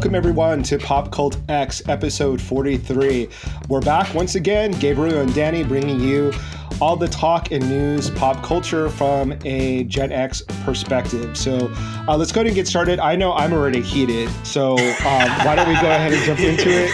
Welcome, 0.00 0.14
everyone, 0.14 0.62
to 0.62 0.78
Pop 0.78 1.12
Cult 1.12 1.36
X, 1.50 1.86
episode 1.86 2.40
43. 2.40 3.28
We're 3.68 3.82
back 3.82 4.14
once 4.14 4.34
again, 4.34 4.70
Gabriel 4.70 5.20
and 5.20 5.34
Danny 5.34 5.62
bringing 5.62 6.00
you 6.00 6.32
all 6.80 6.96
the 6.96 7.06
talk 7.06 7.52
and 7.52 7.68
news, 7.68 8.08
pop 8.08 8.42
culture 8.42 8.88
from 8.88 9.34
a 9.44 9.84
Gen 9.84 10.10
X 10.10 10.40
perspective. 10.64 11.36
So 11.36 11.70
uh, 12.08 12.16
let's 12.16 12.32
go 12.32 12.40
ahead 12.40 12.46
and 12.46 12.54
get 12.54 12.66
started. 12.66 12.98
I 12.98 13.14
know 13.14 13.34
I'm 13.34 13.52
already 13.52 13.82
heated, 13.82 14.30
so 14.42 14.78
um, 14.78 15.28
why 15.44 15.54
don't 15.54 15.68
we 15.68 15.74
go 15.74 15.90
ahead 15.90 16.14
and 16.14 16.24
jump 16.24 16.40
into 16.40 16.70
it? 16.70 16.90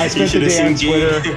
I 0.00 0.08
spent 0.08 0.32
the 0.32 0.40
day 0.40 0.66
on 0.66 0.74
Twitter. 0.76 1.28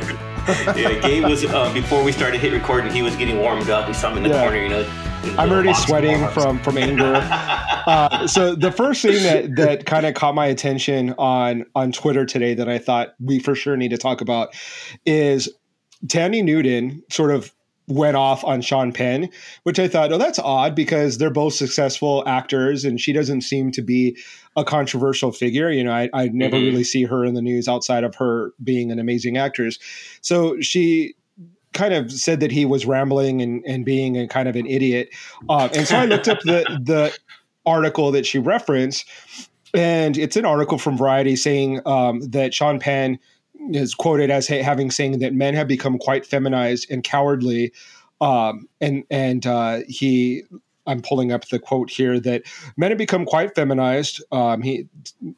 yeah, 0.80 1.02
Gabe 1.02 1.26
was 1.26 1.44
uh, 1.44 1.74
before 1.74 2.02
we 2.02 2.14
started 2.14 2.40
hit 2.40 2.54
recording. 2.54 2.94
He 2.94 3.02
was 3.02 3.14
getting 3.18 3.40
warmed 3.40 3.70
up. 3.70 3.90
He 3.90 3.94
saw 3.94 4.10
him 4.10 4.20
in 4.20 4.24
the 4.24 4.30
yeah. 4.30 4.42
corner, 4.42 4.64
you 4.64 4.70
know. 4.70 5.13
I'm 5.24 5.52
already 5.52 5.74
sweating 5.74 6.28
from 6.30 6.60
from 6.60 6.78
anger. 6.78 7.16
uh, 7.88 8.28
so 8.28 8.56
the 8.56 8.72
first 8.72 9.02
thing 9.02 9.24
that 9.24 9.56
that 9.56 9.86
kind 9.86 10.06
of 10.06 10.14
caught 10.14 10.36
my 10.36 10.46
attention 10.46 11.16
on 11.18 11.66
on 11.76 11.92
Twitter 11.92 12.26
today 12.26 12.54
that 12.54 12.70
I 12.70 12.78
thought 12.78 13.16
we 13.20 13.40
for 13.40 13.56
sure 13.56 13.76
need 13.78 13.90
to 13.90 13.98
talk 13.98 14.22
about 14.22 14.54
is 15.06 15.50
Thandie 16.06 16.44
Newton 16.44 17.02
sort 17.10 17.32
of 17.32 17.54
went 17.88 18.16
off 18.16 18.44
on 18.44 18.62
Sean 18.62 18.92
Penn, 18.92 19.30
which 19.64 19.80
I 19.80 19.88
thought, 19.88 20.12
oh, 20.12 20.18
that's 20.18 20.40
odd 20.40 20.76
because 20.76 21.18
they're 21.18 21.30
both 21.30 21.54
successful 21.54 22.24
actors 22.28 22.86
and 22.86 23.00
she 23.00 23.12
doesn't 23.12 23.42
seem 23.42 23.72
to 23.72 23.82
be 23.82 24.18
a 24.56 24.64
controversial 24.64 25.32
figure. 25.32 25.70
You 25.70 25.84
know, 25.84 25.92
I, 25.92 26.10
I 26.14 26.28
never 26.28 26.56
mm-hmm. 26.56 26.66
really 26.66 26.84
see 26.84 27.04
her 27.04 27.26
in 27.26 27.34
the 27.34 27.42
news 27.42 27.68
outside 27.68 28.04
of 28.04 28.16
her 28.16 28.54
being 28.64 28.92
an 28.92 29.00
amazing 29.00 29.38
actress. 29.38 29.80
So 30.22 30.60
she 30.62 31.16
kind 31.74 31.94
of 31.94 32.12
said 32.12 32.40
that 32.40 32.52
he 32.52 32.66
was 32.66 32.86
rambling 32.86 33.42
and, 33.42 33.64
and 33.66 33.86
being 33.86 34.18
a 34.18 34.28
kind 34.28 34.48
of 34.48 34.56
an 34.56 34.66
idiot. 34.66 35.10
Uh, 35.50 35.70
and 35.74 35.88
so 35.88 35.98
I 35.98 36.06
looked 36.06 36.28
up 36.28 36.40
the, 36.42 36.64
the 36.84 37.16
article 37.66 38.12
that 38.12 38.26
she 38.26 38.40
referenced 38.40 39.08
and 39.74 40.18
it's 40.18 40.36
an 40.36 40.46
article 40.46 40.78
from 40.78 40.98
Variety 40.98 41.36
saying 41.36 41.82
um, 41.86 42.22
that 42.30 42.54
Sean 42.54 42.80
Penn– 42.80 43.20
is 43.72 43.96
quoted 43.96 44.30
as 44.30 44.48
having 44.48 44.92
saying 44.92 45.20
that 45.20 45.34
men 45.34 45.54
have 45.54 45.68
become 45.68 45.98
quite 45.98 46.26
feminized 46.26 46.88
and 46.90 47.04
cowardly, 47.04 47.72
um, 48.22 48.68
and 48.82 49.04
and 49.10 49.46
uh, 49.46 49.80
he. 49.88 50.44
I'm 50.86 51.02
pulling 51.02 51.32
up 51.32 51.48
the 51.48 51.60
quote 51.60 51.90
here 51.90 52.20
that 52.20 52.44
men 52.78 52.92
have 52.92 52.98
become 52.98 53.26
quite 53.26 53.56
feminized. 53.56 54.24
Um, 54.32 54.62
he 54.62 54.88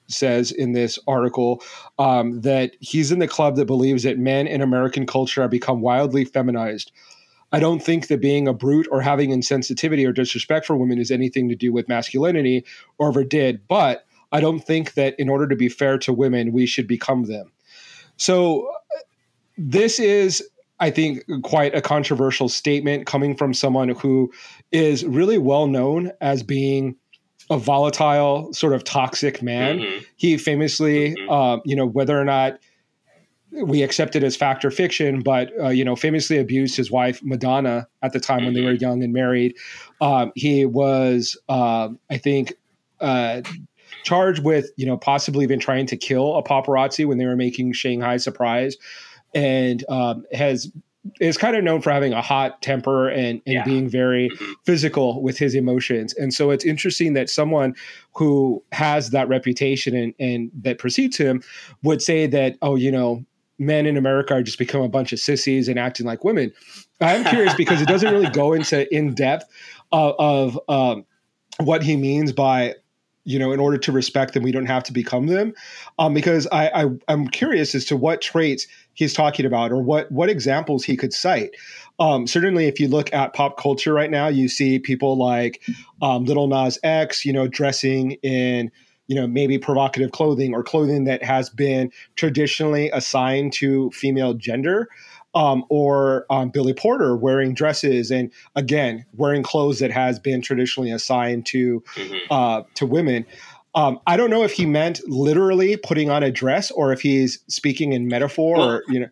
says 0.08 0.52
in 0.52 0.74
this 0.74 0.98
article 1.08 1.62
um, 2.00 2.42
that 2.42 2.76
he's 2.80 3.12
in 3.12 3.20
the 3.20 3.28
club 3.28 3.56
that 3.58 3.66
believes 3.66 4.04
that 4.04 4.18
men 4.18 4.48
in 4.48 4.62
American 4.62 5.06
culture 5.06 5.42
have 5.42 5.52
become 5.52 5.82
wildly 5.82 6.26
feminized. 6.26 6.92
I 7.52 7.60
don't 7.60 7.82
think 7.82 8.08
that 8.08 8.22
being 8.22 8.48
a 8.48 8.54
brute 8.54 8.88
or 8.92 9.02
having 9.02 9.30
insensitivity 9.30 10.08
or 10.08 10.12
disrespect 10.12 10.66
for 10.66 10.76
women 10.76 11.00
is 11.00 11.12
anything 11.12 11.48
to 11.50 11.56
do 11.56 11.72
with 11.72 11.88
masculinity 11.88 12.66
or 12.98 13.10
ever 13.10 13.24
did. 13.24 13.68
But 13.68 14.06
I 14.32 14.42
don't 14.42 14.60
think 14.60 14.96
that 14.96 15.16
in 15.20 15.30
order 15.30 15.48
to 15.48 15.56
be 15.56 15.70
fair 15.70 15.98
to 16.00 16.12
women, 16.12 16.52
we 16.52 16.66
should 16.66 16.88
become 16.88 17.26
them. 17.26 17.52
So 18.18 18.70
this 19.58 20.00
is 20.00 20.44
I 20.80 20.92
think 20.92 21.24
quite 21.44 21.74
a 21.74 21.82
controversial 21.82 22.50
statement 22.50 23.06
coming 23.06 23.36
from 23.36 23.54
someone 23.54 23.90
who 23.90 24.32
is 24.72 25.06
really 25.06 25.38
well 25.38 25.68
known 25.68 26.12
as 26.20 26.44
being 26.44 26.96
a 27.50 27.58
volatile, 27.58 28.52
sort 28.54 28.74
of 28.74 28.84
toxic 28.84 29.42
man. 29.42 29.80
Mm-hmm. 29.80 30.04
He 30.18 30.38
famously, 30.38 31.16
mm-hmm. 31.16 31.30
uh, 31.30 31.58
you 31.64 31.76
know, 31.76 31.86
whether 31.86 32.20
or 32.20 32.26
not 32.26 32.60
we 33.52 33.84
accept 33.84 34.16
it 34.16 34.24
as 34.24 34.36
fact 34.36 34.66
or 34.66 34.72
fiction, 34.72 35.22
but 35.22 35.52
uh, 35.62 35.70
you 35.70 35.86
know, 35.86 35.96
famously 35.96 36.38
abused 36.38 36.76
his 36.76 36.92
wife 36.92 37.22
Madonna 37.24 37.88
at 38.02 38.14
the 38.14 38.20
time 38.20 38.40
mm-hmm. 38.40 38.46
when 38.46 38.54
they 38.54 38.62
were 38.62 38.74
mm-hmm. 38.74 38.84
young 38.84 39.04
and 39.04 39.14
married. 39.14 39.56
Um, 40.02 40.32
he 40.36 40.66
was, 40.66 41.38
uh, 41.48 41.90
I 42.10 42.18
think, 42.18 42.54
uh, 43.00 43.42
charged 44.04 44.44
with 44.44 44.70
you 44.78 44.86
know 44.86 44.98
possibly 44.98 45.44
even 45.44 45.60
trying 45.60 45.86
to 45.88 45.98
kill 45.98 46.36
a 46.36 46.44
paparazzi 46.44 47.06
when 47.06 47.18
they 47.18 47.26
were 47.26 47.36
making 47.36 47.74
Shanghai 47.74 48.18
Surprise, 48.18 48.78
and 49.36 49.84
um, 49.90 50.26
has 50.34 50.72
is 51.20 51.38
kind 51.38 51.56
of 51.56 51.64
known 51.64 51.82
for 51.82 51.92
having 51.92 52.14
a 52.14 52.22
hot 52.22 52.62
temper 52.62 53.08
and, 53.08 53.42
and 53.46 53.56
yeah. 53.56 53.64
being 53.64 53.88
very 53.88 54.30
mm-hmm. 54.30 54.54
physical 54.64 55.22
with 55.22 55.38
his 55.38 55.54
emotions. 55.54 56.14
And 56.16 56.34
so 56.34 56.50
it's 56.50 56.66
interesting 56.66 57.14
that 57.14 57.30
someone 57.30 57.76
who 58.16 58.64
has 58.72 59.12
that 59.12 59.28
reputation 59.28 59.96
and, 59.96 60.14
and 60.20 60.52
that 60.64 60.80
precedes 60.80 61.18
him 61.18 61.44
would 61.84 62.02
say 62.02 62.26
that, 62.28 62.58
oh, 62.62 62.76
you 62.76 62.92
know, 62.92 63.24
men 63.60 63.86
in 63.86 63.98
America 63.98 64.34
are 64.34 64.44
just 64.44 64.58
become 64.58 64.82
a 64.82 64.90
bunch 64.90 65.14
of 65.14 65.20
sissies 65.20 65.68
and 65.68 65.78
acting 65.78 66.06
like 66.06 66.24
women. 66.24 66.52
I'm 67.00 67.24
curious 67.24 67.54
because 67.54 67.82
it 67.82 67.88
doesn't 67.88 68.12
really 68.12 68.30
go 68.30 68.54
into 68.54 68.92
in 68.94 69.14
depth 69.14 69.46
of, 69.92 70.16
of 70.18 70.60
um, 70.68 71.06
what 71.60 71.84
he 71.84 71.98
means 71.98 72.32
by 72.32 72.76
you 73.28 73.40
know, 73.40 73.52
in 73.52 73.60
order 73.60 73.78
to 73.78 73.92
respect 73.92 74.34
them, 74.34 74.44
we 74.44 74.52
don't 74.52 74.68
have 74.68 74.84
to 74.84 74.94
become 74.94 75.26
them. 75.26 75.52
Um, 75.98 76.14
because 76.14 76.48
I, 76.52 76.68
I 76.68 76.86
I'm 77.08 77.28
curious 77.28 77.74
as 77.74 77.84
to 77.86 77.98
what 77.98 78.22
traits 78.22 78.68
he's 78.96 79.14
talking 79.14 79.46
about 79.46 79.72
or 79.72 79.82
what 79.82 80.12
what 80.12 80.30
examples 80.30 80.84
he 80.84 80.98
could 80.98 81.14
cite. 81.14 81.52
Um, 82.00 82.28
certainly, 82.28 82.68
if 82.68 82.80
you 82.80 82.88
look 82.88 83.14
at 83.14 83.34
pop 83.34 83.58
culture 83.58 83.94
right 83.94 84.10
now, 84.10 84.28
you 84.28 84.50
see 84.50 84.80
people 84.80 85.18
like 85.18 85.62
um, 86.02 86.26
Lil 86.26 86.48
Nas 86.48 86.80
X, 86.84 87.24
you 87.24 87.32
know, 87.32 87.48
dressing 87.48 88.14
in 88.24 88.72
you 89.08 89.16
know 89.16 89.28
maybe 89.28 89.58
provocative 89.60 90.12
clothing 90.12 90.54
or 90.54 90.64
clothing 90.64 91.04
that 91.04 91.24
has 91.24 91.50
been 91.50 91.92
traditionally 92.16 92.90
assigned 92.92 93.54
to 93.54 93.92
female 93.92 94.34
gender 94.34 94.90
um, 95.36 95.66
or 95.70 96.26
um, 96.30 96.50
Billy 96.50 96.74
Porter 96.74 97.16
wearing 97.16 97.54
dresses 97.54 98.10
and 98.10 98.32
again 98.56 99.06
wearing 99.14 99.44
clothes 99.44 99.80
that 99.80 99.92
has 99.92 100.18
been 100.18 100.42
traditionally 100.42 100.92
assigned 100.92 101.46
to 101.48 101.82
mm-hmm. 101.96 102.34
uh, 102.34 102.64
to 102.76 102.86
women. 102.86 103.26
Um, 103.76 104.00
I 104.08 104.18
don't 104.18 104.30
know 104.30 104.44
if 104.44 104.54
he 104.54 104.66
meant 104.66 105.02
literally 105.08 105.78
putting 105.78 106.10
on 106.10 106.24
a 106.24 106.32
dress 106.32 106.72
or 106.72 106.94
if 106.94 107.02
he's 107.02 107.40
speaking 107.48 107.94
in 107.94 108.08
metaphor 108.08 108.58
well, 108.58 108.70
or 108.70 108.84
you 108.88 109.02
know 109.02 109.08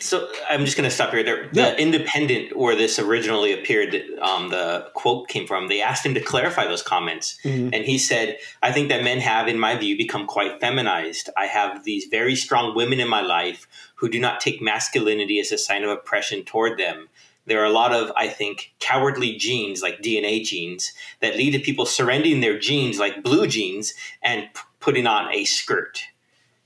so 0.00 0.28
I'm 0.48 0.64
just 0.64 0.76
going 0.76 0.88
to 0.88 0.94
stop 0.94 1.10
here. 1.10 1.22
The, 1.22 1.48
yeah. 1.52 1.70
the 1.70 1.80
Independent, 1.80 2.56
where 2.56 2.76
this 2.76 2.98
originally 2.98 3.52
appeared, 3.52 3.94
um, 4.20 4.50
the 4.50 4.88
quote 4.94 5.28
came 5.28 5.46
from. 5.46 5.68
They 5.68 5.80
asked 5.80 6.06
him 6.06 6.14
to 6.14 6.20
clarify 6.20 6.66
those 6.66 6.82
comments, 6.82 7.38
mm-hmm. 7.44 7.74
and 7.74 7.84
he 7.84 7.98
said, 7.98 8.38
"I 8.62 8.72
think 8.72 8.88
that 8.88 9.02
men 9.02 9.18
have, 9.18 9.48
in 9.48 9.58
my 9.58 9.76
view, 9.76 9.96
become 9.96 10.26
quite 10.26 10.60
feminized. 10.60 11.30
I 11.36 11.46
have 11.46 11.84
these 11.84 12.06
very 12.06 12.36
strong 12.36 12.74
women 12.74 13.00
in 13.00 13.08
my 13.08 13.20
life 13.20 13.66
who 13.96 14.08
do 14.08 14.20
not 14.20 14.40
take 14.40 14.62
masculinity 14.62 15.40
as 15.40 15.52
a 15.52 15.58
sign 15.58 15.84
of 15.84 15.90
oppression 15.90 16.44
toward 16.44 16.78
them." 16.78 17.08
There 17.48 17.60
are 17.60 17.66
a 17.66 17.70
lot 17.70 17.92
of, 17.92 18.12
I 18.16 18.28
think, 18.28 18.74
cowardly 18.78 19.36
genes, 19.36 19.82
like 19.82 20.00
DNA 20.00 20.44
genes, 20.44 20.92
that 21.20 21.36
lead 21.36 21.52
to 21.52 21.58
people 21.58 21.86
surrendering 21.86 22.40
their 22.40 22.58
genes, 22.58 22.98
like 22.98 23.22
blue 23.22 23.46
genes, 23.46 23.94
and 24.22 24.42
p- 24.54 24.60
putting 24.80 25.06
on 25.06 25.32
a 25.32 25.44
skirt. 25.44 26.02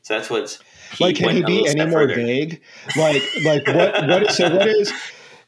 So 0.02 0.14
that's 0.14 0.28
what's 0.28 0.58
like 1.00 1.16
can 1.16 1.36
he 1.36 1.42
be 1.42 1.66
any 1.66 1.86
more 1.86 2.00
further. 2.00 2.14
vague 2.14 2.60
like 2.96 3.22
like 3.44 3.66
what 3.66 4.08
what 4.08 4.30
so 4.32 4.50
what 4.54 4.68
is 4.68 4.92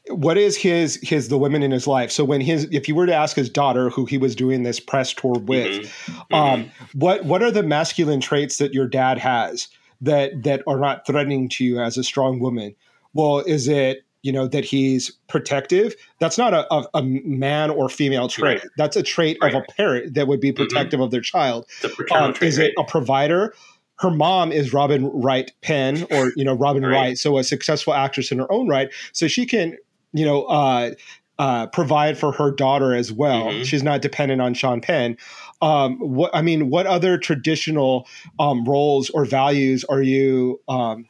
what 0.09 0.37
is 0.37 0.55
his 0.55 0.99
his 1.03 1.29
the 1.29 1.37
women 1.37 1.63
in 1.63 1.71
his 1.71 1.87
life 1.87 2.11
so 2.11 2.23
when 2.23 2.41
his 2.41 2.67
if 2.71 2.87
you 2.87 2.95
were 2.95 3.05
to 3.05 3.13
ask 3.13 3.35
his 3.35 3.49
daughter 3.49 3.89
who 3.89 4.05
he 4.05 4.17
was 4.17 4.35
doing 4.35 4.63
this 4.63 4.79
press 4.79 5.13
tour 5.13 5.37
with 5.39 5.67
mm-hmm. 5.67 6.33
um 6.33 6.63
mm-hmm. 6.63 6.99
what 6.99 7.25
what 7.25 7.41
are 7.41 7.51
the 7.51 7.63
masculine 7.63 8.21
traits 8.21 8.57
that 8.57 8.73
your 8.73 8.87
dad 8.87 9.17
has 9.17 9.67
that 10.01 10.43
that 10.43 10.63
are 10.67 10.79
not 10.79 11.05
threatening 11.05 11.49
to 11.49 11.63
you 11.63 11.79
as 11.79 11.97
a 11.97 12.03
strong 12.03 12.39
woman 12.39 12.75
well 13.13 13.39
is 13.39 13.67
it 13.67 14.03
you 14.25 14.31
know 14.31 14.47
that 14.47 14.65
he's 14.65 15.11
protective 15.27 15.95
that's 16.19 16.37
not 16.37 16.53
a, 16.53 16.73
a, 16.73 16.85
a 16.95 17.03
man 17.03 17.69
or 17.69 17.87
female 17.89 18.27
trait 18.27 18.59
right. 18.59 18.69
that's 18.75 18.95
a 18.95 19.03
trait 19.03 19.37
right. 19.41 19.53
of 19.53 19.61
a 19.61 19.73
parent 19.73 20.15
that 20.15 20.27
would 20.27 20.39
be 20.39 20.51
mm-hmm. 20.51 20.63
protective 20.63 20.97
mm-hmm. 20.97 21.03
of 21.03 21.11
their 21.11 21.21
child 21.21 21.67
um, 22.11 22.33
trait, 22.33 22.47
is 22.49 22.57
it 22.57 22.73
a 22.79 22.83
provider 22.83 23.53
her 23.99 24.11
mom 24.11 24.51
is 24.51 24.73
Robin 24.73 25.07
Wright 25.07 25.51
Penn, 25.61 26.05
or 26.11 26.33
you 26.35 26.43
know 26.43 26.53
Robin 26.53 26.83
right. 26.83 26.91
Wright, 26.91 27.17
so 27.17 27.37
a 27.37 27.43
successful 27.43 27.93
actress 27.93 28.31
in 28.31 28.39
her 28.39 28.51
own 28.51 28.67
right. 28.67 28.91
So 29.13 29.27
she 29.27 29.45
can, 29.45 29.77
you 30.11 30.25
know, 30.25 30.43
uh, 30.43 30.91
uh, 31.39 31.67
provide 31.67 32.17
for 32.17 32.31
her 32.33 32.51
daughter 32.51 32.93
as 32.93 33.11
well. 33.11 33.45
Mm-hmm. 33.45 33.63
She's 33.63 33.83
not 33.83 34.01
dependent 34.01 34.41
on 34.41 34.53
Sean 34.53 34.81
Penn. 34.81 35.17
Um, 35.61 35.97
what 35.99 36.31
I 36.33 36.41
mean, 36.41 36.69
what 36.69 36.87
other 36.87 37.17
traditional 37.17 38.07
um, 38.39 38.65
roles 38.65 39.09
or 39.11 39.25
values 39.25 39.85
are 39.85 40.01
you 40.01 40.59
um, 40.67 41.05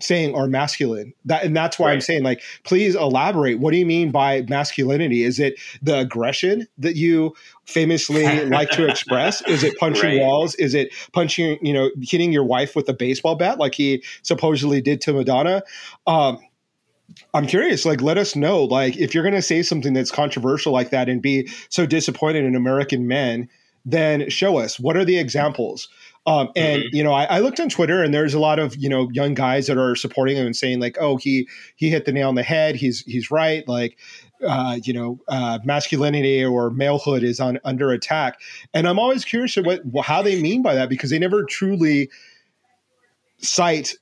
saying 0.00 0.34
are 0.34 0.46
masculine. 0.46 1.12
That 1.24 1.44
and 1.44 1.56
that's 1.56 1.78
why 1.78 1.88
right. 1.88 1.94
i'm 1.94 2.00
saying 2.00 2.22
like 2.22 2.42
please 2.64 2.94
elaborate. 2.94 3.58
What 3.58 3.72
do 3.72 3.78
you 3.78 3.86
mean 3.86 4.10
by 4.10 4.44
masculinity? 4.48 5.24
Is 5.24 5.38
it 5.38 5.58
the 5.82 5.98
aggression 5.98 6.66
that 6.78 6.96
you 6.96 7.34
famously 7.66 8.44
like 8.46 8.70
to 8.70 8.88
express? 8.88 9.42
Is 9.42 9.64
it 9.64 9.78
punching 9.78 10.18
right. 10.18 10.20
walls? 10.20 10.54
Is 10.56 10.74
it 10.74 10.92
punching 11.12 11.58
you 11.62 11.72
know 11.72 11.90
hitting 12.02 12.32
your 12.32 12.44
wife 12.44 12.76
with 12.76 12.88
a 12.88 12.94
baseball 12.94 13.36
bat 13.36 13.58
like 13.58 13.74
he 13.74 14.02
supposedly 14.22 14.80
did 14.80 15.00
to 15.02 15.12
madonna? 15.12 15.62
Um, 16.06 16.38
I'm 17.34 17.46
curious, 17.46 17.84
like, 17.84 18.00
let 18.00 18.18
us 18.18 18.36
know, 18.36 18.64
like, 18.64 18.96
if 18.96 19.14
you're 19.14 19.24
going 19.24 19.34
to 19.34 19.42
say 19.42 19.62
something 19.62 19.92
that's 19.92 20.10
controversial 20.10 20.72
like 20.72 20.90
that 20.90 21.08
and 21.08 21.22
be 21.22 21.48
so 21.68 21.86
disappointed 21.86 22.44
in 22.44 22.54
American 22.54 23.08
men, 23.08 23.48
then 23.84 24.28
show 24.28 24.58
us. 24.58 24.78
What 24.78 24.96
are 24.96 25.04
the 25.04 25.18
examples 25.18 25.88
Um, 26.26 26.50
and 26.56 26.82
mm-hmm. 26.82 26.96
you 26.96 27.02
know, 27.02 27.12
I, 27.12 27.24
I, 27.24 27.38
looked 27.38 27.58
on 27.58 27.70
Twitter, 27.70 28.02
and 28.02 28.12
there's 28.12 28.34
a 28.34 28.38
lot 28.38 28.58
of 28.58 28.76
you 28.76 28.88
know 28.88 29.08
young 29.12 29.34
guys 29.34 29.66
that 29.66 29.78
are 29.78 29.94
supporting 29.94 30.36
him 30.36 30.44
and 30.44 30.54
saying 30.54 30.78
like, 30.80 30.96
"Oh, 31.00 31.16
he 31.16 31.48
he 31.76 31.88
hit 31.88 32.04
the 32.04 32.12
nail 32.12 32.28
on 32.28 32.34
the 32.34 32.42
head. 32.42 32.76
He's 32.76 33.00
he's 33.02 33.30
right." 33.30 33.66
Like, 33.66 33.96
uh, 34.46 34.78
you 34.82 34.92
know, 34.92 35.18
uh, 35.28 35.58
masculinity 35.64 36.44
or 36.44 36.70
malehood 36.70 37.22
is 37.22 37.40
on 37.40 37.58
under 37.64 37.90
attack. 37.92 38.40
And 38.74 38.86
I'm 38.86 38.98
always 38.98 39.24
curious 39.24 39.56
what 39.56 39.80
how 40.04 40.22
they 40.22 40.40
mean 40.40 40.62
by 40.62 40.74
that 40.74 40.88
because 40.88 41.10
they 41.10 41.18
never 41.18 41.44
truly 41.44 42.10
cite 43.38 43.94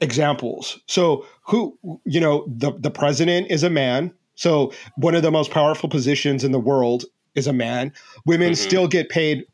examples. 0.00 0.78
So 0.86 1.26
who 1.42 1.76
you 2.04 2.20
know 2.20 2.44
the 2.46 2.72
the 2.78 2.90
president 2.90 3.50
is 3.50 3.62
a 3.62 3.70
man. 3.70 4.12
So 4.36 4.72
one 4.96 5.14
of 5.14 5.22
the 5.22 5.30
most 5.30 5.50
powerful 5.50 5.88
positions 5.88 6.44
in 6.44 6.52
the 6.52 6.60
world 6.60 7.04
is 7.34 7.46
a 7.46 7.52
man. 7.52 7.92
Women 8.26 8.52
mm-hmm. 8.52 8.68
still 8.68 8.88
get 8.88 9.08
paid 9.08 9.44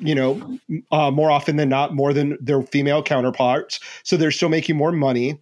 you 0.00 0.14
know, 0.14 0.58
uh, 0.90 1.10
more 1.10 1.30
often 1.30 1.56
than 1.56 1.68
not, 1.68 1.94
more 1.94 2.12
than 2.12 2.36
their 2.40 2.62
female 2.62 3.02
counterparts. 3.02 3.80
So 4.02 4.16
they're 4.16 4.30
still 4.30 4.48
making 4.48 4.76
more 4.76 4.92
money. 4.92 5.40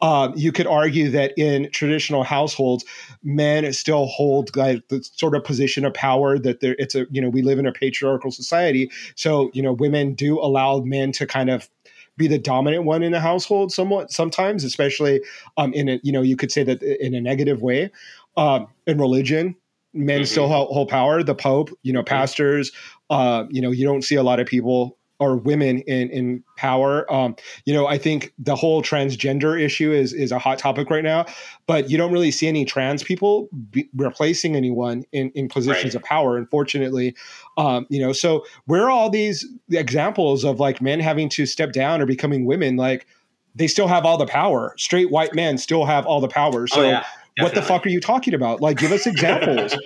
Uh, 0.00 0.32
you 0.34 0.50
could 0.50 0.66
argue 0.66 1.10
that 1.10 1.32
in 1.36 1.70
traditional 1.72 2.22
households, 2.24 2.84
men 3.22 3.70
still 3.72 4.06
hold 4.06 4.54
like 4.56 4.88
the 4.88 5.02
sort 5.02 5.34
of 5.34 5.44
position 5.44 5.84
of 5.84 5.92
power 5.92 6.38
that 6.38 6.60
there. 6.60 6.74
It's 6.78 6.94
a 6.94 7.06
you 7.10 7.20
know 7.20 7.28
we 7.28 7.42
live 7.42 7.58
in 7.58 7.66
a 7.66 7.72
patriarchal 7.72 8.30
society, 8.30 8.90
so 9.14 9.50
you 9.52 9.62
know 9.62 9.72
women 9.72 10.14
do 10.14 10.40
allow 10.40 10.80
men 10.80 11.12
to 11.12 11.26
kind 11.26 11.50
of 11.50 11.68
be 12.16 12.26
the 12.26 12.38
dominant 12.38 12.84
one 12.84 13.02
in 13.02 13.12
the 13.12 13.20
household 13.20 13.72
somewhat 13.72 14.10
sometimes, 14.10 14.64
especially 14.64 15.20
um, 15.58 15.72
in 15.74 15.88
a 15.88 16.00
you 16.02 16.12
know 16.12 16.22
you 16.22 16.36
could 16.36 16.50
say 16.50 16.62
that 16.62 16.82
in 16.82 17.14
a 17.14 17.20
negative 17.20 17.60
way. 17.60 17.90
Um, 18.36 18.68
in 18.86 18.98
religion, 18.98 19.56
men 19.92 20.18
mm-hmm. 20.18 20.24
still 20.24 20.48
hold, 20.48 20.72
hold, 20.72 20.88
power. 20.88 21.22
The 21.22 21.34
Pope, 21.34 21.70
you 21.82 21.92
know, 21.92 22.00
mm-hmm. 22.00 22.14
pastors. 22.14 22.72
Uh, 23.10 23.44
you 23.50 23.60
know, 23.60 23.70
you 23.70 23.84
don't 23.84 24.02
see 24.02 24.14
a 24.14 24.22
lot 24.22 24.40
of 24.40 24.46
people 24.46 24.96
or 25.20 25.36
women 25.36 25.80
in 25.82 26.10
in 26.10 26.42
power. 26.56 27.10
Um, 27.12 27.36
you 27.66 27.74
know, 27.74 27.86
I 27.86 27.98
think 27.98 28.32
the 28.38 28.56
whole 28.56 28.82
transgender 28.82 29.60
issue 29.60 29.92
is 29.92 30.12
is 30.12 30.32
a 30.32 30.38
hot 30.38 30.58
topic 30.58 30.90
right 30.90 31.04
now, 31.04 31.26
but 31.66 31.90
you 31.90 31.98
don't 31.98 32.10
really 32.10 32.30
see 32.30 32.48
any 32.48 32.64
trans 32.64 33.02
people 33.02 33.48
be, 33.70 33.88
replacing 33.94 34.56
anyone 34.56 35.04
in 35.12 35.30
in 35.34 35.48
positions 35.48 35.94
right. 35.94 35.94
of 35.94 36.02
power. 36.02 36.36
Unfortunately, 36.36 37.14
um, 37.58 37.86
you 37.90 38.00
know, 38.00 38.12
so 38.12 38.44
where 38.64 38.84
are 38.84 38.90
all 38.90 39.10
these 39.10 39.46
examples 39.70 40.42
of 40.42 40.58
like 40.58 40.80
men 40.80 40.98
having 40.98 41.28
to 41.28 41.46
step 41.46 41.72
down 41.72 42.00
or 42.00 42.06
becoming 42.06 42.46
women? 42.46 42.76
Like 42.76 43.06
they 43.54 43.66
still 43.66 43.88
have 43.88 44.06
all 44.06 44.16
the 44.16 44.26
power. 44.26 44.74
Straight 44.78 45.10
white 45.10 45.34
men 45.34 45.58
still 45.58 45.84
have 45.84 46.06
all 46.06 46.20
the 46.20 46.28
power. 46.28 46.66
So. 46.66 46.80
Oh, 46.80 46.88
yeah 46.88 47.04
what 47.38 47.54
the 47.54 47.62
fuck 47.62 47.86
are 47.86 47.88
you 47.88 48.00
talking 48.00 48.34
about? 48.34 48.60
Like, 48.60 48.78
give 48.78 48.92
us 48.92 49.06
examples. 49.06 49.72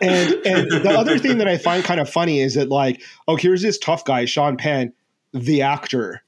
and 0.00 0.34
and 0.46 0.70
the 0.70 0.94
other 0.96 1.18
thing 1.18 1.38
that 1.38 1.48
I 1.48 1.58
find 1.58 1.84
kind 1.84 2.00
of 2.00 2.08
funny 2.08 2.40
is 2.40 2.54
that 2.54 2.68
like, 2.68 3.02
oh, 3.28 3.36
here's 3.36 3.62
this 3.62 3.78
tough 3.78 4.04
guy, 4.04 4.24
Sean 4.24 4.56
Penn, 4.56 4.92
the 5.32 5.62
actor. 5.62 6.22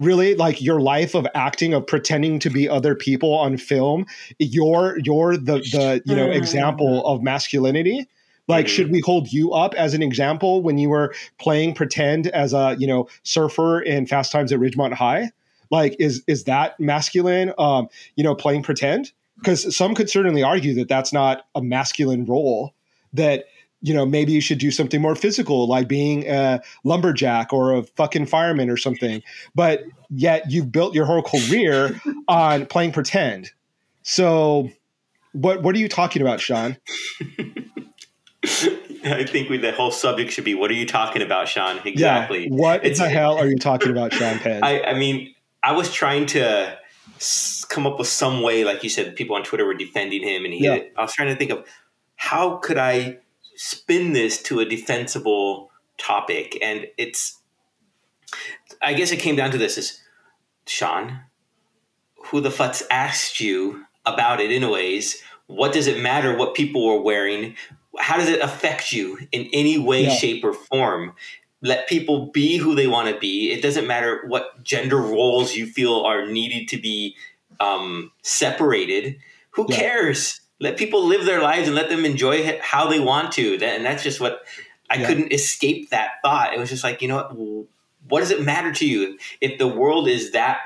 Really, 0.00 0.36
like 0.36 0.62
your 0.62 0.80
life 0.80 1.16
of 1.16 1.26
acting, 1.34 1.74
of 1.74 1.84
pretending 1.84 2.38
to 2.40 2.50
be 2.50 2.68
other 2.68 2.94
people 2.94 3.34
on 3.34 3.56
film, 3.56 4.06
you're 4.38 4.98
you're 5.02 5.36
the 5.36 5.58
the 5.58 6.02
you 6.04 6.14
know 6.14 6.30
example 6.30 7.04
of 7.04 7.20
masculinity. 7.22 8.06
Like, 8.46 8.66
mm-hmm. 8.66 8.74
should 8.74 8.92
we 8.92 9.00
hold 9.00 9.32
you 9.32 9.52
up 9.52 9.74
as 9.74 9.94
an 9.94 10.02
example 10.02 10.62
when 10.62 10.78
you 10.78 10.88
were 10.88 11.12
playing 11.38 11.74
pretend 11.74 12.28
as 12.28 12.52
a 12.52 12.76
you 12.78 12.86
know 12.86 13.08
surfer 13.24 13.80
in 13.80 14.06
Fast 14.06 14.30
Times 14.30 14.52
at 14.52 14.60
Ridgemont 14.60 14.92
High? 14.92 15.32
Like, 15.70 15.96
is 15.98 16.22
is 16.28 16.44
that 16.44 16.78
masculine? 16.78 17.52
Um, 17.58 17.88
you 18.14 18.22
know, 18.22 18.36
playing 18.36 18.62
pretend 18.62 19.12
because 19.38 19.76
some 19.76 19.94
could 19.94 20.10
certainly 20.10 20.42
argue 20.42 20.74
that 20.74 20.88
that's 20.88 21.12
not 21.12 21.46
a 21.54 21.62
masculine 21.62 22.24
role 22.24 22.74
that 23.12 23.44
you 23.80 23.94
know 23.94 24.04
maybe 24.04 24.32
you 24.32 24.40
should 24.40 24.58
do 24.58 24.70
something 24.70 25.00
more 25.00 25.14
physical 25.14 25.66
like 25.66 25.88
being 25.88 26.28
a 26.28 26.60
lumberjack 26.84 27.52
or 27.52 27.72
a 27.72 27.82
fucking 27.82 28.26
fireman 28.26 28.68
or 28.68 28.76
something 28.76 29.22
but 29.54 29.84
yet 30.10 30.50
you've 30.50 30.72
built 30.72 30.94
your 30.94 31.04
whole 31.04 31.22
career 31.22 32.00
on 32.28 32.66
playing 32.66 32.92
pretend 32.92 33.52
so 34.02 34.68
what 35.32 35.62
what 35.62 35.74
are 35.74 35.78
you 35.78 35.88
talking 35.88 36.22
about 36.22 36.40
sean 36.40 36.76
I 39.04 39.24
think 39.24 39.48
we, 39.48 39.58
the 39.58 39.72
whole 39.72 39.90
subject 39.90 40.32
should 40.32 40.44
be 40.44 40.54
what 40.54 40.70
are 40.70 40.74
you 40.74 40.86
talking 40.86 41.22
about, 41.22 41.48
Sean? 41.48 41.80
Exactly. 41.84 42.44
Yeah, 42.44 42.48
what 42.50 42.84
it's, 42.84 42.98
the 42.98 43.08
hell 43.08 43.38
are 43.38 43.46
you 43.46 43.56
talking 43.56 43.90
about, 43.90 44.12
Sean 44.12 44.38
Penn? 44.38 44.60
I, 44.62 44.82
I 44.82 44.94
mean, 44.94 45.34
I 45.62 45.72
was 45.72 45.92
trying 45.92 46.26
to 46.26 46.78
come 47.68 47.86
up 47.86 47.98
with 47.98 48.08
some 48.08 48.42
way, 48.42 48.64
like 48.64 48.82
you 48.82 48.90
said, 48.90 49.16
people 49.16 49.36
on 49.36 49.42
Twitter 49.42 49.64
were 49.64 49.74
defending 49.74 50.22
him, 50.22 50.44
and 50.44 50.54
he. 50.54 50.64
Yeah. 50.64 50.78
I 50.96 51.02
was 51.02 51.12
trying 51.12 51.28
to 51.28 51.36
think 51.36 51.50
of 51.50 51.66
how 52.16 52.56
could 52.56 52.78
I 52.78 53.18
spin 53.56 54.12
this 54.12 54.42
to 54.44 54.60
a 54.60 54.64
defensible 54.64 55.70
topic, 55.96 56.58
and 56.62 56.86
it's. 56.96 57.40
I 58.82 58.94
guess 58.94 59.10
it 59.10 59.20
came 59.20 59.36
down 59.36 59.50
to 59.52 59.58
this: 59.58 59.78
is 59.78 60.00
Sean, 60.66 61.20
who 62.26 62.40
the 62.40 62.50
fuck's 62.50 62.82
asked 62.90 63.40
you 63.40 63.84
about 64.06 64.40
it, 64.40 64.50
anyways? 64.50 65.22
What 65.46 65.72
does 65.72 65.86
it 65.86 66.02
matter 66.02 66.36
what 66.36 66.54
people 66.54 66.86
were 66.86 67.00
wearing? 67.00 67.56
How 67.98 68.16
does 68.16 68.28
it 68.28 68.40
affect 68.40 68.92
you 68.92 69.18
in 69.32 69.48
any 69.52 69.78
way, 69.78 70.04
yeah. 70.04 70.14
shape, 70.14 70.44
or 70.44 70.52
form? 70.52 71.14
Let 71.60 71.88
people 71.88 72.26
be 72.26 72.56
who 72.56 72.74
they 72.74 72.86
want 72.86 73.12
to 73.12 73.18
be. 73.18 73.50
It 73.50 73.62
doesn't 73.62 73.86
matter 73.86 74.22
what 74.26 74.62
gender 74.62 74.98
roles 74.98 75.54
you 75.54 75.66
feel 75.66 76.00
are 76.00 76.26
needed 76.26 76.68
to 76.68 76.78
be 76.78 77.16
um, 77.60 78.12
separated. 78.22 79.18
Who 79.50 79.66
yeah. 79.68 79.76
cares? 79.76 80.40
Let 80.60 80.76
people 80.76 81.04
live 81.04 81.24
their 81.24 81.42
lives 81.42 81.66
and 81.66 81.76
let 81.76 81.88
them 81.88 82.04
enjoy 82.04 82.36
it 82.36 82.60
how 82.60 82.88
they 82.88 83.00
want 83.00 83.32
to. 83.32 83.58
And 83.62 83.84
that's 83.84 84.02
just 84.02 84.20
what 84.20 84.42
I 84.90 84.96
yeah. 84.96 85.06
couldn't 85.06 85.32
escape 85.32 85.90
that 85.90 86.12
thought. 86.22 86.54
It 86.54 86.58
was 86.58 86.70
just 86.70 86.84
like, 86.84 87.02
you 87.02 87.08
know 87.08 87.16
what? 87.16 87.68
What 88.08 88.20
does 88.20 88.30
it 88.30 88.42
matter 88.42 88.72
to 88.72 88.86
you 88.86 89.18
if 89.40 89.58
the 89.58 89.68
world 89.68 90.08
is 90.08 90.32
that 90.32 90.60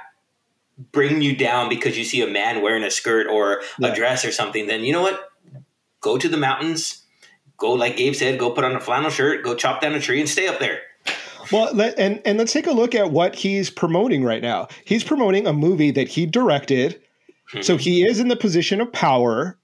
bringing 0.93 1.23
you 1.23 1.35
down 1.37 1.69
because 1.69 1.99
you 1.99 2.05
see 2.05 2.23
a 2.23 2.27
man 2.27 2.63
wearing 2.63 2.85
a 2.85 2.91
skirt 2.91 3.27
or 3.27 3.63
yeah. 3.79 3.89
a 3.89 3.95
dress 3.95 4.25
or 4.25 4.33
something? 4.33 4.67
Then 4.67 4.85
you 4.85 4.93
know 4.93 5.03
what? 5.03 5.29
Go 6.01 6.19
to 6.19 6.29
the 6.29 6.37
mountains 6.37 7.02
go 7.63 7.73
like 7.73 7.97
Gabe 7.97 8.15
said, 8.15 8.39
go 8.39 8.51
put 8.51 8.65
on 8.65 8.75
a 8.75 8.81
flannel 8.81 9.09
shirt, 9.09 9.43
go 9.43 9.55
chop 9.55 9.81
down 9.81 9.95
a 9.95 10.01
tree, 10.01 10.21
and 10.21 10.29
stay 10.29 10.49
up 10.49 10.59
there. 10.59 10.81
Well, 11.51 11.81
and 11.97 12.21
and 12.25 12.39
let's 12.39 12.53
take 12.53 12.67
a 12.67 12.73
look 12.73 12.95
at 12.95 13.11
what 13.11 13.35
he's 13.35 13.71
promoting 13.71 14.25
right 14.25 14.43
now. 14.43 14.69
He's 14.85 15.05
promoting 15.05 15.47
a 15.47 15.53
movie 15.53 15.91
that 15.93 16.09
he 16.09 16.27
directed, 16.27 17.01
mm-hmm. 17.53 17.63
so 17.63 17.77
he 17.77 18.07
is 18.07 18.21
in 18.21 18.29
the 18.29 18.37
position 18.37 18.81
of 18.81 18.93
power, 18.93 19.59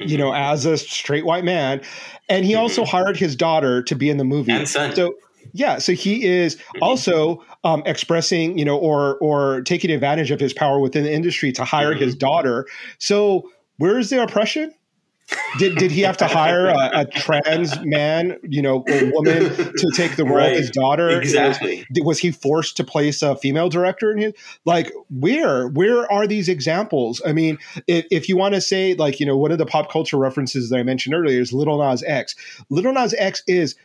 mm-hmm. 0.00 0.10
you 0.10 0.18
know, 0.18 0.30
mm-hmm. 0.30 0.52
as 0.52 0.66
a 0.66 0.76
straight 0.76 1.24
white 1.24 1.44
man, 1.44 1.80
and 2.28 2.44
he 2.44 2.52
mm-hmm. 2.52 2.62
also 2.62 2.84
hired 2.84 3.16
his 3.16 3.36
daughter 3.36 3.82
to 3.84 3.94
be 3.94 4.10
in 4.10 4.16
the 4.16 4.24
movie. 4.24 4.52
And 4.52 4.68
son. 4.68 4.94
So 4.94 5.14
yeah, 5.52 5.78
so 5.78 5.92
he 5.92 6.24
is 6.24 6.56
mm-hmm. 6.56 6.82
also 6.82 7.44
um, 7.62 7.82
expressing, 7.86 8.58
you 8.58 8.64
know, 8.64 8.78
or 8.78 9.18
or 9.18 9.62
taking 9.62 9.90
advantage 9.90 10.30
of 10.30 10.40
his 10.40 10.52
power 10.52 10.80
within 10.80 11.04
the 11.04 11.12
industry 11.12 11.52
to 11.52 11.64
hire 11.64 11.94
his 11.94 12.16
daughter. 12.16 12.66
So 12.98 13.50
where 13.76 13.98
is 13.98 14.10
the 14.10 14.22
oppression? 14.22 14.74
Did 15.58 15.76
did 15.76 15.90
he 15.90 16.02
have 16.02 16.16
to 16.18 16.26
hire 16.26 16.66
a, 16.66 16.90
a, 17.00 17.04
trans 17.06 17.78
man, 17.84 18.38
you 18.42 18.60
know, 18.60 18.84
a 18.88 19.10
woman 19.12 19.54
to 19.54 19.90
take 19.94 20.16
the 20.16 20.24
role 20.24 20.36
right. 20.36 20.52
of 20.52 20.58
his 20.58 20.70
daughter? 20.70 21.08
Exactly. 21.10 21.86
Was, 21.94 22.04
was, 22.04 22.18
he 22.18 22.30
forced 22.30 22.76
to 22.76 22.84
place 22.84 23.22
a 23.22 23.36
female 23.36 23.68
director 23.68 24.12
in 24.12 24.18
his? 24.18 24.32
Like, 24.64 24.92
where 25.10 25.68
where 25.68 26.10
are 26.12 26.26
these 26.26 26.48
examples? 26.48 27.22
I 27.24 27.32
mean, 27.32 27.58
if, 27.86 28.06
if 28.10 28.28
you 28.28 28.36
want 28.36 28.54
to 28.54 28.60
say 28.60 28.94
like, 28.94 29.20
you 29.20 29.26
know, 29.26 29.36
one 29.36 29.52
of 29.52 29.58
the 29.58 29.66
pop 29.66 29.90
culture 29.90 30.16
references 30.16 30.70
that 30.70 30.78
I 30.78 30.82
mentioned 30.82 31.14
earlier 31.14 31.40
is 31.40 31.52
Little 31.52 31.78
Nas 31.78 32.02
X. 32.06 32.34
Little 32.68 32.92
Nas 32.92 33.14
X 33.16 33.42
is 33.46 33.76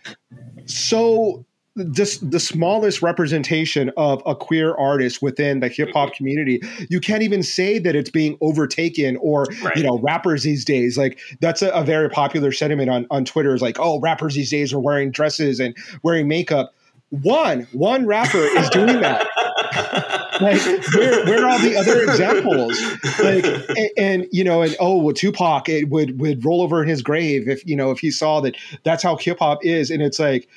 so 0.65 1.45
just 1.91 2.29
the 2.29 2.39
smallest 2.39 3.01
representation 3.01 3.91
of 3.97 4.21
a 4.25 4.35
queer 4.35 4.75
artist 4.75 5.21
within 5.21 5.59
the 5.59 5.67
hip 5.67 5.89
hop 5.93 6.09
mm-hmm. 6.09 6.17
community. 6.17 6.61
You 6.89 6.99
can't 6.99 7.23
even 7.23 7.43
say 7.43 7.79
that 7.79 7.95
it's 7.95 8.09
being 8.09 8.37
overtaken 8.41 9.17
or, 9.21 9.45
right. 9.63 9.75
you 9.75 9.83
know, 9.83 9.99
rappers 9.99 10.43
these 10.43 10.65
days. 10.65 10.97
Like 10.97 11.19
that's 11.41 11.61
a, 11.61 11.69
a, 11.69 11.83
very 11.83 12.09
popular 12.09 12.51
sentiment 12.51 12.89
on, 12.89 13.07
on 13.09 13.25
Twitter 13.25 13.53
is 13.53 13.61
like, 13.61 13.79
oh, 13.79 13.99
rappers 13.99 14.35
these 14.35 14.49
days 14.49 14.73
are 14.73 14.79
wearing 14.79 15.11
dresses 15.11 15.59
and 15.59 15.75
wearing 16.03 16.27
makeup. 16.27 16.73
One, 17.09 17.67
one 17.71 18.05
rapper 18.05 18.37
is 18.37 18.69
doing 18.69 19.01
that. 19.01 19.27
like 20.41 20.61
where, 20.95 21.25
where 21.25 21.43
are 21.43 21.49
all 21.49 21.59
the 21.59 21.75
other 21.75 22.01
examples? 22.03 22.79
Like 23.19 23.45
and, 23.45 23.89
and, 23.97 24.27
you 24.31 24.43
know, 24.43 24.61
and 24.61 24.75
oh, 24.79 24.97
well, 24.97 25.13
Tupac 25.13 25.67
it 25.69 25.89
would 25.89 26.19
would 26.19 26.45
roll 26.45 26.61
over 26.61 26.81
in 26.81 26.89
his 26.89 27.01
grave 27.01 27.47
if 27.47 27.65
you 27.65 27.75
know 27.75 27.91
if 27.91 27.99
he 27.99 28.11
saw 28.11 28.39
that 28.41 28.55
that's 28.83 29.03
how 29.03 29.17
hip 29.17 29.39
hop 29.39 29.65
is, 29.65 29.89
and 29.89 30.01
it's 30.01 30.19
like 30.19 30.47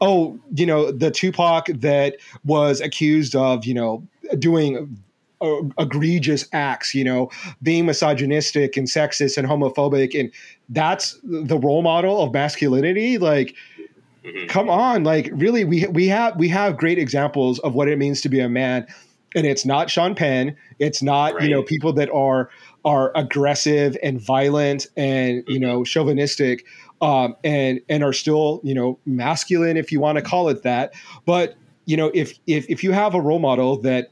oh, 0.00 0.38
you 0.54 0.66
know, 0.66 0.90
the 0.90 1.10
Tupac 1.10 1.66
that 1.66 2.16
was 2.44 2.80
accused 2.80 3.36
of, 3.36 3.64
you 3.64 3.74
know, 3.74 4.06
doing 4.38 4.98
uh, 5.40 5.62
egregious 5.78 6.46
acts, 6.52 6.94
you 6.94 7.04
know, 7.04 7.30
being 7.62 7.86
misogynistic 7.86 8.76
and 8.76 8.86
sexist 8.86 9.36
and 9.36 9.46
homophobic. 9.46 10.18
And 10.18 10.32
that's 10.68 11.18
the 11.22 11.58
role 11.58 11.82
model 11.82 12.22
of 12.22 12.32
masculinity. 12.32 13.18
Like, 13.18 13.54
mm-hmm. 14.24 14.46
come 14.46 14.68
on, 14.70 15.04
like 15.04 15.30
really, 15.32 15.64
we, 15.64 15.86
we 15.88 16.08
have, 16.08 16.36
we 16.36 16.48
have 16.48 16.76
great 16.76 16.98
examples 16.98 17.58
of 17.60 17.74
what 17.74 17.88
it 17.88 17.98
means 17.98 18.20
to 18.22 18.28
be 18.28 18.40
a 18.40 18.48
man. 18.48 18.86
And 19.34 19.46
it's 19.46 19.64
not 19.64 19.90
Sean 19.90 20.14
Penn. 20.14 20.56
It's 20.78 21.02
not, 21.02 21.34
right. 21.34 21.44
you 21.44 21.50
know, 21.50 21.62
people 21.62 21.92
that 21.92 22.10
are, 22.10 22.50
are 22.84 23.12
aggressive 23.14 23.96
and 24.02 24.20
violent 24.20 24.86
and, 24.96 25.44
you 25.46 25.60
know, 25.60 25.84
chauvinistic 25.84 26.64
um, 27.00 27.36
and 27.44 27.80
and 27.88 28.02
are 28.04 28.12
still 28.12 28.60
you 28.62 28.74
know 28.74 28.98
masculine 29.06 29.76
if 29.76 29.90
you 29.92 30.00
want 30.00 30.16
to 30.16 30.22
call 30.22 30.48
it 30.48 30.62
that. 30.62 30.92
But 31.24 31.56
you 31.86 31.96
know, 31.96 32.10
if 32.14 32.38
if 32.46 32.68
if 32.68 32.84
you 32.84 32.92
have 32.92 33.14
a 33.14 33.20
role 33.20 33.38
model 33.38 33.76
that 33.82 34.10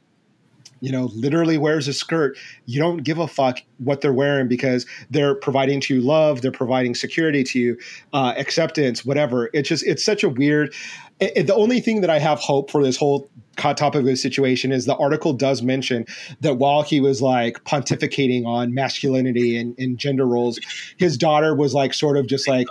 you 0.81 0.93
know, 0.93 1.11
literally 1.15 1.59
wears 1.59 1.89
a 1.89 1.93
skirt, 1.93 2.37
you 2.67 2.79
don't 2.79 2.99
give 2.99 3.19
a 3.19 3.29
fuck 3.29 3.59
what 3.79 4.01
they're 4.01 4.13
wearing 4.13 4.49
because 4.49 4.87
they're 5.11 5.35
providing 5.35 5.81
to 5.83 5.95
you 5.95 6.01
love, 6.01 6.43
they're 6.43 6.53
providing 6.53 6.95
security 6.95 7.45
to 7.45 7.59
you, 7.59 7.79
uh, 8.13 8.35
acceptance, 8.37 9.05
whatever. 9.05 9.51
It's 9.53 9.69
just, 9.69 9.87
it's 9.87 10.05
such 10.05 10.23
a 10.23 10.29
weird. 10.29 10.75
It, 11.21 11.33
it, 11.37 11.47
the 11.47 11.55
only 11.55 11.81
thing 11.81 12.01
that 12.03 12.11
I 12.11 12.19
have 12.19 12.39
hope 12.39 12.71
for 12.71 12.83
this 12.83 12.97
whole 12.97 13.29
topic 13.57 14.01
of 14.01 14.05
the 14.05 14.17
situation 14.17 14.71
is 14.71 14.87
the 14.87 14.97
article 14.97 15.33
does 15.33 15.63
mention 15.63 16.07
that 16.41 16.55
while 16.55 16.83
he 16.83 17.01
was 17.01 17.21
like 17.21 17.65
pontificating 17.65 18.47
on 18.47 18.73
masculinity 18.73 19.57
and, 19.57 19.77
and 19.79 19.99
gender 19.99 20.27
roles, 20.27 20.61
his 20.97 21.19
daughter 21.19 21.55
was 21.55 21.75
like 21.75 21.93
sort 21.93 22.17
of 22.17 22.29
just 22.29 22.49
like 22.49 22.69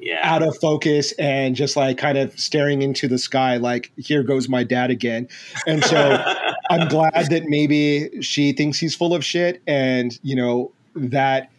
yeah. 0.00 0.18
out 0.22 0.42
of 0.42 0.56
focus 0.58 1.12
and 1.12 1.56
just 1.56 1.76
like 1.76 1.98
kind 1.98 2.18
of 2.18 2.38
staring 2.38 2.82
into 2.82 3.08
the 3.08 3.18
sky 3.18 3.56
like 3.56 3.90
here 3.96 4.22
goes 4.22 4.48
my 4.48 4.62
dad 4.62 4.90
again 4.90 5.26
and 5.66 5.82
so 5.84 6.22
i'm 6.70 6.88
glad 6.88 7.28
that 7.30 7.44
maybe 7.46 8.20
she 8.20 8.52
thinks 8.52 8.78
he's 8.78 8.94
full 8.94 9.14
of 9.14 9.24
shit 9.24 9.62
and 9.66 10.18
you 10.22 10.34
know 10.36 10.72
that 10.94 11.50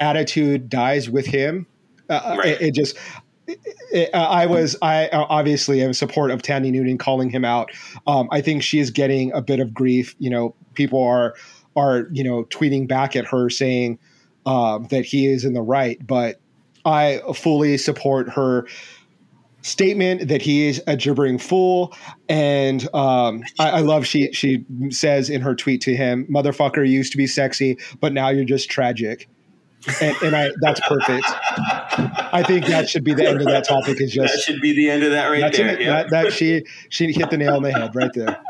attitude 0.00 0.68
dies 0.68 1.08
with 1.08 1.26
him 1.26 1.66
uh, 2.10 2.14
uh 2.14 2.36
right. 2.38 2.48
it, 2.48 2.62
it, 2.62 2.74
just 2.74 2.96
it, 3.46 4.10
uh, 4.14 4.18
I 4.18 4.46
was 4.46 4.76
I 4.82 5.08
uh, 5.08 5.26
obviously 5.28 5.80
am 5.82 5.88
in 5.88 5.94
support 5.94 6.30
of 6.30 6.42
Thandie 6.42 6.70
Newton 6.70 6.98
calling 6.98 7.30
him 7.30 7.44
out. 7.44 7.70
Um, 8.06 8.28
I 8.30 8.40
think 8.40 8.62
she 8.62 8.78
is 8.78 8.90
getting 8.90 9.32
a 9.32 9.42
bit 9.42 9.60
of 9.60 9.74
grief. 9.74 10.14
You 10.18 10.30
know, 10.30 10.54
people 10.74 11.02
are 11.02 11.34
are 11.76 12.06
you 12.12 12.24
know 12.24 12.44
tweeting 12.44 12.86
back 12.88 13.16
at 13.16 13.26
her 13.26 13.50
saying 13.50 13.98
um, 14.46 14.86
that 14.90 15.04
he 15.04 15.26
is 15.26 15.44
in 15.44 15.54
the 15.54 15.62
right, 15.62 16.04
but 16.06 16.40
I 16.84 17.20
fully 17.34 17.78
support 17.78 18.28
her 18.30 18.66
statement 19.62 20.28
that 20.28 20.42
he 20.42 20.66
is 20.66 20.82
a 20.86 20.96
gibbering 20.96 21.38
fool. 21.38 21.94
And 22.28 22.82
um, 22.94 23.42
I, 23.58 23.70
I, 23.70 23.80
love 23.80 24.06
she 24.06 24.32
she 24.32 24.64
says 24.90 25.30
in 25.30 25.40
her 25.40 25.54
tweet 25.54 25.80
to 25.82 25.96
him, 25.96 26.26
"Motherfucker 26.26 26.88
used 26.88 27.12
to 27.12 27.18
be 27.18 27.26
sexy, 27.26 27.78
but 28.00 28.12
now 28.12 28.28
you're 28.28 28.44
just 28.44 28.70
tragic." 28.70 29.28
And, 30.00 30.16
and 30.22 30.36
I 30.36 30.50
that's 30.60 30.80
perfect. 30.80 31.26
I 31.26 32.44
think 32.46 32.66
that 32.66 32.88
should 32.88 33.02
be 33.02 33.14
the 33.14 33.28
end 33.28 33.40
of 33.40 33.46
that 33.46 33.66
topic. 33.66 34.00
Is 34.00 34.12
just 34.12 34.32
that 34.32 34.40
should 34.40 34.60
be 34.60 34.72
the 34.72 34.90
end 34.90 35.02
of 35.02 35.10
that 35.10 35.26
right 35.26 35.52
there. 35.52 35.80
It, 35.80 35.86
that, 35.86 36.10
that 36.10 36.32
she 36.32 36.64
she 36.88 37.12
hit 37.12 37.30
the 37.30 37.36
nail 37.36 37.56
on 37.56 37.62
the 37.62 37.72
head 37.72 37.94
right 37.94 38.12
there. 38.12 38.40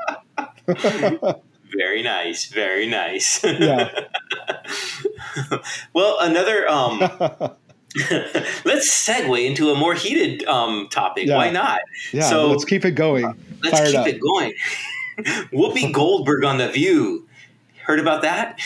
very 1.76 2.02
nice, 2.02 2.46
very 2.46 2.86
nice. 2.86 3.42
Yeah. 3.42 3.90
well, 5.94 6.18
another 6.20 6.68
um, 6.68 7.00
let's 8.64 8.88
segue 8.90 9.46
into 9.46 9.70
a 9.70 9.74
more 9.74 9.94
heated 9.94 10.44
um, 10.46 10.88
topic. 10.90 11.26
Yeah. 11.26 11.36
Why 11.36 11.50
not? 11.50 11.80
Yeah, 12.12 12.28
so 12.28 12.50
let's 12.50 12.64
keep 12.64 12.84
it 12.84 12.92
going. 12.92 13.24
Uh, 13.24 13.34
let's 13.62 13.78
Fired 13.78 13.90
keep 13.90 13.98
up. 14.00 14.06
it 14.06 14.20
going. 14.20 14.52
Whoopi 15.52 15.92
Goldberg 15.92 16.44
on 16.44 16.58
The 16.58 16.68
View. 16.68 17.28
Heard 17.84 18.00
about 18.00 18.22
that? 18.22 18.60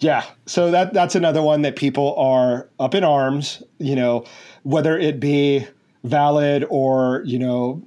Yeah. 0.00 0.24
So 0.46 0.70
that 0.70 0.92
that's 0.92 1.14
another 1.14 1.42
one 1.42 1.62
that 1.62 1.76
people 1.76 2.14
are 2.16 2.68
up 2.78 2.94
in 2.94 3.04
arms, 3.04 3.62
you 3.78 3.96
know, 3.96 4.24
whether 4.62 4.98
it 4.98 5.20
be 5.20 5.66
valid 6.04 6.66
or, 6.68 7.22
you 7.24 7.38
know, 7.38 7.82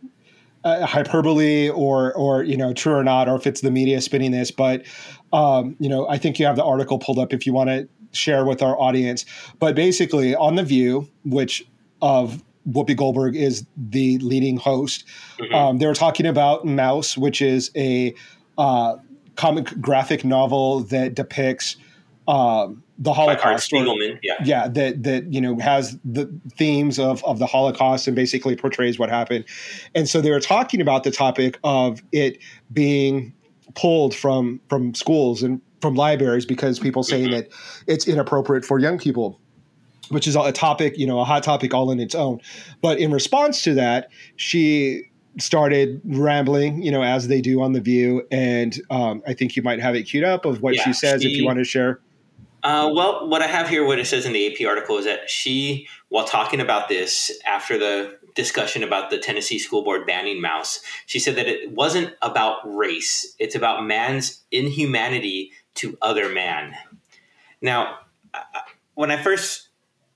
uh, 0.63 0.85
hyperbole 0.85 1.69
or 1.69 2.13
or 2.15 2.43
you 2.43 2.57
know 2.57 2.73
true 2.73 2.93
or 2.93 3.03
not 3.03 3.29
or 3.29 3.35
if 3.35 3.47
it's 3.47 3.61
the 3.61 3.71
media 3.71 4.01
spinning 4.01 4.31
this 4.31 4.51
but 4.51 4.85
um, 5.31 5.75
you 5.79 5.87
know 5.87 6.05
i 6.09 6.17
think 6.17 6.37
you 6.37 6.45
have 6.45 6.57
the 6.57 6.63
article 6.63 6.99
pulled 6.99 7.17
up 7.17 7.31
if 7.31 7.45
you 7.45 7.53
want 7.53 7.69
to 7.69 7.87
share 8.11 8.45
with 8.45 8.61
our 8.61 8.79
audience. 8.79 9.25
But 9.59 9.75
basically, 9.75 10.35
on 10.35 10.55
The 10.55 10.63
View, 10.63 11.09
which 11.25 11.65
of 12.01 12.43
Whoopi 12.67 12.95
Goldberg 12.95 13.35
is 13.35 13.65
the 13.77 14.17
leading 14.19 14.57
host, 14.57 15.05
mm-hmm. 15.39 15.53
um, 15.53 15.77
they 15.77 15.87
were 15.87 15.93
talking 15.93 16.25
about 16.25 16.65
Maus, 16.65 17.17
which 17.17 17.41
is 17.41 17.71
a 17.75 18.13
uh, 18.57 18.97
comic 19.35 19.79
graphic 19.79 20.25
novel 20.25 20.81
that 20.81 21.15
depicts 21.15 21.77
um, 22.27 22.83
the 22.99 23.13
Holocaust. 23.13 23.73
Or, 23.73 23.85
yeah, 24.21 24.35
yeah, 24.43 24.67
that 24.67 25.03
that 25.03 25.33
you 25.33 25.41
know 25.41 25.57
has 25.57 25.97
the 26.05 26.31
themes 26.57 26.99
of 26.99 27.23
of 27.23 27.39
the 27.39 27.47
Holocaust 27.47 28.07
and 28.07 28.15
basically 28.15 28.55
portrays 28.55 28.99
what 28.99 29.09
happened. 29.09 29.45
And 29.95 30.07
so 30.07 30.21
they 30.21 30.29
were 30.29 30.41
talking 30.41 30.81
about 30.81 31.03
the 31.03 31.11
topic 31.11 31.57
of 31.63 32.03
it 32.11 32.37
being 32.71 33.33
pulled 33.73 34.13
from 34.13 34.59
from 34.69 34.93
schools 34.93 35.41
and 35.41 35.61
from 35.81 35.95
libraries 35.95 36.45
because 36.45 36.79
people 36.79 37.03
saying 37.03 37.29
mm-hmm. 37.29 37.35
that 37.35 37.49
it's 37.87 38.07
inappropriate 38.07 38.65
for 38.65 38.79
young 38.79 38.97
people 38.97 39.39
which 40.09 40.27
is 40.27 40.35
a 40.35 40.51
topic 40.51 40.97
you 40.97 41.07
know 41.07 41.19
a 41.19 41.23
hot 41.23 41.43
topic 41.43 41.73
all 41.73 41.91
in 41.91 41.99
its 41.99 42.15
own 42.15 42.39
but 42.81 42.99
in 42.99 43.11
response 43.11 43.61
to 43.61 43.73
that 43.73 44.09
she 44.35 45.03
started 45.37 46.01
rambling 46.05 46.81
you 46.81 46.91
know 46.91 47.03
as 47.03 47.27
they 47.27 47.41
do 47.41 47.61
on 47.61 47.73
the 47.73 47.81
view 47.81 48.25
and 48.31 48.81
um, 48.89 49.21
i 49.27 49.33
think 49.33 49.55
you 49.55 49.63
might 49.63 49.79
have 49.79 49.95
it 49.95 50.03
queued 50.03 50.23
up 50.23 50.45
of 50.45 50.61
what 50.61 50.75
yeah, 50.75 50.83
she 50.83 50.93
says 50.93 51.21
she, 51.21 51.31
if 51.31 51.37
you 51.37 51.45
want 51.45 51.57
to 51.57 51.63
share 51.63 51.99
uh, 52.63 52.89
well 52.93 53.27
what 53.27 53.41
i 53.41 53.47
have 53.47 53.69
here 53.69 53.85
what 53.85 53.99
it 53.99 54.05
says 54.05 54.25
in 54.25 54.33
the 54.33 54.47
ap 54.47 54.67
article 54.67 54.97
is 54.97 55.05
that 55.05 55.29
she 55.29 55.87
while 56.09 56.25
talking 56.25 56.59
about 56.59 56.89
this 56.89 57.31
after 57.47 57.77
the 57.77 58.19
discussion 58.35 58.83
about 58.83 59.09
the 59.09 59.17
Tennessee 59.17 59.59
School 59.59 59.83
Board 59.83 60.05
banning 60.07 60.41
Maus. 60.41 60.79
She 61.07 61.19
said 61.19 61.35
that 61.35 61.47
it 61.47 61.71
wasn't 61.71 62.13
about 62.21 62.59
race, 62.63 63.35
it's 63.37 63.55
about 63.55 63.85
man's 63.85 64.43
inhumanity 64.51 65.51
to 65.79 65.97
other 66.01 66.29
man. 66.29 66.75
Now, 67.61 67.99
when 68.95 69.11
I 69.11 69.21
first 69.21 69.69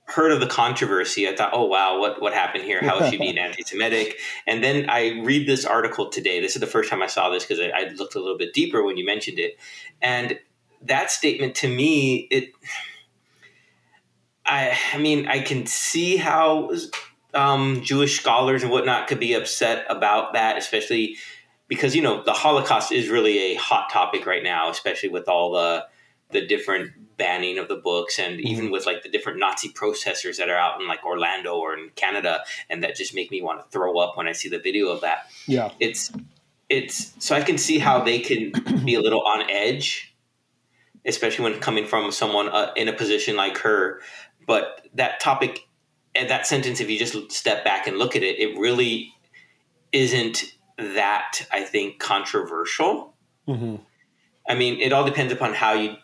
heard 0.05 0.31
of 0.31 0.39
the 0.39 0.47
controversy, 0.47 1.27
I 1.27 1.35
thought, 1.35 1.51
oh, 1.53 1.65
wow, 1.65 1.99
what, 1.99 2.21
what 2.21 2.33
happened 2.33 2.65
here? 2.65 2.81
How 2.81 2.99
is 2.99 3.09
she 3.09 3.17
being 3.17 3.37
anti 3.39 3.63
Semitic? 3.63 4.17
And 4.45 4.63
then 4.63 4.89
I 4.89 5.21
read 5.23 5.47
this 5.47 5.65
article 5.65 6.09
today. 6.09 6.41
This 6.41 6.55
is 6.55 6.59
the 6.59 6.67
first 6.67 6.89
time 6.89 7.01
I 7.01 7.07
saw 7.07 7.29
this 7.29 7.45
because 7.45 7.59
I, 7.59 7.69
I 7.69 7.89
looked 7.93 8.15
a 8.15 8.19
little 8.19 8.37
bit 8.37 8.53
deeper 8.53 8.83
when 8.83 8.97
you 8.97 9.05
mentioned 9.05 9.39
it. 9.39 9.57
And 10.01 10.37
that 10.81 11.11
statement 11.11 11.55
to 11.55 11.67
me, 11.67 12.27
it. 12.29 12.51
I, 14.45 14.77
I 14.93 14.97
mean, 14.97 15.27
I 15.27 15.39
can 15.39 15.65
see 15.65 16.17
how 16.17 16.69
um, 17.33 17.81
Jewish 17.81 18.19
scholars 18.19 18.63
and 18.63 18.71
whatnot 18.71 19.07
could 19.07 19.19
be 19.19 19.33
upset 19.33 19.85
about 19.89 20.33
that, 20.33 20.57
especially 20.57 21.15
because 21.67 21.95
you 21.95 22.01
know 22.01 22.23
the 22.23 22.33
Holocaust 22.33 22.91
is 22.91 23.09
really 23.09 23.53
a 23.53 23.55
hot 23.55 23.89
topic 23.91 24.25
right 24.25 24.43
now, 24.43 24.69
especially 24.69 25.09
with 25.09 25.27
all 25.27 25.53
the 25.53 25.85
the 26.31 26.45
different 26.45 26.91
banning 27.17 27.59
of 27.59 27.67
the 27.67 27.75
books 27.75 28.17
and 28.19 28.37
mm-hmm. 28.37 28.47
even 28.47 28.71
with 28.71 28.85
like 28.85 29.03
the 29.03 29.09
different 29.09 29.39
Nazi 29.39 29.69
protesters 29.69 30.37
that 30.37 30.49
are 30.49 30.57
out 30.57 30.81
in 30.81 30.87
like 30.87 31.05
Orlando 31.05 31.55
or 31.55 31.77
in 31.77 31.89
Canada, 31.95 32.41
and 32.69 32.83
that 32.83 32.95
just 32.95 33.13
make 33.15 33.31
me 33.31 33.41
want 33.41 33.61
to 33.63 33.69
throw 33.69 33.97
up 33.99 34.17
when 34.17 34.27
I 34.27 34.31
see 34.31 34.49
the 34.49 34.59
video 34.59 34.89
of 34.89 35.01
that. 35.01 35.29
Yeah, 35.47 35.71
it's 35.79 36.11
it's 36.69 37.13
so 37.19 37.35
I 37.35 37.41
can 37.41 37.57
see 37.57 37.79
how 37.79 38.03
they 38.03 38.19
can 38.19 38.51
be 38.85 38.95
a 38.95 39.01
little 39.01 39.21
on 39.21 39.49
edge, 39.49 40.15
especially 41.05 41.43
when 41.43 41.59
coming 41.59 41.85
from 41.85 42.11
someone 42.11 42.49
uh, 42.49 42.71
in 42.75 42.87
a 42.87 42.93
position 42.93 43.35
like 43.35 43.57
her. 43.59 44.01
But 44.45 44.87
that 44.95 45.19
topic 45.19 45.67
and 46.15 46.29
that 46.29 46.45
sentence, 46.45 46.79
if 46.79 46.89
you 46.89 46.99
just 46.99 47.31
step 47.31 47.63
back 47.63 47.87
and 47.87 47.97
look 47.97 48.15
at 48.15 48.23
it, 48.23 48.39
it 48.39 48.57
really 48.57 49.13
isn't 49.91 50.43
that 50.77 51.41
I 51.51 51.63
think 51.63 51.99
controversial. 51.99 53.15
Mm-hmm. 53.47 53.75
I 54.47 54.55
mean, 54.55 54.79
it 54.79 54.91
all 54.91 55.05
depends 55.05 55.31
upon 55.31 55.53
how 55.53 55.73
you 55.73 55.95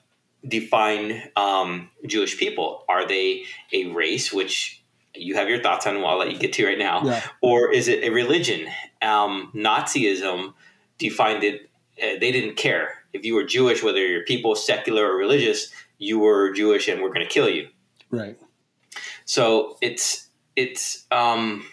define 0.47 1.29
um, 1.35 1.89
Jewish 2.05 2.37
people. 2.37 2.85
Are 2.87 3.07
they 3.07 3.43
a 3.73 3.87
race, 3.87 4.31
which 4.31 4.81
you 5.13 5.35
have 5.35 5.49
your 5.49 5.61
thoughts 5.61 5.85
on? 5.87 5.97
Well, 5.97 6.07
I'll 6.07 6.17
let 6.17 6.31
you 6.31 6.37
get 6.37 6.53
to 6.53 6.65
right 6.65 6.77
now. 6.77 7.03
Yeah. 7.03 7.21
Or 7.41 7.71
is 7.71 7.87
it 7.87 8.03
a 8.03 8.09
religion? 8.09 8.67
Um, 9.01 9.51
Nazism 9.55 10.53
defined 10.97 11.43
it. 11.43 11.69
Uh, 12.01 12.19
they 12.19 12.31
didn't 12.31 12.55
care 12.55 13.03
if 13.11 13.25
you 13.25 13.35
were 13.35 13.43
Jewish, 13.43 13.83
whether 13.83 14.05
you're 14.05 14.23
people 14.23 14.55
secular 14.55 15.11
or 15.11 15.17
religious. 15.17 15.71
You 15.97 16.19
were 16.19 16.53
Jewish, 16.53 16.87
and 16.87 17.01
we're 17.01 17.13
going 17.13 17.25
to 17.25 17.31
kill 17.31 17.49
you. 17.49 17.67
Right. 18.09 18.39
So 19.25 19.77
it's 19.81 20.29
it's 20.55 21.05
um, 21.11 21.65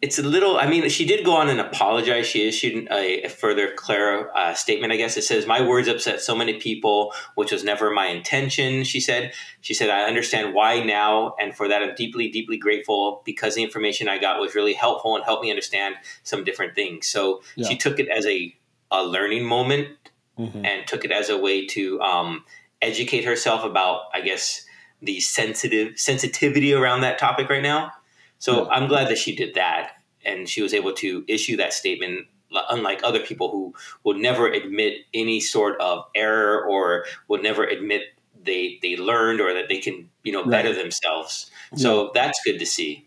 it's 0.00 0.18
a 0.18 0.22
little. 0.22 0.58
I 0.58 0.68
mean, 0.68 0.88
she 0.88 1.04
did 1.04 1.24
go 1.24 1.34
on 1.34 1.48
and 1.48 1.58
apologize. 1.60 2.26
She 2.26 2.46
issued 2.46 2.86
a, 2.90 3.24
a 3.24 3.28
further 3.28 3.72
clear 3.74 4.30
uh, 4.34 4.54
statement. 4.54 4.92
I 4.92 4.96
guess 4.96 5.16
it 5.16 5.24
says, 5.24 5.46
"My 5.46 5.60
words 5.60 5.88
upset 5.88 6.20
so 6.20 6.36
many 6.36 6.60
people, 6.60 7.12
which 7.34 7.50
was 7.50 7.64
never 7.64 7.90
my 7.90 8.06
intention." 8.06 8.84
She 8.84 9.00
said. 9.00 9.32
She 9.60 9.74
said, 9.74 9.90
"I 9.90 10.02
understand 10.04 10.54
why 10.54 10.80
now, 10.84 11.34
and 11.40 11.54
for 11.54 11.66
that, 11.68 11.82
I'm 11.82 11.94
deeply, 11.96 12.28
deeply 12.28 12.56
grateful 12.56 13.22
because 13.24 13.56
the 13.56 13.64
information 13.64 14.08
I 14.08 14.18
got 14.18 14.40
was 14.40 14.54
really 14.54 14.74
helpful 14.74 15.16
and 15.16 15.24
helped 15.24 15.42
me 15.42 15.50
understand 15.50 15.96
some 16.22 16.44
different 16.44 16.76
things." 16.76 17.08
So 17.08 17.42
yeah. 17.56 17.68
she 17.68 17.76
took 17.76 17.98
it 17.98 18.08
as 18.08 18.24
a 18.24 18.54
a 18.90 19.02
learning 19.04 19.44
moment 19.44 19.88
mm-hmm. 20.38 20.64
and 20.64 20.86
took 20.86 21.04
it 21.04 21.10
as 21.10 21.28
a 21.28 21.36
way 21.36 21.66
to 21.66 22.00
um, 22.00 22.44
educate 22.80 23.24
herself 23.24 23.64
about, 23.64 24.02
I 24.14 24.20
guess 24.20 24.64
the 25.02 25.20
sensitive 25.20 25.98
sensitivity 25.98 26.72
around 26.72 27.02
that 27.02 27.18
topic 27.18 27.48
right 27.48 27.62
now. 27.62 27.92
So 28.38 28.64
yeah. 28.64 28.70
I'm 28.70 28.88
glad 28.88 29.08
that 29.08 29.18
she 29.18 29.34
did 29.34 29.54
that 29.54 29.92
and 30.24 30.48
she 30.48 30.62
was 30.62 30.74
able 30.74 30.92
to 30.94 31.24
issue 31.28 31.56
that 31.56 31.72
statement 31.72 32.26
unlike 32.70 33.00
other 33.04 33.20
people 33.20 33.50
who 33.50 33.74
would 34.04 34.16
never 34.16 34.46
admit 34.46 34.94
any 35.12 35.40
sort 35.40 35.78
of 35.80 36.04
error 36.14 36.64
or 36.64 37.04
would 37.28 37.42
never 37.42 37.64
admit 37.64 38.02
they 38.42 38.78
they 38.82 38.96
learned 38.96 39.40
or 39.40 39.52
that 39.52 39.68
they 39.68 39.78
can 39.78 40.08
you 40.22 40.32
know 40.32 40.44
better 40.44 40.70
right. 40.70 40.78
themselves 40.78 41.50
so 41.76 42.04
yeah. 42.04 42.10
that's 42.14 42.40
good 42.44 42.58
to 42.58 42.66
see 42.66 43.06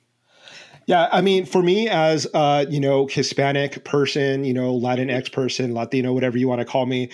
Yeah, 0.88 1.08
I 1.12 1.22
mean, 1.22 1.46
for 1.46 1.62
me 1.62 1.88
as 1.90 2.28
uh, 2.34 2.66
you 2.70 2.80
know, 2.80 3.08
Hispanic 3.08 3.84
person, 3.86 4.44
you 4.44 4.54
know, 4.54 4.74
Latinx 4.74 5.32
person, 5.32 5.74
Latino, 5.74 6.12
whatever 6.12 6.38
you 6.38 6.48
want 6.48 6.60
to 6.60 6.66
call 6.66 6.86
me, 6.86 7.10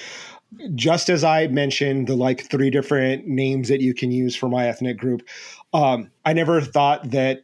just 0.73 1.09
as 1.09 1.23
I 1.23 1.47
mentioned 1.47 2.07
the 2.07 2.15
like 2.15 2.49
three 2.49 2.69
different 2.69 3.27
names 3.27 3.67
that 3.67 3.81
you 3.81 3.93
can 3.93 4.11
use 4.11 4.35
for 4.35 4.49
my 4.49 4.67
ethnic 4.67 4.97
group, 4.97 5.21
um, 5.73 6.09
I 6.25 6.33
never 6.33 6.61
thought 6.61 7.11
that 7.11 7.43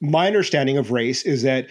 my 0.00 0.26
understanding 0.26 0.78
of 0.78 0.90
race 0.90 1.22
is 1.22 1.42
that 1.42 1.66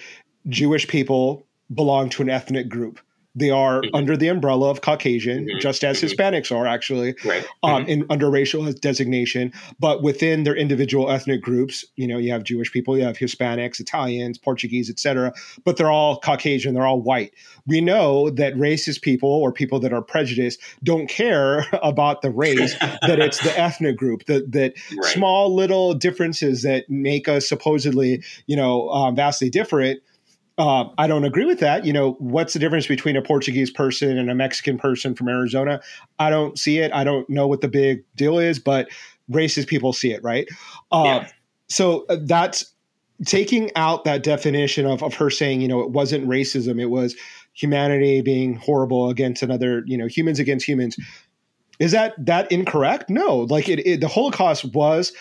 Jewish 0.47 0.87
people 0.87 1.45
belong 1.73 2.09
to 2.09 2.21
an 2.21 2.29
ethnic 2.29 2.69
group. 2.69 2.99
They 3.35 3.49
are 3.49 3.81
mm-hmm. 3.81 3.95
under 3.95 4.15
the 4.15 4.29
umbrella 4.29 4.69
of 4.69 4.81
Caucasian, 4.81 5.45
mm-hmm. 5.45 5.59
just 5.59 5.83
as 5.83 5.97
mm-hmm. 5.97 6.07
Hispanics 6.07 6.55
are 6.55 6.65
actually, 6.65 7.15
right. 7.25 7.45
um, 7.63 7.81
mm-hmm. 7.81 7.89
in 7.89 8.05
under 8.09 8.29
racial 8.29 8.71
designation. 8.71 9.51
But 9.79 10.01
within 10.01 10.43
their 10.43 10.55
individual 10.55 11.11
ethnic 11.11 11.41
groups, 11.41 11.83
you 11.95 12.07
know, 12.07 12.17
you 12.17 12.31
have 12.31 12.43
Jewish 12.43 12.71
people, 12.71 12.97
you 12.97 13.03
have 13.03 13.17
Hispanics, 13.17 13.79
Italians, 13.79 14.37
Portuguese, 14.37 14.89
etc. 14.89 15.33
But 15.65 15.77
they're 15.77 15.91
all 15.91 16.19
Caucasian, 16.19 16.73
they're 16.73 16.87
all 16.87 17.01
white. 17.01 17.33
We 17.67 17.81
know 17.81 18.29
that 18.31 18.55
racist 18.55 19.01
people 19.01 19.29
or 19.29 19.51
people 19.51 19.79
that 19.81 19.91
are 19.91 20.01
prejudiced 20.01 20.61
don't 20.83 21.07
care 21.07 21.65
about 21.83 22.21
the 22.21 22.31
race; 22.31 22.77
that 22.79 23.19
it's 23.19 23.39
the 23.39 23.57
ethnic 23.59 23.97
group. 23.97 24.25
That 24.25 24.51
that 24.53 24.73
right. 24.75 25.13
small 25.13 25.53
little 25.53 25.93
differences 25.93 26.63
that 26.63 26.89
make 26.89 27.27
us 27.27 27.47
supposedly, 27.49 28.23
you 28.47 28.55
know, 28.55 28.89
um, 28.89 29.15
vastly 29.15 29.49
different 29.49 30.01
uh, 30.57 30.85
I 30.97 31.07
don't 31.07 31.25
agree 31.25 31.45
with 31.45 31.59
that. 31.59 31.85
You 31.85 31.93
know, 31.93 32.13
what's 32.19 32.53
the 32.53 32.59
difference 32.59 32.87
between 32.87 33.15
a 33.15 33.21
Portuguese 33.21 33.69
person 33.69 34.17
and 34.17 34.29
a 34.29 34.35
Mexican 34.35 34.77
person 34.77 35.13
from 35.13 35.27
Arizona? 35.27 35.81
I 36.19 36.29
don't 36.29 36.57
see 36.57 36.79
it. 36.79 36.93
I 36.93 37.03
don't 37.03 37.29
know 37.29 37.47
what 37.47 37.61
the 37.61 37.67
big 37.67 38.03
deal 38.15 38.39
is, 38.39 38.59
but 38.59 38.89
racist 39.29 39.67
people 39.67 39.91
see 39.91 40.11
it, 40.11 40.23
right? 40.23 40.47
Uh, 40.91 41.03
yeah. 41.05 41.27
So 41.67 42.05
uh, 42.09 42.17
that's 42.21 42.73
taking 43.25 43.71
out 43.75 44.03
that 44.05 44.23
definition 44.23 44.85
of, 44.85 45.03
of 45.03 45.13
her 45.15 45.29
saying, 45.29 45.61
you 45.61 45.67
know, 45.67 45.81
it 45.81 45.91
wasn't 45.91 46.27
racism, 46.27 46.81
it 46.81 46.87
was 46.87 47.15
humanity 47.53 48.21
being 48.21 48.55
horrible 48.55 49.09
against 49.09 49.41
another, 49.41 49.83
you 49.85 49.97
know, 49.97 50.07
humans 50.07 50.39
against 50.39 50.67
humans. 50.67 50.97
Is 51.79 51.91
that 51.91 52.13
that 52.25 52.51
incorrect? 52.51 53.09
No, 53.09 53.39
like 53.49 53.67
it, 53.67 53.85
it 53.85 54.01
the 54.01 54.07
Holocaust 54.07 54.65
was 54.73 55.11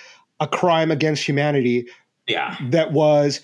a 0.41 0.47
crime 0.47 0.91
against 0.91 1.27
humanity. 1.27 1.89
Yeah, 2.27 2.57
that 2.71 2.93
was 2.93 3.41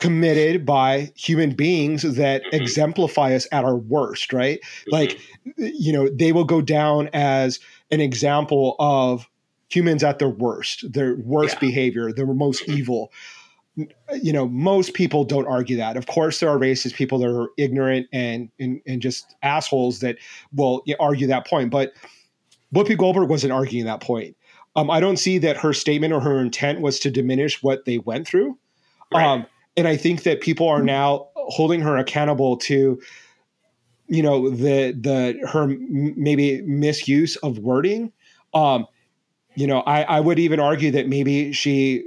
committed 0.00 0.66
by 0.66 1.12
human 1.14 1.52
beings 1.52 2.02
that 2.02 2.42
mm-hmm. 2.42 2.56
exemplify 2.56 3.34
us 3.34 3.46
at 3.52 3.64
our 3.64 3.76
worst, 3.76 4.32
right? 4.32 4.60
Mm-hmm. 4.60 4.90
Like, 4.92 5.20
you 5.56 5.92
know, 5.92 6.08
they 6.08 6.32
will 6.32 6.44
go 6.44 6.60
down 6.60 7.08
as 7.12 7.60
an 7.90 8.00
example 8.00 8.76
of 8.78 9.28
humans 9.68 10.02
at 10.02 10.18
their 10.18 10.28
worst, 10.28 10.92
their 10.92 11.16
worst 11.16 11.54
yeah. 11.54 11.60
behavior, 11.60 12.12
their 12.12 12.26
most 12.26 12.62
mm-hmm. 12.64 12.78
evil. 12.78 13.12
You 14.22 14.32
know, 14.32 14.48
most 14.48 14.94
people 14.94 15.24
don't 15.24 15.46
argue 15.46 15.76
that. 15.76 15.96
Of 15.96 16.06
course, 16.06 16.40
there 16.40 16.50
are 16.50 16.58
racist 16.58 16.94
people 16.94 17.18
that 17.20 17.28
are 17.28 17.48
ignorant 17.56 18.08
and 18.12 18.50
and, 18.58 18.82
and 18.86 19.00
just 19.00 19.36
assholes 19.42 20.00
that 20.00 20.16
will 20.52 20.82
argue 20.98 21.28
that 21.28 21.46
point. 21.46 21.70
But 21.70 21.92
Whoopi 22.74 22.98
Goldberg 22.98 23.30
wasn't 23.30 23.52
arguing 23.52 23.86
that 23.86 24.00
point. 24.00 24.36
Um, 24.76 24.90
I 24.90 25.00
don't 25.00 25.18
see 25.18 25.38
that 25.38 25.56
her 25.58 25.72
statement 25.72 26.12
or 26.12 26.20
her 26.20 26.40
intent 26.40 26.80
was 26.80 26.98
to 27.00 27.10
diminish 27.10 27.62
what 27.62 27.84
they 27.84 27.98
went 27.98 28.26
through. 28.26 28.58
Right. 29.12 29.24
Um, 29.24 29.46
and 29.76 29.88
I 29.88 29.96
think 29.96 30.24
that 30.24 30.40
people 30.40 30.68
are 30.68 30.82
now 30.82 31.28
holding 31.34 31.80
her 31.80 31.96
accountable 31.96 32.56
to 32.58 33.00
you 34.08 34.22
know 34.22 34.50
the 34.50 34.92
the 34.92 35.48
her 35.48 35.66
maybe 35.68 36.62
misuse 36.62 37.36
of 37.36 37.58
wording. 37.58 38.12
Um 38.52 38.86
you 39.54 39.66
know 39.66 39.80
i 39.80 40.02
i 40.02 40.20
would 40.20 40.38
even 40.38 40.60
argue 40.60 40.90
that 40.90 41.08
maybe 41.08 41.52
she 41.52 42.04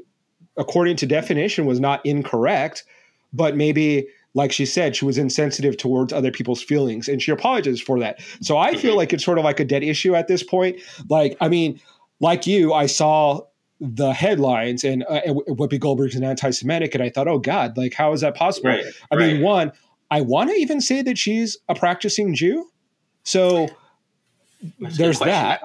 according 0.57 0.95
to 0.97 1.05
definition 1.05 1.65
was 1.65 1.79
not 1.79 2.05
incorrect 2.05 2.83
but 3.31 3.55
maybe 3.55 4.07
like 4.33 4.51
she 4.51 4.65
said 4.65 4.95
she 4.95 5.05
was 5.05 5.17
insensitive 5.17 5.77
towards 5.77 6.13
other 6.13 6.31
people's 6.31 6.63
feelings 6.63 7.07
and 7.07 7.21
she 7.21 7.31
apologizes 7.31 7.81
for 7.81 7.99
that. 7.99 8.19
So 8.41 8.57
i 8.57 8.75
feel 8.75 8.91
mm-hmm. 8.91 8.97
like 8.97 9.13
it's 9.13 9.23
sort 9.23 9.37
of 9.37 9.43
like 9.43 9.59
a 9.59 9.65
dead 9.65 9.83
issue 9.83 10.15
at 10.15 10.27
this 10.27 10.43
point. 10.43 10.79
Like 11.09 11.37
i 11.41 11.49
mean 11.49 11.79
like 12.19 12.47
you 12.47 12.73
i 12.73 12.85
saw 12.85 13.41
the 13.83 14.13
headlines 14.13 14.85
and, 14.85 15.03
uh, 15.09 15.21
Whoopi 15.27 15.77
Goldberg's 15.77 16.15
an 16.15 16.23
anti-Semitic, 16.23 16.95
and 16.95 17.03
I 17.03 17.09
thought, 17.09 17.27
oh 17.27 17.37
God, 17.37 17.77
like 17.77 17.93
how 17.93 18.13
is 18.13 18.21
that 18.21 18.33
possible? 18.33 18.69
Right, 18.69 18.85
I 19.11 19.15
right. 19.15 19.33
mean, 19.33 19.41
one, 19.41 19.73
I 20.09 20.21
want 20.21 20.49
to 20.49 20.55
even 20.55 20.79
say 20.79 21.01
that 21.01 21.17
she's 21.17 21.57
a 21.67 21.75
practicing 21.75 22.33
Jew, 22.33 22.69
so 23.23 23.67
That's 24.79 24.97
there's 24.97 25.19
that. 25.19 25.61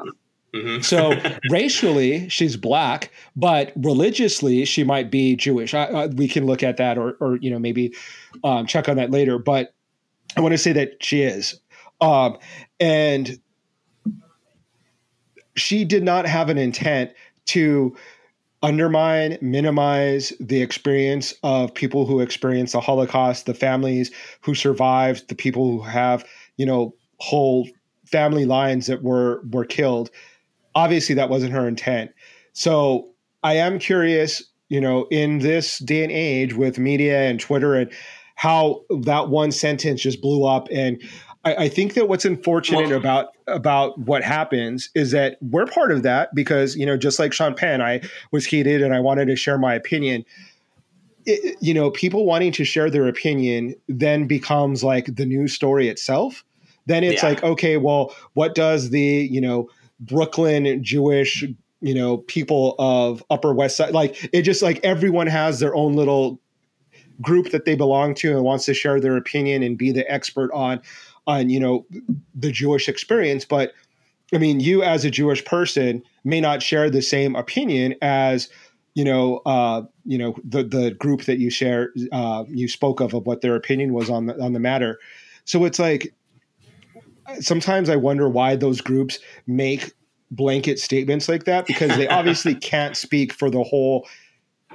Mm-hmm. 0.54 0.80
so 0.80 1.12
racially, 1.50 2.28
she's 2.28 2.56
black, 2.56 3.12
but 3.36 3.72
religiously, 3.76 4.64
she 4.64 4.82
might 4.82 5.10
be 5.10 5.36
Jewish. 5.36 5.74
I, 5.74 5.84
I, 5.84 6.06
we 6.06 6.26
can 6.26 6.46
look 6.46 6.62
at 6.62 6.78
that, 6.78 6.98
or, 6.98 7.12
or 7.20 7.36
you 7.36 7.50
know, 7.50 7.58
maybe 7.58 7.94
um, 8.42 8.66
check 8.66 8.88
on 8.88 8.96
that 8.96 9.10
later. 9.10 9.38
But 9.38 9.74
I 10.36 10.40
want 10.40 10.52
to 10.52 10.58
say 10.58 10.72
that 10.72 11.04
she 11.04 11.22
is, 11.22 11.60
um, 12.00 12.38
and 12.80 13.38
she 15.54 15.84
did 15.84 16.02
not 16.02 16.26
have 16.26 16.48
an 16.48 16.58
intent 16.58 17.12
to 17.48 17.94
undermine, 18.62 19.38
minimize 19.40 20.32
the 20.40 20.62
experience 20.62 21.34
of 21.42 21.72
people 21.74 22.06
who 22.06 22.20
experience 22.20 22.72
the 22.72 22.80
Holocaust, 22.80 23.46
the 23.46 23.54
families 23.54 24.10
who 24.40 24.54
survived, 24.54 25.28
the 25.28 25.34
people 25.34 25.70
who 25.70 25.82
have, 25.82 26.24
you 26.56 26.66
know, 26.66 26.94
whole 27.18 27.68
family 28.06 28.46
lines 28.46 28.86
that 28.86 29.02
were 29.02 29.42
were 29.50 29.64
killed. 29.64 30.10
Obviously, 30.74 31.14
that 31.14 31.30
wasn't 31.30 31.52
her 31.52 31.68
intent. 31.68 32.10
So 32.52 33.08
I 33.42 33.54
am 33.54 33.78
curious, 33.78 34.42
you 34.68 34.80
know, 34.80 35.06
in 35.10 35.38
this 35.38 35.78
day 35.78 36.02
and 36.02 36.12
age 36.12 36.54
with 36.54 36.78
media 36.78 37.28
and 37.28 37.38
Twitter 37.38 37.74
and 37.74 37.90
how 38.38 38.84
that 39.00 39.30
one 39.30 39.50
sentence 39.50 40.00
just 40.00 40.22
blew 40.22 40.44
up 40.44 40.68
and 40.70 41.02
I, 41.44 41.54
I 41.64 41.68
think 41.68 41.94
that 41.94 42.08
what's 42.08 42.24
unfortunate 42.24 42.88
well, 42.88 42.98
about 42.98 43.36
about 43.46 43.98
what 43.98 44.22
happens 44.22 44.90
is 44.94 45.10
that 45.10 45.38
we're 45.40 45.66
part 45.66 45.90
of 45.90 46.02
that 46.04 46.34
because 46.34 46.76
you 46.76 46.86
know 46.86 46.96
just 46.96 47.18
like 47.18 47.32
Sean 47.32 47.54
Penn, 47.54 47.80
I 47.82 48.00
was 48.30 48.46
heated 48.46 48.82
and 48.82 48.94
I 48.94 49.00
wanted 49.00 49.26
to 49.26 49.36
share 49.36 49.58
my 49.58 49.74
opinion. 49.74 50.24
It, 51.26 51.56
you 51.60 51.74
know, 51.74 51.90
people 51.90 52.24
wanting 52.24 52.52
to 52.52 52.64
share 52.64 52.90
their 52.90 53.06
opinion 53.06 53.74
then 53.88 54.26
becomes 54.26 54.82
like 54.82 55.14
the 55.16 55.26
news 55.26 55.52
story 55.52 55.88
itself. 55.88 56.44
Then 56.86 57.04
it's 57.04 57.22
yeah. 57.22 57.30
like, 57.30 57.42
okay, 57.42 57.76
well, 57.76 58.14
what 58.34 58.54
does 58.54 58.90
the 58.90 59.28
you 59.30 59.40
know 59.40 59.68
Brooklyn 60.00 60.82
Jewish 60.82 61.44
you 61.80 61.94
know 61.94 62.18
people 62.18 62.74
of 62.78 63.22
Upper 63.30 63.52
West 63.52 63.76
Side 63.76 63.92
like? 63.92 64.28
It 64.32 64.42
just 64.42 64.62
like 64.62 64.80
everyone 64.82 65.26
has 65.28 65.60
their 65.60 65.74
own 65.74 65.94
little 65.94 66.40
group 67.20 67.50
that 67.50 67.64
they 67.64 67.74
belong 67.74 68.14
to 68.14 68.32
and 68.32 68.44
wants 68.44 68.64
to 68.66 68.74
share 68.74 69.00
their 69.00 69.16
opinion 69.16 69.62
and 69.62 69.76
be 69.76 69.92
the 69.92 70.10
expert 70.10 70.50
on 70.52 70.80
on 71.26 71.50
you 71.50 71.60
know 71.60 71.86
the 72.34 72.50
Jewish 72.50 72.88
experience, 72.88 73.44
but 73.44 73.72
I 74.32 74.38
mean, 74.38 74.60
you 74.60 74.82
as 74.82 75.04
a 75.04 75.10
Jewish 75.10 75.44
person 75.44 76.02
may 76.24 76.40
not 76.40 76.62
share 76.62 76.90
the 76.90 77.02
same 77.02 77.34
opinion 77.34 77.94
as 78.02 78.48
you 78.94 79.04
know, 79.04 79.38
uh, 79.46 79.82
you 80.04 80.18
know 80.18 80.34
the 80.44 80.64
the 80.64 80.90
group 80.92 81.24
that 81.24 81.38
you 81.38 81.50
share 81.50 81.92
uh, 82.12 82.44
you 82.48 82.68
spoke 82.68 83.00
of 83.00 83.14
of 83.14 83.26
what 83.26 83.42
their 83.42 83.54
opinion 83.54 83.92
was 83.92 84.10
on 84.10 84.26
the 84.26 84.40
on 84.42 84.52
the 84.52 84.60
matter. 84.60 84.98
So 85.44 85.64
it's 85.64 85.78
like 85.78 86.12
sometimes 87.40 87.88
I 87.88 87.96
wonder 87.96 88.28
why 88.28 88.56
those 88.56 88.80
groups 88.80 89.18
make 89.46 89.92
blanket 90.30 90.78
statements 90.78 91.28
like 91.28 91.44
that 91.44 91.66
because 91.66 91.96
they 91.96 92.08
obviously 92.08 92.54
can't 92.72 92.96
speak 92.96 93.32
for 93.32 93.50
the 93.50 93.62
whole 93.62 94.06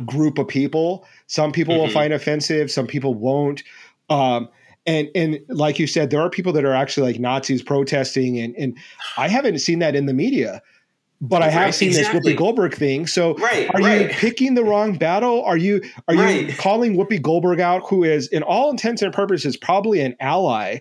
group 0.05 0.37
of 0.37 0.47
people. 0.47 1.05
Some 1.27 1.51
people 1.51 1.75
mm-hmm. 1.75 1.83
will 1.83 1.89
find 1.89 2.13
offensive, 2.13 2.71
some 2.71 2.87
people 2.87 3.13
won't. 3.13 3.63
Um, 4.09 4.49
and 4.85 5.09
and 5.15 5.39
like 5.47 5.79
you 5.79 5.87
said, 5.87 6.09
there 6.09 6.21
are 6.21 6.29
people 6.29 6.51
that 6.53 6.65
are 6.65 6.73
actually 6.73 7.11
like 7.11 7.19
Nazis 7.19 7.63
protesting, 7.63 8.37
and 8.39 8.53
and 8.55 8.77
I 9.17 9.27
haven't 9.29 9.59
seen 9.59 9.79
that 9.79 9.95
in 9.95 10.07
the 10.07 10.13
media, 10.13 10.61
but 11.21 11.41
I 11.41 11.49
have 11.49 11.61
right, 11.61 11.73
seen 11.73 11.89
exactly. 11.89 12.19
this 12.19 12.33
Whoopi 12.33 12.37
Goldberg 12.37 12.75
thing. 12.75 13.07
So 13.07 13.35
right, 13.35 13.73
are 13.73 13.79
right. 13.79 14.01
you 14.01 14.07
picking 14.09 14.55
the 14.55 14.63
wrong 14.63 14.97
battle? 14.97 15.41
Are 15.45 15.55
you 15.55 15.81
are 16.09 16.15
you 16.15 16.53
calling 16.57 16.95
Whoopi 16.95 17.21
Goldberg 17.21 17.61
out, 17.61 17.87
who 17.87 18.03
is 18.03 18.27
in 18.27 18.43
all 18.43 18.69
intents 18.69 19.01
and 19.01 19.13
purposes 19.13 19.55
probably 19.55 20.01
an 20.01 20.17
ally, 20.19 20.79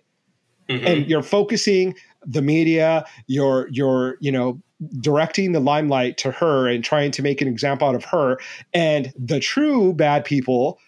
mm-hmm. 0.68 0.84
and 0.84 1.06
you're 1.06 1.22
focusing 1.22 1.94
the 2.26 2.42
media, 2.42 3.04
you're 3.28 3.68
you're 3.70 4.16
you 4.20 4.32
know 4.32 4.60
directing 5.00 5.52
the 5.52 5.60
limelight 5.60 6.16
to 6.18 6.30
her 6.30 6.68
and 6.68 6.84
trying 6.84 7.10
to 7.12 7.22
make 7.22 7.40
an 7.40 7.48
example 7.48 7.88
out 7.88 7.94
of 7.94 8.04
her, 8.04 8.38
and 8.72 9.12
the 9.16 9.40
true 9.40 9.92
bad 9.92 10.24
people 10.24 10.78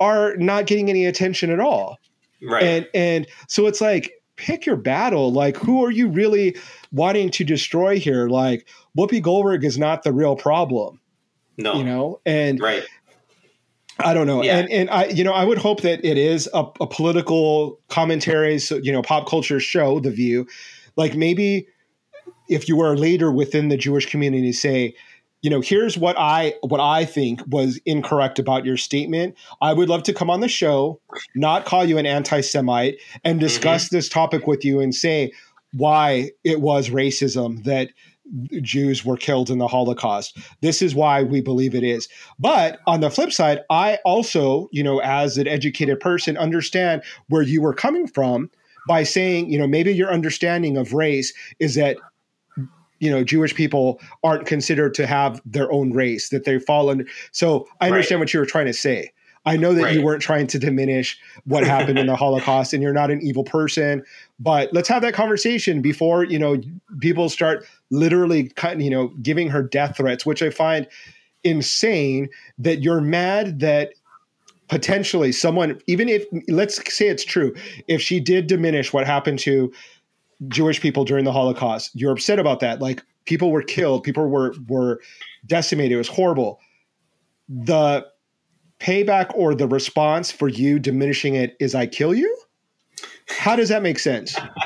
are 0.00 0.36
not 0.36 0.66
getting 0.66 0.88
any 0.88 1.04
attention 1.04 1.50
at 1.50 1.60
all. 1.60 1.98
Right. 2.42 2.62
And 2.62 2.88
and 2.94 3.26
so 3.48 3.66
it's 3.66 3.80
like 3.80 4.12
pick 4.36 4.64
your 4.64 4.76
battle. 4.76 5.32
Like 5.32 5.56
who 5.56 5.84
are 5.84 5.90
you 5.90 6.08
really 6.08 6.56
wanting 6.90 7.30
to 7.32 7.44
destroy 7.44 7.98
here? 7.98 8.28
Like 8.28 8.66
Whoopi 8.96 9.22
Goldberg 9.22 9.64
is 9.64 9.78
not 9.78 10.02
the 10.02 10.12
real 10.12 10.36
problem. 10.36 11.00
No. 11.58 11.74
You 11.74 11.84
know? 11.84 12.20
And 12.24 12.58
right. 12.60 12.82
I 13.98 14.14
don't 14.14 14.26
know. 14.26 14.42
Yeah. 14.42 14.56
And 14.56 14.70
and 14.70 14.90
I 14.90 15.06
you 15.06 15.24
know, 15.24 15.32
I 15.32 15.44
would 15.44 15.58
hope 15.58 15.82
that 15.82 16.04
it 16.04 16.16
is 16.16 16.48
a, 16.54 16.64
a 16.80 16.86
political 16.86 17.78
commentary, 17.88 18.58
so 18.58 18.76
you 18.76 18.92
know, 18.92 19.02
pop 19.02 19.28
culture 19.28 19.60
show, 19.60 20.00
The 20.00 20.10
View. 20.10 20.46
Like 20.96 21.14
maybe 21.14 21.66
if 22.50 22.68
you 22.68 22.76
were 22.76 22.92
a 22.92 22.96
leader 22.96 23.30
within 23.30 23.68
the 23.68 23.76
Jewish 23.76 24.06
community, 24.06 24.52
say, 24.52 24.94
you 25.42 25.48
know, 25.48 25.62
here's 25.62 25.96
what 25.96 26.16
I 26.18 26.54
what 26.60 26.80
I 26.80 27.06
think 27.06 27.40
was 27.46 27.80
incorrect 27.86 28.38
about 28.38 28.66
your 28.66 28.76
statement. 28.76 29.36
I 29.62 29.72
would 29.72 29.88
love 29.88 30.02
to 30.02 30.12
come 30.12 30.28
on 30.28 30.40
the 30.40 30.48
show, 30.48 31.00
not 31.34 31.64
call 31.64 31.84
you 31.84 31.96
an 31.96 32.04
anti-Semite, 32.04 32.98
and 33.24 33.36
mm-hmm. 33.36 33.46
discuss 33.46 33.86
mm-hmm. 33.86 33.96
this 33.96 34.08
topic 34.08 34.46
with 34.46 34.64
you 34.64 34.80
and 34.80 34.94
say 34.94 35.32
why 35.72 36.32
it 36.44 36.60
was 36.60 36.90
racism 36.90 37.64
that 37.64 37.90
Jews 38.60 39.04
were 39.04 39.16
killed 39.16 39.50
in 39.50 39.58
the 39.58 39.66
Holocaust. 39.66 40.36
This 40.60 40.82
is 40.82 40.94
why 40.94 41.22
we 41.22 41.40
believe 41.40 41.74
it 41.74 41.84
is. 41.84 42.08
But 42.38 42.78
on 42.86 43.00
the 43.00 43.10
flip 43.10 43.32
side, 43.32 43.60
I 43.70 43.98
also, 44.04 44.68
you 44.72 44.82
know, 44.82 45.00
as 45.00 45.38
an 45.38 45.48
educated 45.48 46.00
person, 46.00 46.36
understand 46.36 47.02
where 47.28 47.42
you 47.42 47.62
were 47.62 47.74
coming 47.74 48.06
from 48.06 48.50
by 48.88 49.02
saying, 49.02 49.50
you 49.50 49.58
know, 49.58 49.66
maybe 49.66 49.92
your 49.92 50.12
understanding 50.12 50.76
of 50.76 50.92
race 50.92 51.32
is 51.58 51.74
that 51.74 51.96
you 53.00 53.10
know 53.10 53.24
Jewish 53.24 53.54
people 53.54 54.00
aren't 54.22 54.46
considered 54.46 54.94
to 54.94 55.06
have 55.06 55.40
their 55.44 55.70
own 55.72 55.92
race 55.92 56.28
that 56.28 56.44
they 56.44 56.58
fall 56.58 56.90
under. 56.90 57.04
So 57.32 57.66
I 57.80 57.88
understand 57.88 58.20
right. 58.20 58.26
what 58.26 58.34
you 58.34 58.40
were 58.40 58.46
trying 58.46 58.66
to 58.66 58.72
say. 58.72 59.12
I 59.46 59.56
know 59.56 59.72
that 59.72 59.82
right. 59.82 59.94
you 59.94 60.02
weren't 60.02 60.20
trying 60.20 60.46
to 60.48 60.58
diminish 60.58 61.18
what 61.44 61.64
happened 61.64 61.98
in 61.98 62.06
the 62.06 62.16
Holocaust, 62.24 62.74
and 62.74 62.82
you're 62.82 62.92
not 62.92 63.10
an 63.10 63.22
evil 63.22 63.42
person. 63.42 64.04
But 64.38 64.72
let's 64.72 64.88
have 64.88 65.02
that 65.02 65.14
conversation 65.14 65.80
before 65.80 66.24
you 66.24 66.38
know 66.38 66.60
people 67.00 67.28
start 67.28 67.66
literally 67.90 68.50
cutting, 68.50 68.82
you 68.82 68.90
know, 68.90 69.08
giving 69.22 69.48
her 69.48 69.62
death 69.62 69.96
threats, 69.96 70.24
which 70.26 70.42
I 70.42 70.50
find 70.50 70.86
insane. 71.42 72.28
That 72.58 72.82
you're 72.82 73.00
mad 73.00 73.60
that 73.60 73.94
potentially 74.68 75.32
someone, 75.32 75.80
even 75.86 76.08
if 76.08 76.24
let's 76.48 76.76
say 76.94 77.08
it's 77.08 77.24
true, 77.24 77.54
if 77.88 78.00
she 78.00 78.20
did 78.20 78.46
diminish 78.46 78.92
what 78.92 79.06
happened 79.06 79.38
to 79.40 79.72
Jewish 80.48 80.80
people 80.80 81.04
during 81.04 81.24
the 81.24 81.32
Holocaust. 81.32 81.90
You're 81.94 82.12
upset 82.12 82.38
about 82.38 82.60
that. 82.60 82.80
Like 82.80 83.02
people 83.24 83.50
were 83.50 83.62
killed, 83.62 84.04
people 84.04 84.28
were 84.28 84.54
were 84.68 85.00
decimated. 85.46 85.92
It 85.92 85.98
was 85.98 86.08
horrible. 86.08 86.60
The 87.48 88.06
payback 88.80 89.30
or 89.34 89.54
the 89.54 89.68
response 89.68 90.30
for 90.30 90.48
you 90.48 90.78
diminishing 90.78 91.34
it 91.34 91.56
is 91.60 91.74
I 91.74 91.86
kill 91.86 92.14
you? 92.14 92.34
How 93.28 93.54
does 93.54 93.68
that 93.68 93.82
make 93.82 93.98
sense? 93.98 94.36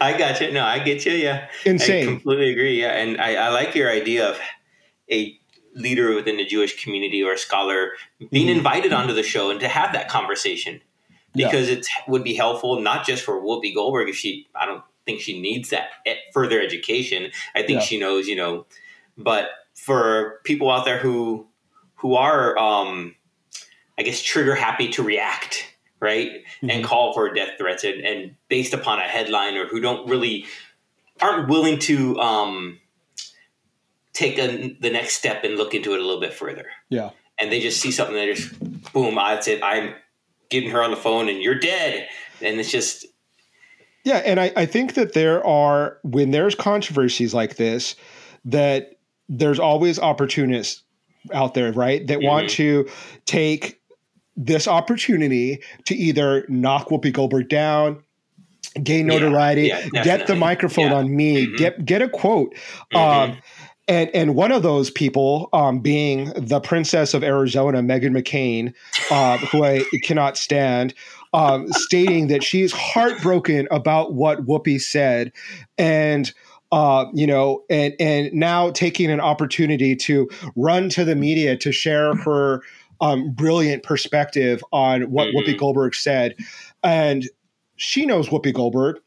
I 0.00 0.14
got 0.18 0.40
you. 0.40 0.52
No, 0.52 0.64
I 0.64 0.78
get 0.78 1.04
you. 1.04 1.12
Yeah. 1.12 1.48
Insane. 1.64 2.08
I 2.08 2.10
completely 2.12 2.50
agree. 2.50 2.80
Yeah. 2.80 2.92
And 2.92 3.20
I, 3.20 3.34
I 3.34 3.48
like 3.48 3.74
your 3.74 3.90
idea 3.90 4.28
of 4.28 4.38
a 5.10 5.38
leader 5.74 6.14
within 6.14 6.36
the 6.36 6.46
Jewish 6.46 6.82
community 6.82 7.22
or 7.22 7.32
a 7.32 7.38
scholar 7.38 7.92
being 8.30 8.48
mm-hmm. 8.48 8.58
invited 8.58 8.92
onto 8.92 9.14
the 9.14 9.22
show 9.22 9.50
and 9.50 9.60
to 9.60 9.68
have 9.68 9.92
that 9.92 10.08
conversation 10.08 10.80
because 11.34 11.68
yeah. 11.68 11.76
it 11.76 11.86
would 12.08 12.24
be 12.24 12.34
helpful 12.34 12.80
not 12.80 13.06
just 13.06 13.22
for 13.22 13.40
Whoopi 13.40 13.74
Goldberg 13.74 14.08
if 14.08 14.16
she 14.16 14.46
I 14.54 14.66
don't 14.66 14.82
think 15.06 15.20
she 15.20 15.40
needs 15.40 15.70
that 15.70 15.88
further 16.32 16.60
education. 16.60 17.30
I 17.54 17.62
think 17.62 17.80
yeah. 17.80 17.86
she 17.86 17.98
knows, 17.98 18.26
you 18.26 18.36
know, 18.36 18.66
but 19.16 19.48
for 19.74 20.40
people 20.44 20.70
out 20.70 20.84
there 20.84 20.98
who 20.98 21.46
who 21.96 22.14
are 22.14 22.56
um 22.58 23.14
I 23.98 24.02
guess 24.02 24.22
trigger 24.22 24.54
happy 24.54 24.88
to 24.90 25.02
react, 25.02 25.64
right? 26.00 26.30
Mm-hmm. 26.30 26.70
And 26.70 26.84
call 26.84 27.12
for 27.14 27.32
death 27.32 27.58
threats 27.58 27.84
and, 27.84 28.00
and 28.04 28.34
based 28.48 28.74
upon 28.74 28.98
a 28.98 29.02
headline 29.02 29.56
or 29.56 29.66
who 29.66 29.80
don't 29.80 30.08
really 30.08 30.46
aren't 31.20 31.48
willing 31.48 31.78
to 31.80 32.18
um 32.18 32.78
take 34.12 34.38
a, 34.38 34.76
the 34.80 34.90
next 34.90 35.14
step 35.14 35.44
and 35.44 35.56
look 35.56 35.74
into 35.74 35.94
it 35.94 36.00
a 36.00 36.02
little 36.02 36.20
bit 36.20 36.32
further. 36.32 36.66
Yeah. 36.88 37.10
And 37.40 37.52
they 37.52 37.60
just 37.60 37.80
see 37.80 37.92
something 37.92 38.16
that 38.16 38.34
just 38.34 38.92
boom, 38.92 39.14
that's 39.14 39.46
it. 39.46 39.62
I'm 39.62 39.94
getting 40.48 40.70
her 40.70 40.82
on 40.82 40.90
the 40.90 40.96
phone 40.96 41.28
and 41.28 41.42
you're 41.42 41.58
dead. 41.58 42.08
And 42.40 42.58
it's 42.60 42.70
just. 42.70 43.06
Yeah. 44.04 44.18
And 44.18 44.40
I, 44.40 44.52
I 44.56 44.66
think 44.66 44.94
that 44.94 45.12
there 45.12 45.44
are, 45.46 45.98
when 46.02 46.30
there's 46.30 46.54
controversies 46.54 47.34
like 47.34 47.56
this, 47.56 47.96
that 48.44 48.98
there's 49.28 49.58
always 49.58 49.98
opportunists 49.98 50.82
out 51.32 51.54
there, 51.54 51.72
right? 51.72 52.06
That 52.06 52.18
mm-hmm. 52.18 52.26
want 52.26 52.50
to 52.50 52.88
take 53.26 53.80
this 54.36 54.68
opportunity 54.68 55.62
to 55.84 55.94
either 55.94 56.46
knock 56.48 56.88
Whoopi 56.88 57.12
Goldberg 57.12 57.48
down, 57.48 58.02
gain 58.82 59.06
notoriety, 59.06 59.66
yeah, 59.66 59.86
yeah, 59.92 60.04
get 60.04 60.26
the 60.26 60.36
microphone 60.36 60.92
yeah. 60.92 60.98
on 60.98 61.14
me, 61.14 61.46
mm-hmm. 61.46 61.56
get 61.56 61.84
get 61.84 62.02
a 62.02 62.08
quote. 62.08 62.54
Mm-hmm. 62.94 62.96
Um, 62.96 63.38
and 63.88 64.10
and 64.14 64.34
one 64.34 64.52
of 64.52 64.62
those 64.62 64.90
people 64.90 65.48
um, 65.52 65.80
being 65.80 66.32
the 66.36 66.60
princess 66.60 67.14
of 67.14 67.24
Arizona, 67.24 67.78
Meghan 67.78 68.16
McCain, 68.16 68.74
uh, 69.10 69.38
who 69.38 69.64
I 69.64 69.82
cannot 70.02 70.36
stand, 70.36 70.94
um, 71.32 71.66
stating 71.72 72.28
that 72.28 72.44
she's 72.44 72.72
heartbroken 72.72 73.66
about 73.70 74.12
what 74.12 74.46
Whoopi 74.46 74.80
said, 74.80 75.32
and 75.78 76.32
uh, 76.70 77.06
you 77.14 77.26
know, 77.26 77.64
and 77.70 77.94
and 77.98 78.32
now 78.32 78.70
taking 78.70 79.10
an 79.10 79.20
opportunity 79.20 79.96
to 79.96 80.28
run 80.54 80.90
to 80.90 81.04
the 81.04 81.16
media 81.16 81.56
to 81.56 81.72
share 81.72 82.14
her 82.14 82.62
um, 83.00 83.32
brilliant 83.32 83.82
perspective 83.82 84.62
on 84.70 85.10
what 85.10 85.28
mm-hmm. 85.28 85.38
Whoopi 85.38 85.58
Goldberg 85.58 85.94
said, 85.94 86.34
and 86.84 87.28
she 87.76 88.04
knows 88.04 88.28
Whoopi 88.28 88.52
Goldberg. 88.52 88.98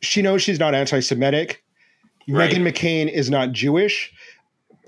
She 0.00 0.20
knows 0.20 0.42
she's 0.42 0.60
not 0.60 0.74
anti-Semitic 0.74 1.63
right. 2.28 2.50
Meghan 2.50 2.68
McCain 2.68 3.10
is 3.10 3.30
not 3.30 3.52
Jewish. 3.52 4.12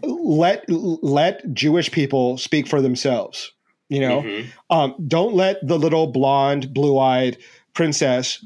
Let 0.03 0.65
let 0.69 1.53
Jewish 1.55 1.91
people 1.91 2.39
speak 2.39 2.67
for 2.67 2.81
themselves. 2.81 3.53
You 3.89 4.01
know, 4.01 4.23
mm-hmm. 4.23 4.49
um, 4.71 4.95
don't 5.07 5.35
let 5.35 5.67
the 5.67 5.79
little 5.79 6.09
blonde, 6.09 6.75
blue-eyed 6.75 7.39
princess 7.73 8.45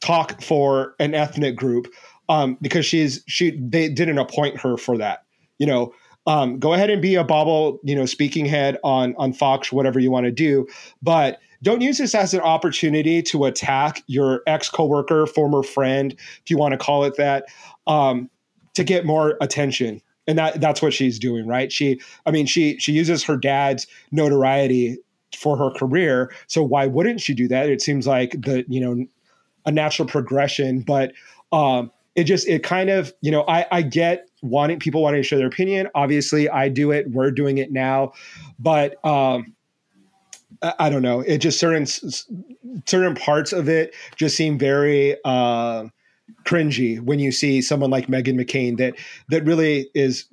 talk 0.00 0.42
for 0.42 0.94
an 0.98 1.14
ethnic 1.14 1.54
group 1.54 1.86
um, 2.28 2.58
because 2.60 2.84
she's 2.84 3.22
she 3.26 3.58
they 3.60 3.88
didn't 3.88 4.18
appoint 4.18 4.60
her 4.60 4.76
for 4.76 4.98
that. 4.98 5.24
You 5.58 5.66
know, 5.66 5.94
um, 6.26 6.58
go 6.58 6.72
ahead 6.72 6.90
and 6.90 7.00
be 7.00 7.14
a 7.14 7.24
bobble, 7.24 7.78
you 7.84 7.94
know, 7.94 8.06
speaking 8.06 8.46
head 8.46 8.78
on 8.82 9.14
on 9.16 9.32
Fox, 9.32 9.72
whatever 9.72 10.00
you 10.00 10.10
want 10.10 10.26
to 10.26 10.32
do, 10.32 10.66
but 11.00 11.38
don't 11.62 11.80
use 11.80 11.98
this 11.98 12.14
as 12.14 12.34
an 12.34 12.40
opportunity 12.40 13.22
to 13.22 13.44
attack 13.44 14.02
your 14.06 14.42
ex 14.46 14.68
coworker, 14.68 15.26
former 15.26 15.62
friend, 15.62 16.12
if 16.12 16.50
you 16.50 16.58
want 16.58 16.72
to 16.72 16.78
call 16.78 17.04
it 17.04 17.16
that, 17.16 17.46
um, 17.86 18.28
to 18.74 18.84
get 18.84 19.04
more 19.06 19.36
attention. 19.40 20.00
And 20.26 20.38
that 20.38 20.60
that's 20.60 20.80
what 20.80 20.92
she's 20.92 21.18
doing, 21.18 21.46
right? 21.46 21.72
She, 21.72 22.00
I 22.26 22.30
mean, 22.30 22.46
she 22.46 22.78
she 22.78 22.92
uses 22.92 23.24
her 23.24 23.36
dad's 23.36 23.86
notoriety 24.12 24.98
for 25.36 25.56
her 25.56 25.70
career. 25.70 26.32
So 26.46 26.62
why 26.62 26.86
wouldn't 26.86 27.20
she 27.20 27.34
do 27.34 27.48
that? 27.48 27.68
It 27.68 27.82
seems 27.82 28.06
like 28.06 28.32
the 28.32 28.64
you 28.68 28.80
know 28.80 29.04
a 29.64 29.72
natural 29.72 30.06
progression, 30.06 30.80
but 30.80 31.12
um, 31.52 31.90
it 32.14 32.24
just 32.24 32.46
it 32.48 32.62
kind 32.62 32.90
of 32.90 33.12
you 33.20 33.30
know 33.30 33.44
I 33.48 33.66
I 33.72 33.82
get 33.82 34.28
wanting 34.42 34.78
people 34.78 35.02
wanting 35.02 35.22
to 35.22 35.26
share 35.26 35.38
their 35.38 35.48
opinion. 35.48 35.88
Obviously, 35.94 36.48
I 36.48 36.68
do 36.68 36.92
it. 36.92 37.10
We're 37.10 37.30
doing 37.30 37.58
it 37.58 37.72
now, 37.72 38.12
but 38.58 39.04
um, 39.04 39.54
I, 40.78 40.90
don't 40.90 41.02
know. 41.02 41.20
It 41.20 41.38
just 41.38 41.58
certain 41.58 41.86
certain 41.86 43.14
parts 43.14 43.52
of 43.52 43.68
it 43.68 43.94
just 44.16 44.36
seem 44.36 44.58
very. 44.58 45.16
Uh, 45.24 45.88
cringy 46.44 47.00
when 47.00 47.18
you 47.18 47.30
see 47.30 47.60
someone 47.60 47.90
like 47.90 48.06
Meghan 48.06 48.40
McCain 48.40 48.78
that 48.78 48.94
that 49.28 49.44
really 49.44 49.90
is 49.94 50.26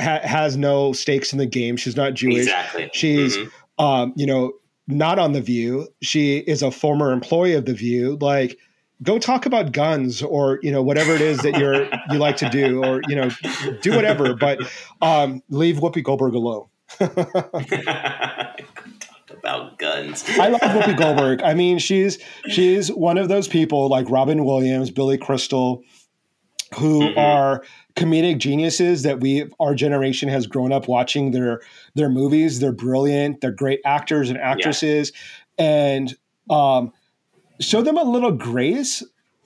ha, 0.00 0.20
has 0.22 0.56
no 0.56 0.92
stakes 0.92 1.32
in 1.32 1.38
the 1.38 1.46
game. 1.46 1.76
She's 1.76 1.96
not 1.96 2.14
Jewish. 2.14 2.42
Exactly. 2.42 2.90
She's 2.92 3.36
mm-hmm. 3.36 3.84
um, 3.84 4.12
you 4.16 4.26
know 4.26 4.52
not 4.86 5.18
on 5.18 5.32
the 5.32 5.40
View. 5.40 5.88
She 6.02 6.38
is 6.38 6.62
a 6.62 6.70
former 6.70 7.12
employee 7.12 7.54
of 7.54 7.64
the 7.64 7.74
View. 7.74 8.18
Like 8.20 8.58
go 9.02 9.18
talk 9.18 9.46
about 9.46 9.72
guns 9.72 10.22
or 10.22 10.58
you 10.62 10.70
know 10.70 10.82
whatever 10.82 11.12
it 11.12 11.20
is 11.20 11.38
that 11.38 11.58
you're 11.58 11.84
you 12.10 12.18
like 12.18 12.36
to 12.38 12.48
do 12.48 12.82
or 12.84 13.00
you 13.08 13.16
know 13.16 13.30
do 13.82 13.94
whatever 13.94 14.34
but 14.34 14.58
um, 15.02 15.42
leave 15.50 15.76
whoopi 15.76 16.02
goldberg 16.02 16.34
alone 16.34 16.66
guns. 19.78 20.24
I 20.38 20.48
love 20.48 20.60
Whoopi 20.60 20.96
Goldberg. 20.98 21.42
I 21.42 21.54
mean, 21.54 21.78
she's 21.78 22.18
she's 22.48 22.90
one 22.92 23.18
of 23.18 23.28
those 23.28 23.48
people 23.48 23.88
like 23.88 24.08
Robin 24.10 24.44
Williams, 24.44 24.90
Billy 24.90 25.18
Crystal, 25.18 25.82
who 26.78 27.00
mm-hmm. 27.00 27.18
are 27.18 27.64
comedic 27.96 28.38
geniuses 28.38 29.02
that 29.02 29.20
we 29.20 29.48
our 29.60 29.74
generation 29.74 30.28
has 30.28 30.46
grown 30.46 30.72
up 30.72 30.88
watching 30.88 31.30
their 31.30 31.60
their 31.94 32.08
movies. 32.08 32.60
They're 32.60 32.72
brilliant. 32.72 33.40
They're 33.40 33.52
great 33.52 33.80
actors 33.84 34.30
and 34.30 34.38
actresses, 34.38 35.12
yeah. 35.58 35.64
and 35.64 36.16
um, 36.50 36.92
show 37.60 37.82
them 37.82 37.96
a 37.96 38.04
little 38.04 38.32
grace 38.32 39.02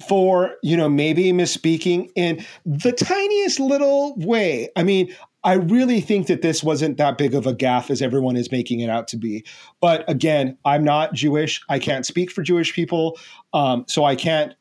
for 0.06 0.54
you 0.62 0.76
know 0.76 0.88
maybe 0.88 1.32
misspeaking 1.32 2.10
in 2.14 2.44
the 2.64 2.92
tiniest 2.92 3.60
little 3.60 4.14
way. 4.16 4.68
I 4.76 4.82
mean, 4.82 5.14
I 5.48 5.54
really 5.54 6.02
think 6.02 6.26
that 6.26 6.42
this 6.42 6.62
wasn't 6.62 6.98
that 6.98 7.16
big 7.16 7.34
of 7.34 7.46
a 7.46 7.54
gaffe 7.54 7.88
as 7.88 8.02
everyone 8.02 8.36
is 8.36 8.52
making 8.52 8.80
it 8.80 8.90
out 8.90 9.08
to 9.08 9.16
be. 9.16 9.46
But 9.80 10.04
again, 10.06 10.58
I'm 10.66 10.84
not 10.84 11.14
Jewish. 11.14 11.62
I 11.70 11.78
can't 11.78 12.04
speak 12.04 12.30
for 12.30 12.42
Jewish 12.42 12.74
people, 12.74 13.18
um, 13.54 13.86
so 13.88 14.04
I 14.04 14.14
can't, 14.14 14.52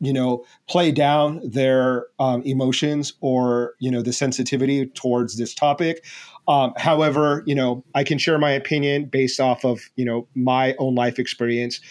you 0.00 0.14
know, 0.14 0.46
play 0.66 0.92
down 0.92 1.42
their 1.44 2.06
um, 2.18 2.40
emotions 2.44 3.12
or 3.20 3.74
you 3.80 3.90
know 3.90 4.00
the 4.00 4.14
sensitivity 4.14 4.86
towards 4.86 5.36
this 5.36 5.52
topic. 5.52 6.06
Um, 6.48 6.72
however, 6.78 7.42
you 7.44 7.54
know, 7.54 7.84
I 7.94 8.02
can 8.02 8.16
share 8.16 8.38
my 8.38 8.52
opinion 8.52 9.10
based 9.12 9.40
off 9.40 9.62
of 9.62 9.82
you 9.96 10.06
know 10.06 10.26
my 10.34 10.74
own 10.78 10.94
life 10.94 11.18
experience, 11.18 11.82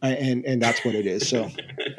and 0.00 0.46
and 0.46 0.62
that's 0.62 0.82
what 0.82 0.94
it 0.94 1.04
is. 1.04 1.28
So 1.28 1.50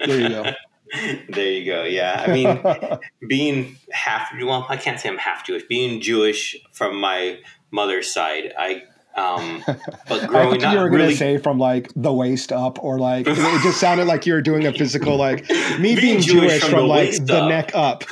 there 0.07 0.21
you 0.21 0.29
go. 0.29 0.51
there 1.29 1.51
you 1.51 1.65
go. 1.65 1.83
Yeah, 1.83 2.23
I 2.27 2.31
mean, 2.31 2.99
being 3.27 3.77
half 3.91 4.29
well, 4.41 4.65
I 4.69 4.77
can't 4.77 4.99
say 4.99 5.09
I'm 5.09 5.17
half 5.17 5.45
Jewish. 5.45 5.63
Being 5.63 6.01
Jewish 6.01 6.55
from 6.71 6.99
my 6.99 7.39
mother's 7.71 8.11
side, 8.11 8.53
I 8.57 8.83
um, 9.15 9.63
but 10.07 10.27
growing 10.27 10.63
up, 10.63 10.73
you 10.73 10.79
were 10.79 10.89
really, 10.89 11.05
gonna 11.05 11.15
say 11.15 11.37
from 11.37 11.59
like 11.59 11.91
the 11.95 12.13
waist 12.13 12.51
up, 12.51 12.83
or 12.83 12.99
like 12.99 13.27
it 13.27 13.61
just 13.63 13.79
sounded 13.79 14.05
like 14.05 14.25
you 14.25 14.33
were 14.33 14.41
doing 14.41 14.65
a 14.65 14.73
physical 14.73 15.17
like 15.17 15.49
me 15.79 15.95
being, 15.95 15.99
being 15.99 16.21
Jewish, 16.21 16.51
Jewish, 16.51 16.61
from, 16.61 16.71
from 16.71 16.79
the 16.79 16.85
like 16.87 17.25
the 17.25 17.41
up. 17.41 17.49
neck 17.49 17.71
up. 17.73 18.03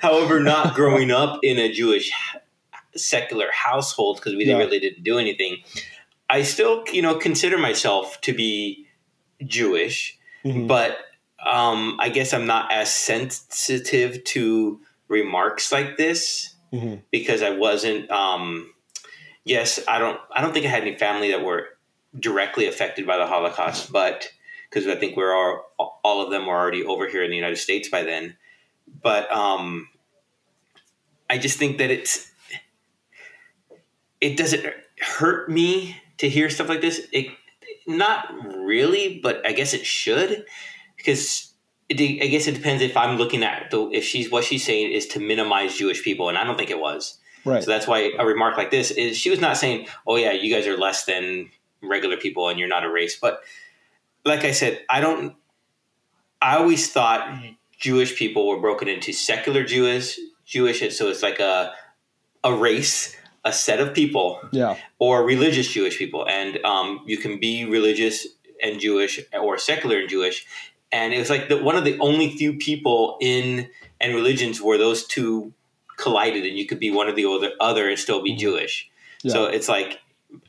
However, 0.00 0.40
not 0.40 0.74
growing 0.74 1.10
up 1.10 1.40
in 1.42 1.58
a 1.58 1.72
Jewish 1.72 2.10
secular 2.96 3.46
household 3.52 4.16
because 4.16 4.34
we 4.34 4.44
yeah. 4.44 4.56
really 4.56 4.78
didn't 4.78 5.04
do 5.04 5.18
anything. 5.18 5.58
I 6.30 6.42
still, 6.42 6.84
you 6.92 7.00
know, 7.00 7.14
consider 7.16 7.56
myself 7.56 8.20
to 8.22 8.32
be 8.34 8.87
Jewish, 9.44 10.18
mm-hmm. 10.44 10.66
but 10.66 10.98
um, 11.44 11.96
I 12.00 12.08
guess 12.08 12.32
I'm 12.32 12.46
not 12.46 12.72
as 12.72 12.92
sensitive 12.92 14.24
to 14.24 14.80
remarks 15.08 15.72
like 15.72 15.96
this 15.96 16.54
mm-hmm. 16.72 16.96
because 17.10 17.42
I 17.42 17.50
wasn't. 17.50 18.10
Um, 18.10 18.72
yes, 19.44 19.80
I 19.88 19.98
don't. 19.98 20.20
I 20.34 20.40
don't 20.40 20.52
think 20.52 20.66
I 20.66 20.70
had 20.70 20.82
any 20.82 20.96
family 20.96 21.30
that 21.30 21.44
were 21.44 21.68
directly 22.18 22.66
affected 22.66 23.06
by 23.06 23.18
the 23.18 23.26
Holocaust, 23.26 23.92
but 23.92 24.28
because 24.68 24.86
I 24.86 24.96
think 24.96 25.16
we're 25.16 25.34
all 25.34 26.00
all 26.02 26.22
of 26.22 26.30
them 26.30 26.46
were 26.46 26.56
already 26.56 26.84
over 26.84 27.08
here 27.08 27.24
in 27.24 27.30
the 27.30 27.36
United 27.36 27.56
States 27.56 27.88
by 27.88 28.02
then. 28.02 28.36
But 29.02 29.30
um, 29.32 29.88
I 31.30 31.38
just 31.38 31.58
think 31.58 31.78
that 31.78 31.90
it's 31.90 32.30
it 34.20 34.36
doesn't 34.36 34.64
hurt 35.00 35.50
me 35.50 35.96
to 36.18 36.28
hear 36.28 36.50
stuff 36.50 36.68
like 36.68 36.80
this. 36.80 37.06
It 37.12 37.28
not 37.88 38.32
really, 38.56 39.18
but 39.22 39.44
I 39.46 39.52
guess 39.52 39.74
it 39.74 39.84
should 39.84 40.44
because 40.96 41.52
it, 41.88 42.22
I 42.22 42.26
guess 42.26 42.46
it 42.46 42.52
depends 42.52 42.82
if 42.82 42.96
I'm 42.96 43.16
looking 43.16 43.42
at 43.42 43.70
the 43.70 43.88
if 43.90 44.04
she's 44.04 44.30
what 44.30 44.44
she's 44.44 44.64
saying 44.64 44.92
is 44.92 45.06
to 45.08 45.20
minimize 45.20 45.76
Jewish 45.76 46.04
people, 46.04 46.28
and 46.28 46.36
I 46.36 46.44
don't 46.44 46.56
think 46.56 46.70
it 46.70 46.78
was. 46.78 47.18
Right. 47.44 47.62
So 47.62 47.70
that's 47.70 47.86
why 47.86 48.12
a 48.18 48.26
remark 48.26 48.56
like 48.56 48.70
this 48.70 48.90
is 48.90 49.16
she 49.16 49.30
was 49.30 49.40
not 49.40 49.56
saying, 49.56 49.86
"Oh 50.06 50.16
yeah, 50.16 50.32
you 50.32 50.54
guys 50.54 50.66
are 50.66 50.76
less 50.76 51.04
than 51.04 51.50
regular 51.82 52.16
people 52.16 52.48
and 52.48 52.58
you're 52.58 52.68
not 52.68 52.84
a 52.84 52.90
race." 52.90 53.18
But 53.18 53.40
like 54.24 54.44
I 54.44 54.52
said, 54.52 54.80
I 54.90 55.00
don't. 55.00 55.34
I 56.42 56.56
always 56.56 56.92
thought 56.92 57.42
Jewish 57.78 58.16
people 58.16 58.46
were 58.46 58.60
broken 58.60 58.86
into 58.86 59.12
secular 59.12 59.64
Jewish, 59.64 60.18
Jewish, 60.44 60.96
so 60.96 61.08
it's 61.08 61.22
like 61.22 61.40
a 61.40 61.72
a 62.44 62.52
race, 62.52 63.16
a 63.44 63.52
set 63.52 63.80
of 63.80 63.94
people, 63.94 64.40
yeah, 64.50 64.76
or 64.98 65.24
religious 65.24 65.68
Jewish 65.68 65.98
people, 65.98 66.26
and 66.28 66.62
um, 66.64 67.00
you 67.06 67.18
can 67.18 67.38
be 67.38 67.64
religious 67.64 68.26
and 68.62 68.80
Jewish 68.80 69.20
or 69.40 69.58
secular 69.58 69.98
and 69.98 70.08
Jewish, 70.08 70.46
and 70.90 71.12
it 71.12 71.18
was 71.18 71.30
like 71.30 71.48
the, 71.48 71.62
one 71.62 71.76
of 71.76 71.84
the 71.84 71.98
only 72.00 72.36
few 72.36 72.54
people 72.54 73.16
in 73.20 73.68
and 74.00 74.14
religions 74.14 74.60
where 74.60 74.78
those 74.78 75.06
two 75.06 75.52
collided, 75.96 76.44
and 76.44 76.56
you 76.56 76.66
could 76.66 76.78
be 76.78 76.90
one 76.90 77.08
of 77.08 77.16
the 77.16 77.26
other, 77.26 77.52
other 77.60 77.88
and 77.88 77.98
still 77.98 78.22
be 78.22 78.30
mm-hmm. 78.30 78.40
Jewish. 78.40 78.90
Yeah. 79.22 79.32
So 79.32 79.44
it's 79.46 79.68
like 79.68 80.00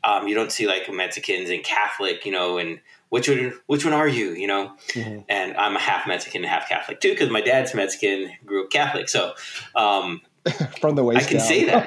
um, 0.04 0.28
you 0.28 0.34
don't 0.34 0.52
see 0.52 0.66
like 0.66 0.90
Mexicans 0.92 1.50
and 1.50 1.62
Catholic, 1.62 2.24
you 2.24 2.32
know, 2.32 2.58
and 2.58 2.80
which 3.08 3.28
one 3.28 3.52
which 3.66 3.84
one 3.84 3.94
are 3.94 4.08
you, 4.08 4.30
you 4.30 4.46
know? 4.46 4.72
Mm-hmm. 4.88 5.20
And 5.28 5.56
I'm 5.56 5.76
a 5.76 5.80
half 5.80 6.06
Mexican 6.06 6.42
and 6.42 6.50
half 6.50 6.68
Catholic 6.68 7.00
too, 7.00 7.10
because 7.10 7.30
my 7.30 7.40
dad's 7.40 7.74
Mexican, 7.74 8.32
grew 8.44 8.64
up 8.64 8.70
Catholic. 8.70 9.08
So 9.08 9.34
um, 9.74 10.20
from 10.80 10.94
the 10.94 11.04
waist, 11.04 11.26
I 11.26 11.28
can 11.28 11.38
down. 11.38 11.46
say 11.46 11.64
that. 11.66 11.86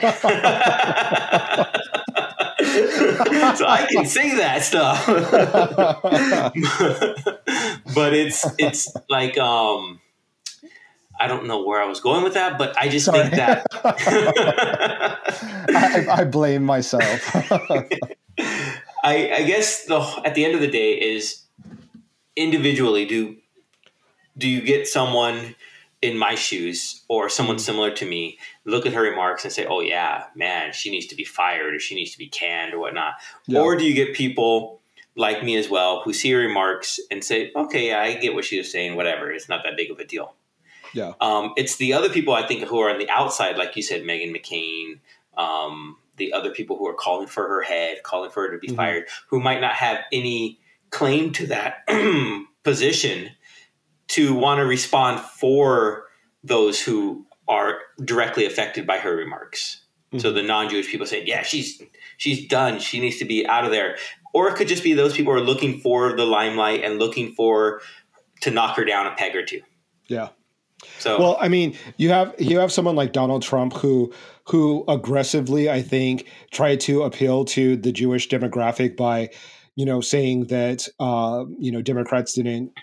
so 3.57 3.65
I 3.67 3.85
can 3.89 4.05
say 4.05 4.35
that 4.37 4.63
stuff. 4.63 5.05
but 7.95 8.13
it's 8.13 8.45
it's 8.59 8.93
like 9.09 9.37
um 9.37 9.99
I 11.19 11.27
don't 11.27 11.47
know 11.47 11.63
where 11.63 11.81
I 11.81 11.85
was 11.85 11.99
going 11.99 12.23
with 12.23 12.33
that, 12.33 12.57
but 12.57 12.77
I 12.77 12.89
just 12.89 13.05
Sorry. 13.05 13.21
think 13.21 13.35
that 13.35 13.65
I, 15.69 16.21
I, 16.21 16.23
blame 16.25 16.63
myself. 16.63 17.35
I, 19.03 19.05
I 19.33 19.43
guess 19.43 19.85
the 19.85 19.99
at 20.25 20.35
the 20.35 20.45
end 20.45 20.55
of 20.55 20.61
the 20.61 20.67
day 20.67 20.93
is 20.93 21.43
individually 22.35 23.05
do 23.05 23.37
do 24.37 24.47
you 24.47 24.61
get 24.61 24.87
someone 24.87 25.55
in 26.03 26.17
my 26.17 26.35
shoes 26.35 27.03
or 27.07 27.29
someone 27.29 27.55
mm-hmm. 27.55 27.63
similar 27.63 27.91
to 27.91 28.05
me 28.05 28.37
look 28.65 28.85
at 28.85 28.93
her 28.93 29.01
remarks 29.01 29.45
and 29.45 29.53
say, 29.53 29.65
"Oh 29.65 29.79
yeah, 29.79 30.25
man, 30.35 30.73
she 30.73 30.91
needs 30.91 31.07
to 31.07 31.15
be 31.15 31.23
fired 31.23 31.73
or 31.73 31.79
she 31.79 31.95
needs 31.95 32.11
to 32.11 32.17
be 32.17 32.27
canned 32.27 32.73
or 32.73 32.79
whatnot," 32.79 33.13
yeah. 33.47 33.61
or 33.61 33.77
do 33.77 33.85
you 33.85 33.93
get 33.93 34.13
people 34.13 34.81
like 35.15 35.43
me 35.43 35.55
as 35.55 35.69
well 35.69 36.01
who 36.01 36.11
see 36.11 36.31
her 36.31 36.39
remarks 36.39 36.99
and 37.09 37.23
say, 37.23 37.51
"Okay, 37.55 37.87
yeah, 37.87 38.01
I 38.01 38.15
get 38.15 38.35
what 38.35 38.43
she 38.45 38.57
was 38.57 38.69
saying. 38.69 38.95
Whatever, 38.95 39.31
it's 39.31 39.47
not 39.47 39.63
that 39.63 39.77
big 39.77 39.89
of 39.89 39.99
a 39.99 40.05
deal." 40.05 40.35
Yeah, 40.93 41.13
um, 41.21 41.53
it's 41.55 41.77
the 41.77 41.93
other 41.93 42.09
people 42.09 42.33
I 42.33 42.45
think 42.45 42.63
who 42.63 42.79
are 42.79 42.89
on 42.89 42.99
the 42.99 43.09
outside, 43.09 43.57
like 43.57 43.75
you 43.77 43.81
said, 43.81 44.03
Meghan 44.03 44.35
McCain. 44.35 44.99
Um, 45.41 45.97
the 46.17 46.33
other 46.33 46.51
people 46.51 46.77
who 46.77 46.85
are 46.85 46.93
calling 46.93 47.27
for 47.27 47.47
her 47.47 47.61
head, 47.61 48.03
calling 48.03 48.29
for 48.29 48.43
her 48.43 48.51
to 48.51 48.59
be 48.59 48.67
mm-hmm. 48.67 48.75
fired, 48.75 49.07
who 49.29 49.39
might 49.39 49.61
not 49.61 49.73
have 49.73 49.99
any 50.11 50.59
claim 50.91 51.31
to 51.31 51.47
that 51.47 51.87
position, 52.63 53.31
to 54.13 54.33
want 54.33 54.59
to 54.59 54.65
respond 54.65 55.19
for 55.19 56.05
those 56.43 56.81
who 56.81 57.25
are 57.47 57.79
directly 58.03 58.45
affected 58.45 58.85
by 58.85 58.97
her 58.97 59.15
remarks. 59.15 59.81
Mm-hmm. 60.07 60.19
So 60.19 60.31
the 60.31 60.43
non-Jewish 60.43 60.89
people 60.89 61.07
say, 61.07 61.23
"Yeah, 61.25 61.43
she's 61.43 61.81
she's 62.17 62.47
done. 62.47 62.79
She 62.79 62.99
needs 62.99 63.17
to 63.17 63.25
be 63.25 63.45
out 63.47 63.65
of 63.65 63.71
there." 63.71 63.97
Or 64.33 64.49
it 64.49 64.55
could 64.55 64.67
just 64.67 64.83
be 64.83 64.93
those 64.93 65.15
people 65.15 65.33
are 65.33 65.41
looking 65.41 65.79
for 65.79 66.15
the 66.15 66.25
limelight 66.25 66.83
and 66.83 66.99
looking 66.99 67.33
for 67.33 67.81
to 68.41 68.51
knock 68.51 68.77
her 68.77 68.85
down 68.85 69.07
a 69.07 69.11
peg 69.11 69.35
or 69.35 69.45
two. 69.45 69.61
Yeah. 70.07 70.29
So 70.99 71.19
well, 71.19 71.37
I 71.39 71.47
mean, 71.47 71.75
you 71.97 72.09
have 72.09 72.35
you 72.37 72.59
have 72.59 72.71
someone 72.71 72.95
like 72.95 73.13
Donald 73.13 73.41
Trump 73.41 73.73
who 73.73 74.13
who 74.47 74.83
aggressively, 74.87 75.69
I 75.69 75.81
think, 75.81 76.27
tried 76.51 76.81
to 76.81 77.03
appeal 77.03 77.45
to 77.45 77.77
the 77.77 77.91
Jewish 77.91 78.27
demographic 78.27 78.97
by, 78.97 79.29
you 79.75 79.85
know, 79.85 80.01
saying 80.01 80.47
that 80.47 80.87
uh, 80.99 81.45
you 81.57 81.71
know 81.71 81.81
Democrats 81.81 82.33
didn't 82.33 82.73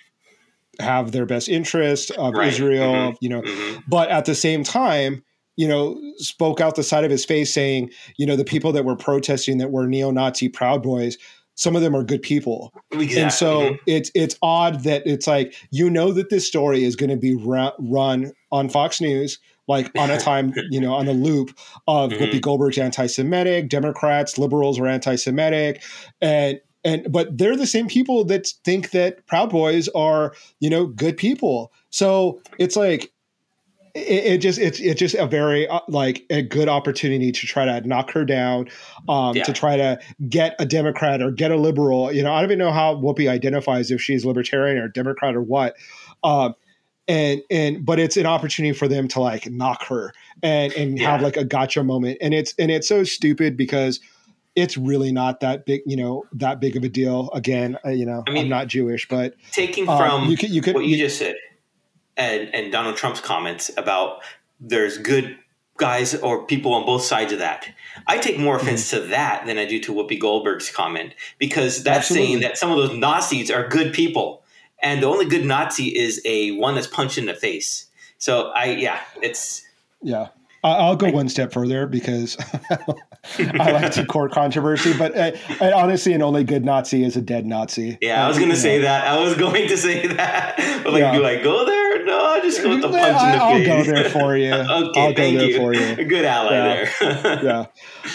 have 0.81 1.13
their 1.13 1.27
best 1.27 1.49
interest 1.49 2.11
of 2.13 2.35
right. 2.35 2.49
Israel, 2.49 2.93
mm-hmm. 2.93 3.17
you 3.21 3.29
know, 3.29 3.43
mm-hmm. 3.43 3.81
but 3.89 4.09
at 4.11 4.25
the 4.25 4.35
same 4.35 4.65
time, 4.65 5.23
you 5.57 5.69
know, 5.69 6.01
spoke 6.17 6.61
out 6.61 6.77
the 6.77 6.83
side 6.83 7.05
of 7.05 7.11
his 7.11 7.25
face 7.25 7.53
saying, 7.53 7.91
you 8.17 8.27
know, 8.27 8.37
the 8.37 8.45
people 8.45 8.73
that 8.73 8.85
were 8.85 8.97
protesting 8.97 9.59
that 9.59 9.71
were 9.71 9.87
neo-Nazi 9.87 10.49
Proud 10.49 10.83
Boys, 10.83 11.19
some 11.55 11.77
of 11.77 11.83
them 11.83 11.95
are 11.95 12.03
good 12.03 12.23
people. 12.23 12.73
And 12.93 13.33
so 13.33 13.61
mm-hmm. 13.61 13.75
it's 13.87 14.11
it's 14.15 14.37
odd 14.43 14.85
that 14.85 15.03
it's 15.05 15.27
like 15.27 15.55
you 15.71 15.91
know 15.91 16.13
that 16.13 16.31
this 16.31 16.47
story 16.47 16.85
is 16.85 16.97
going 16.97 17.11
to 17.11 17.17
be 17.17 17.35
ra- 17.35 17.73
run 17.79 18.33
on 18.51 18.69
Fox 18.71 19.01
News 19.01 19.39
like 19.71 19.91
on 19.97 20.11
a 20.11 20.19
time, 20.19 20.53
you 20.71 20.81
know, 20.81 20.93
on 20.93 21.09
a 21.09 21.13
loop 21.13 21.57
of 21.87 22.11
mm-hmm. 22.11 22.23
Whoopi 22.23 22.41
Goldberg's 22.41 22.77
anti-Semitic, 22.77 23.69
Democrats, 23.69 24.37
liberals 24.37 24.79
are 24.79 24.87
anti-Semitic, 24.87 25.83
and 26.21 26.61
and 26.85 27.11
but 27.11 27.37
they're 27.37 27.57
the 27.57 27.67
same 27.67 27.89
people 27.89 28.25
that 28.25 28.47
think 28.65 28.91
that 28.91 29.27
Proud 29.27 29.51
Boys 29.51 29.89
are 29.89 30.35
you 30.61 30.71
know 30.71 30.87
good 30.87 31.17
people. 31.17 31.73
So 31.91 32.41
it's 32.59 32.77
like 32.77 33.13
it, 33.95 34.25
it, 34.25 34.39
just 34.39 34.59
it's 34.59 34.81
it's 34.81 34.99
just 34.99 35.15
a 35.15 35.27
very 35.27 35.67
uh, 35.69 35.81
like 35.89 36.25
a 36.31 36.43
good 36.43 36.69
opportunity 36.69 37.33
to 37.33 37.47
try 37.47 37.65
to 37.65 37.87
knock 37.87 38.11
her 38.13 38.25
down, 38.25 38.69
um, 39.09 39.37
yeah. 39.37 39.45
to 39.45 39.53
try 39.53 39.77
to 39.77 39.99
get 40.29 40.55
a 40.59 40.67
Democrat 40.67 41.23
or 41.23 41.31
get 41.31 41.51
a 41.51 41.57
liberal. 41.57 42.13
You 42.13 42.23
know, 42.23 42.33
I 42.33 42.41
don't 42.41 42.51
even 42.51 42.59
know 42.59 42.73
how 42.73 42.95
Whoopi 42.95 43.29
identifies 43.29 43.91
if 43.91 44.01
she's 44.01 44.25
libertarian 44.25 44.79
or 44.79 44.89
Democrat 44.89 45.35
or 45.35 45.43
what. 45.43 45.77
Um, 46.23 46.55
and 47.09 47.43
and 47.51 47.85
but 47.85 47.99
it's 47.99 48.17
an 48.17 48.27
opportunity 48.27 48.73
for 48.73 48.87
them 48.87 49.09
to 49.09 49.21
like 49.21 49.51
knock 49.51 49.85
her 49.87 50.13
and 50.43 50.73
and 50.75 50.99
yeah. 50.99 51.11
have 51.11 51.23
like 51.23 51.37
a 51.37 51.45
gotcha 51.45 51.83
moment. 51.83 52.19
And 52.21 52.33
it's 52.33 52.55
and 52.59 52.71
it's 52.71 52.89
so 52.89 53.03
stupid 53.03 53.57
because 53.57 54.01
it's 54.57 54.77
really 54.77 55.13
not 55.13 55.41
that 55.41 55.67
big, 55.67 55.83
you 55.87 55.97
know, 55.97 56.25
that 56.33 56.61
big 56.61 56.77
of 56.77 56.85
a 56.85 56.89
deal. 56.89 57.31
Again, 57.33 57.79
uh, 57.85 57.91
you 57.91 58.07
know, 58.07 58.25
I 58.27 58.33
am 58.33 58.49
not 58.49 58.67
Jewish, 58.67 59.09
but 59.09 59.35
taking 59.53 59.89
um, 59.89 59.99
from 59.99 60.31
you 60.31 60.37
could, 60.37 60.51
you 60.51 60.63
could, 60.63 60.75
what 60.75 60.85
you, 60.85 60.97
you 60.97 61.05
just 61.05 61.19
said 61.19 61.37
and, 62.21 62.55
and 62.55 62.73
Donald 62.73 62.97
Trump's 62.97 63.21
comments 63.21 63.71
about 63.77 64.23
there's 64.61 64.99
good 64.99 65.39
guys 65.79 66.15
or 66.15 66.45
people 66.45 66.75
on 66.75 66.85
both 66.85 67.03
sides 67.03 67.33
of 67.33 67.39
that. 67.39 67.67
I 68.07 68.19
take 68.19 68.39
more 68.39 68.57
offense 68.57 68.93
mm-hmm. 68.93 69.05
to 69.05 69.09
that 69.09 69.47
than 69.47 69.57
I 69.59 69.65
do 69.65 69.81
to 69.81 69.93
Whoopi 69.93 70.21
Goldberg's 70.21 70.71
comment 70.71 71.15
because 71.39 71.83
that's 71.83 72.11
Absolutely. 72.11 72.27
saying 72.27 72.41
that 72.41 72.59
some 72.59 72.71
of 72.71 72.77
those 72.77 72.97
Nazis 72.97 73.51
are 73.51 73.67
good 73.67 73.95
people, 73.95 74.43
and 74.83 75.03
the 75.03 75.07
only 75.07 75.25
good 75.25 75.45
Nazi 75.45 75.97
is 75.97 76.21
a 76.25 76.53
one 76.53 76.75
that's 76.75 76.87
punched 76.87 77.17
in 77.17 77.25
the 77.25 77.35
face. 77.35 77.87
So 78.19 78.51
I, 78.51 78.67
yeah, 78.73 79.01
it's 79.23 79.63
yeah. 80.03 80.29
I'll 80.63 80.97
go 80.97 81.11
one 81.11 81.29
step 81.29 81.53
further 81.53 81.87
because 81.87 82.37
I 83.39 83.71
like 83.73 83.93
to 83.93 84.05
court 84.05 84.33
controversy, 84.33 84.93
but 84.97 85.17
uh, 85.17 85.33
honestly, 85.75 86.13
an 86.13 86.23
only 86.23 86.45
good 86.45 86.65
Nazi 86.65 87.03
is 87.03 87.17
a 87.17 87.23
dead 87.23 87.47
Nazi. 87.47 87.97
Yeah, 88.03 88.25
I 88.25 88.29
was 88.29 88.39
going 88.39 88.51
to 88.51 88.57
say 88.57 88.81
that. 88.81 89.07
I 89.07 89.23
was 89.23 89.37
going 89.37 89.69
to 89.69 89.77
say 89.77 90.07
that. 90.07 90.57
But 90.85 90.93
like, 90.93 91.01
yeah. 91.01 91.15
do 91.15 91.25
I 91.25 91.43
go 91.43 91.65
there? 91.65 91.80
No, 92.11 92.19
I'll 92.19 92.43
just 92.43 92.61
go 92.61 92.71
with 92.71 92.83
the 92.83 92.89
punch 92.89 93.03
I, 93.03 93.33
in 93.33 93.39
the 93.39 93.45
I'll 93.45 93.57
face. 93.57 93.87
go 93.87 93.93
there 93.93 94.11
for 94.11 94.37
you. 94.37 94.53
okay, 94.55 95.01
I'll 95.01 95.13
go 95.13 95.15
there 95.15 95.45
you. 95.45 95.57
for 95.57 95.75
you. 95.75 95.93
A 95.97 96.05
good 96.05 96.25
ally 96.25 96.53
yeah. 96.53 96.91
there. 96.99 97.45
yeah. 97.45 97.67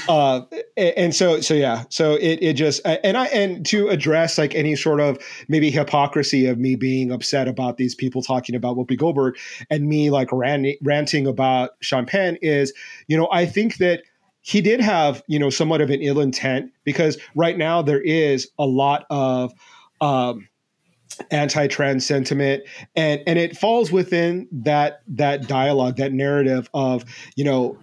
Uh, 0.10 0.42
and 0.76 1.16
so, 1.16 1.40
so 1.40 1.54
yeah, 1.54 1.86
so 1.88 2.16
it, 2.16 2.40
it 2.42 2.54
just, 2.54 2.82
and 2.86 3.16
I, 3.16 3.28
and 3.28 3.66
to 3.68 3.88
address 3.88 4.38
like 4.38 4.54
any 4.54 4.76
sort 4.76 5.00
of 5.00 5.18
maybe 5.48 5.72
hypocrisy 5.72 6.46
of 6.46 6.58
me 6.58 6.76
being 6.76 7.10
upset 7.10 7.48
about 7.48 7.78
these 7.78 7.96
people 7.96 8.22
talking 8.22 8.54
about 8.54 8.76
Whoopi 8.76 8.98
Goldberg 8.98 9.38
and 9.70 9.88
me 9.88 10.10
like 10.10 10.30
ranting, 10.34 10.76
ranting 10.82 11.26
about 11.26 11.72
Sean 11.80 12.06
Penn 12.06 12.38
is, 12.42 12.74
you 13.08 13.16
know, 13.16 13.30
I 13.32 13.46
think 13.46 13.78
that 13.78 14.04
he 14.42 14.60
did 14.60 14.82
have, 14.82 15.24
you 15.28 15.40
know, 15.40 15.50
somewhat 15.50 15.80
of 15.80 15.90
an 15.90 16.02
ill 16.02 16.20
intent 16.20 16.70
because 16.84 17.18
right 17.34 17.58
now 17.58 17.82
there 17.82 18.02
is 18.02 18.50
a 18.60 18.66
lot 18.66 19.06
of, 19.10 19.54
um, 20.02 20.50
anti-trans 21.32 22.06
sentiment. 22.06 22.64
And 22.96 23.22
and 23.28 23.40
it 23.40 23.58
falls 23.58 23.92
within 23.92 24.48
that 24.52 25.02
that 25.08 25.48
dialogue 25.48 25.98
that 25.98 26.14
narrative 26.14 26.70
of 26.74 27.06
you 27.36 27.44
know 27.44 27.78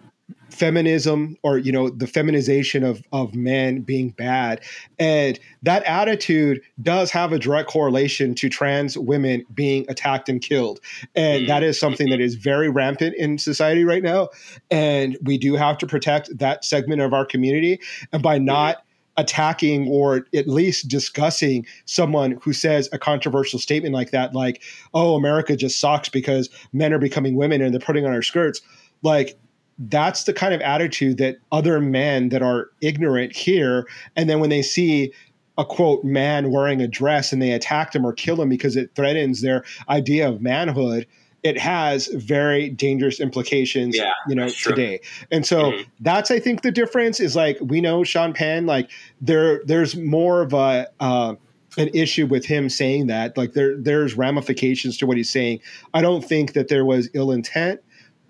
feminism 0.51 1.37
or 1.43 1.59
you 1.59 1.73
know 1.73 1.89
the 1.89 2.07
feminization 2.07 2.85
of 2.85 3.03
of 3.13 3.35
men 3.35 3.81
being 3.81 4.11
bad. 4.11 4.61
And 4.99 5.39
that 5.63 5.83
attitude 5.85 6.61
does 6.81 7.11
have 7.11 7.33
a 7.33 7.39
direct 7.39 7.69
correlation 7.69 8.35
to 8.37 8.49
trans 8.49 8.97
women 8.97 9.45
being 9.55 9.87
attacked 9.89 10.29
and 10.29 10.41
killed. 10.41 10.81
And 11.15 11.43
mm-hmm. 11.43 11.49
that 11.49 11.63
is 11.63 11.79
something 11.81 12.11
that 12.11 12.21
is 12.21 12.35
very 12.35 12.69
rampant 12.69 13.17
in 13.17 13.39
society 13.39 13.85
right 13.85 14.03
now. 14.03 14.29
And 14.71 15.17
we 15.23 15.39
do 15.39 15.55
have 15.55 15.79
to 15.79 15.87
protect 15.87 16.37
that 16.39 16.65
segment 16.65 17.01
of 17.01 17.13
our 17.13 17.25
community. 17.25 17.81
And 18.13 18.23
by 18.23 18.39
not 18.39 18.77
mm-hmm 18.77 18.89
attacking 19.17 19.89
or 19.89 20.27
at 20.35 20.49
least 20.49 20.89
discussing 20.89 21.67
someone 21.85 22.39
who 22.43 22.53
says 22.53 22.89
a 22.93 22.99
controversial 22.99 23.59
statement 23.59 23.95
like 23.95 24.11
that, 24.11 24.35
like, 24.35 24.63
oh, 24.95 25.15
America 25.15 25.57
just 25.57 25.79
sucks 25.79 26.09
because 26.09 26.49
men 26.73 26.93
are 26.93 26.99
becoming 26.99 27.37
women 27.37 27.61
and 27.61 27.73
they're 27.73 27.81
putting 27.81 28.07
on 28.07 28.13
our 28.13 28.23
skirts. 28.23 28.61
Like, 29.03 29.39
that's 29.79 30.25
the 30.25 30.33
kind 30.33 30.55
of 30.55 30.61
attitude 30.61 31.19
that 31.19 31.37
other 31.51 31.81
men 31.81 32.29
that 32.31 32.43
are 32.43 32.71
ignorant 32.81 33.35
hear. 33.35 33.87
And 34.17 34.31
then 34.31 34.41
when 34.41 34.51
they 34.51 34.63
see 34.63 35.13
a 35.59 35.65
quote 35.65 36.03
man 36.05 36.51
wearing 36.51 36.81
a 36.81 36.89
dress 36.89 37.33
and 37.33 37.43
they 37.43 37.53
attack 37.53 37.95
him 37.95 38.07
or 38.07 38.13
kill 38.13 38.41
him 38.41 38.49
because 38.49 38.77
it 38.77 38.95
threatens 38.95 39.43
their 39.43 39.65
idea 39.89 40.29
of 40.29 40.41
manhood, 40.41 41.07
it 41.43 41.59
has 41.59 42.07
very 42.07 42.69
dangerous 42.69 43.21
implications, 43.21 43.97
yeah, 43.97 44.13
you 44.29 44.35
know, 44.35 44.49
today. 44.49 45.01
And 45.31 45.45
so 45.45 45.73
mm-hmm. 45.73 45.83
that's 46.01 46.31
I 46.31 46.39
think 46.39 46.63
the 46.63 46.71
difference 46.71 47.21
is 47.21 47.35
like 47.35 47.59
we 47.61 47.81
know 47.81 48.05
Sean 48.05 48.33
Penn, 48.33 48.67
like 48.67 48.91
there 49.21 49.63
there's 49.65 49.97
more 49.97 50.43
of 50.43 50.53
a 50.53 50.89
uh, 51.01 51.35
an 51.77 51.89
issue 51.95 52.27
with 52.27 52.45
him 52.45 52.69
saying 52.69 53.09
that. 53.09 53.37
Like 53.37 53.55
there 53.55 53.77
there's 53.77 54.17
ramifications 54.17 54.97
to 54.99 55.07
what 55.07 55.17
he's 55.17 55.31
saying. 55.31 55.61
I 55.93 56.01
don't 56.01 56.25
think 56.25 56.53
that 56.53 56.69
there 56.69 56.85
was 56.85 57.09
ill 57.15 57.33
intent 57.33 57.81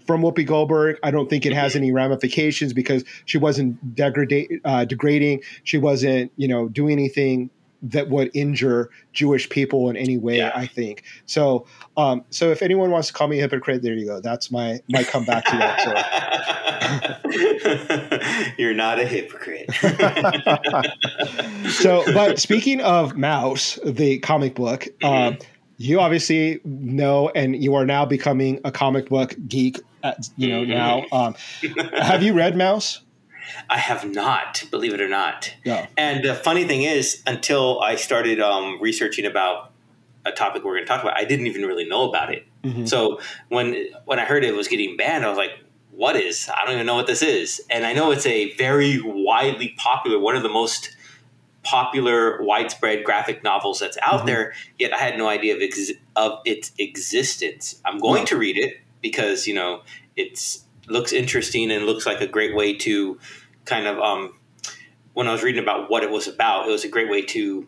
from 0.07 0.23
Whoopi 0.23 0.47
Goldberg. 0.47 0.99
I 1.03 1.11
don't 1.11 1.29
think 1.29 1.47
it 1.47 1.53
has 1.53 1.73
mm-hmm. 1.73 1.79
any 1.79 1.93
ramifications 1.93 2.73
because 2.73 3.05
she 3.25 3.39
wasn't 3.39 3.95
degrada- 3.95 4.61
uh, 4.65 4.85
degrading. 4.85 5.43
She 5.65 5.79
wasn't, 5.79 6.33
you 6.37 6.49
know, 6.49 6.69
doing 6.69 6.93
anything 6.93 7.51
that 7.83 8.09
would 8.09 8.31
injure 8.35 8.91
Jewish 9.13 9.49
people 9.49 9.91
in 9.91 9.97
any 9.97 10.17
way. 10.17 10.39
Yeah. 10.39 10.53
I 10.55 10.67
think 10.67 11.03
so. 11.27 11.67
Um, 11.97 12.25
so 12.31 12.51
if 12.51 12.63
anyone 12.63 12.91
wants 12.91 13.09
to 13.09 13.15
call 13.15 13.29
me 13.29 13.39
a 13.39 13.43
hypocrite, 13.43 13.83
there 13.83 13.95
you 13.95 14.07
go. 14.07 14.21
That's 14.21 14.51
my 14.51 14.81
my 14.89 15.05
comeback 15.05 15.45
to 15.47 15.57
that. 15.57 15.81
So. 15.81 15.93
You're 18.59 18.75
not 18.75 18.99
a 18.99 19.07
hypocrite. 19.07 19.73
so, 21.71 22.05
but 22.15 22.39
speaking 22.39 22.81
of 22.81 23.13
Maus, 23.15 23.79
the 23.85 24.19
comic 24.19 24.55
book. 24.55 24.89
Mm-hmm. 25.03 25.07
Um, 25.07 25.39
you 25.79 26.01
obviously 26.01 26.61
know, 26.65 27.31
and 27.31 27.57
you 27.63 27.75
are 27.75 27.85
now 27.85 28.05
becoming 28.05 28.61
a 28.65 28.71
comic 28.71 29.09
book 29.09 29.35
geek. 29.49 29.81
At, 30.05 30.29
you 30.37 30.49
know 30.49 30.63
mm-hmm. 30.63 30.71
now. 30.71 31.05
Um, 31.13 31.35
have 32.01 32.23
you 32.23 32.35
read 32.35 32.55
Maus? 32.55 33.01
I 33.69 33.79
have 33.79 34.05
not, 34.05 34.65
believe 34.71 34.95
it 34.95 35.01
or 35.01 35.09
not. 35.09 35.55
Yeah. 35.65 35.87
And 35.97 36.25
the 36.25 36.35
funny 36.35 36.65
thing 36.65 36.83
is, 36.83 37.23
until 37.27 37.81
I 37.81 37.97
started 37.97 38.41
um, 38.41 38.79
researching 38.81 39.27
about 39.27 39.73
a 40.25 40.33
topic 40.33 40.65
we're 40.65 40.75
going 40.75 40.85
to 40.85 40.89
talk 40.89 41.03
about, 41.03 41.17
I 41.17 41.25
didn't 41.25 41.47
even 41.47 41.63
really 41.63 41.85
know 41.85 42.09
about 42.09 42.33
it. 42.33 42.47
Mm-hmm. 42.63 42.87
So 42.87 43.21
when 43.49 43.87
when 44.05 44.19
I 44.19 44.25
heard 44.25 44.45
it 44.45 44.55
was 44.55 44.69
getting 44.69 44.97
banned, 44.97 45.25
I 45.25 45.29
was 45.29 45.39
like, 45.39 45.53
"What 45.91 46.17
is? 46.17 46.49
I 46.49 46.65
don't 46.65 46.75
even 46.75 46.87
know 46.87 46.95
what 46.95 47.07
this 47.07 47.23
is." 47.23 47.61
And 47.71 47.85
I 47.85 47.93
know 47.93 48.13
it's 48.13 48.27
a 48.27 48.55
very 48.55 49.01
widely 49.03 49.75
popular, 49.79 50.19
one 50.19 50.37
of 50.37 50.43
the 50.43 50.49
most 50.49 50.97
popular, 51.65 52.43
widespread 52.43 53.05
graphic 53.05 53.43
novels 53.43 53.81
that's 53.81 53.99
out 54.03 54.19
mm-hmm. 54.19 54.27
there. 54.27 54.55
Yet 54.79 54.93
I 54.93 54.99
had 54.99 55.19
no 55.19 55.29
idea 55.29 55.57
of, 55.57 55.63
ex- 55.63 55.93
of 56.15 56.41
its 56.45 56.73
existence. 56.79 57.81
I'm 57.85 57.99
going 57.99 58.23
yeah. 58.23 58.27
to 58.27 58.37
read 58.37 58.59
it 58.59 58.79
because 59.01 59.47
you 59.47 59.55
know 59.55 59.83
it's 60.17 60.62
looks 60.89 61.13
interesting 61.13 61.71
and 61.71 61.87
looks 61.87 62.07
like 62.07 62.21
a 62.21 62.27
great 62.27 62.55
way 62.55 62.75
to 62.75 63.19
kind 63.65 63.87
of 63.87 63.99
um, 63.99 64.35
when 65.15 65.29
I 65.29 65.33
was 65.33 65.43
reading 65.43 65.63
about 65.63 65.91
what 65.91 66.03
it 66.03 66.11
was 66.11 66.27
about, 66.27 66.69
it 66.69 66.73
was 66.73 66.85
a 66.85 66.89
great 66.89 67.11
way 67.11 67.23
to 67.23 67.67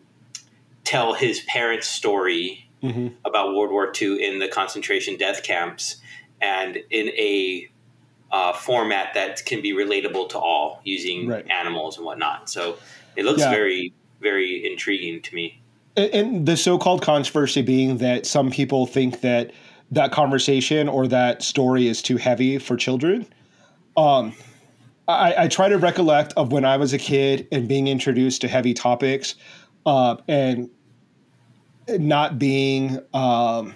tell 0.83 1.13
his 1.13 1.41
parents' 1.41 1.87
story 1.87 2.67
mm-hmm. 2.81 3.07
about 3.23 3.55
World 3.55 3.71
War 3.71 3.91
II 3.99 4.23
in 4.23 4.39
the 4.39 4.47
concentration 4.47 5.17
death 5.17 5.43
camps 5.43 5.97
and 6.41 6.77
in 6.89 7.09
a 7.09 7.69
uh, 8.31 8.53
format 8.53 9.13
that 9.13 9.45
can 9.45 9.61
be 9.61 9.73
relatable 9.73 10.29
to 10.29 10.39
all 10.39 10.81
using 10.83 11.27
right. 11.27 11.49
animals 11.49 11.97
and 11.97 12.05
whatnot. 12.05 12.49
So 12.49 12.77
it 13.15 13.25
looks 13.25 13.41
yeah. 13.41 13.49
very, 13.49 13.93
very 14.21 14.69
intriguing 14.69 15.21
to 15.21 15.35
me. 15.35 15.61
And 15.95 16.45
the 16.45 16.57
so-called 16.57 17.01
controversy 17.01 17.61
being 17.61 17.97
that 17.99 18.25
some 18.25 18.51
people 18.51 18.85
think 18.85 19.21
that 19.21 19.51
that 19.91 20.11
conversation 20.11 20.89
or 20.89 21.07
that 21.07 21.43
story 21.43 21.87
is 21.87 22.01
too 22.01 22.17
heavy 22.17 22.57
for 22.57 22.75
children. 22.75 23.27
Um, 23.95 24.33
I, 25.07 25.43
I, 25.43 25.47
try 25.47 25.69
to 25.69 25.77
recollect 25.77 26.33
of 26.35 26.51
when 26.51 26.65
I 26.65 26.77
was 26.77 26.91
a 26.91 26.97
kid 26.97 27.47
and 27.51 27.67
being 27.67 27.87
introduced 27.87 28.41
to 28.41 28.47
heavy 28.47 28.73
topics, 28.73 29.35
uh, 29.85 30.17
and 30.27 30.69
not 31.87 32.39
being 32.39 32.99
um, 33.13 33.75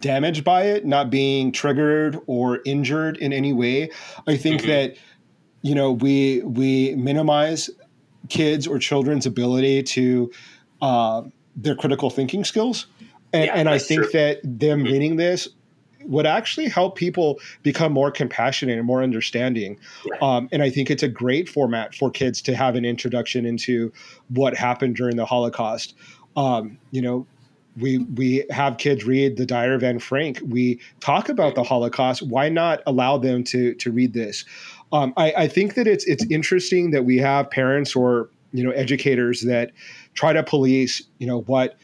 damaged 0.00 0.44
by 0.44 0.64
it, 0.64 0.84
not 0.84 1.10
being 1.10 1.52
triggered 1.52 2.18
or 2.26 2.60
injured 2.64 3.16
in 3.16 3.32
any 3.32 3.52
way. 3.52 3.90
I 4.26 4.36
think 4.36 4.60
mm-hmm. 4.62 4.70
that 4.70 4.96
you 5.62 5.74
know 5.74 5.92
we 5.92 6.42
we 6.42 6.94
minimize 6.94 7.70
kids 8.28 8.66
or 8.66 8.78
children's 8.78 9.26
ability 9.26 9.82
to 9.82 10.30
uh, 10.82 11.22
their 11.54 11.74
critical 11.74 12.10
thinking 12.10 12.44
skills. 12.44 12.86
And, 13.36 13.46
yeah, 13.46 13.54
and 13.54 13.68
I 13.68 13.78
think 13.78 14.02
true. 14.02 14.12
that 14.12 14.40
them 14.42 14.80
mm-hmm. 14.80 14.92
reading 14.92 15.16
this 15.16 15.48
would 16.06 16.26
actually 16.26 16.68
help 16.68 16.96
people 16.96 17.40
become 17.62 17.92
more 17.92 18.10
compassionate 18.10 18.78
and 18.78 18.86
more 18.86 19.02
understanding. 19.02 19.78
Um, 20.22 20.48
and 20.52 20.62
I 20.62 20.70
think 20.70 20.90
it's 20.90 21.02
a 21.02 21.08
great 21.08 21.48
format 21.48 21.94
for 21.94 22.10
kids 22.10 22.40
to 22.42 22.54
have 22.54 22.76
an 22.76 22.84
introduction 22.84 23.44
into 23.44 23.92
what 24.28 24.56
happened 24.56 24.96
during 24.96 25.16
the 25.16 25.26
Holocaust. 25.26 25.94
Um, 26.36 26.78
you 26.90 27.02
know, 27.02 27.26
we 27.78 27.98
we 27.98 28.46
have 28.50 28.78
kids 28.78 29.04
read 29.04 29.36
the 29.36 29.44
Diary 29.44 29.74
of 29.74 29.82
Anne 29.82 29.98
Frank. 29.98 30.40
We 30.46 30.80
talk 31.00 31.28
about 31.28 31.54
the 31.54 31.62
Holocaust. 31.62 32.22
Why 32.22 32.48
not 32.48 32.82
allow 32.86 33.18
them 33.18 33.44
to 33.44 33.74
to 33.74 33.90
read 33.90 34.14
this? 34.14 34.44
Um, 34.92 35.12
I, 35.16 35.32
I 35.36 35.48
think 35.48 35.74
that 35.74 35.86
it's 35.86 36.06
it's 36.06 36.24
interesting 36.30 36.92
that 36.92 37.04
we 37.04 37.18
have 37.18 37.50
parents 37.50 37.94
or 37.94 38.30
you 38.52 38.64
know 38.64 38.70
educators 38.70 39.42
that 39.42 39.72
try 40.14 40.32
to 40.32 40.42
police 40.42 41.02
you 41.18 41.26
know 41.26 41.40
what 41.42 41.76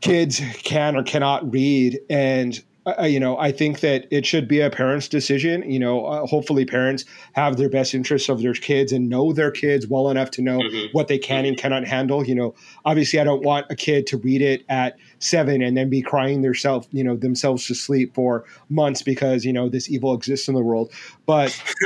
kids 0.00 0.40
can 0.62 0.96
or 0.96 1.02
cannot 1.02 1.50
read 1.52 1.98
and 2.10 2.62
uh, 2.86 3.02
you 3.02 3.18
know, 3.18 3.36
I 3.36 3.50
think 3.50 3.80
that 3.80 4.06
it 4.12 4.24
should 4.24 4.46
be 4.46 4.60
a 4.60 4.70
parent's 4.70 5.08
decision. 5.08 5.68
You 5.68 5.80
know, 5.80 6.06
uh, 6.06 6.26
hopefully 6.26 6.64
parents 6.64 7.04
have 7.32 7.56
their 7.56 7.68
best 7.68 7.94
interests 7.94 8.28
of 8.28 8.42
their 8.42 8.52
kids 8.52 8.92
and 8.92 9.08
know 9.08 9.32
their 9.32 9.50
kids 9.50 9.88
well 9.88 10.08
enough 10.08 10.30
to 10.32 10.42
know 10.42 10.60
mm-hmm. 10.60 10.86
what 10.92 11.08
they 11.08 11.18
can 11.18 11.44
and 11.44 11.58
cannot 11.58 11.84
handle. 11.84 12.24
You 12.24 12.36
know, 12.36 12.54
obviously, 12.84 13.18
I 13.18 13.24
don't 13.24 13.42
want 13.42 13.66
a 13.70 13.76
kid 13.76 14.06
to 14.08 14.18
read 14.18 14.40
it 14.40 14.64
at 14.68 14.96
seven 15.18 15.62
and 15.62 15.76
then 15.76 15.90
be 15.90 16.00
crying 16.00 16.42
themselves, 16.42 16.86
you 16.92 17.02
know, 17.02 17.16
themselves 17.16 17.66
to 17.66 17.74
sleep 17.74 18.14
for 18.14 18.44
months 18.68 19.02
because 19.02 19.44
you 19.44 19.52
know 19.52 19.68
this 19.68 19.90
evil 19.90 20.14
exists 20.14 20.46
in 20.46 20.54
the 20.54 20.62
world. 20.62 20.92
But 21.26 21.60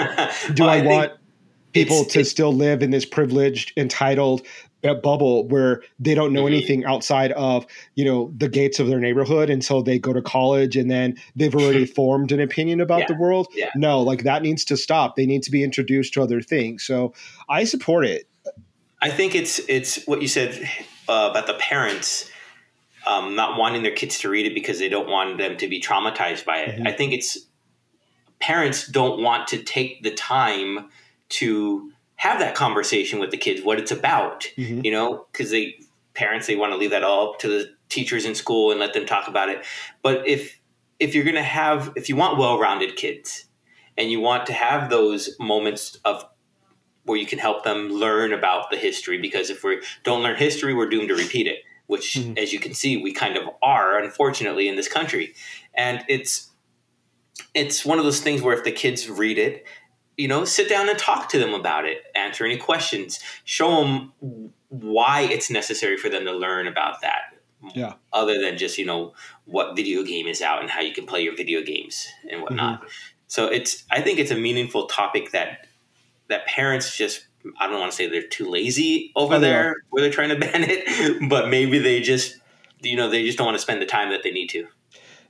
do 0.52 0.64
well, 0.64 0.70
I, 0.70 0.80
I 0.80 0.86
want 0.86 1.12
people 1.72 2.04
to 2.04 2.24
still 2.24 2.52
live 2.52 2.82
in 2.82 2.90
this 2.90 3.06
privileged, 3.06 3.72
entitled, 3.76 4.42
bubble 4.82 5.46
where 5.48 5.82
they 5.98 6.14
don't 6.14 6.32
know 6.32 6.44
mm-hmm. 6.44 6.54
anything 6.54 6.84
outside 6.84 7.32
of 7.32 7.66
you 7.94 8.04
know 8.04 8.32
the 8.36 8.48
gates 8.48 8.78
of 8.78 8.86
their 8.86 8.98
neighborhood 8.98 9.50
until 9.50 9.82
they 9.82 9.98
go 9.98 10.12
to 10.12 10.22
college 10.22 10.76
and 10.76 10.90
then 10.90 11.16
they've 11.36 11.54
already 11.54 11.84
formed 12.00 12.32
an 12.32 12.40
opinion 12.40 12.80
about 12.80 13.00
yeah. 13.00 13.06
the 13.06 13.14
world 13.14 13.48
yeah. 13.54 13.70
no 13.74 14.00
like 14.00 14.24
that 14.24 14.42
needs 14.42 14.64
to 14.64 14.76
stop 14.76 15.16
they 15.16 15.26
need 15.26 15.42
to 15.42 15.50
be 15.50 15.62
introduced 15.62 16.14
to 16.14 16.22
other 16.22 16.40
things 16.40 16.82
so 16.82 17.12
i 17.48 17.64
support 17.64 18.06
it 18.06 18.26
i 19.02 19.10
think 19.10 19.34
it's 19.34 19.60
it's 19.68 20.04
what 20.06 20.22
you 20.22 20.28
said 20.28 20.68
uh, 21.08 21.28
about 21.30 21.46
the 21.46 21.54
parents 21.54 22.30
um, 23.06 23.34
not 23.34 23.58
wanting 23.58 23.82
their 23.82 23.94
kids 23.94 24.18
to 24.18 24.28
read 24.28 24.44
it 24.44 24.54
because 24.54 24.78
they 24.78 24.88
don't 24.88 25.08
want 25.08 25.38
them 25.38 25.56
to 25.56 25.68
be 25.68 25.80
traumatized 25.80 26.44
by 26.44 26.58
it 26.58 26.76
mm-hmm. 26.76 26.86
i 26.86 26.92
think 26.92 27.12
it's 27.12 27.38
parents 28.40 28.86
don't 28.86 29.22
want 29.22 29.48
to 29.48 29.62
take 29.62 30.02
the 30.02 30.10
time 30.10 30.88
to 31.28 31.92
have 32.20 32.38
that 32.38 32.54
conversation 32.54 33.18
with 33.18 33.30
the 33.30 33.36
kids, 33.38 33.62
what 33.62 33.78
it's 33.78 33.90
about, 33.90 34.42
mm-hmm. 34.58 34.84
you 34.84 34.90
know, 34.90 35.26
because 35.32 35.50
they 35.50 35.74
parents 36.12 36.46
they 36.46 36.54
want 36.54 36.70
to 36.70 36.76
leave 36.76 36.90
that 36.90 37.02
all 37.02 37.30
up 37.30 37.38
to 37.38 37.48
the 37.48 37.70
teachers 37.88 38.26
in 38.26 38.34
school 38.34 38.70
and 38.70 38.78
let 38.78 38.92
them 38.92 39.06
talk 39.06 39.26
about 39.26 39.48
it. 39.48 39.64
But 40.02 40.28
if 40.28 40.60
if 40.98 41.14
you're 41.14 41.24
going 41.24 41.36
to 41.36 41.42
have, 41.42 41.94
if 41.96 42.10
you 42.10 42.16
want 42.16 42.36
well-rounded 42.36 42.96
kids, 42.96 43.46
and 43.96 44.10
you 44.10 44.20
want 44.20 44.44
to 44.46 44.52
have 44.52 44.90
those 44.90 45.34
moments 45.40 45.98
of 46.04 46.26
where 47.04 47.18
you 47.18 47.24
can 47.24 47.38
help 47.38 47.64
them 47.64 47.88
learn 47.88 48.34
about 48.34 48.70
the 48.70 48.76
history, 48.76 49.16
because 49.16 49.48
if 49.48 49.64
we 49.64 49.80
don't 50.04 50.22
learn 50.22 50.36
history, 50.36 50.74
we're 50.74 50.90
doomed 50.90 51.08
to 51.08 51.14
repeat 51.14 51.46
it. 51.46 51.60
Which, 51.86 52.16
mm-hmm. 52.16 52.36
as 52.36 52.52
you 52.52 52.60
can 52.60 52.74
see, 52.74 52.98
we 52.98 53.14
kind 53.14 53.38
of 53.38 53.48
are, 53.62 53.98
unfortunately, 53.98 54.68
in 54.68 54.76
this 54.76 54.88
country. 54.88 55.32
And 55.74 56.04
it's 56.06 56.50
it's 57.54 57.82
one 57.82 57.98
of 57.98 58.04
those 58.04 58.20
things 58.20 58.42
where 58.42 58.54
if 58.54 58.62
the 58.62 58.72
kids 58.72 59.08
read 59.08 59.38
it 59.38 59.64
you 60.16 60.28
know, 60.28 60.44
sit 60.44 60.68
down 60.68 60.88
and 60.88 60.98
talk 60.98 61.28
to 61.30 61.38
them 61.38 61.54
about 61.54 61.84
it, 61.86 62.02
answer 62.14 62.44
any 62.44 62.56
questions, 62.56 63.20
show 63.44 63.82
them 63.82 64.12
why 64.68 65.22
it's 65.22 65.50
necessary 65.50 65.96
for 65.96 66.08
them 66.08 66.24
to 66.24 66.32
learn 66.32 66.66
about 66.66 67.00
that. 67.02 67.36
Yeah. 67.74 67.94
Other 68.12 68.40
than 68.40 68.56
just, 68.58 68.78
you 68.78 68.86
know, 68.86 69.14
what 69.44 69.76
video 69.76 70.02
game 70.02 70.26
is 70.26 70.40
out 70.40 70.60
and 70.60 70.70
how 70.70 70.80
you 70.80 70.92
can 70.92 71.06
play 71.06 71.22
your 71.22 71.36
video 71.36 71.62
games 71.62 72.08
and 72.30 72.42
whatnot. 72.42 72.80
Mm-hmm. 72.80 72.88
So 73.26 73.46
it's, 73.46 73.84
I 73.90 74.00
think 74.00 74.18
it's 74.18 74.30
a 74.30 74.36
meaningful 74.36 74.86
topic 74.86 75.32
that, 75.32 75.66
that 76.28 76.46
parents 76.46 76.96
just, 76.96 77.26
I 77.58 77.66
don't 77.66 77.78
want 77.78 77.90
to 77.90 77.96
say 77.96 78.08
they're 78.08 78.22
too 78.22 78.48
lazy 78.48 79.12
over 79.14 79.34
oh, 79.34 79.40
there 79.40 79.76
where 79.90 80.02
they're 80.02 80.12
trying 80.12 80.30
to 80.30 80.38
ban 80.38 80.64
it, 80.66 81.28
but 81.28 81.48
maybe 81.48 81.78
they 81.78 82.00
just, 82.00 82.38
you 82.80 82.96
know, 82.96 83.08
they 83.08 83.24
just 83.24 83.38
don't 83.38 83.46
want 83.46 83.56
to 83.56 83.62
spend 83.62 83.80
the 83.80 83.86
time 83.86 84.10
that 84.10 84.22
they 84.22 84.30
need 84.30 84.48
to. 84.48 84.66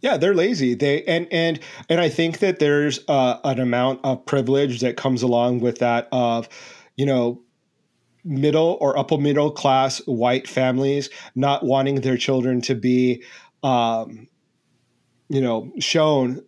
Yeah, 0.01 0.17
they're 0.17 0.35
lazy. 0.35 0.75
They 0.75 1.03
and 1.05 1.27
and 1.31 1.61
and 1.89 2.01
I 2.01 2.09
think 2.09 2.39
that 2.39 2.59
there's 2.59 3.01
uh, 3.09 3.39
an 3.45 3.61
amount 3.61 4.01
of 4.05 4.25
privilege 4.25 4.81
that 4.81 4.97
comes 4.97 5.23
along 5.23 5.61
with 5.61 5.79
that 5.79 6.09
of, 6.11 6.49
you 6.97 7.05
know, 7.05 7.43
middle 8.25 8.79
or 8.81 8.99
upper 8.99 9.19
middle 9.19 9.51
class 9.51 9.99
white 10.07 10.49
families 10.49 11.11
not 11.35 11.65
wanting 11.65 12.03
their 12.03 12.17
children 12.17 12.61
to 12.63 12.75
be, 12.75 13.23
um, 13.63 14.29
you 15.29 15.41
know, 15.41 15.71
shown 15.79 16.43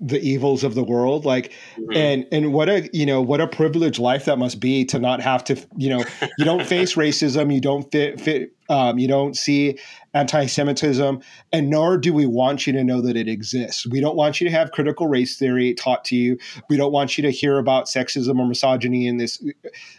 the 0.00 0.20
evils 0.20 0.62
of 0.62 0.74
the 0.74 0.84
world 0.84 1.24
like 1.24 1.52
mm-hmm. 1.76 1.92
and 1.92 2.26
and 2.30 2.52
what 2.52 2.68
a 2.68 2.88
you 2.92 3.04
know 3.04 3.20
what 3.20 3.40
a 3.40 3.48
privileged 3.48 3.98
life 3.98 4.26
that 4.26 4.38
must 4.38 4.60
be 4.60 4.84
to 4.84 4.98
not 4.98 5.20
have 5.20 5.42
to 5.42 5.56
you 5.76 5.90
know 5.90 6.04
you 6.38 6.44
don't 6.44 6.64
face 6.66 6.94
racism 6.94 7.52
you 7.52 7.60
don't 7.60 7.90
fit, 7.90 8.20
fit 8.20 8.52
um, 8.68 8.98
you 8.98 9.08
don't 9.08 9.36
see 9.36 9.78
anti-semitism 10.14 11.20
and 11.52 11.70
nor 11.70 11.96
do 11.96 12.12
we 12.12 12.26
want 12.26 12.66
you 12.66 12.72
to 12.72 12.84
know 12.84 13.00
that 13.00 13.16
it 13.16 13.28
exists. 13.28 13.86
We 13.86 14.00
don't 14.00 14.16
want 14.16 14.40
you 14.40 14.48
to 14.48 14.50
have 14.50 14.72
critical 14.72 15.06
race 15.06 15.38
theory 15.38 15.74
taught 15.74 16.04
to 16.06 16.16
you. 16.16 16.38
We 16.68 16.76
don't 16.76 16.92
want 16.92 17.16
you 17.16 17.22
to 17.22 17.30
hear 17.30 17.58
about 17.58 17.86
sexism 17.86 18.38
or 18.38 18.46
misogyny 18.46 19.06
in 19.06 19.16
this. 19.16 19.42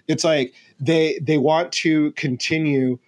It's 0.07 0.23
like 0.23 0.53
they 0.79 1.19
they 1.21 1.37
want 1.37 1.71
to 1.73 2.11
continue 2.11 2.99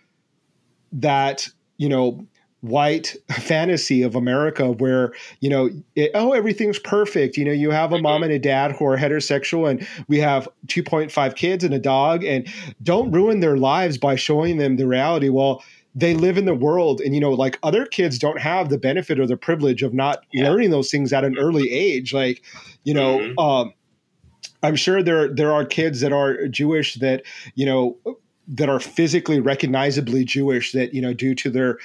that 0.93 1.47
you 1.77 1.89
know 1.89 2.25
white 2.61 3.15
fantasy 3.31 4.03
of 4.03 4.15
America 4.15 4.71
where, 4.71 5.13
you 5.39 5.49
know, 5.49 5.69
it, 5.95 6.11
oh, 6.13 6.31
everything's 6.31 6.79
perfect. 6.79 7.35
You 7.35 7.45
know, 7.45 7.51
you 7.51 7.71
have 7.71 7.91
a 7.91 7.99
mom 7.99 8.17
mm-hmm. 8.17 8.23
and 8.25 8.33
a 8.33 8.39
dad 8.39 8.73
who 8.73 8.85
are 8.85 8.97
heterosexual 8.97 9.69
and 9.69 9.87
we 10.07 10.19
have 10.19 10.47
2.5 10.67 11.35
kids 11.35 11.63
and 11.63 11.73
a 11.73 11.79
dog 11.79 12.23
and 12.23 12.47
don't 12.83 13.11
ruin 13.11 13.39
their 13.39 13.57
lives 13.57 13.97
by 13.97 14.15
showing 14.15 14.57
them 14.57 14.77
the 14.77 14.87
reality. 14.87 15.29
Well, 15.29 15.63
they 15.93 16.13
live 16.13 16.37
in 16.37 16.45
the 16.45 16.55
world 16.55 17.01
and 17.01 17.13
you 17.13 17.19
know 17.19 17.31
like 17.31 17.59
other 17.63 17.85
kids 17.85 18.17
don't 18.17 18.39
have 18.39 18.69
the 18.69 18.77
benefit 18.77 19.19
or 19.19 19.27
the 19.27 19.35
privilege 19.35 19.83
of 19.83 19.93
not 19.93 20.23
yeah. 20.31 20.49
learning 20.49 20.69
those 20.69 20.89
things 20.89 21.11
at 21.11 21.25
an 21.25 21.37
early 21.37 21.69
age 21.69 22.13
like 22.13 22.41
you 22.85 22.93
know 22.93 23.19
mm-hmm. 23.19 23.37
um 23.37 23.73
I'm 24.63 24.75
sure 24.75 25.01
there 25.01 25.27
there 25.27 25.51
are 25.51 25.65
kids 25.65 26.01
that 26.01 26.13
are 26.13 26.47
Jewish 26.47 26.95
that 26.95 27.23
you 27.55 27.65
know 27.65 27.97
that 28.47 28.69
are 28.69 28.79
physically 28.79 29.39
recognizably 29.39 30.25
Jewish 30.25 30.71
that 30.71 30.93
you 30.93 31.01
know 31.01 31.13
due 31.13 31.35
to 31.35 31.49
their 31.49 31.77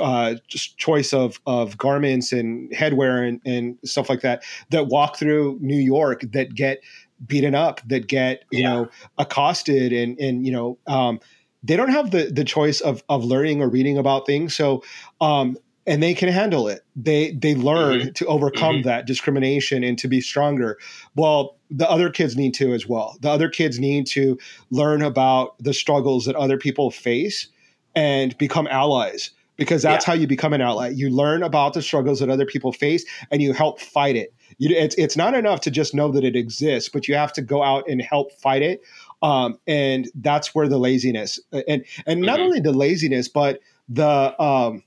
uh, 0.00 0.34
choice 0.48 1.12
of 1.12 1.40
of 1.46 1.76
garments 1.78 2.32
and 2.32 2.70
headwear 2.72 3.26
and, 3.26 3.40
and 3.44 3.78
stuff 3.84 4.08
like 4.08 4.20
that 4.20 4.42
that 4.70 4.88
walk 4.88 5.16
through 5.16 5.58
New 5.60 5.80
York 5.80 6.22
that 6.32 6.54
get 6.54 6.80
beaten 7.26 7.54
up 7.54 7.80
that 7.88 8.06
get 8.06 8.44
you 8.50 8.60
yeah. 8.60 8.72
know 8.72 8.88
accosted 9.18 9.92
and 9.92 10.18
and 10.18 10.46
you 10.46 10.52
know 10.52 10.78
um, 10.86 11.20
they 11.62 11.76
don't 11.76 11.90
have 11.90 12.10
the 12.10 12.30
the 12.32 12.44
choice 12.44 12.80
of 12.80 13.02
of 13.08 13.24
learning 13.24 13.60
or 13.60 13.68
reading 13.68 13.98
about 13.98 14.26
things 14.26 14.54
so 14.54 14.82
um, 15.20 15.56
and 15.88 16.02
they 16.02 16.14
can 16.14 16.28
handle 16.28 16.68
it. 16.68 16.84
They 16.94 17.32
they 17.32 17.54
learn 17.54 18.00
mm-hmm. 18.00 18.12
to 18.12 18.26
overcome 18.26 18.76
mm-hmm. 18.76 18.88
that 18.88 19.06
discrimination 19.06 19.82
and 19.82 19.98
to 19.98 20.06
be 20.06 20.20
stronger. 20.20 20.78
Well, 21.16 21.56
the 21.70 21.90
other 21.90 22.10
kids 22.10 22.36
need 22.36 22.54
to 22.54 22.72
as 22.74 22.86
well. 22.86 23.16
The 23.20 23.30
other 23.30 23.48
kids 23.48 23.78
need 23.78 24.06
to 24.08 24.38
learn 24.70 25.02
about 25.02 25.58
the 25.58 25.72
struggles 25.72 26.26
that 26.26 26.36
other 26.36 26.58
people 26.58 26.90
face 26.90 27.48
and 27.96 28.36
become 28.38 28.66
allies 28.68 29.30
because 29.56 29.82
that's 29.82 30.06
yeah. 30.06 30.12
how 30.12 30.18
you 30.18 30.26
become 30.26 30.52
an 30.52 30.60
ally. 30.60 30.90
You 30.90 31.10
learn 31.10 31.42
about 31.42 31.72
the 31.72 31.82
struggles 31.82 32.20
that 32.20 32.28
other 32.28 32.46
people 32.46 32.70
face 32.72 33.04
and 33.30 33.42
you 33.42 33.52
help 33.52 33.80
fight 33.80 34.14
it. 34.14 34.32
You, 34.58 34.76
it's 34.76 34.94
it's 34.96 35.16
not 35.16 35.34
enough 35.34 35.60
to 35.62 35.70
just 35.70 35.94
know 35.94 36.12
that 36.12 36.22
it 36.22 36.36
exists, 36.36 36.90
but 36.90 37.08
you 37.08 37.14
have 37.14 37.32
to 37.32 37.42
go 37.42 37.62
out 37.62 37.88
and 37.88 38.02
help 38.02 38.30
fight 38.32 38.62
it. 38.62 38.82
Um, 39.22 39.58
and 39.66 40.08
that's 40.14 40.54
where 40.54 40.68
the 40.68 40.78
laziness 40.78 41.40
and 41.66 41.84
and 42.06 42.20
not 42.20 42.36
mm-hmm. 42.36 42.42
only 42.42 42.60
the 42.60 42.72
laziness, 42.72 43.26
but 43.26 43.60
the 43.88 44.40
um, 44.40 44.82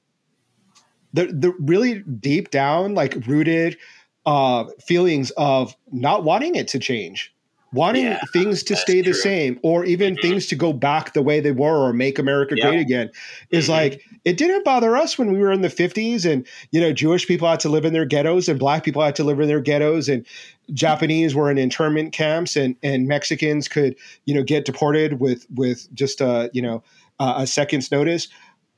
the 1.13 1.27
the 1.27 1.53
really 1.59 1.99
deep 1.99 2.51
down 2.51 2.95
like 2.95 3.15
rooted 3.27 3.77
uh, 4.25 4.65
feelings 4.85 5.31
of 5.31 5.75
not 5.91 6.23
wanting 6.23 6.55
it 6.55 6.67
to 6.69 6.79
change, 6.79 7.33
wanting 7.73 8.05
yeah, 8.05 8.19
things 8.31 8.63
to 8.63 8.75
stay 8.75 9.01
the 9.01 9.13
same, 9.13 9.59
or 9.63 9.83
even 9.85 10.13
mm-hmm. 10.13 10.21
things 10.21 10.47
to 10.47 10.55
go 10.55 10.73
back 10.73 11.13
the 11.13 11.21
way 11.21 11.39
they 11.39 11.51
were 11.51 11.87
or 11.87 11.93
make 11.93 12.19
America 12.19 12.55
yep. 12.55 12.67
great 12.67 12.79
again. 12.79 13.09
Is 13.49 13.65
mm-hmm. 13.65 13.73
like 13.73 14.01
it 14.23 14.37
didn't 14.37 14.63
bother 14.63 14.95
us 14.95 15.17
when 15.17 15.31
we 15.33 15.39
were 15.39 15.51
in 15.51 15.61
the 15.61 15.69
fifties, 15.69 16.25
and 16.25 16.45
you 16.71 16.79
know 16.79 16.93
Jewish 16.93 17.27
people 17.27 17.47
had 17.47 17.59
to 17.61 17.69
live 17.69 17.85
in 17.85 17.93
their 17.93 18.05
ghettos, 18.05 18.47
and 18.47 18.59
Black 18.59 18.83
people 18.83 19.01
had 19.01 19.15
to 19.15 19.23
live 19.23 19.39
in 19.39 19.47
their 19.47 19.61
ghettos, 19.61 20.07
and 20.07 20.25
Japanese 20.73 21.33
were 21.33 21.49
in 21.49 21.57
internment 21.57 22.13
camps, 22.13 22.55
and 22.55 22.75
and 22.83 23.07
Mexicans 23.07 23.67
could 23.67 23.95
you 24.25 24.35
know 24.35 24.43
get 24.43 24.65
deported 24.65 25.19
with 25.19 25.47
with 25.55 25.93
just 25.93 26.21
a 26.21 26.49
you 26.53 26.61
know 26.61 26.83
uh, 27.19 27.35
a 27.37 27.47
second's 27.47 27.91
notice 27.91 28.27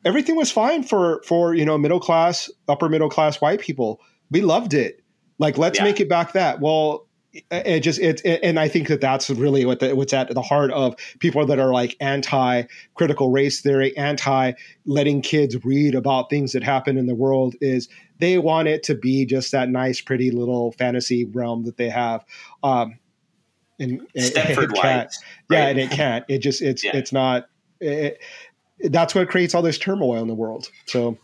everything 0.06 0.36
was 0.36 0.52
fine 0.52 0.84
for 0.84 1.22
for 1.24 1.54
you 1.54 1.66
know 1.66 1.78
middle 1.78 2.00
class 2.00 2.50
upper 2.68 2.90
middle 2.90 3.10
class 3.10 3.42
white 3.42 3.62
people. 3.62 4.02
We 4.32 4.42
loved 4.42 4.74
it. 4.74 5.02
Like 5.40 5.58
let's 5.58 5.80
yeah. 5.80 5.86
make 5.86 6.00
it 6.00 6.10
back 6.10 6.34
that. 6.34 6.60
Well 6.60 7.08
it 7.50 7.80
just 7.80 8.00
it, 8.00 8.22
it, 8.24 8.40
and 8.44 8.60
i 8.60 8.68
think 8.68 8.88
that 8.88 9.02
that's 9.02 9.28
really 9.32 9.66
what 9.66 9.80
the, 9.80 9.96
what's 9.96 10.14
at 10.14 10.32
the 10.32 10.42
heart 10.44 10.70
of 10.70 10.96
people 11.18 11.44
that 11.48 11.58
are 11.58 11.72
like 11.72 11.98
anti 12.00 12.62
critical 12.94 13.32
race 13.32 13.60
theory 13.60 13.96
anti 13.98 14.52
letting 14.86 15.20
kids 15.20 15.66
read 15.66 15.96
about 15.96 16.30
things 16.30 16.52
that 16.52 16.64
happen 16.64 16.96
in 16.96 17.08
the 17.08 17.16
world 17.16 17.56
is 17.60 17.90
they 18.20 18.38
want 18.38 18.68
it 18.68 18.84
to 18.84 18.96
be 18.96 19.26
just 19.26 19.52
that 19.52 19.70
nice 19.70 20.00
pretty 20.00 20.32
little 20.32 20.72
fantasy 20.74 21.26
realm 21.26 21.64
that 21.64 21.78
they 21.78 21.90
have. 21.90 22.24
Um 22.64 23.00
and, 23.80 24.02
Stepford 24.16 24.72
it, 24.72 24.76
can't, 24.76 25.14
yeah 25.50 25.68
and 25.68 25.80
it 25.80 25.92
can't. 25.92 26.24
It 26.30 26.38
just 26.38 26.62
it's 26.62 26.84
yeah. 26.86 26.96
it's 26.96 27.12
not 27.12 27.48
it, 27.82 28.22
that's 28.80 29.16
what 29.16 29.30
creates 29.30 29.56
all 29.56 29.62
this 29.62 29.78
turmoil 29.78 30.22
in 30.22 30.28
the 30.28 30.34
world. 30.34 30.70
So 30.86 31.18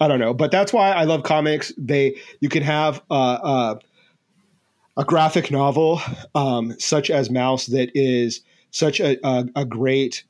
I 0.00 0.08
don't 0.08 0.20
know, 0.20 0.34
but 0.34 0.50
that's 0.50 0.72
why 0.72 0.90
I 0.90 1.04
love 1.04 1.22
comics. 1.22 1.72
They 1.76 2.16
you 2.40 2.48
can 2.48 2.62
have 2.62 3.02
uh, 3.10 3.38
uh, 3.42 3.78
a 4.96 5.04
graphic 5.04 5.50
novel 5.50 6.00
um, 6.34 6.74
such 6.78 7.10
as 7.10 7.28
Maus 7.28 7.66
that 7.66 7.90
is 7.94 8.40
such 8.70 9.00
a, 9.00 9.18
a, 9.26 9.46
a 9.56 9.64
great 9.64 10.24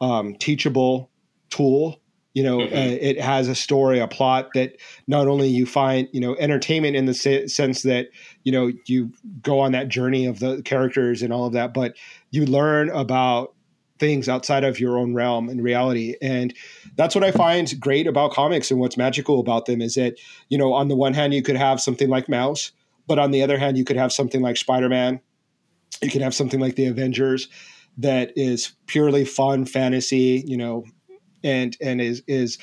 um, 0.00 0.34
teachable 0.36 1.10
tool. 1.50 2.00
You 2.32 2.44
know, 2.44 2.58
mm-hmm. 2.58 2.74
uh, 2.74 2.96
it 3.00 3.20
has 3.20 3.48
a 3.48 3.56
story, 3.56 3.98
a 3.98 4.06
plot 4.06 4.50
that 4.54 4.76
not 5.08 5.26
only 5.26 5.48
you 5.48 5.66
find, 5.66 6.06
you 6.12 6.20
know, 6.20 6.36
entertainment 6.36 6.94
in 6.94 7.06
the 7.06 7.14
se- 7.14 7.48
sense 7.48 7.82
that, 7.82 8.06
you 8.44 8.52
know, 8.52 8.70
you 8.86 9.12
go 9.42 9.58
on 9.58 9.72
that 9.72 9.88
journey 9.88 10.26
of 10.26 10.38
the 10.38 10.62
characters 10.62 11.22
and 11.22 11.32
all 11.32 11.46
of 11.46 11.54
that, 11.54 11.74
but 11.74 11.96
you 12.30 12.46
learn 12.46 12.88
about 12.90 13.52
things 14.00 14.28
outside 14.28 14.64
of 14.64 14.80
your 14.80 14.98
own 14.98 15.14
realm 15.14 15.48
and 15.48 15.62
reality. 15.62 16.16
And 16.20 16.52
that's 16.96 17.14
what 17.14 17.22
I 17.22 17.30
find 17.30 17.78
great 17.78 18.06
about 18.06 18.32
comics 18.32 18.70
and 18.70 18.80
what's 18.80 18.96
magical 18.96 19.38
about 19.38 19.66
them 19.66 19.80
is 19.80 19.94
that, 19.94 20.18
you 20.48 20.58
know, 20.58 20.72
on 20.72 20.88
the 20.88 20.96
one 20.96 21.14
hand, 21.14 21.34
you 21.34 21.42
could 21.42 21.56
have 21.56 21.80
something 21.80 22.08
like 22.08 22.26
Maus, 22.26 22.72
but 23.06 23.18
on 23.18 23.30
the 23.30 23.42
other 23.42 23.58
hand, 23.58 23.78
you 23.78 23.84
could 23.84 23.96
have 23.96 24.12
something 24.12 24.40
like 24.40 24.56
Spider 24.56 24.88
Man. 24.88 25.20
You 26.02 26.10
can 26.10 26.22
have 26.22 26.34
something 26.34 26.58
like 26.58 26.76
the 26.76 26.86
Avengers 26.86 27.48
that 27.98 28.32
is 28.34 28.72
purely 28.86 29.24
fun 29.24 29.66
fantasy, 29.66 30.42
you 30.46 30.56
know, 30.56 30.84
and 31.44 31.76
and 31.80 32.00
is 32.00 32.22
is 32.26 32.58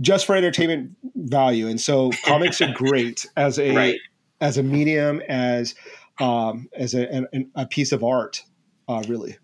just 0.00 0.24
for 0.24 0.34
entertainment 0.34 0.96
value. 1.14 1.68
And 1.68 1.80
so 1.80 2.10
comics 2.24 2.60
are 2.62 2.72
great 2.72 3.26
as 3.36 3.58
a 3.58 3.74
right. 3.74 4.00
as 4.40 4.56
a 4.56 4.62
medium, 4.62 5.20
as 5.28 5.74
um, 6.20 6.68
as 6.74 6.94
a, 6.94 7.26
a 7.54 7.66
piece 7.66 7.92
of 7.92 8.04
art, 8.04 8.42
uh, 8.88 9.02
really 9.08 9.36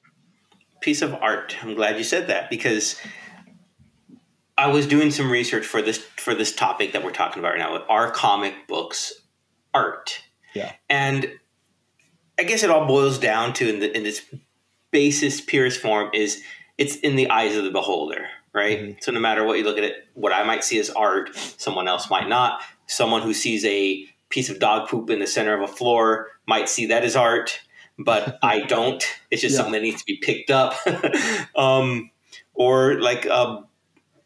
piece 0.86 1.02
of 1.02 1.12
art. 1.14 1.56
I'm 1.62 1.74
glad 1.74 1.98
you 1.98 2.04
said 2.04 2.28
that 2.28 2.48
because 2.48 2.94
I 4.56 4.68
was 4.68 4.86
doing 4.86 5.10
some 5.10 5.30
research 5.30 5.66
for 5.66 5.82
this 5.82 5.98
for 5.98 6.32
this 6.32 6.54
topic 6.54 6.92
that 6.92 7.02
we're 7.02 7.10
talking 7.10 7.40
about 7.40 7.54
right 7.54 7.58
now. 7.58 7.84
Are 7.88 8.10
comic 8.12 8.54
books 8.68 9.12
art? 9.74 10.22
Yeah. 10.54 10.72
And 10.88 11.28
I 12.38 12.44
guess 12.44 12.62
it 12.62 12.70
all 12.70 12.86
boils 12.86 13.18
down 13.18 13.52
to 13.54 13.68
in, 13.68 13.80
the, 13.80 13.94
in 13.96 14.06
its 14.06 14.22
basest, 14.92 15.48
purest 15.48 15.80
form 15.80 16.08
is 16.14 16.40
it's 16.78 16.94
in 16.96 17.16
the 17.16 17.30
eyes 17.30 17.56
of 17.56 17.64
the 17.64 17.70
beholder, 17.72 18.28
right? 18.54 18.78
Mm-hmm. 18.78 18.98
So 19.00 19.10
no 19.10 19.18
matter 19.18 19.44
what 19.44 19.58
you 19.58 19.64
look 19.64 19.78
at 19.78 19.84
it, 19.84 20.06
what 20.14 20.32
I 20.32 20.44
might 20.44 20.62
see 20.62 20.78
as 20.78 20.88
art, 20.90 21.34
someone 21.58 21.88
else 21.88 22.08
might 22.08 22.28
not. 22.28 22.62
Someone 22.86 23.22
who 23.22 23.34
sees 23.34 23.64
a 23.64 24.06
piece 24.28 24.50
of 24.50 24.60
dog 24.60 24.88
poop 24.88 25.10
in 25.10 25.18
the 25.18 25.26
center 25.26 25.52
of 25.52 25.68
a 25.68 25.72
floor 25.72 26.28
might 26.46 26.68
see 26.68 26.86
that 26.86 27.02
as 27.02 27.16
art, 27.16 27.60
but 27.98 28.38
I 28.42 28.60
don't. 28.60 29.02
It's 29.30 29.42
just 29.42 29.52
yeah. 29.52 29.58
something 29.58 29.72
that 29.72 29.82
needs 29.82 30.00
to 30.00 30.06
be 30.06 30.18
picked 30.18 30.50
up. 30.50 30.74
um, 31.56 32.10
or 32.54 33.00
like 33.00 33.26
a, 33.26 33.64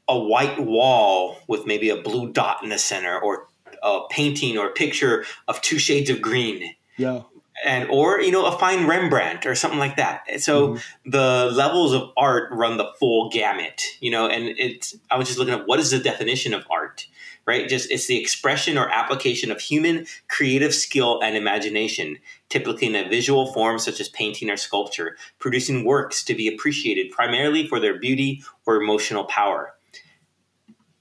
a 0.09 0.18
white 0.18 0.61
wall 0.61 1.39
with 1.49 1.66
maybe 1.66 1.91
a 1.91 2.01
blue 2.01 2.33
dot 2.33 2.62
in 2.62 2.71
the 2.71 2.79
center, 2.79 3.18
or 3.18 3.49
a 3.83 4.01
painting 4.11 4.59
or 4.59 4.68
a 4.68 4.73
picture 4.73 5.25
of 5.49 5.61
two 5.61 5.79
shades 5.79 6.11
of 6.11 6.21
green. 6.21 6.75
Yeah. 6.97 7.23
And 7.64 7.91
or 7.91 8.21
you 8.21 8.31
know 8.31 8.47
a 8.47 8.59
fine 8.59 8.87
Rembrandt 8.87 9.45
or 9.45 9.55
something 9.55 9.79
like 9.79 9.97
that. 9.97 10.41
So 10.41 10.68
mm-hmm. 10.68 11.11
the 11.11 11.51
levels 11.53 11.93
of 11.93 12.11
art 12.16 12.51
run 12.53 12.79
the 12.79 12.91
full 12.99 13.29
gamut, 13.29 13.83
you 14.01 14.11
know. 14.11 14.29
And 14.29 14.45
it's 14.59 14.97
I 15.11 15.18
was 15.18 15.29
just 15.29 15.39
looking 15.39 15.53
at 15.53 15.66
what 15.66 15.79
is 15.79 15.91
the 15.91 15.99
definition 15.99 16.55
of 16.55 16.64
art, 16.71 17.07
right? 17.47 17.68
Just 17.68 17.91
it's 17.91 18.07
the 18.07 18.20
expression 18.20 18.78
or 18.78 18.88
application 18.88 19.51
of 19.51 19.61
human 19.61 20.07
creative 20.28 20.74
skill 20.74 21.20
and 21.22 21.36
imagination, 21.36 22.18
typically 22.49 22.88
in 22.88 22.95
a 22.95 23.09
visual 23.09 23.53
form 23.53 23.78
such 23.78 24.01
as 24.01 24.09
painting 24.09 24.51
or 24.51 24.57
sculpture, 24.57 25.16
producing 25.38 25.84
works 25.84 26.24
to 26.24 26.34
be 26.34 26.49
appreciated 26.49 27.11
primarily 27.11 27.66
for 27.66 27.80
their 27.80 27.99
beauty 27.99 28.43
or 28.66 28.76
emotional 28.76 29.24
power 29.24 29.74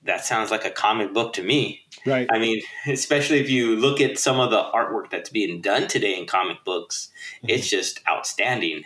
that 0.10 0.26
sounds 0.26 0.50
like 0.52 0.66
a 0.66 0.72
comic 0.72 1.14
book 1.14 1.34
to 1.34 1.44
me. 1.44 1.82
Right. 2.06 2.28
I 2.32 2.40
mean, 2.40 2.62
especially 2.88 3.40
if 3.40 3.50
you 3.50 3.76
look 3.76 4.02
at 4.02 4.18
some 4.18 4.40
of 4.40 4.50
the 4.50 4.62
artwork 4.74 5.10
that's 5.10 5.30
being 5.30 5.62
done 5.62 5.88
today 5.88 6.18
in 6.18 6.26
comic 6.26 6.64
books, 6.66 7.10
mm-hmm. 7.38 7.50
it's 7.50 7.70
just 7.70 8.02
outstanding. 8.10 8.84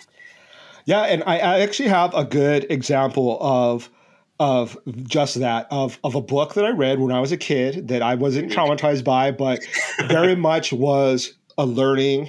Yeah, 0.86 1.04
and 1.04 1.24
I, 1.26 1.40
I 1.40 1.60
actually 1.60 1.90
have 1.90 2.14
a 2.14 2.26
good 2.26 2.70
example 2.70 3.38
of 3.40 3.90
of 4.44 4.78
just 5.04 5.40
that 5.40 5.68
of 5.72 5.98
of 6.04 6.16
a 6.16 6.22
book 6.22 6.56
that 6.56 6.66
I 6.66 6.72
read 6.72 7.00
when 7.00 7.14
I 7.14 7.22
was 7.22 7.32
a 7.32 7.38
kid 7.38 7.88
that 7.88 8.02
I 8.02 8.16
wasn't 8.16 8.52
mm-hmm. 8.52 8.60
traumatized 8.60 9.06
by, 9.06 9.32
but 9.32 9.64
very 10.10 10.36
much 10.50 10.74
was 10.74 11.34
a 11.58 11.66
learning 11.66 12.28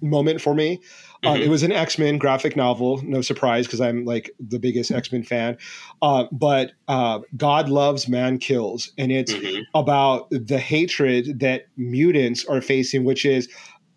moment 0.00 0.40
for 0.40 0.52
me. 0.52 0.80
Uh, 1.22 1.34
mm-hmm. 1.34 1.42
it 1.42 1.48
was 1.48 1.62
an 1.62 1.70
X 1.70 1.96
Men 1.96 2.18
graphic 2.18 2.56
novel, 2.56 3.00
no 3.04 3.20
surprise 3.20 3.66
because 3.66 3.80
I'm 3.80 4.04
like 4.04 4.32
the 4.40 4.58
biggest 4.58 4.90
X 4.90 5.12
Men 5.12 5.22
fan. 5.22 5.56
Uh, 6.02 6.24
but 6.32 6.72
uh, 6.88 7.20
God 7.36 7.68
loves, 7.68 8.08
man 8.08 8.38
kills, 8.38 8.90
and 8.98 9.12
it's 9.12 9.32
mm-hmm. 9.32 9.62
about 9.78 10.28
the 10.30 10.58
hatred 10.58 11.38
that 11.38 11.68
mutants 11.76 12.44
are 12.46 12.60
facing, 12.60 13.04
which 13.04 13.24
is 13.24 13.48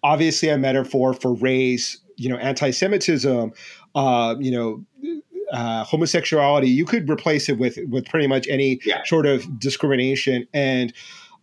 obviously 0.04 0.50
a 0.50 0.60
metaphor 0.60 1.16
for 1.16 1.34
race, 1.34 1.98
you 2.18 2.30
know, 2.30 2.38
anti-Semitism, 2.38 3.52
uh, 3.96 4.36
you 4.40 4.52
know. 4.52 4.86
Uh, 5.52 5.84
homosexuality, 5.84 6.70
you 6.70 6.86
could 6.86 7.10
replace 7.10 7.50
it 7.50 7.58
with 7.58 7.78
with 7.90 8.06
pretty 8.06 8.28
much 8.28 8.48
any 8.48 8.80
yeah. 8.86 9.02
sort 9.06 9.26
of 9.26 9.60
discrimination, 9.60 10.48
and 10.54 10.94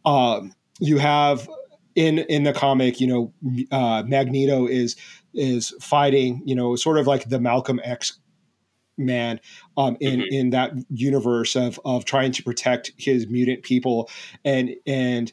um, 0.05 0.53
you 0.81 0.99
have 0.99 1.49
in 1.95 2.21
in 2.21 2.45
the 2.45 2.53
comic, 2.53 3.01
you 3.01 3.07
know, 3.07 3.33
uh, 3.73 4.03
Magneto 4.07 4.67
is 4.67 4.97
is 5.35 5.75
fighting, 5.81 6.43
you 6.45 6.55
know, 6.55 6.77
sort 6.77 6.99
of 6.99 7.07
like 7.07 7.29
the 7.29 7.41
Malcolm 7.41 7.81
X 7.83 8.19
man 8.99 9.41
um, 9.77 9.97
in 10.01 10.21
mm-hmm. 10.21 10.35
in 10.35 10.51
that 10.51 10.73
universe 10.91 11.57
of 11.57 11.81
of 11.85 12.05
trying 12.05 12.33
to 12.33 12.43
protect 12.43 12.93
his 12.97 13.27
mutant 13.27 13.63
people 13.63 14.09
and 14.45 14.71
and 14.87 15.33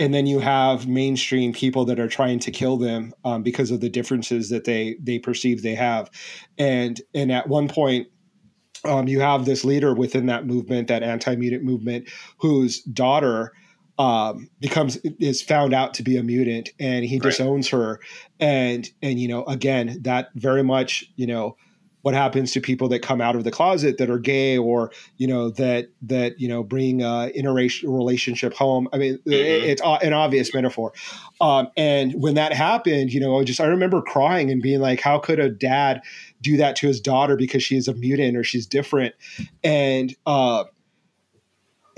and 0.00 0.14
then 0.14 0.26
you 0.26 0.40
have 0.40 0.88
mainstream 0.88 1.52
people 1.52 1.84
that 1.84 2.00
are 2.00 2.08
trying 2.08 2.38
to 2.40 2.50
kill 2.50 2.78
them 2.78 3.12
um, 3.24 3.42
because 3.42 3.70
of 3.70 3.80
the 3.80 3.90
differences 3.90 4.48
that 4.48 4.64
they 4.64 4.96
they 5.00 5.18
perceive 5.18 5.62
they 5.62 5.74
have 5.74 6.10
and 6.58 7.02
and 7.14 7.30
at 7.30 7.48
one 7.48 7.68
point 7.68 8.08
um, 8.86 9.06
you 9.06 9.20
have 9.20 9.44
this 9.44 9.62
leader 9.62 9.94
within 9.94 10.26
that 10.26 10.46
movement 10.46 10.88
that 10.88 11.02
anti-mutant 11.02 11.62
movement 11.62 12.08
whose 12.38 12.82
daughter 12.82 13.52
um, 13.98 14.48
becomes 14.58 14.96
is 15.18 15.42
found 15.42 15.74
out 15.74 15.92
to 15.94 16.02
be 16.02 16.16
a 16.16 16.22
mutant 16.22 16.70
and 16.80 17.04
he 17.04 17.16
right. 17.16 17.30
disowns 17.30 17.68
her 17.68 18.00
and 18.40 18.90
and 19.02 19.20
you 19.20 19.28
know 19.28 19.44
again 19.44 19.98
that 20.00 20.30
very 20.34 20.64
much 20.64 21.04
you 21.16 21.26
know 21.26 21.56
what 22.02 22.14
happens 22.14 22.52
to 22.52 22.60
people 22.60 22.88
that 22.88 23.00
come 23.00 23.20
out 23.20 23.36
of 23.36 23.44
the 23.44 23.50
closet 23.50 23.98
that 23.98 24.10
are 24.10 24.18
gay 24.18 24.56
or 24.56 24.90
you 25.16 25.26
know 25.26 25.50
that 25.50 25.88
that 26.02 26.40
you 26.40 26.48
know 26.48 26.62
bring 26.62 27.02
a 27.02 27.30
interracial 27.36 27.96
relationship 27.96 28.54
home. 28.54 28.88
I 28.92 28.98
mean 28.98 29.14
mm-hmm. 29.18 29.30
it's 29.30 29.82
an 29.82 30.12
obvious 30.12 30.54
metaphor. 30.54 30.92
Um, 31.40 31.68
and 31.76 32.14
when 32.20 32.34
that 32.34 32.52
happened 32.52 33.12
you 33.12 33.20
know 33.20 33.38
I 33.38 33.44
just 33.44 33.60
i 33.60 33.66
remember 33.66 34.02
crying 34.02 34.50
and 34.50 34.62
being 34.62 34.80
like 34.80 35.00
how 35.00 35.18
could 35.18 35.38
a 35.38 35.48
dad 35.48 36.02
do 36.42 36.56
that 36.56 36.76
to 36.76 36.86
his 36.86 37.00
daughter 37.00 37.36
because 37.36 37.62
she 37.62 37.76
is 37.76 37.88
a 37.88 37.94
mutant 37.94 38.36
or 38.36 38.44
she's 38.44 38.66
different? 38.66 39.14
And 39.62 40.14
uh, 40.26 40.64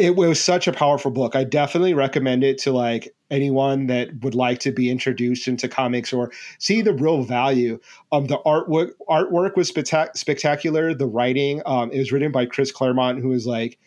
it 0.02 0.16
was 0.16 0.40
such 0.40 0.66
a 0.66 0.72
powerful 0.72 1.12
book. 1.12 1.36
I 1.36 1.44
definitely 1.44 1.94
recommend 1.94 2.42
it 2.42 2.58
to 2.58 2.72
like 2.72 3.14
anyone 3.30 3.86
that 3.86 4.08
would 4.24 4.34
like 4.34 4.58
to 4.58 4.72
be 4.72 4.90
introduced 4.90 5.46
into 5.46 5.68
comics 5.68 6.12
or 6.12 6.32
see 6.58 6.82
the 6.82 6.92
real 6.92 7.22
value. 7.22 7.78
Um, 8.10 8.26
the 8.26 8.38
artwork 8.38 8.94
artwork 9.08 9.54
was 9.54 9.70
spectac- 9.70 10.16
spectacular. 10.16 10.92
The 10.92 11.06
writing, 11.06 11.62
um, 11.66 11.92
it 11.92 12.00
was 12.00 12.10
written 12.10 12.32
by 12.32 12.46
Chris 12.46 12.72
Claremont, 12.72 13.20
who 13.20 13.30
is 13.30 13.46
like 13.46 13.78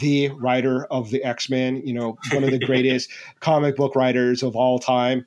the 0.00 0.30
writer 0.40 0.86
of 0.86 1.10
the 1.10 1.22
X 1.22 1.50
Men. 1.50 1.82
You 1.84 1.92
know, 1.92 2.16
one 2.32 2.44
of 2.44 2.50
the 2.50 2.58
greatest 2.58 3.10
comic 3.40 3.76
book 3.76 3.94
writers 3.94 4.42
of 4.42 4.56
all 4.56 4.78
time, 4.78 5.26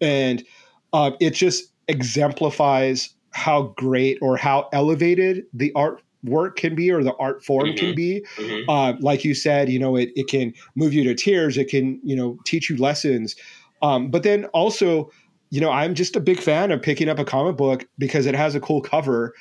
and 0.00 0.44
uh, 0.92 1.10
it 1.18 1.30
just 1.30 1.64
exemplifies 1.88 3.12
how 3.32 3.74
great 3.76 4.18
or 4.22 4.36
how 4.36 4.68
elevated 4.72 5.46
the 5.52 5.72
art 5.74 6.00
work 6.24 6.56
can 6.56 6.74
be 6.74 6.90
or 6.90 7.02
the 7.02 7.14
art 7.14 7.44
form 7.44 7.68
mm-hmm. 7.68 7.76
can 7.76 7.94
be. 7.94 8.24
Mm-hmm. 8.36 8.70
Uh, 8.70 8.94
like 9.00 9.24
you 9.24 9.34
said, 9.34 9.68
you 9.68 9.78
know, 9.78 9.96
it, 9.96 10.10
it 10.14 10.28
can 10.28 10.52
move 10.74 10.92
you 10.92 11.04
to 11.04 11.14
tears. 11.14 11.56
It 11.56 11.68
can, 11.68 12.00
you 12.02 12.16
know, 12.16 12.38
teach 12.44 12.70
you 12.70 12.76
lessons. 12.76 13.36
Um, 13.82 14.10
but 14.10 14.22
then 14.22 14.46
also, 14.46 15.10
you 15.50 15.60
know, 15.60 15.70
I'm 15.70 15.94
just 15.94 16.16
a 16.16 16.20
big 16.20 16.38
fan 16.40 16.70
of 16.70 16.82
picking 16.82 17.08
up 17.08 17.18
a 17.18 17.24
comic 17.24 17.56
book 17.56 17.86
because 17.98 18.26
it 18.26 18.34
has 18.34 18.54
a 18.54 18.60
cool 18.60 18.80
cover 18.80 19.34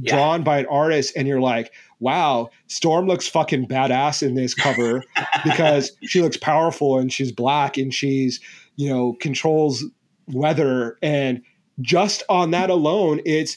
yeah. 0.00 0.14
drawn 0.14 0.42
by 0.42 0.58
an 0.58 0.66
artist 0.66 1.12
and 1.16 1.28
you're 1.28 1.40
like, 1.40 1.72
wow, 2.00 2.48
Storm 2.68 3.06
looks 3.06 3.28
fucking 3.28 3.66
badass 3.68 4.22
in 4.22 4.34
this 4.34 4.54
cover 4.54 5.04
because 5.44 5.92
she 6.02 6.22
looks 6.22 6.36
powerful 6.36 6.98
and 6.98 7.12
she's 7.12 7.32
black 7.32 7.76
and 7.76 7.92
she's, 7.92 8.40
you 8.76 8.88
know, 8.88 9.14
controls 9.20 9.84
weather. 10.28 10.96
And 11.02 11.42
just 11.80 12.22
on 12.28 12.50
that 12.52 12.70
alone, 12.70 13.20
it's 13.24 13.56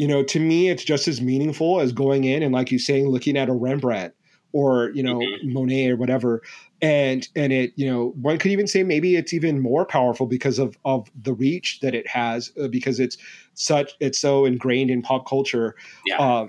you 0.00 0.08
know, 0.08 0.22
to 0.22 0.40
me, 0.40 0.70
it's 0.70 0.82
just 0.82 1.06
as 1.08 1.20
meaningful 1.20 1.78
as 1.78 1.92
going 1.92 2.24
in 2.24 2.42
and, 2.42 2.54
like 2.54 2.72
you 2.72 2.78
saying, 2.78 3.10
looking 3.10 3.36
at 3.36 3.50
a 3.50 3.52
Rembrandt 3.52 4.14
or 4.52 4.90
you 4.94 5.02
know 5.02 5.18
mm-hmm. 5.18 5.52
Monet 5.52 5.90
or 5.90 5.96
whatever, 5.96 6.40
and 6.80 7.28
and 7.36 7.52
it 7.52 7.74
you 7.76 7.86
know 7.86 8.14
one 8.18 8.38
could 8.38 8.50
even 8.50 8.66
say 8.66 8.82
maybe 8.82 9.16
it's 9.16 9.34
even 9.34 9.60
more 9.60 9.84
powerful 9.84 10.26
because 10.26 10.58
of 10.58 10.78
of 10.86 11.10
the 11.20 11.34
reach 11.34 11.80
that 11.80 11.94
it 11.94 12.08
has 12.08 12.50
uh, 12.58 12.66
because 12.68 12.98
it's 12.98 13.18
such 13.52 13.92
it's 14.00 14.18
so 14.18 14.46
ingrained 14.46 14.90
in 14.90 15.02
pop 15.02 15.28
culture. 15.28 15.76
Yeah. 16.06 16.18
Uh, 16.18 16.46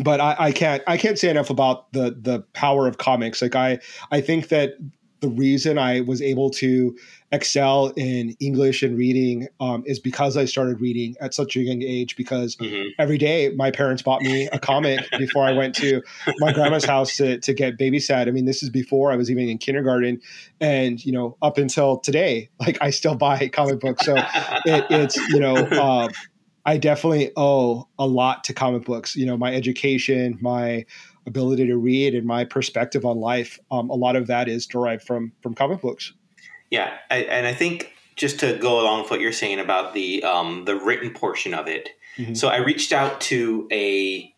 but 0.00 0.20
I, 0.20 0.36
I 0.38 0.52
can't 0.52 0.82
I 0.86 0.98
can't 0.98 1.18
say 1.18 1.30
enough 1.30 1.48
about 1.48 1.90
the 1.94 2.14
the 2.20 2.40
power 2.52 2.86
of 2.86 2.98
comics. 2.98 3.40
Like 3.40 3.56
I 3.56 3.78
I 4.10 4.20
think 4.20 4.48
that 4.48 4.74
the 5.20 5.30
reason 5.30 5.78
I 5.78 6.02
was 6.02 6.20
able 6.20 6.50
to 6.50 6.94
excel 7.32 7.88
in 7.96 8.36
English 8.40 8.82
and 8.82 8.96
reading 8.96 9.48
um, 9.60 9.82
is 9.86 9.98
because 9.98 10.36
I 10.36 10.44
started 10.44 10.80
reading 10.80 11.16
at 11.20 11.34
such 11.34 11.56
a 11.56 11.60
young 11.60 11.82
age. 11.82 12.16
Because 12.16 12.56
mm-hmm. 12.56 12.88
every 12.98 13.18
day 13.18 13.50
my 13.56 13.70
parents 13.70 14.02
bought 14.02 14.22
me 14.22 14.48
a 14.52 14.58
comic 14.58 15.00
before 15.18 15.44
I 15.44 15.52
went 15.52 15.74
to 15.76 16.02
my 16.38 16.52
grandma's 16.52 16.84
house 16.84 17.16
to, 17.16 17.38
to 17.40 17.54
get 17.54 17.78
babysat. 17.78 18.28
I 18.28 18.30
mean, 18.30 18.44
this 18.44 18.62
is 18.62 18.70
before 18.70 19.12
I 19.12 19.16
was 19.16 19.30
even 19.30 19.48
in 19.48 19.58
kindergarten, 19.58 20.20
and 20.60 21.04
you 21.04 21.12
know, 21.12 21.36
up 21.42 21.58
until 21.58 21.98
today, 21.98 22.48
like 22.60 22.78
I 22.80 22.90
still 22.90 23.14
buy 23.14 23.48
comic 23.48 23.80
books. 23.80 24.04
So 24.04 24.14
it, 24.16 24.86
it's 24.90 25.16
you 25.28 25.40
know. 25.40 25.56
Uh, 25.56 26.08
I 26.66 26.78
definitely 26.78 27.30
owe 27.36 27.88
a 27.96 28.06
lot 28.08 28.42
to 28.44 28.52
comic 28.52 28.84
books. 28.84 29.14
You 29.14 29.24
know, 29.24 29.36
my 29.36 29.54
education, 29.54 30.36
my 30.40 30.84
ability 31.24 31.66
to 31.68 31.76
read 31.76 32.14
and 32.14 32.26
my 32.26 32.44
perspective 32.44 33.04
on 33.04 33.18
life, 33.18 33.58
um, 33.70 33.88
a 33.88 33.94
lot 33.94 34.16
of 34.16 34.26
that 34.26 34.48
is 34.48 34.66
derived 34.66 35.04
from 35.04 35.32
from 35.42 35.54
comic 35.54 35.80
books. 35.80 36.12
Yeah, 36.70 36.96
I, 37.10 37.18
and 37.18 37.46
I 37.46 37.54
think 37.54 37.92
just 38.16 38.40
to 38.40 38.56
go 38.56 38.80
along 38.80 39.02
with 39.02 39.10
what 39.10 39.20
you're 39.20 39.32
saying 39.32 39.60
about 39.60 39.94
the 39.94 40.22
um, 40.24 40.64
the 40.64 40.76
written 40.76 41.10
portion 41.10 41.54
of 41.54 41.68
it. 41.68 41.90
Mm-hmm. 42.16 42.34
So 42.34 42.48
I 42.48 42.56
reached 42.56 42.92
out 42.92 43.20
to 43.22 43.68
a 43.70 44.32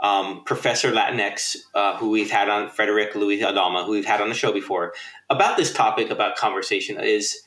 um, 0.00 0.44
Professor 0.44 0.92
Latinx 0.92 1.56
uh, 1.74 1.96
who 1.96 2.10
we've 2.10 2.30
had 2.30 2.48
on 2.48 2.70
Frederick 2.70 3.14
Luis 3.14 3.42
Aldama, 3.42 3.84
who 3.84 3.92
we've 3.92 4.06
had 4.06 4.20
on 4.20 4.28
the 4.28 4.34
show 4.34 4.52
before, 4.52 4.94
about 5.28 5.56
this 5.56 5.72
topic 5.72 6.10
about 6.10 6.36
conversation 6.36 6.98
is 7.00 7.42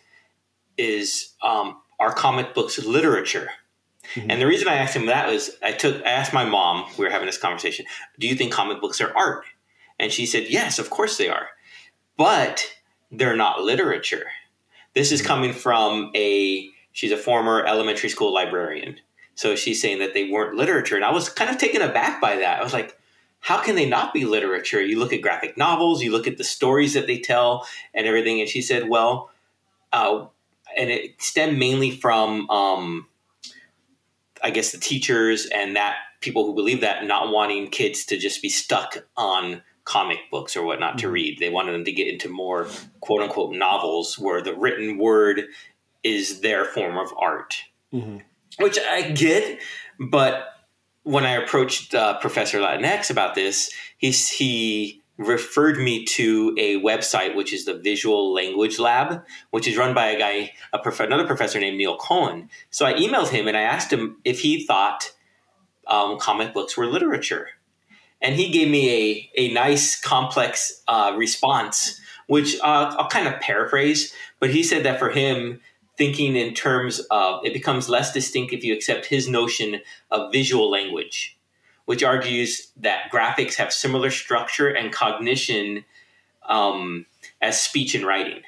is 0.78 1.34
um, 1.44 1.78
our 2.00 2.14
comic 2.14 2.54
books 2.54 2.84
literature. 2.84 3.50
Mm-hmm. 4.16 4.32
And 4.32 4.42
the 4.42 4.48
reason 4.48 4.68
I 4.68 4.76
asked 4.76 4.96
him 4.96 5.06
that 5.08 5.30
was 5.30 5.52
I 5.64 5.72
took 5.72 6.04
I 6.06 6.10
asked 6.10 6.34
my 6.34 6.46
mom, 6.46 6.86
we 6.98 7.06
were 7.06 7.12
having 7.12 7.28
this 7.28 7.38
conversation, 7.38 7.86
do 8.20 8.28
you 8.28 8.36
think 8.36 8.52
comic 8.52 8.82
books 8.82 9.02
are 9.02 9.16
art? 9.16 9.46
And 10.00 10.12
she 10.12 10.26
said, 10.26 10.48
Yes, 10.50 10.80
of 10.80 10.90
course 10.90 11.18
they 11.18 11.30
are. 11.30 11.50
But 12.18 12.66
they're 13.12 13.36
not 13.36 13.62
literature. 13.62 14.26
This 14.94 15.12
is 15.12 15.20
mm-hmm. 15.20 15.28
coming 15.28 15.54
from 15.54 16.12
a 16.16 16.70
she's 16.92 17.12
a 17.12 17.18
former 17.18 17.66
elementary 17.66 18.10
school 18.10 18.34
librarian. 18.34 18.98
So 19.36 19.56
she's 19.56 19.82
saying 19.82 20.00
that 20.00 20.14
they 20.14 20.30
weren't 20.30 20.56
literature. 20.56 20.96
And 20.96 21.06
I 21.06 21.12
was 21.12 21.30
kind 21.30 21.50
of 21.50 21.58
taken 21.58 21.82
aback 21.82 22.22
by 22.22 22.38
that. 22.38 22.60
I 22.60 22.64
was 22.64 22.74
like, 22.74 22.98
how 23.40 23.60
can 23.62 23.76
they 23.76 23.90
not 23.90 24.14
be 24.14 24.26
literature? 24.26 24.82
You 24.82 25.00
look 25.00 25.14
at 25.14 25.22
graphic 25.22 25.58
novels, 25.58 26.04
you 26.04 26.12
look 26.12 26.28
at 26.28 26.38
the 26.38 26.44
stories 26.44 26.94
that 26.94 27.08
they 27.08 27.18
tell, 27.18 27.66
and 27.94 28.06
everything. 28.06 28.40
And 28.40 28.50
she 28.50 28.62
said, 28.62 28.88
well, 28.88 29.32
uh, 29.92 30.28
and 30.78 30.90
it 30.90 31.22
stemmed 31.22 31.58
mainly 31.58 31.92
from, 31.92 32.50
um, 32.50 33.08
I 34.44 34.52
guess, 34.52 34.72
the 34.72 34.78
teachers 34.78 35.48
and 35.48 35.76
that 35.76 35.96
people 36.20 36.46
who 36.46 36.54
believe 36.54 36.82
that 36.82 37.06
not 37.06 37.32
wanting 37.32 37.68
kids 37.70 38.06
to 38.06 38.18
just 38.18 38.42
be 38.42 38.50
stuck 38.50 38.98
on 39.18 39.64
comic 39.84 40.20
books 40.30 40.56
or 40.56 40.64
whatnot 40.64 40.98
to 41.00 41.06
mm-hmm. 41.06 41.14
read. 41.14 41.40
They 41.40 41.50
wanted 41.50 41.74
them 41.74 41.86
to 41.86 41.92
get 41.92 42.08
into 42.08 42.30
more 42.30 42.68
quote 43.00 43.22
unquote 43.22 43.54
novels 43.56 44.18
where 44.18 44.42
the 44.42 44.56
written 44.56 44.98
word 44.98 45.46
is 46.04 46.42
their 46.42 46.66
form 46.66 46.98
of 46.98 47.14
art, 47.20 47.64
mm-hmm. 47.94 48.18
which 48.60 48.80
I 48.80 49.12
get. 49.12 49.60
But 50.00 50.48
when 51.04 51.26
I 51.26 51.32
approached 51.32 51.96
uh, 51.96 52.18
Professor 52.20 52.60
Latinx 52.60 53.10
about 53.10 53.36
this, 53.36 53.72
he, 53.98 54.12
he 54.12 55.02
referred 55.18 55.78
me 55.78 56.06
to 56.06 56.56
a 56.58 56.80
website 56.82 57.36
which 57.36 57.54
is 57.54 57.66
the 57.66 57.76
Visual 57.76 58.34
Language 58.34 58.80
Lab, 58.80 59.24
which 59.52 59.68
is 59.68 59.78
run 59.78 59.94
by 59.94 60.08
a 60.08 60.18
guy, 60.18 60.52
a 60.74 60.80
prof- 60.80 61.00
another 61.00 61.26
professor 61.26 61.60
named 61.60 61.78
Neil 61.78 61.98
Cohn. 61.98 62.50
So 62.70 62.86
I 62.86 62.94
emailed 62.94 63.30
him 63.30 63.48
and 63.48 63.58
I 63.58 63.62
asked 63.62 63.92
him 63.92 64.18
if 64.24 64.42
he 64.42 64.66
thought 64.66 65.12
um, 65.88 66.20
comic 66.20 66.54
books 66.54 66.78
were 66.78 66.86
literature 66.86 67.50
and 68.22 68.36
he 68.36 68.50
gave 68.50 68.70
me 68.70 69.30
a, 69.36 69.42
a 69.42 69.54
nice 69.54 70.00
complex 70.00 70.84
uh, 70.88 71.14
response 71.18 72.00
which 72.28 72.60
uh, 72.62 72.96
i'll 72.98 73.10
kind 73.10 73.28
of 73.28 73.40
paraphrase 73.40 74.14
but 74.40 74.50
he 74.50 74.64
said 74.64 74.84
that 74.84 75.00
for 75.00 75.10
him 75.10 75.60
thinking 75.98 76.36
in 76.36 76.54
terms 76.54 77.00
of 77.12 77.46
it 77.46 77.54
becomes 77.54 77.90
less 77.90 78.14
distinct 78.14 78.54
if 78.54 78.64
you 78.64 78.74
accept 78.74 79.06
his 79.06 79.28
notion 79.28 79.82
of 80.10 80.32
visual 80.32 80.70
language 80.70 81.38
which 81.86 82.04
argues 82.04 82.72
that 82.78 83.12
graphics 83.12 83.56
have 83.56 83.74
similar 83.74 84.10
structure 84.10 84.70
and 84.70 84.94
cognition 84.94 85.84
um, 86.48 87.06
as 87.42 87.60
speech 87.60 87.96
and 87.96 88.06
writing 88.06 88.42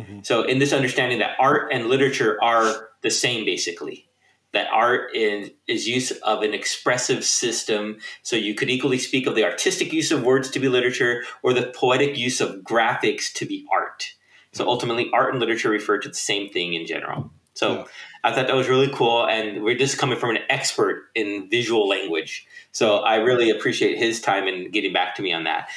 mm-hmm. 0.00 0.20
so 0.22 0.42
in 0.42 0.58
this 0.58 0.72
understanding 0.72 1.18
that 1.18 1.36
art 1.38 1.70
and 1.72 1.86
literature 1.86 2.38
are 2.42 2.88
the 3.02 3.10
same 3.10 3.44
basically 3.44 4.06
that 4.54 4.68
art 4.72 5.14
is, 5.14 5.50
is 5.68 5.86
use 5.86 6.10
of 6.10 6.42
an 6.42 6.54
expressive 6.54 7.24
system. 7.24 7.98
So 8.22 8.36
you 8.36 8.54
could 8.54 8.70
equally 8.70 8.98
speak 8.98 9.26
of 9.26 9.34
the 9.34 9.44
artistic 9.44 9.92
use 9.92 10.10
of 10.10 10.24
words 10.24 10.50
to 10.50 10.60
be 10.60 10.68
literature 10.68 11.24
or 11.42 11.52
the 11.52 11.72
poetic 11.74 12.16
use 12.16 12.40
of 12.40 12.60
graphics 12.62 13.32
to 13.34 13.46
be 13.46 13.66
art. 13.72 14.14
So 14.52 14.66
ultimately, 14.66 15.10
art 15.12 15.30
and 15.30 15.40
literature 15.40 15.68
refer 15.68 15.98
to 15.98 16.08
the 16.08 16.14
same 16.14 16.48
thing 16.50 16.74
in 16.74 16.86
general. 16.86 17.30
So 17.54 17.72
yeah. 17.72 17.84
I 18.22 18.32
thought 18.32 18.46
that 18.46 18.56
was 18.56 18.68
really 18.68 18.90
cool. 18.92 19.26
And 19.26 19.62
we're 19.62 19.76
just 19.76 19.98
coming 19.98 20.18
from 20.18 20.30
an 20.30 20.38
expert 20.48 21.10
in 21.14 21.48
visual 21.50 21.88
language. 21.88 22.46
So 22.72 22.98
I 22.98 23.16
really 23.16 23.50
appreciate 23.50 23.98
his 23.98 24.20
time 24.20 24.46
in 24.46 24.70
getting 24.70 24.92
back 24.92 25.16
to 25.16 25.22
me 25.22 25.32
on 25.32 25.44
that. 25.44 25.68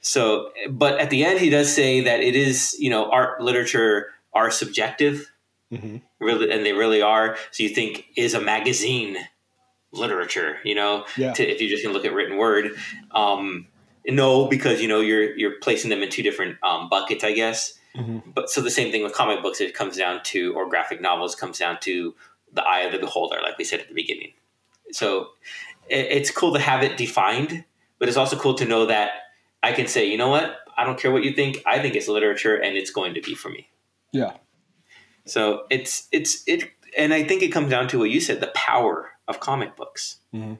So, 0.00 0.50
but 0.70 1.00
at 1.00 1.10
the 1.10 1.24
end, 1.24 1.40
he 1.40 1.50
does 1.50 1.74
say 1.74 2.02
that 2.02 2.20
it 2.20 2.36
is, 2.36 2.76
you 2.78 2.90
know, 2.90 3.10
art, 3.10 3.40
literature 3.40 4.12
are 4.32 4.50
subjective 4.50 5.32
Mm-hmm. 5.72 5.96
Really, 6.20 6.50
and 6.50 6.64
they 6.64 6.72
really 6.72 7.02
are. 7.02 7.36
So 7.50 7.62
you 7.62 7.68
think 7.68 8.06
is 8.16 8.34
a 8.34 8.40
magazine 8.40 9.16
literature? 9.92 10.58
You 10.64 10.74
know, 10.74 11.04
yeah. 11.16 11.32
to, 11.32 11.42
if 11.42 11.60
you're 11.60 11.70
just 11.70 11.82
can 11.82 11.92
look 11.92 12.04
at 12.04 12.12
written 12.12 12.36
word. 12.36 12.72
Um, 13.12 13.66
no, 14.06 14.46
because 14.46 14.80
you 14.80 14.88
know 14.88 15.00
you're 15.00 15.36
you're 15.36 15.58
placing 15.60 15.90
them 15.90 16.02
in 16.02 16.10
two 16.10 16.22
different 16.22 16.58
um, 16.62 16.88
buckets, 16.88 17.24
I 17.24 17.32
guess. 17.32 17.74
Mm-hmm. 17.96 18.30
But 18.34 18.50
so 18.50 18.60
the 18.60 18.70
same 18.70 18.92
thing 18.92 19.02
with 19.02 19.14
comic 19.14 19.42
books, 19.42 19.60
it 19.60 19.74
comes 19.74 19.96
down 19.96 20.20
to, 20.24 20.54
or 20.54 20.68
graphic 20.68 21.00
novels 21.00 21.34
comes 21.34 21.58
down 21.58 21.78
to 21.80 22.14
the 22.52 22.62
eye 22.62 22.80
of 22.80 22.92
the 22.92 22.98
beholder, 22.98 23.38
like 23.42 23.56
we 23.58 23.64
said 23.64 23.80
at 23.80 23.88
the 23.88 23.94
beginning. 23.94 24.32
So 24.92 25.30
it, 25.88 26.06
it's 26.10 26.30
cool 26.30 26.52
to 26.52 26.60
have 26.60 26.82
it 26.82 26.96
defined, 26.96 27.64
but 27.98 28.08
it's 28.08 28.16
also 28.16 28.36
cool 28.36 28.54
to 28.54 28.64
know 28.66 28.86
that 28.86 29.12
I 29.62 29.72
can 29.72 29.86
say, 29.86 30.08
you 30.08 30.18
know 30.18 30.28
what, 30.28 30.58
I 30.76 30.84
don't 30.84 30.98
care 30.98 31.10
what 31.10 31.24
you 31.24 31.32
think. 31.32 31.62
I 31.66 31.78
think 31.78 31.94
it's 31.94 32.06
literature, 32.06 32.54
and 32.54 32.76
it's 32.76 32.90
going 32.90 33.14
to 33.14 33.22
be 33.22 33.34
for 33.34 33.48
me. 33.48 33.68
Yeah. 34.12 34.32
So 35.26 35.66
it's 35.70 36.08
it's 36.12 36.42
it, 36.46 36.70
and 36.96 37.12
I 37.12 37.24
think 37.24 37.42
it 37.42 37.48
comes 37.48 37.70
down 37.70 37.88
to 37.88 37.98
what 37.98 38.10
you 38.10 38.20
said: 38.20 38.40
the 38.40 38.52
power 38.54 39.10
of 39.28 39.40
comic 39.40 39.76
books. 39.76 40.18
Mm-hmm. 40.34 40.54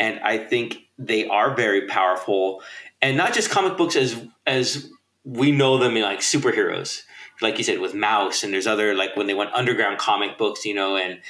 And 0.00 0.20
I 0.20 0.38
think 0.38 0.78
they 0.98 1.26
are 1.28 1.54
very 1.54 1.86
powerful, 1.86 2.62
and 3.00 3.16
not 3.16 3.32
just 3.32 3.50
comic 3.50 3.76
books 3.76 3.96
as 3.96 4.20
as 4.46 4.90
we 5.24 5.50
know 5.50 5.78
them 5.78 5.96
in 5.96 6.02
like 6.02 6.20
superheroes, 6.20 7.02
like 7.40 7.58
you 7.58 7.64
said 7.64 7.80
with 7.80 7.94
Maus, 7.94 8.44
and 8.44 8.52
there's 8.52 8.66
other 8.66 8.94
like 8.94 9.16
when 9.16 9.26
they 9.26 9.34
went 9.34 9.54
underground 9.54 9.98
comic 9.98 10.36
books, 10.36 10.64
you 10.64 10.74
know, 10.74 10.96
and 10.96 11.20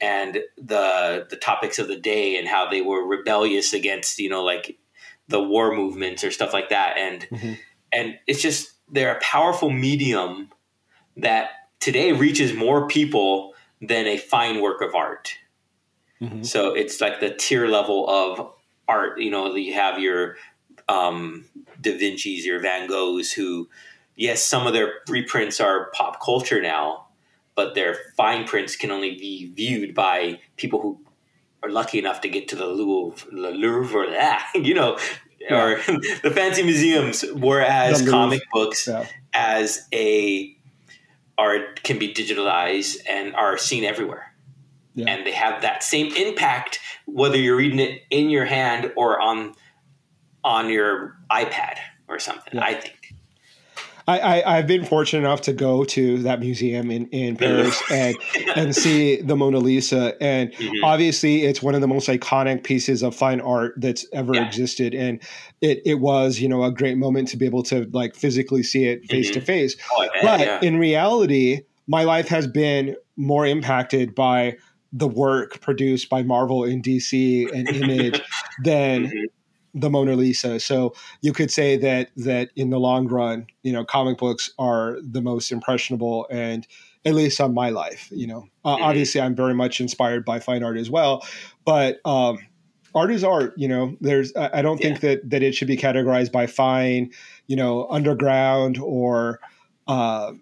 and 0.00 0.40
the 0.56 1.26
the 1.28 1.36
topics 1.36 1.78
of 1.78 1.88
the 1.88 1.98
day 1.98 2.36
and 2.36 2.48
how 2.48 2.68
they 2.68 2.80
were 2.80 3.06
rebellious 3.06 3.72
against 3.72 4.18
you 4.18 4.28
know 4.28 4.42
like 4.42 4.78
the 5.28 5.42
war 5.42 5.74
movements 5.74 6.24
or 6.24 6.30
stuff 6.30 6.52
like 6.52 6.70
that, 6.70 6.96
and 6.96 7.28
mm-hmm. 7.28 7.52
and 7.92 8.18
it's 8.26 8.42
just 8.42 8.72
they're 8.90 9.16
a 9.16 9.20
powerful 9.20 9.70
medium 9.70 10.50
that 11.16 11.50
today 11.82 12.12
reaches 12.12 12.54
more 12.54 12.86
people 12.86 13.54
than 13.80 14.06
a 14.06 14.16
fine 14.16 14.62
work 14.62 14.80
of 14.80 14.94
art. 14.94 15.36
Mm-hmm. 16.20 16.44
So 16.44 16.74
it's 16.74 17.00
like 17.00 17.18
the 17.18 17.34
tier 17.34 17.66
level 17.66 18.08
of 18.08 18.52
art. 18.86 19.20
You 19.20 19.32
know, 19.32 19.52
you 19.56 19.74
have 19.74 19.98
your 19.98 20.36
um, 20.88 21.44
Da 21.80 21.98
Vinci's, 21.98 22.46
your 22.46 22.60
Van 22.60 22.88
Goghs, 22.88 23.32
who, 23.32 23.68
yes, 24.14 24.44
some 24.44 24.68
of 24.68 24.72
their 24.72 24.92
reprints 25.08 25.60
are 25.60 25.90
pop 25.92 26.24
culture 26.24 26.62
now, 26.62 27.08
but 27.56 27.74
their 27.74 27.96
fine 28.16 28.46
prints 28.46 28.76
can 28.76 28.92
only 28.92 29.16
be 29.16 29.52
viewed 29.52 29.92
by 29.92 30.38
people 30.56 30.80
who 30.80 31.00
are 31.64 31.70
lucky 31.70 31.98
enough 31.98 32.20
to 32.20 32.28
get 32.28 32.46
to 32.48 32.56
the 32.56 32.66
Louvre, 32.66 33.28
the 33.32 33.50
Louvre, 33.50 34.06
ah, 34.20 34.48
you 34.54 34.74
know, 34.74 34.96
yeah. 35.40 35.60
or 35.60 35.76
the 36.22 36.30
fancy 36.32 36.62
museums. 36.62 37.24
Whereas 37.34 38.08
comic 38.08 38.42
books, 38.52 38.86
yeah. 38.86 39.08
as 39.34 39.88
a 39.92 40.56
art 41.38 41.82
can 41.82 41.98
be 41.98 42.12
digitalized 42.12 42.98
and 43.08 43.34
are 43.34 43.58
seen 43.58 43.84
everywhere. 43.84 44.34
Yeah. 44.94 45.06
And 45.08 45.26
they 45.26 45.32
have 45.32 45.62
that 45.62 45.82
same 45.82 46.14
impact 46.14 46.80
whether 47.06 47.36
you're 47.36 47.56
reading 47.56 47.78
it 47.78 48.02
in 48.10 48.30
your 48.30 48.44
hand 48.44 48.92
or 48.96 49.20
on 49.20 49.54
on 50.44 50.68
your 50.68 51.16
iPad 51.30 51.78
or 52.08 52.18
something. 52.18 52.54
Yeah. 52.54 52.64
I 52.64 52.74
think. 52.74 53.14
I, 54.06 54.42
I 54.42 54.56
have 54.56 54.66
been 54.66 54.84
fortunate 54.84 55.20
enough 55.20 55.42
to 55.42 55.52
go 55.52 55.84
to 55.84 56.18
that 56.22 56.40
museum 56.40 56.90
in, 56.90 57.06
in 57.08 57.36
Paris 57.36 57.80
and 57.90 58.16
and 58.56 58.74
see 58.74 59.20
the 59.20 59.36
Mona 59.36 59.58
Lisa, 59.58 60.14
and 60.22 60.52
mm-hmm. 60.52 60.84
obviously 60.84 61.42
it's 61.42 61.62
one 61.62 61.74
of 61.74 61.80
the 61.80 61.88
most 61.88 62.08
iconic 62.08 62.64
pieces 62.64 63.02
of 63.02 63.14
fine 63.14 63.40
art 63.40 63.74
that's 63.76 64.06
ever 64.12 64.34
yeah. 64.34 64.46
existed, 64.46 64.94
and 64.94 65.22
it 65.60 65.82
it 65.84 65.94
was 65.96 66.40
you 66.40 66.48
know 66.48 66.64
a 66.64 66.72
great 66.72 66.96
moment 66.96 67.28
to 67.28 67.36
be 67.36 67.46
able 67.46 67.62
to 67.64 67.88
like 67.92 68.14
physically 68.14 68.62
see 68.62 68.84
it 68.84 69.04
face 69.06 69.30
to 69.30 69.40
face. 69.40 69.76
But 70.22 70.40
yeah. 70.40 70.60
in 70.62 70.78
reality, 70.78 71.62
my 71.86 72.04
life 72.04 72.28
has 72.28 72.46
been 72.46 72.96
more 73.16 73.46
impacted 73.46 74.14
by 74.14 74.56
the 74.92 75.08
work 75.08 75.60
produced 75.60 76.10
by 76.10 76.22
Marvel 76.22 76.64
and 76.64 76.82
DC 76.82 77.50
and 77.52 77.68
Image 77.68 78.20
than 78.64 79.06
mm-hmm 79.06 79.24
the 79.74 79.90
Mona 79.90 80.14
Lisa. 80.14 80.60
So 80.60 80.94
you 81.20 81.32
could 81.32 81.50
say 81.50 81.76
that 81.78 82.10
that 82.16 82.50
in 82.56 82.70
the 82.70 82.78
long 82.78 83.08
run, 83.08 83.46
you 83.62 83.72
know, 83.72 83.84
comic 83.84 84.18
books 84.18 84.50
are 84.58 84.98
the 85.02 85.20
most 85.22 85.50
impressionable 85.50 86.26
and 86.30 86.66
at 87.04 87.14
least 87.14 87.40
on 87.40 87.54
my 87.54 87.70
life. 87.70 88.08
You 88.10 88.26
know, 88.26 88.48
uh, 88.64 88.74
mm-hmm. 88.74 88.84
obviously 88.84 89.20
I'm 89.20 89.34
very 89.34 89.54
much 89.54 89.80
inspired 89.80 90.24
by 90.24 90.40
fine 90.40 90.62
art 90.62 90.76
as 90.76 90.90
well, 90.90 91.26
but 91.64 92.00
um, 92.04 92.38
art 92.94 93.10
is 93.10 93.24
art. 93.24 93.54
You 93.56 93.68
know, 93.68 93.96
there's 94.00 94.32
I 94.36 94.62
don't 94.62 94.80
yeah. 94.80 94.86
think 94.88 95.00
that 95.00 95.30
that 95.30 95.42
it 95.42 95.54
should 95.54 95.68
be 95.68 95.76
categorized 95.76 96.32
by 96.32 96.46
fine, 96.46 97.10
you 97.46 97.56
know, 97.56 97.86
underground 97.88 98.78
or. 98.78 99.40
Uh, 99.88 100.32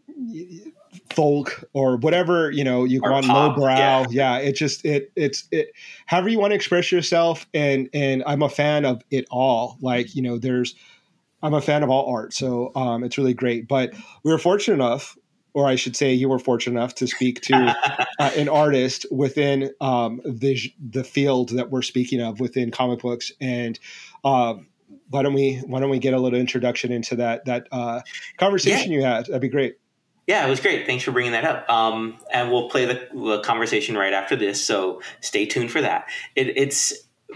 folk 1.11 1.65
or 1.73 1.97
whatever 1.97 2.51
you 2.51 2.65
know 2.65 2.85
you 2.85 3.01
want 3.01 3.27
pop, 3.27 3.57
lowbrow 3.57 3.77
yeah. 3.77 4.07
yeah 4.11 4.39
it 4.39 4.53
just 4.53 4.85
it 4.85 5.13
it's 5.17 5.45
it 5.51 5.73
however 6.07 6.29
you 6.29 6.39
want 6.39 6.51
to 6.51 6.55
express 6.55 6.91
yourself 6.91 7.47
and 7.55 7.89
and 7.93 8.23
i'm 8.27 8.43
a 8.43 8.49
fan 8.49 8.85
of 8.85 9.03
it 9.11 9.27
all. 9.31 9.77
Like 9.81 10.15
you 10.15 10.23
know 10.23 10.39
there's 10.39 10.75
i'm 11.43 11.55
a 11.55 11.61
fan 11.61 11.83
of 11.83 11.91
all 11.91 12.13
art 12.13 12.33
so 12.33 12.73
um 12.75 13.05
it's 13.05 13.19
really 13.19 13.35
great. 13.35 13.69
But 13.69 13.95
we 14.25 14.33
were 14.33 14.39
fortunate 14.39 14.75
enough 14.75 15.17
or 15.53 15.67
i 15.67 15.75
should 15.75 15.97
say 15.97 16.13
you 16.13 16.29
were 16.29 16.39
fortunate 16.39 16.79
enough 16.79 16.95
to 16.97 17.07
speak 17.07 17.41
to 17.43 17.55
uh, 18.19 18.31
an 18.37 18.49
artist 18.49 19.07
within 19.11 19.73
um 19.81 20.21
the 20.25 20.59
the 20.79 21.05
field 21.05 21.51
that 21.51 21.71
we're 21.71 21.83
speaking 21.83 22.21
of 22.21 22.41
within 22.41 22.71
comic 22.71 23.01
books. 23.01 23.33
And 23.41 23.79
um 24.25 24.67
why 25.09 25.23
don't 25.23 25.35
we 25.35 25.57
why 25.67 25.81
don't 25.81 25.91
we 25.91 25.99
get 25.99 26.15
a 26.15 26.19
little 26.19 26.39
introduction 26.39 26.93
into 26.93 27.17
that 27.17 27.45
that 27.45 27.69
uh, 27.71 28.01
conversation 28.39 28.93
yeah. 28.93 28.99
you 28.99 29.05
had? 29.05 29.27
That'd 29.27 29.41
be 29.41 29.49
great 29.49 29.77
yeah, 30.31 30.47
it 30.47 30.49
was 30.49 30.61
great. 30.61 30.87
Thanks 30.87 31.03
for 31.03 31.11
bringing 31.11 31.33
that 31.33 31.45
up. 31.45 31.69
Um, 31.69 32.17
and 32.33 32.53
we'll 32.53 32.71
play 32.71 32.85
the, 32.85 33.09
the, 33.13 33.41
conversation 33.41 33.97
right 33.97 34.13
after 34.13 34.37
this, 34.37 34.65
so 34.65 35.03
stay 35.21 35.45
tuned 35.45 35.73
for 35.73 35.81
that. 35.81 36.07
It, 36.37 36.57
it's 36.57 36.93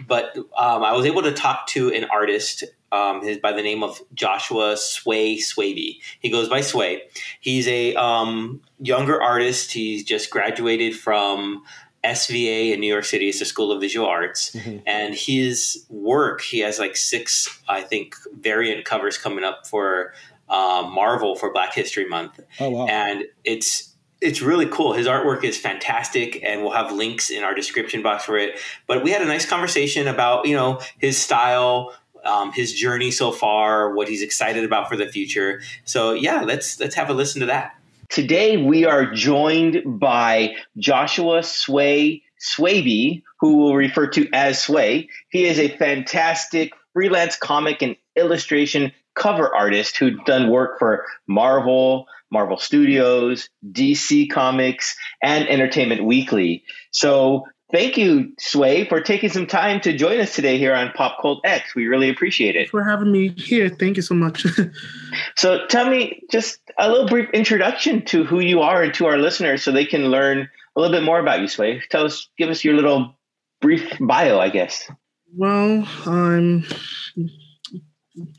but 0.06 0.36
um, 0.36 0.84
I 0.84 0.92
was 0.92 1.04
able 1.04 1.22
to 1.22 1.32
talk 1.32 1.66
to 1.68 1.92
an 1.92 2.04
artist 2.04 2.62
um, 2.92 3.24
his, 3.24 3.38
by 3.38 3.50
the 3.50 3.62
name 3.62 3.82
of 3.82 4.00
Joshua 4.14 4.76
Sway 4.76 5.38
Swaby. 5.38 5.98
He 6.20 6.30
goes 6.30 6.48
by 6.48 6.60
Sway. 6.60 7.02
He's 7.40 7.66
a 7.66 7.96
um, 7.96 8.60
younger 8.78 9.20
artist. 9.20 9.72
He's 9.72 10.04
just 10.04 10.30
graduated 10.30 10.94
from 10.94 11.64
SVA 12.04 12.72
in 12.72 12.78
New 12.78 12.92
York 12.92 13.06
City 13.06 13.28
is 13.28 13.40
the 13.40 13.44
School 13.44 13.72
of 13.72 13.80
Visual 13.80 14.06
Arts, 14.06 14.54
mm-hmm. 14.54 14.78
and 14.86 15.16
his 15.16 15.84
work 15.88 16.42
he 16.42 16.60
has 16.60 16.78
like 16.78 16.96
six, 16.96 17.60
I 17.68 17.80
think, 17.80 18.14
variant 18.38 18.84
covers 18.84 19.18
coming 19.18 19.42
up 19.42 19.66
for 19.66 20.12
uh, 20.48 20.88
Marvel 20.92 21.36
for 21.36 21.52
Black 21.52 21.74
History 21.74 22.06
Month. 22.06 22.40
Oh 22.60 22.70
wow! 22.70 22.86
And 22.86 23.24
it's 23.44 23.94
it's 24.20 24.40
really 24.40 24.66
cool. 24.66 24.94
His 24.94 25.06
artwork 25.06 25.44
is 25.44 25.58
fantastic, 25.58 26.42
and 26.42 26.62
we'll 26.62 26.72
have 26.72 26.92
links 26.92 27.30
in 27.30 27.44
our 27.44 27.54
description 27.54 28.02
box 28.02 28.24
for 28.24 28.38
it. 28.38 28.58
But 28.86 29.04
we 29.04 29.10
had 29.10 29.22
a 29.22 29.26
nice 29.26 29.46
conversation 29.46 30.08
about 30.08 30.46
you 30.46 30.56
know 30.56 30.80
his 30.98 31.18
style, 31.18 31.94
um, 32.24 32.52
his 32.52 32.72
journey 32.72 33.10
so 33.10 33.32
far, 33.32 33.94
what 33.94 34.08
he's 34.08 34.22
excited 34.22 34.64
about 34.64 34.88
for 34.88 34.96
the 34.96 35.06
future. 35.06 35.62
So 35.84 36.12
yeah, 36.12 36.42
let's 36.42 36.80
let's 36.80 36.94
have 36.94 37.10
a 37.10 37.14
listen 37.14 37.40
to 37.40 37.46
that. 37.46 37.76
Today 38.08 38.56
we 38.56 38.84
are 38.84 39.12
joined 39.12 39.82
by 39.98 40.54
Joshua 40.78 41.42
Sway 41.42 42.22
Swaby, 42.40 43.22
who 43.40 43.56
we'll 43.56 43.74
refer 43.74 44.06
to 44.08 44.28
as 44.32 44.62
Sway. 44.62 45.08
He 45.30 45.46
is 45.46 45.58
a 45.58 45.68
fantastic 45.68 46.72
freelance 46.92 47.36
comic 47.36 47.82
and 47.82 47.96
illustration 48.16 48.92
cover 49.14 49.54
artist 49.54 49.96
who's 49.96 50.18
done 50.26 50.50
work 50.50 50.78
for 50.78 51.04
Marvel, 51.26 52.06
Marvel 52.30 52.58
Studios, 52.58 53.48
DC 53.70 54.30
Comics, 54.30 54.96
and 55.22 55.48
Entertainment 55.48 56.04
Weekly. 56.04 56.64
So 56.90 57.46
thank 57.72 57.96
you, 57.96 58.32
Sway, 58.38 58.88
for 58.88 59.00
taking 59.00 59.30
some 59.30 59.46
time 59.46 59.80
to 59.82 59.96
join 59.96 60.20
us 60.20 60.34
today 60.34 60.58
here 60.58 60.74
on 60.74 60.90
Pop 60.92 61.20
Cult 61.20 61.40
X. 61.44 61.74
We 61.74 61.86
really 61.86 62.10
appreciate 62.10 62.56
it. 62.56 62.70
For 62.70 62.82
having 62.82 63.12
me 63.12 63.28
here. 63.36 63.68
Thank 63.68 63.96
you 63.96 64.02
so 64.02 64.14
much. 64.14 64.44
so 65.36 65.66
tell 65.66 65.88
me 65.88 66.22
just 66.30 66.58
a 66.78 66.88
little 66.88 67.08
brief 67.08 67.30
introduction 67.30 68.04
to 68.06 68.24
who 68.24 68.40
you 68.40 68.60
are 68.60 68.82
and 68.82 68.94
to 68.94 69.06
our 69.06 69.18
listeners 69.18 69.62
so 69.62 69.70
they 69.72 69.86
can 69.86 70.10
learn 70.10 70.48
a 70.76 70.80
little 70.80 70.96
bit 70.96 71.04
more 71.04 71.20
about 71.20 71.40
you, 71.40 71.48
Sway. 71.48 71.82
Tell 71.90 72.04
us, 72.04 72.28
give 72.36 72.50
us 72.50 72.64
your 72.64 72.74
little 72.74 73.16
brief 73.60 73.96
bio, 74.00 74.38
I 74.38 74.50
guess. 74.50 74.90
Well, 75.36 75.86
I'm 76.06 76.64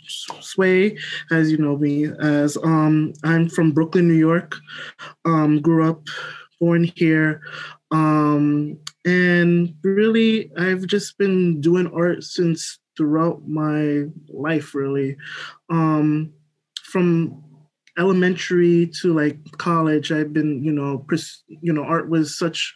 Sway, 0.07 0.97
as 1.31 1.51
you 1.51 1.57
know 1.57 1.77
me 1.77 2.07
as. 2.19 2.57
Um, 2.57 3.13
I'm 3.23 3.49
from 3.49 3.71
Brooklyn, 3.71 4.07
New 4.07 4.15
York. 4.15 4.55
Um, 5.25 5.61
grew 5.61 5.89
up, 5.89 6.07
born 6.59 6.85
here. 6.95 7.41
Um, 7.91 8.77
and 9.05 9.75
really, 9.83 10.51
I've 10.57 10.87
just 10.87 11.17
been 11.17 11.61
doing 11.61 11.91
art 11.93 12.23
since 12.23 12.79
throughout 12.97 13.47
my 13.47 14.05
life, 14.29 14.73
really. 14.73 15.17
Um, 15.69 16.33
from 16.83 17.43
elementary 17.97 18.87
to 19.01 19.13
like 19.13 19.37
college, 19.57 20.11
I've 20.11 20.33
been, 20.33 20.63
you 20.63 20.71
know, 20.71 20.99
pers- 20.99 21.43
you 21.47 21.73
know, 21.73 21.83
art 21.83 22.09
was 22.09 22.37
such 22.37 22.73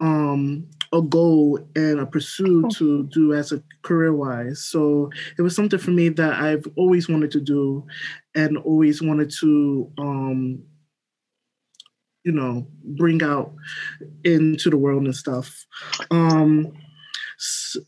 um 0.00 0.66
a 0.92 1.02
goal 1.02 1.58
and 1.74 1.98
a 1.98 2.06
pursuit 2.06 2.70
to 2.70 3.04
do 3.04 3.34
as 3.34 3.52
a 3.52 3.62
career 3.82 4.14
wise. 4.14 4.64
So 4.64 5.10
it 5.36 5.42
was 5.42 5.54
something 5.56 5.78
for 5.78 5.90
me 5.90 6.08
that 6.10 6.34
I've 6.34 6.66
always 6.76 7.08
wanted 7.08 7.32
to 7.32 7.40
do 7.40 7.84
and 8.34 8.56
always 8.58 9.02
wanted 9.02 9.30
to 9.40 9.90
um 9.98 10.62
you 12.24 12.32
know 12.32 12.66
bring 12.84 13.22
out 13.22 13.52
into 14.24 14.70
the 14.70 14.76
world 14.76 15.04
and 15.04 15.16
stuff. 15.16 15.66
Um 16.10 16.72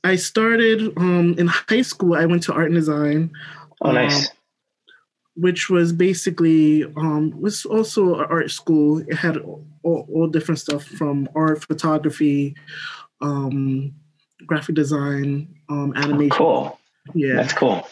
I 0.03 0.17
started 0.17 0.93
um 0.97 1.35
in 1.39 1.47
high 1.47 1.83
school 1.83 2.15
I 2.15 2.27
went 2.27 2.43
to 2.45 2.53
art 2.53 2.67
and 2.67 2.75
design. 2.75 3.31
Oh 3.83 3.93
nice. 3.93 4.31
Which 5.37 5.69
was 5.69 5.93
basically 5.93 6.85
um, 6.97 7.39
was 7.41 7.65
also 7.67 8.15
an 8.17 8.27
art 8.31 8.51
school. 8.51 9.01
It 9.01 9.15
had 9.15 9.37
all, 9.37 9.67
all 9.83 10.27
different 10.29 10.59
stuff 10.59 10.85
from 10.85 11.29
art, 11.35 11.63
photography, 11.63 12.57
um, 13.21 13.95
graphic 14.47 14.75
design, 14.75 15.49
um, 15.69 15.93
animation. 15.97 16.31
Cool. 16.31 16.79
Yeah, 17.15 17.35
that's 17.37 17.53
cool. 17.53 17.87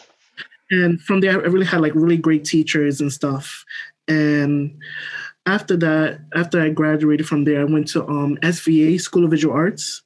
And 0.70 1.00
from 1.00 1.20
there, 1.20 1.32
I 1.32 1.46
really 1.46 1.66
had 1.66 1.80
like 1.80 1.94
really 1.94 2.16
great 2.16 2.44
teachers 2.44 3.00
and 3.00 3.12
stuff. 3.12 3.64
And 4.08 4.76
after 5.46 5.76
that, 5.76 6.20
after 6.34 6.60
I 6.60 6.70
graduated 6.70 7.28
from 7.28 7.44
there, 7.44 7.60
I 7.60 7.64
went 7.64 7.88
to 7.88 8.06
um, 8.08 8.36
SVA 8.42 9.00
School 9.00 9.24
of 9.24 9.30
Visual 9.30 9.54
Arts. 9.54 10.02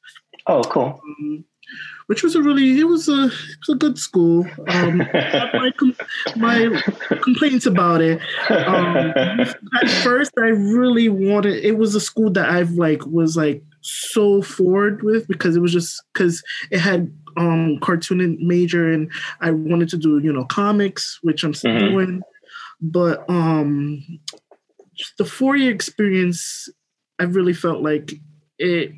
Oh, 0.47 0.63
cool. 0.63 1.01
Um, 1.21 1.45
which 2.09 2.23
was 2.23 2.35
a 2.35 2.43
really 2.43 2.79
it 2.81 2.85
was 2.85 3.07
a 3.09 3.27
it 3.27 3.59
was 3.67 3.75
a 3.75 3.75
good 3.75 3.99
school. 3.99 4.47
Um, 4.69 4.99
my, 5.13 5.71
my 6.37 6.83
complaints 7.23 7.67
about 7.67 8.01
it. 8.01 8.19
Um, 8.49 9.13
at 9.19 9.91
first, 10.03 10.33
I 10.39 10.49
really 10.49 11.11
wanted. 11.11 11.63
It 11.65 11.77
was 11.77 11.95
a 11.95 12.01
school 12.01 12.31
that 12.33 12.49
I've 12.49 12.73
like 12.73 13.05
was 13.07 13.37
like 13.37 13.63
so 13.83 14.41
forward 14.41 15.03
with 15.03 15.29
because 15.29 15.55
it 15.55 15.61
was 15.61 15.73
just 15.73 16.03
because 16.13 16.43
it 16.71 16.79
had 16.79 17.13
um 17.37 17.79
cartoon 17.81 18.39
major 18.41 18.91
and 18.91 19.11
I 19.41 19.51
wanted 19.51 19.91
to 19.91 19.99
do 19.99 20.19
you 20.19 20.33
know 20.33 20.47
comics, 20.47 21.19
which 21.23 21.45
I'm 21.45 21.55
still 21.55 21.73
mm-hmm. 21.73 21.93
doing. 21.93 22.23
But 22.81 23.29
um, 23.29 24.03
the 25.19 25.27
four 25.27 25.57
year 25.57 25.73
experience, 25.75 26.71
I 27.19 27.25
really 27.25 27.53
felt 27.53 27.83
like 27.83 28.13
it 28.59 28.93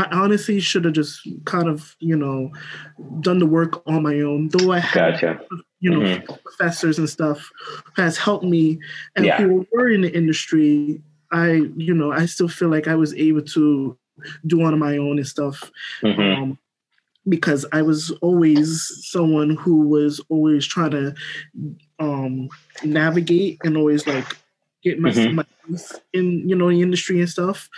I 0.00 0.08
honestly 0.12 0.60
should 0.60 0.84
have 0.86 0.94
just 0.94 1.28
kind 1.44 1.68
of, 1.68 1.94
you 2.00 2.16
know, 2.16 2.52
done 3.20 3.38
the 3.38 3.46
work 3.46 3.82
on 3.86 4.02
my 4.02 4.20
own. 4.20 4.48
Though 4.48 4.72
I 4.72 4.78
had, 4.78 5.20
gotcha. 5.20 5.40
you 5.80 5.90
know, 5.90 6.00
mm-hmm. 6.00 6.32
professors 6.42 6.98
and 6.98 7.08
stuff 7.08 7.50
has 7.96 8.16
helped 8.16 8.44
me, 8.44 8.80
and 9.16 9.26
yeah. 9.26 9.38
who 9.38 9.66
were 9.72 9.90
in 9.90 10.02
the 10.02 10.14
industry. 10.14 11.02
I, 11.32 11.62
you 11.76 11.94
know, 11.94 12.10
I 12.10 12.26
still 12.26 12.48
feel 12.48 12.70
like 12.70 12.88
I 12.88 12.96
was 12.96 13.14
able 13.14 13.42
to 13.42 13.96
do 14.46 14.62
on 14.62 14.76
my 14.78 14.96
own 14.96 15.18
and 15.18 15.26
stuff. 15.26 15.70
Mm-hmm. 16.02 16.42
Um, 16.42 16.58
because 17.28 17.66
I 17.72 17.82
was 17.82 18.10
always 18.22 18.90
someone 19.10 19.50
who 19.50 19.86
was 19.86 20.20
always 20.28 20.66
trying 20.66 20.90
to 20.92 21.14
um, 21.98 22.48
navigate 22.82 23.58
and 23.62 23.76
always 23.76 24.06
like 24.06 24.36
get 24.82 24.98
my, 24.98 25.10
mm-hmm. 25.10 25.36
my 25.36 25.44
in 26.12 26.48
you 26.48 26.56
know 26.56 26.68
the 26.68 26.82
industry 26.82 27.20
and 27.20 27.28
stuff. 27.28 27.68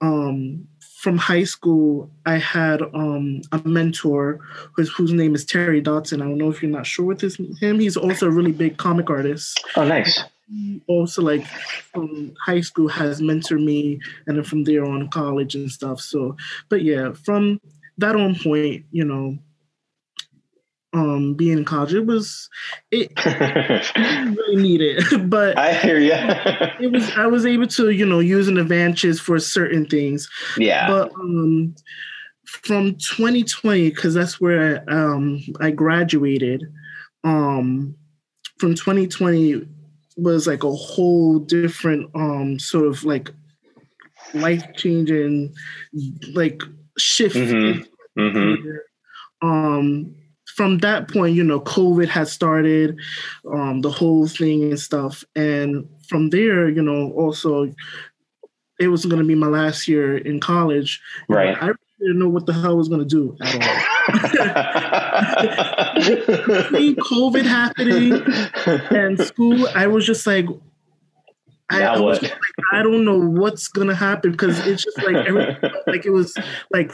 Um, 0.00 0.68
from 1.00 1.16
high 1.16 1.44
school, 1.44 2.10
I 2.26 2.36
had 2.36 2.82
um, 2.82 3.40
a 3.52 3.60
mentor 3.66 4.38
whose, 4.76 4.92
whose 4.92 5.14
name 5.14 5.34
is 5.34 5.46
Terry 5.46 5.80
Dodson. 5.80 6.20
I 6.20 6.26
don't 6.26 6.36
know 6.36 6.50
if 6.50 6.60
you're 6.60 6.70
not 6.70 6.84
sure 6.84 7.06
with 7.06 7.22
his, 7.22 7.40
him. 7.58 7.80
He's 7.80 7.96
also 7.96 8.26
a 8.26 8.30
really 8.30 8.52
big 8.52 8.76
comic 8.76 9.08
artist. 9.08 9.64
Oh, 9.76 9.86
nice. 9.86 10.22
He 10.46 10.82
also, 10.88 11.22
like 11.22 11.46
from 11.46 12.34
high 12.44 12.60
school, 12.60 12.88
has 12.88 13.22
mentored 13.22 13.64
me, 13.64 13.98
and 14.26 14.36
then 14.36 14.44
from 14.44 14.64
there 14.64 14.84
on, 14.84 15.08
college 15.08 15.54
and 15.54 15.70
stuff. 15.70 16.02
So, 16.02 16.36
but 16.68 16.82
yeah, 16.82 17.12
from 17.14 17.62
that 17.96 18.14
on 18.14 18.34
point, 18.34 18.84
you 18.90 19.04
know, 19.04 19.38
um 20.92 21.34
being 21.34 21.58
in 21.58 21.64
college. 21.64 21.94
It 21.94 22.06
was 22.06 22.48
it, 22.90 23.12
it 23.16 24.36
really 24.36 24.56
needed 24.56 25.02
but 25.30 25.56
i 25.56 25.72
hear 25.72 25.98
you 25.98 26.12
it 26.12 26.90
was 26.90 27.08
i 27.16 27.26
was 27.26 27.46
able 27.46 27.66
to 27.68 27.90
you 27.90 28.04
know 28.04 28.20
use 28.20 28.48
an 28.48 28.58
advantage 28.58 29.20
for 29.20 29.38
certain 29.38 29.86
things. 29.86 30.28
Yeah. 30.56 30.88
But 30.88 31.12
um 31.14 31.74
from 32.46 32.94
2020 32.94 33.90
because 33.90 34.14
that's 34.14 34.40
where 34.40 34.82
I, 34.88 34.92
um 34.92 35.40
i 35.60 35.70
graduated 35.70 36.64
um 37.22 37.94
from 38.58 38.74
2020 38.74 39.68
was 40.16 40.48
like 40.48 40.64
a 40.64 40.72
whole 40.72 41.38
different 41.38 42.10
um 42.16 42.58
sort 42.58 42.86
of 42.86 43.04
like 43.04 43.30
life 44.34 44.64
changing 44.74 45.54
like 46.34 46.60
shift 46.98 47.36
mm-hmm. 47.36 48.20
Mm-hmm. 48.20 49.46
um 49.46 50.14
from 50.60 50.76
that 50.76 51.08
point, 51.08 51.34
you 51.34 51.42
know, 51.42 51.58
COVID 51.58 52.06
had 52.06 52.28
started, 52.28 53.00
um, 53.50 53.80
the 53.80 53.90
whole 53.90 54.26
thing 54.26 54.62
and 54.64 54.78
stuff. 54.78 55.24
And 55.34 55.88
from 56.06 56.28
there, 56.28 56.68
you 56.68 56.82
know, 56.82 57.12
also 57.12 57.72
it 58.78 58.88
was 58.88 59.06
going 59.06 59.22
to 59.22 59.26
be 59.26 59.34
my 59.34 59.46
last 59.46 59.88
year 59.88 60.18
in 60.18 60.38
college. 60.38 61.00
Right. 61.30 61.56
I 61.58 61.72
didn't 61.98 62.18
know 62.18 62.28
what 62.28 62.44
the 62.44 62.52
hell 62.52 62.72
I 62.72 62.74
was 62.74 62.90
going 62.90 63.00
to 63.00 63.06
do 63.06 63.34
at 63.40 63.54
all. 63.54 63.60
Between 66.62 66.96
COVID 66.96 67.46
happening 67.46 68.22
and 68.94 69.18
school, 69.18 69.66
I 69.74 69.86
was 69.86 70.04
just 70.04 70.26
like, 70.26 70.44
I, 71.70 71.84
I 71.84 72.00
was 72.00 72.20
like, 72.20 72.36
I 72.74 72.82
don't 72.82 73.06
know 73.06 73.18
what's 73.18 73.68
gonna 73.68 73.94
happen 73.94 74.32
because 74.32 74.58
it's 74.66 74.82
just 74.82 74.98
like 75.04 75.24
everything, 75.24 75.70
like 75.86 76.04
it 76.04 76.10
was 76.10 76.36
like 76.72 76.92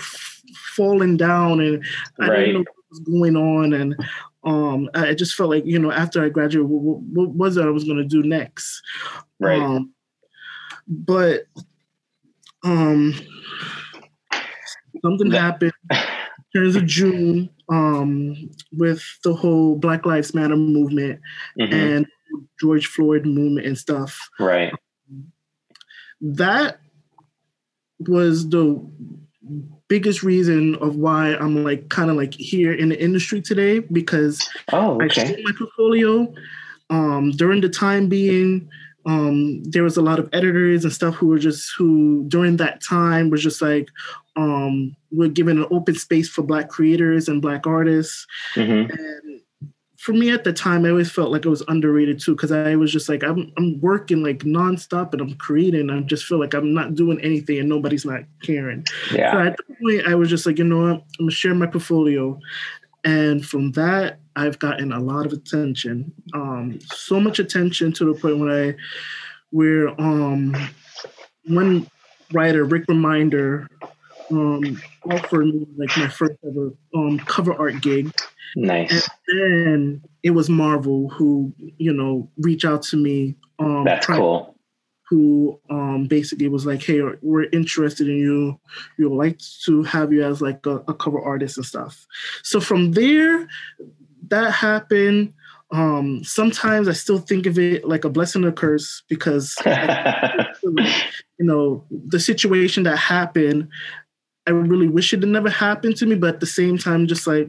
falling 0.77 1.17
down, 1.17 1.61
and 1.61 1.83
I 2.21 2.29
right. 2.29 2.37
didn't 2.41 2.55
know 2.55 2.65
was 2.97 3.01
going 3.01 3.37
on, 3.37 3.73
and 3.73 3.97
um, 4.45 4.89
I 4.95 5.15
just 5.15 5.35
felt 5.35 5.51
like 5.51 5.65
you 5.67 5.79
know 5.79 5.93
after 5.93 6.25
I 6.25 6.29
graduated, 6.29 6.69
what, 6.69 7.01
what 7.01 7.31
was 7.31 7.57
it 7.57 7.65
I 7.65 7.71
was 7.71 7.85
going 7.85 7.99
to 7.99 8.05
do 8.05 8.23
next? 8.23 8.81
Right. 9.41 9.61
Um, 9.61 9.93
but 10.89 11.45
um, 12.65 13.15
something 15.05 15.31
happened. 15.31 15.73
Turns 16.55 16.77
of 16.77 16.87
June, 16.87 17.51
um, 17.69 18.51
with 18.73 19.03
the 19.25 19.35
whole 19.35 19.77
Black 19.77 20.07
Lives 20.07 20.35
Matter 20.35 20.57
movement 20.57 21.21
mm-hmm. 21.59 21.75
and 21.75 22.07
George 22.61 22.87
Floyd 22.87 23.27
movement 23.27 23.67
and 23.67 23.77
stuff. 23.77 24.19
Right. 24.39 24.73
That 26.21 26.79
was 27.99 28.49
the 28.49 28.89
biggest 29.89 30.23
reason 30.23 30.75
of 30.77 30.97
why 30.97 31.35
I'm 31.37 31.63
like 31.65 31.89
kind 31.89 32.11
of 32.11 32.17
like 32.17 32.35
here 32.35 32.73
in 32.73 32.89
the 32.89 33.01
industry 33.01 33.41
today 33.41 33.79
because 33.79 34.47
oh, 34.73 35.01
okay. 35.03 35.23
I 35.23 35.27
showed 35.27 35.41
my 35.45 35.53
portfolio 35.57 36.33
um, 36.91 37.31
during 37.33 37.61
the 37.61 37.69
time 37.69 38.09
being. 38.09 38.69
Um, 39.05 39.63
there 39.63 39.85
was 39.85 39.97
a 39.97 40.03
lot 40.03 40.19
of 40.19 40.29
editors 40.33 40.83
and 40.83 40.93
stuff 40.93 41.15
who 41.15 41.29
were 41.29 41.39
just 41.39 41.73
who 41.79 42.25
during 42.27 42.57
that 42.57 42.83
time 42.83 43.31
was 43.31 43.41
just 43.41 43.63
like 43.63 43.89
um, 44.35 44.97
we're 45.13 45.29
given 45.29 45.59
an 45.59 45.69
open 45.71 45.95
space 45.95 46.29
for 46.29 46.43
black 46.43 46.69
creators 46.69 47.29
and 47.29 47.41
black 47.41 47.69
artists 47.69 48.27
mm-hmm. 48.57 48.91
and 48.91 49.41
for 50.07 50.13
me 50.13 50.31
at 50.31 50.45
the 50.45 50.53
time, 50.53 50.85
I 50.85 50.91
always 50.91 51.11
felt 51.11 51.33
like 51.33 51.47
I 51.47 51.49
was 51.49 51.65
underrated 51.67 52.21
too 52.21 52.37
because 52.37 52.53
I 52.53 52.77
was 52.77 52.93
just 52.93 53.09
like 53.09 53.25
I'm 53.25 53.53
I'm 53.59 53.81
working 53.81 54.23
like 54.23 54.39
nonstop 54.45 55.13
and 55.13 55.21
I'm 55.21 55.35
creating. 55.35 55.91
I 55.91 55.99
just 56.03 56.27
feel 56.27 56.39
like 56.39 56.55
I'm 56.55 56.73
not 56.73 56.95
doing 56.95 57.21
anything 57.23 57.59
and 57.59 57.69
nobody's 57.69 58.05
not 58.05 58.21
caring. 58.41 58.87
Yeah. 59.13 59.33
So 59.33 59.41
at 59.41 59.57
the 59.57 59.65
point, 59.65 60.07
I 60.07 60.15
was 60.15 60.31
just 60.31 60.47
like, 60.47 60.59
you 60.59 60.65
know 60.65 60.79
what, 60.79 60.91
I'm 60.93 61.03
gonna 61.19 61.33
share 61.33 61.57
my 61.57 61.67
portfolio, 61.67 62.39
and 63.03 63.45
from 63.45 63.73
that, 63.73 64.21
I've 64.37 64.61
gotten 64.61 64.93
a 64.93 65.01
lot 65.01 65.27
of 65.27 65.33
attention. 65.33 66.13
Um, 66.35 66.79
so 66.95 67.19
much 67.19 67.41
attention 67.41 67.91
to 67.95 68.05
the 68.05 68.15
point 68.15 68.39
where 68.39 68.69
I, 68.69 68.75
where 69.51 70.01
um, 70.01 70.55
one 71.47 71.91
writer, 72.33 72.63
Rick 72.63 72.87
Remender, 72.87 73.67
um, 74.31 74.81
offered 75.11 75.47
me 75.47 75.67
like 75.77 75.97
my 75.97 76.07
first 76.07 76.35
ever 76.47 76.73
um 76.95 77.19
cover 77.19 77.55
art 77.55 77.83
gig 77.83 78.13
Nice. 78.55 79.09
And 79.29 79.41
then 79.41 80.03
it 80.23 80.31
was 80.31 80.49
Marvel 80.49 81.09
who, 81.11 81.53
you 81.79 81.93
know, 81.93 82.31
reached 82.39 82.65
out 82.65 82.83
to 82.85 82.97
me. 82.97 83.35
Um, 83.59 83.85
That's 83.85 84.07
cool. 84.07 84.55
Who 85.09 85.61
um, 85.71 86.07
basically 86.09 86.49
was 86.49 86.67
like, 86.67 86.83
"Hey, 86.83 87.01
we're 87.23 87.45
interested 87.51 88.09
in 88.09 88.17
you. 88.17 88.61
We 88.99 89.07
would 89.07 89.17
like 89.17 89.39
to 89.65 89.85
have 89.85 90.13
you 90.13 90.25
as 90.25 90.43
like 90.43 90.67
a, 90.67 90.83
a 90.89 90.95
cover 90.95 91.21
artist 91.21 91.57
and 91.57 91.67
stuff." 91.67 92.07
So 92.43 92.61
from 92.61 92.93
there, 92.93 93.47
that 94.29 94.51
happened. 94.51 95.33
Um, 95.71 96.23
sometimes 96.25 96.89
I 96.89 96.93
still 96.93 97.19
think 97.19 97.47
of 97.47 97.59
it 97.59 97.87
like 97.87 98.05
a 98.05 98.11
blessing 98.11 98.45
or 98.45 98.49
a 98.49 98.53
curse 98.53 99.03
because, 99.09 99.57
you 99.65 100.85
know, 101.39 101.85
the 101.91 102.21
situation 102.21 102.85
that 102.85 102.97
happened. 102.97 103.69
I 104.49 104.53
really 104.53 104.87
wish 104.87 105.13
it 105.13 105.21
had 105.21 105.29
never 105.29 105.51
happened 105.51 105.97
to 105.97 106.07
me, 106.07 106.15
but 106.15 106.35
at 106.35 106.41
the 106.41 106.47
same 106.47 106.79
time, 106.79 107.09
just 107.09 107.27
like 107.27 107.49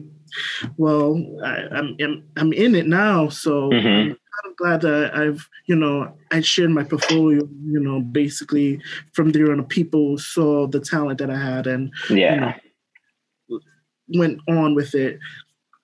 well, 0.76 1.16
I, 1.44 1.78
am 1.78 1.96
I'm, 2.00 2.24
I'm 2.36 2.52
in 2.52 2.74
it 2.74 2.86
now, 2.86 3.28
so 3.28 3.70
mm-hmm. 3.70 3.86
I'm 3.86 4.08
kind 4.08 4.46
of 4.46 4.56
glad 4.56 4.80
that 4.82 5.16
I've 5.16 5.48
you 5.66 5.76
know 5.76 6.16
I 6.30 6.40
shared 6.40 6.70
my 6.70 6.84
portfolio. 6.84 7.48
You 7.64 7.80
know, 7.80 8.00
basically 8.00 8.80
from 9.12 9.32
there 9.32 9.52
on, 9.52 9.64
people 9.64 10.18
saw 10.18 10.66
the 10.66 10.80
talent 10.80 11.18
that 11.18 11.30
I 11.30 11.38
had 11.38 11.66
and 11.66 11.92
yeah. 12.10 12.34
You 12.34 12.40
know, 12.40 12.54
went 14.14 14.40
on 14.48 14.74
with 14.74 14.94
it. 14.94 15.18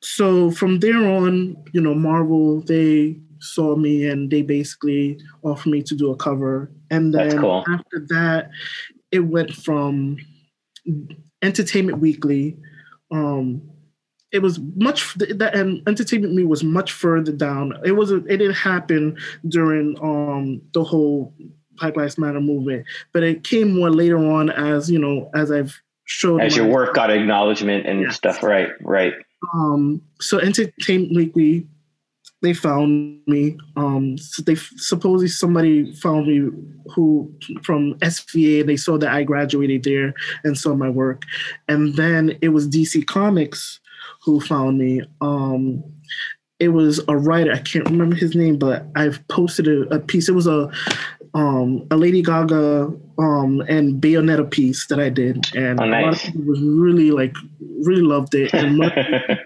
So 0.02 0.50
from 0.50 0.80
there 0.80 1.06
on, 1.06 1.56
you 1.72 1.80
know, 1.80 1.94
Marvel 1.94 2.60
they 2.60 3.20
saw 3.40 3.76
me 3.76 4.06
and 4.06 4.30
they 4.30 4.42
basically 4.42 5.18
offered 5.42 5.70
me 5.70 5.82
to 5.82 5.94
do 5.94 6.10
a 6.10 6.16
cover. 6.16 6.70
And 6.90 7.14
then 7.14 7.38
cool. 7.38 7.64
after 7.68 8.06
that, 8.08 8.50
it 9.12 9.20
went 9.20 9.52
from 9.52 10.18
Entertainment 11.42 11.98
Weekly. 11.98 12.56
Um, 13.10 13.62
it 14.34 14.42
was 14.42 14.58
much 14.74 15.14
that 15.14 15.54
and 15.54 15.80
entertainment 15.86 16.34
me 16.34 16.44
was 16.44 16.64
much 16.64 16.90
further 16.90 17.30
down. 17.30 17.72
It 17.84 17.92
wasn't 17.92 18.28
it 18.28 18.38
didn't 18.38 18.56
happen 18.56 19.16
during 19.48 19.96
um 20.02 20.60
the 20.72 20.82
whole 20.82 21.32
Black 21.76 21.96
Lives 21.96 22.18
Matter 22.18 22.40
movement, 22.40 22.84
but 23.12 23.22
it 23.22 23.44
came 23.44 23.76
more 23.76 23.90
later 23.90 24.18
on 24.18 24.50
as 24.50 24.90
you 24.90 24.98
know 24.98 25.30
as 25.36 25.52
I've 25.52 25.80
showed 26.04 26.40
as 26.40 26.56
your 26.56 26.66
work 26.66 26.94
got 26.94 27.10
acknowledgement 27.10 27.86
and 27.86 28.00
yes. 28.00 28.16
stuff. 28.16 28.42
Right, 28.42 28.70
right. 28.80 29.14
Um, 29.54 30.02
so 30.20 30.40
Entertainment 30.40 31.14
Weekly, 31.14 31.68
they 32.42 32.54
found 32.54 33.20
me. 33.28 33.56
Um, 33.76 34.18
so 34.18 34.42
they 34.42 34.56
supposedly 34.56 35.28
somebody 35.28 35.92
found 35.94 36.26
me 36.26 36.50
who 36.92 37.32
from 37.62 37.94
SVA. 38.00 38.66
They 38.66 38.76
saw 38.76 38.98
that 38.98 39.12
I 39.12 39.22
graduated 39.22 39.84
there 39.84 40.12
and 40.42 40.58
saw 40.58 40.74
my 40.74 40.90
work, 40.90 41.22
and 41.68 41.94
then 41.94 42.36
it 42.42 42.48
was 42.48 42.68
DC 42.68 43.06
Comics 43.06 43.78
who 44.24 44.40
found 44.40 44.78
me. 44.78 45.02
Um, 45.20 45.82
it 46.60 46.68
was 46.68 47.00
a 47.08 47.16
writer. 47.16 47.52
I 47.52 47.58
can't 47.58 47.84
remember 47.86 48.16
his 48.16 48.34
name, 48.34 48.58
but 48.58 48.86
I've 48.96 49.26
posted 49.28 49.68
a, 49.68 49.82
a 49.94 49.98
piece. 49.98 50.28
It 50.28 50.34
was 50.34 50.46
a 50.46 50.70
um, 51.34 51.84
a 51.90 51.96
Lady 51.96 52.22
Gaga 52.22 52.92
um, 53.18 53.60
and 53.68 54.00
Bayonetta 54.00 54.48
piece 54.50 54.86
that 54.86 55.00
I 55.00 55.08
did, 55.08 55.44
and 55.54 55.80
oh, 55.80 55.86
nice. 55.86 56.02
a 56.02 56.06
lot 56.06 56.14
of 56.14 56.20
people 56.20 56.42
was 56.44 56.60
really 56.60 57.10
like 57.10 57.34
really 57.82 58.02
loved 58.02 58.34
it, 58.34 58.54
and 58.54 58.78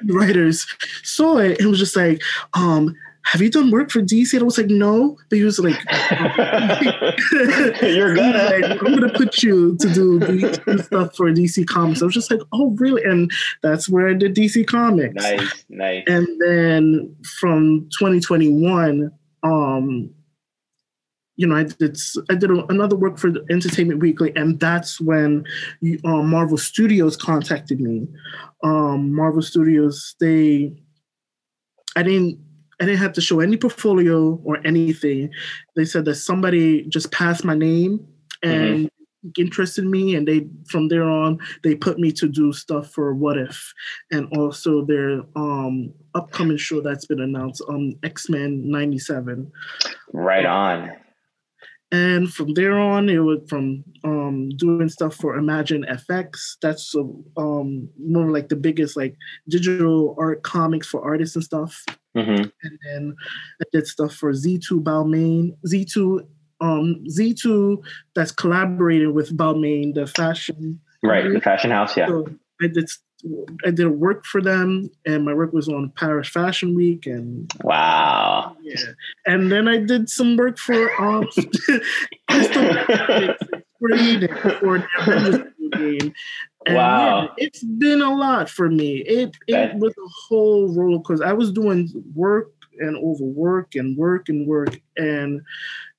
writers 0.09 0.67
saw 1.03 1.39
it 1.39 1.59
and 1.59 1.71
was 1.71 1.79
just 1.79 1.97
like, 1.97 2.21
um, 2.55 2.95
have 3.31 3.43
you 3.43 3.51
done 3.51 3.71
work 3.71 3.91
for 3.91 4.01
DC? 4.01 4.33
And 4.33 4.41
I 4.41 4.45
was 4.45 4.57
like, 4.57 4.69
no. 4.69 5.19
But 5.29 5.37
he 5.37 5.45
was 5.45 5.59
like, 5.59 5.75
you're 7.83 8.15
gonna. 8.15 8.45
like, 8.59 8.83
I'm 8.83 8.95
gonna 8.95 9.13
put 9.13 9.43
you 9.43 9.77
to 9.77 9.93
do 9.93 10.19
DC 10.19 10.85
stuff 10.85 11.15
for 11.15 11.31
DC 11.31 11.67
Comics. 11.67 12.01
I 12.01 12.07
was 12.07 12.15
just 12.15 12.31
like, 12.31 12.41
oh, 12.55 12.71
really? 12.79 13.05
And 13.05 13.31
that's 13.63 13.87
where 13.87 14.09
I 14.09 14.15
did 14.15 14.35
DC 14.35 14.67
Comics. 14.67 15.15
Nice, 15.15 15.65
nice. 15.69 16.05
And 16.07 16.27
then 16.41 17.15
from 17.39 17.91
2021, 17.99 19.13
um, 19.43 20.11
you 21.37 21.47
know, 21.47 21.55
I 21.55 21.65
did 21.65 21.99
I 22.31 22.35
did 22.35 22.51
another 22.51 22.97
work 22.97 23.19
for 23.19 23.31
Entertainment 23.51 24.01
Weekly, 24.01 24.33
and 24.37 24.59
that's 24.59 25.03
when 25.03 25.45
you, 25.83 25.99
uh, 26.07 26.23
Marvel 26.23 26.57
Studios 26.57 27.15
contacted 27.15 27.79
me. 27.79 28.09
Um, 28.65 29.15
Marvel 29.15 29.43
Studios, 29.43 30.15
they, 30.19 30.73
I 31.95 32.03
didn't 32.03 32.48
I 32.81 32.85
didn't 32.85 33.01
have 33.01 33.13
to 33.15 33.21
show 33.21 33.41
any 33.41 33.57
portfolio 33.57 34.41
or 34.45 34.59
anything. 34.65 35.31
They 35.77 35.85
said 35.85 36.05
that 36.05 36.15
somebody 36.17 36.85
just 36.85 37.11
passed 37.11 37.45
my 37.45 37.55
name 37.55 38.07
and 38.43 38.87
mm-hmm. 38.87 39.31
interested 39.41 39.85
me, 39.85 40.15
and 40.15 40.29
they 40.29 40.47
from 40.69 40.89
there 40.89 41.05
on 41.05 41.39
they 41.65 41.75
put 41.75 41.99
me 41.99 42.13
to 42.13 42.29
do 42.29 42.53
stuff 42.53 42.91
for 42.93 43.15
What 43.15 43.37
If, 43.37 43.73
and 44.13 44.29
also 44.37 44.85
their 44.85 45.23
um, 45.35 45.93
upcoming 46.15 46.57
show 46.57 46.81
that's 46.81 47.07
been 47.07 47.21
announced 47.21 47.63
on 47.69 47.75
um, 47.75 47.93
X 48.05 48.29
Men 48.29 48.71
'97. 48.71 49.51
Right 50.13 50.47
on. 50.47 50.93
And 51.91 52.33
from 52.33 52.53
there 52.53 52.79
on, 52.79 53.09
it 53.09 53.19
was 53.19 53.41
from 53.49 53.83
um, 54.05 54.51
doing 54.51 54.91
stuff 54.91 55.15
for 55.15 55.37
Imagine 55.37 55.87
FX. 55.89 56.57
That's 56.61 56.95
um, 56.95 57.89
more 57.99 58.31
like 58.31 58.51
the 58.51 58.57
biggest 58.57 58.97
like 58.97 59.17
digital 59.49 60.15
art 60.19 60.43
comics 60.43 60.87
for 60.87 61.03
artists 61.03 61.35
and 61.35 61.45
stuff. 61.45 61.83
Mm-hmm. 62.15 62.43
And 62.63 62.79
then 62.85 63.17
I 63.63 63.65
did 63.73 63.87
stuff 63.87 64.15
for 64.15 64.33
Z2 64.33 64.83
Balmain. 64.83 65.57
Z2 65.67 66.27
um, 66.61 67.05
Z2 67.09 67.79
that's 68.15 68.33
collaborating 68.33 69.15
with 69.15 69.37
Balmain, 69.37 69.95
the 69.95 70.07
fashion. 70.07 70.81
Right, 71.03 71.33
the 71.33 71.41
fashion 71.41 71.71
house, 71.71 71.97
yeah. 71.97 72.09
So 72.09 72.27
I 72.61 72.67
did 72.67 72.89
I 73.65 73.71
did 73.71 73.89
work 73.89 74.25
for 74.25 74.41
them, 74.41 74.91
and 75.05 75.25
my 75.25 75.35
work 75.35 75.53
was 75.53 75.69
on 75.69 75.91
Paris 75.97 76.29
Fashion 76.29 76.75
Week, 76.75 77.07
and 77.07 77.51
wow, 77.63 78.57
yeah. 78.63 78.77
And 79.27 79.51
then 79.51 79.67
I 79.67 79.79
did 79.79 80.09
some 80.09 80.37
work 80.37 80.57
for 80.59 80.91
um, 81.03 81.27
for 81.33 81.49
the 83.89 85.53
game. 85.73 86.15
And 86.67 86.77
wow, 86.77 87.23
yeah, 87.23 87.29
it's 87.39 87.65
been 87.65 88.03
a 88.03 88.15
lot 88.15 88.49
for 88.49 88.71
me. 88.71 88.99
It 88.99 89.37
it 89.49 89.53
that, 89.53 89.79
was 89.79 89.93
a 89.93 90.09
whole 90.29 90.73
roller 90.73 91.01
coaster. 91.01 91.27
I 91.27 91.33
was 91.33 91.51
doing 91.51 91.89
work 92.15 92.53
and 92.79 92.97
overwork 92.97 93.75
and 93.75 93.97
work 93.97 94.29
and 94.29 94.47
work, 94.47 94.81
and 94.97 95.43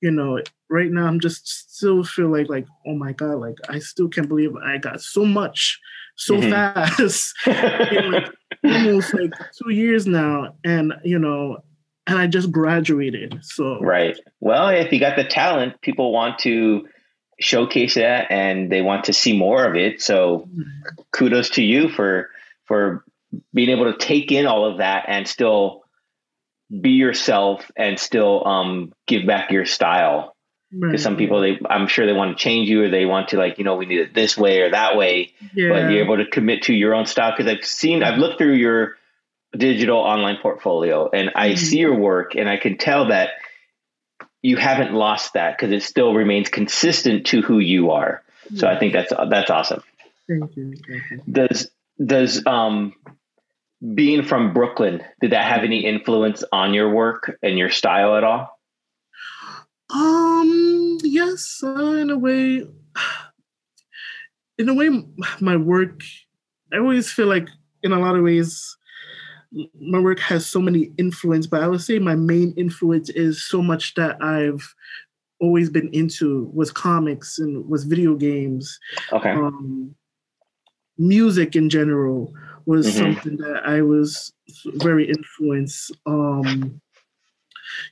you 0.00 0.10
know, 0.10 0.40
right 0.70 0.90
now 0.90 1.06
I'm 1.06 1.20
just 1.20 1.46
still 1.74 2.02
feel 2.02 2.28
like 2.28 2.48
like 2.48 2.66
oh 2.86 2.94
my 2.94 3.12
god, 3.12 3.40
like 3.40 3.56
I 3.68 3.78
still 3.78 4.08
can't 4.08 4.28
believe 4.28 4.56
I 4.56 4.78
got 4.78 5.02
so 5.02 5.26
much 5.26 5.78
so 6.20 6.34
mm-hmm. 6.34 6.50
fast. 6.50 7.34
like, 7.46 8.30
almost 8.62 9.14
like 9.14 9.32
two 9.56 9.70
years 9.70 10.06
now, 10.06 10.54
and 10.64 10.92
you 11.02 11.18
know, 11.18 11.58
and 12.06 12.18
I 12.18 12.26
just 12.26 12.52
graduated. 12.52 13.38
So 13.42 13.80
right. 13.80 14.18
Well, 14.38 14.68
if 14.68 14.92
you 14.92 15.00
got 15.00 15.16
the 15.16 15.24
talent, 15.24 15.80
people 15.80 16.12
want 16.12 16.40
to 16.40 16.86
showcase 17.40 17.94
that, 17.94 18.30
and 18.30 18.70
they 18.70 18.82
want 18.82 19.04
to 19.04 19.14
see 19.14 19.36
more 19.36 19.64
of 19.64 19.76
it. 19.76 20.02
So, 20.02 20.46
mm-hmm. 20.48 21.00
kudos 21.10 21.50
to 21.50 21.62
you 21.62 21.88
for 21.88 22.28
for 22.66 23.02
being 23.54 23.70
able 23.70 23.90
to 23.90 23.98
take 23.98 24.30
in 24.30 24.46
all 24.46 24.70
of 24.70 24.78
that 24.78 25.06
and 25.08 25.26
still 25.26 25.84
be 26.80 26.90
yourself 26.90 27.70
and 27.76 27.98
still 27.98 28.46
um, 28.46 28.92
give 29.06 29.26
back 29.26 29.50
your 29.50 29.64
style 29.64 30.36
because 30.70 30.90
right. 30.90 31.00
some 31.00 31.16
people 31.16 31.40
they 31.40 31.58
i'm 31.68 31.86
sure 31.86 32.06
they 32.06 32.12
want 32.12 32.36
to 32.36 32.42
change 32.42 32.68
you 32.68 32.84
or 32.84 32.88
they 32.88 33.04
want 33.04 33.28
to 33.28 33.36
like 33.36 33.58
you 33.58 33.64
know 33.64 33.76
we 33.76 33.86
need 33.86 34.00
it 34.00 34.14
this 34.14 34.36
way 34.36 34.60
or 34.60 34.70
that 34.70 34.96
way 34.96 35.32
yeah. 35.54 35.68
but 35.70 35.90
you're 35.90 36.04
able 36.04 36.16
to 36.16 36.26
commit 36.26 36.62
to 36.62 36.74
your 36.74 36.94
own 36.94 37.06
style 37.06 37.32
because 37.36 37.50
i've 37.52 37.64
seen 37.64 38.02
i've 38.02 38.18
looked 38.18 38.38
through 38.38 38.54
your 38.54 38.96
digital 39.56 39.98
online 39.98 40.36
portfolio 40.40 41.10
and 41.10 41.30
i 41.34 41.48
mm-hmm. 41.48 41.56
see 41.56 41.78
your 41.78 41.96
work 41.96 42.36
and 42.36 42.48
i 42.48 42.56
can 42.56 42.78
tell 42.78 43.08
that 43.08 43.30
you 44.42 44.56
haven't 44.56 44.94
lost 44.94 45.34
that 45.34 45.56
because 45.56 45.72
it 45.72 45.82
still 45.82 46.14
remains 46.14 46.48
consistent 46.48 47.26
to 47.26 47.42
who 47.42 47.58
you 47.58 47.90
are 47.90 48.22
so 48.54 48.68
i 48.68 48.78
think 48.78 48.92
that's 48.92 49.12
that's 49.28 49.50
awesome 49.50 49.82
Thank 50.30 50.56
you. 50.56 50.74
Thank 50.88 51.02
you. 51.10 51.22
Does 51.30 51.70
does 52.04 52.46
um 52.46 52.94
being 53.94 54.22
from 54.22 54.52
Brooklyn, 54.52 55.02
did 55.20 55.32
that 55.32 55.44
have 55.44 55.64
any 55.64 55.84
influence 55.86 56.44
on 56.52 56.74
your 56.74 56.90
work 56.90 57.38
and 57.42 57.58
your 57.58 57.70
style 57.70 58.16
at 58.16 58.24
all? 58.24 58.59
Um, 59.92 60.98
yes, 61.02 61.60
uh, 61.64 61.92
in 61.94 62.10
a 62.10 62.18
way. 62.18 62.66
In 64.58 64.68
a 64.68 64.74
way, 64.74 64.90
my 65.40 65.56
work, 65.56 66.02
I 66.70 66.76
always 66.76 67.10
feel 67.10 67.28
like, 67.28 67.48
in 67.82 67.92
a 67.92 67.98
lot 67.98 68.14
of 68.14 68.22
ways, 68.22 68.76
my 69.80 69.98
work 69.98 70.18
has 70.20 70.44
so 70.44 70.60
many 70.60 70.92
influence, 70.98 71.46
but 71.46 71.62
I 71.62 71.66
would 71.66 71.80
say 71.80 71.98
my 71.98 72.14
main 72.14 72.52
influence 72.58 73.08
is 73.08 73.42
so 73.42 73.62
much 73.62 73.94
that 73.94 74.22
I've 74.22 74.74
always 75.40 75.70
been 75.70 75.88
into 75.94 76.50
was 76.52 76.70
comics 76.70 77.38
and 77.38 77.66
was 77.70 77.84
video 77.84 78.14
games. 78.16 78.78
Okay. 79.12 79.30
Um, 79.30 79.94
music 80.98 81.56
in 81.56 81.70
general 81.70 82.34
was 82.66 82.86
Mhm. 82.86 82.92
something 82.98 83.36
that 83.38 83.62
I 83.64 83.80
was 83.80 84.30
very 84.74 85.08
influenced. 85.08 85.90
Um, 86.04 86.82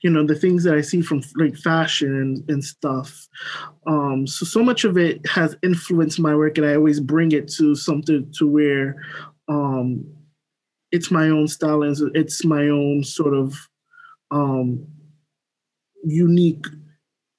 you 0.02 0.10
know, 0.10 0.26
the 0.26 0.34
things 0.34 0.64
that 0.64 0.74
I 0.74 0.80
see 0.80 1.02
from 1.02 1.22
like 1.36 1.56
fashion 1.56 2.14
and, 2.14 2.50
and 2.50 2.64
stuff. 2.64 3.28
Um, 3.86 4.26
so 4.26 4.44
so 4.44 4.62
much 4.62 4.84
of 4.84 4.96
it 4.96 5.26
has 5.26 5.56
influenced 5.62 6.20
my 6.20 6.34
work, 6.34 6.58
and 6.58 6.66
I 6.66 6.74
always 6.76 7.00
bring 7.00 7.32
it 7.32 7.48
to 7.52 7.74
something 7.74 8.30
to 8.38 8.46
where 8.46 9.02
um, 9.48 10.04
it's 10.92 11.10
my 11.10 11.28
own 11.28 11.48
style 11.48 11.82
and 11.82 11.96
it's 12.14 12.44
my 12.44 12.68
own 12.68 13.04
sort 13.04 13.34
of 13.34 13.54
um, 14.30 14.86
unique, 16.04 16.64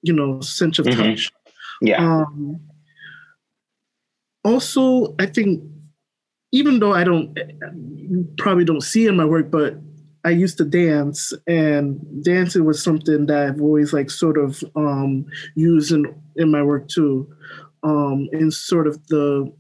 you 0.02 0.14
know, 0.14 0.42
sense 0.42 0.80
of 0.80 0.86
Mhm. 0.86 0.96
touch. 0.98 1.32
Yeah. 1.82 2.04
Um, 2.04 2.60
also, 4.44 5.16
I 5.20 5.26
think 5.26 5.64
even 6.52 6.80
though 6.80 6.94
I 6.94 7.04
don't, 7.04 7.38
you 7.96 8.28
probably 8.38 8.66
don't 8.66 8.82
see 8.82 9.06
in 9.06 9.16
my 9.16 9.26
work, 9.26 9.52
but 9.52 9.78
I 10.26 10.32
used 10.32 10.58
to 10.58 10.66
dance, 10.66 11.34
and 11.48 12.24
dancing 12.24 12.66
was 12.66 12.84
something 12.84 13.26
that 13.28 13.48
I've 13.48 13.62
always 13.62 13.94
like 13.94 14.10
sort 14.10 14.38
of 14.38 14.64
um, 14.76 15.26
used 15.56 15.92
in 15.92 16.14
in 16.36 16.52
my 16.52 16.62
work 16.64 16.88
too, 16.90 17.34
um, 17.84 18.28
in 18.34 18.52
sort 18.52 18.88
of 18.88 19.06
the 19.08 19.52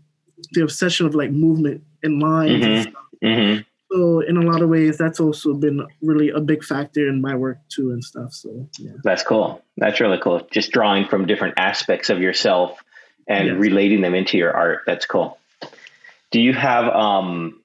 the 0.52 0.64
obsession 0.64 1.06
of 1.06 1.16
like 1.16 1.32
movement 1.32 1.84
and 2.04 2.22
lines. 2.22 2.64
and 2.66 2.76
Mhm. 2.78 2.82
stuff. 2.82 3.04
hmm 3.24 3.56
So 3.92 4.20
in 4.22 4.38
a 4.38 4.42
lot 4.42 4.62
of 4.62 4.70
ways, 4.70 4.98
that's 4.98 5.20
also 5.20 5.54
been 5.54 5.82
really 6.02 6.30
a 6.30 6.40
big 6.40 6.64
factor 6.64 7.08
in 7.08 7.22
my 7.22 7.36
work 7.36 7.58
too 7.70 7.92
and 7.92 8.04
stuff. 8.04 8.34
So 8.34 8.70
yeah. 8.80 8.92
That's 9.04 9.24
cool. 9.24 9.62
That's 9.78 10.00
really 10.00 10.20
cool. 10.20 10.46
Just 10.52 10.72
drawing 10.72 11.08
from 11.08 11.26
different 11.26 11.56
aspects 11.58 12.10
of 12.10 12.20
yourself 12.22 12.84
and 13.28 13.48
Yes. 13.48 13.58
relating 13.58 14.02
them 14.02 14.14
into 14.14 14.38
your 14.38 14.56
art. 14.56 14.82
That's 14.86 15.06
cool. 15.06 15.38
Do 16.32 16.40
you 16.40 16.54
have 16.54 16.86
um 16.94 17.62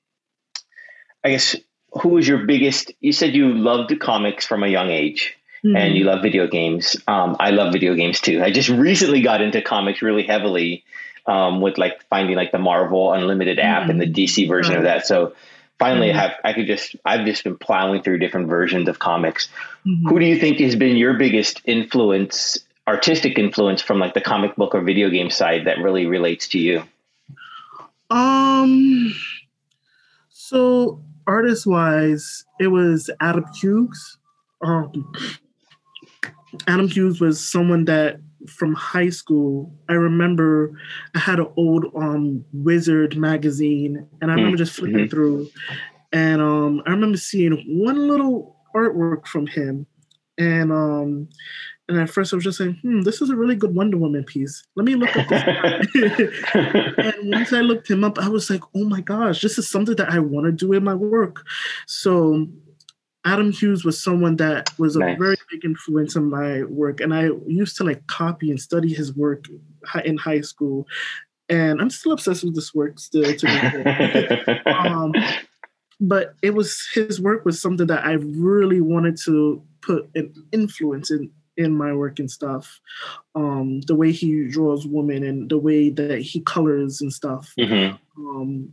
I 1.22 1.30
guess 1.30 1.56
who 2.00 2.10
was 2.10 2.26
your 2.28 2.44
biggest 2.46 2.92
you 3.00 3.12
said 3.12 3.34
you 3.34 3.52
loved 3.54 3.98
comics 4.00 4.46
from 4.46 4.62
a 4.62 4.68
young 4.68 4.90
age 4.90 5.36
Mm-hmm. 5.64 5.76
and 5.76 5.96
you 5.96 6.04
love 6.04 6.20
video 6.20 6.46
games. 6.46 6.94
Um, 7.08 7.36
I 7.40 7.48
love 7.48 7.72
video 7.72 7.94
games 7.94 8.20
too. 8.20 8.42
I 8.42 8.50
just 8.50 8.68
recently 8.68 9.22
got 9.22 9.40
into 9.40 9.62
comics 9.62 10.02
really 10.02 10.22
heavily 10.24 10.84
um, 11.24 11.62
with 11.62 11.78
like 11.78 12.02
finding 12.10 12.36
like 12.36 12.52
the 12.52 12.58
Marvel 12.58 13.14
Unlimited 13.14 13.58
app 13.58 13.88
and 13.88 13.98
the 13.98 14.04
DC 14.06 14.46
version 14.46 14.76
of 14.76 14.82
that. 14.82 15.06
So 15.06 15.32
finally, 15.78 16.08
Mhm. 16.08 16.16
I 16.16 16.20
have 16.20 16.32
I 16.44 16.52
could 16.52 16.66
just 16.66 16.96
I've 17.06 17.24
just 17.24 17.44
been 17.44 17.56
plowing 17.56 18.02
through 18.02 18.18
different 18.18 18.48
versions 18.48 18.90
of 18.90 18.98
comics. 18.98 19.48
Mhm. 19.86 20.06
Who 20.10 20.18
do 20.20 20.26
you 20.26 20.36
think 20.38 20.58
has 20.60 20.76
been 20.76 20.96
your 20.98 21.14
biggest 21.14 21.62
influence, 21.64 22.58
artistic 22.86 23.38
influence 23.38 23.80
from 23.80 23.98
like 23.98 24.12
the 24.12 24.20
comic 24.20 24.56
book 24.56 24.74
or 24.74 24.82
video 24.82 25.08
game 25.08 25.30
side 25.30 25.64
that 25.64 25.78
really 25.78 26.04
relates 26.04 26.46
to 26.48 26.58
you? 26.58 26.82
Um. 28.10 29.14
So 30.28 31.00
artist 31.26 31.66
wise, 31.66 32.44
it 32.60 32.68
was 32.68 33.10
Adam 33.20 33.44
Hughes. 33.60 34.18
Um, 34.62 35.12
Adam 36.66 36.88
Hughes 36.88 37.20
was 37.20 37.46
someone 37.46 37.84
that 37.86 38.16
from 38.48 38.74
high 38.74 39.08
school. 39.08 39.74
I 39.88 39.94
remember 39.94 40.78
I 41.14 41.18
had 41.18 41.38
an 41.38 41.48
old 41.56 41.86
um 41.96 42.44
Wizard 42.52 43.16
magazine, 43.16 44.06
and 44.20 44.30
I 44.30 44.34
remember 44.34 44.56
just 44.56 44.72
flipping 44.74 45.08
through, 45.08 45.48
and 46.12 46.40
um 46.40 46.82
I 46.86 46.90
remember 46.90 47.18
seeing 47.18 47.64
one 47.66 48.08
little 48.08 48.56
artwork 48.74 49.26
from 49.26 49.46
him, 49.46 49.86
and 50.38 50.72
um. 50.72 51.28
And 51.88 51.98
at 52.00 52.08
first, 52.08 52.32
I 52.32 52.36
was 52.36 52.44
just 52.44 52.58
saying, 52.58 52.78
"Hmm, 52.82 53.02
this 53.02 53.20
is 53.20 53.28
a 53.30 53.36
really 53.36 53.56
good 53.56 53.74
Wonder 53.74 53.98
Woman 53.98 54.24
piece. 54.24 54.64
Let 54.74 54.86
me 54.86 54.94
look 54.94 55.14
up 55.16 55.28
this." 55.28 55.42
and 56.54 57.14
once 57.30 57.52
I 57.52 57.60
looked 57.60 57.90
him 57.90 58.04
up, 58.04 58.18
I 58.18 58.28
was 58.28 58.48
like, 58.48 58.62
oh 58.74 58.84
my 58.84 59.00
gosh, 59.02 59.42
this 59.42 59.58
is 59.58 59.68
something 59.70 59.96
that 59.96 60.10
I 60.10 60.18
want 60.18 60.46
to 60.46 60.52
do 60.52 60.72
in 60.72 60.82
my 60.82 60.94
work. 60.94 61.44
So 61.86 62.46
Adam 63.26 63.52
Hughes 63.52 63.84
was 63.84 64.02
someone 64.02 64.36
that 64.36 64.70
was 64.78 64.96
a 64.96 65.00
Nice. 65.00 65.18
very 65.18 65.36
big 65.50 65.64
influence 65.64 66.16
on 66.16 66.30
my 66.30 66.62
work. 66.64 67.00
And 67.00 67.12
I 67.14 67.30
used 67.46 67.76
to 67.78 67.84
like 67.84 68.06
copy 68.06 68.50
and 68.50 68.60
study 68.60 68.92
his 68.92 69.14
work 69.14 69.44
in 70.04 70.16
high 70.16 70.40
school. 70.42 70.86
And 71.50 71.80
I'm 71.82 71.90
still 71.90 72.12
obsessed 72.12 72.44
with 72.44 72.54
this 72.54 72.74
work 72.74 72.98
still 72.98 73.24
to 73.24 73.30
this 73.30 73.44
day. 73.46 74.60
um, 74.66 75.12
but 76.00 76.34
it 76.42 76.54
was 76.54 76.82
his 76.94 77.20
work 77.20 77.44
was 77.44 77.60
something 77.60 77.86
that 77.88 78.04
I 78.04 78.12
really 78.12 78.80
wanted 78.80 79.18
to 79.24 79.62
put 79.82 80.08
an 80.14 80.32
influence 80.52 81.10
in 81.10 81.30
in 81.56 81.72
my 81.72 81.92
work 81.92 82.18
and 82.18 82.30
stuff. 82.30 82.80
Um, 83.34 83.80
the 83.82 83.94
way 83.94 84.12
he 84.12 84.48
draws 84.48 84.86
women 84.86 85.24
and 85.24 85.50
the 85.50 85.58
way 85.58 85.90
that 85.90 86.20
he 86.20 86.40
colors 86.40 87.00
and 87.00 87.12
stuff. 87.12 87.52
Mhm. 87.58 87.98
Um, 88.16 88.72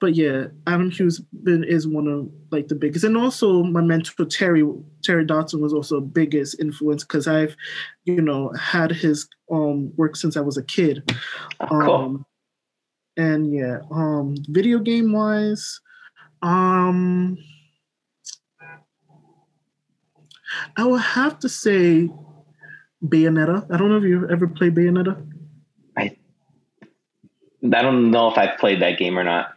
but 0.00 0.16
yeah, 0.16 0.48
Adam 0.66 0.90
Hughes 0.90 1.20
been 1.44 1.62
is 1.62 1.86
one 1.86 2.08
of 2.08 2.28
like 2.50 2.66
the 2.66 2.74
biggest, 2.74 3.04
and 3.04 3.16
also 3.16 3.62
my 3.62 3.80
mentor 3.80 4.24
Terry 4.24 4.68
Terry 5.04 5.24
Dodson 5.24 5.60
was 5.60 5.72
also 5.72 6.00
biggest 6.00 6.58
influence 6.60 7.04
because 7.04 7.28
I've, 7.28 7.54
you 8.04 8.20
know, 8.20 8.52
had 8.58 8.90
his 8.90 9.28
um 9.50 9.92
work 9.96 10.16
since 10.16 10.36
I 10.36 10.40
was 10.40 10.56
a 10.56 10.62
kid. 10.64 11.08
Oh, 11.60 11.66
cool. 11.68 11.94
Um, 11.94 12.26
and 13.16 13.54
yeah, 13.54 13.78
um, 13.92 14.34
video 14.48 14.80
game 14.80 15.12
wise, 15.12 15.80
um, 16.42 17.38
I 20.76 20.84
would 20.84 21.00
have 21.00 21.38
to 21.40 21.48
say 21.48 22.08
Bayonetta. 23.04 23.66
I 23.72 23.76
don't 23.76 23.88
know 23.90 23.96
if 23.96 24.04
you've 24.04 24.30
ever 24.30 24.46
played 24.46 24.74
Bayonetta. 24.74 25.26
I 25.96 26.16
I 27.64 27.82
don't 27.82 28.10
know 28.10 28.28
if 28.30 28.38
I've 28.38 28.58
played 28.58 28.80
that 28.82 28.98
game 28.98 29.18
or 29.18 29.24
not. 29.24 29.54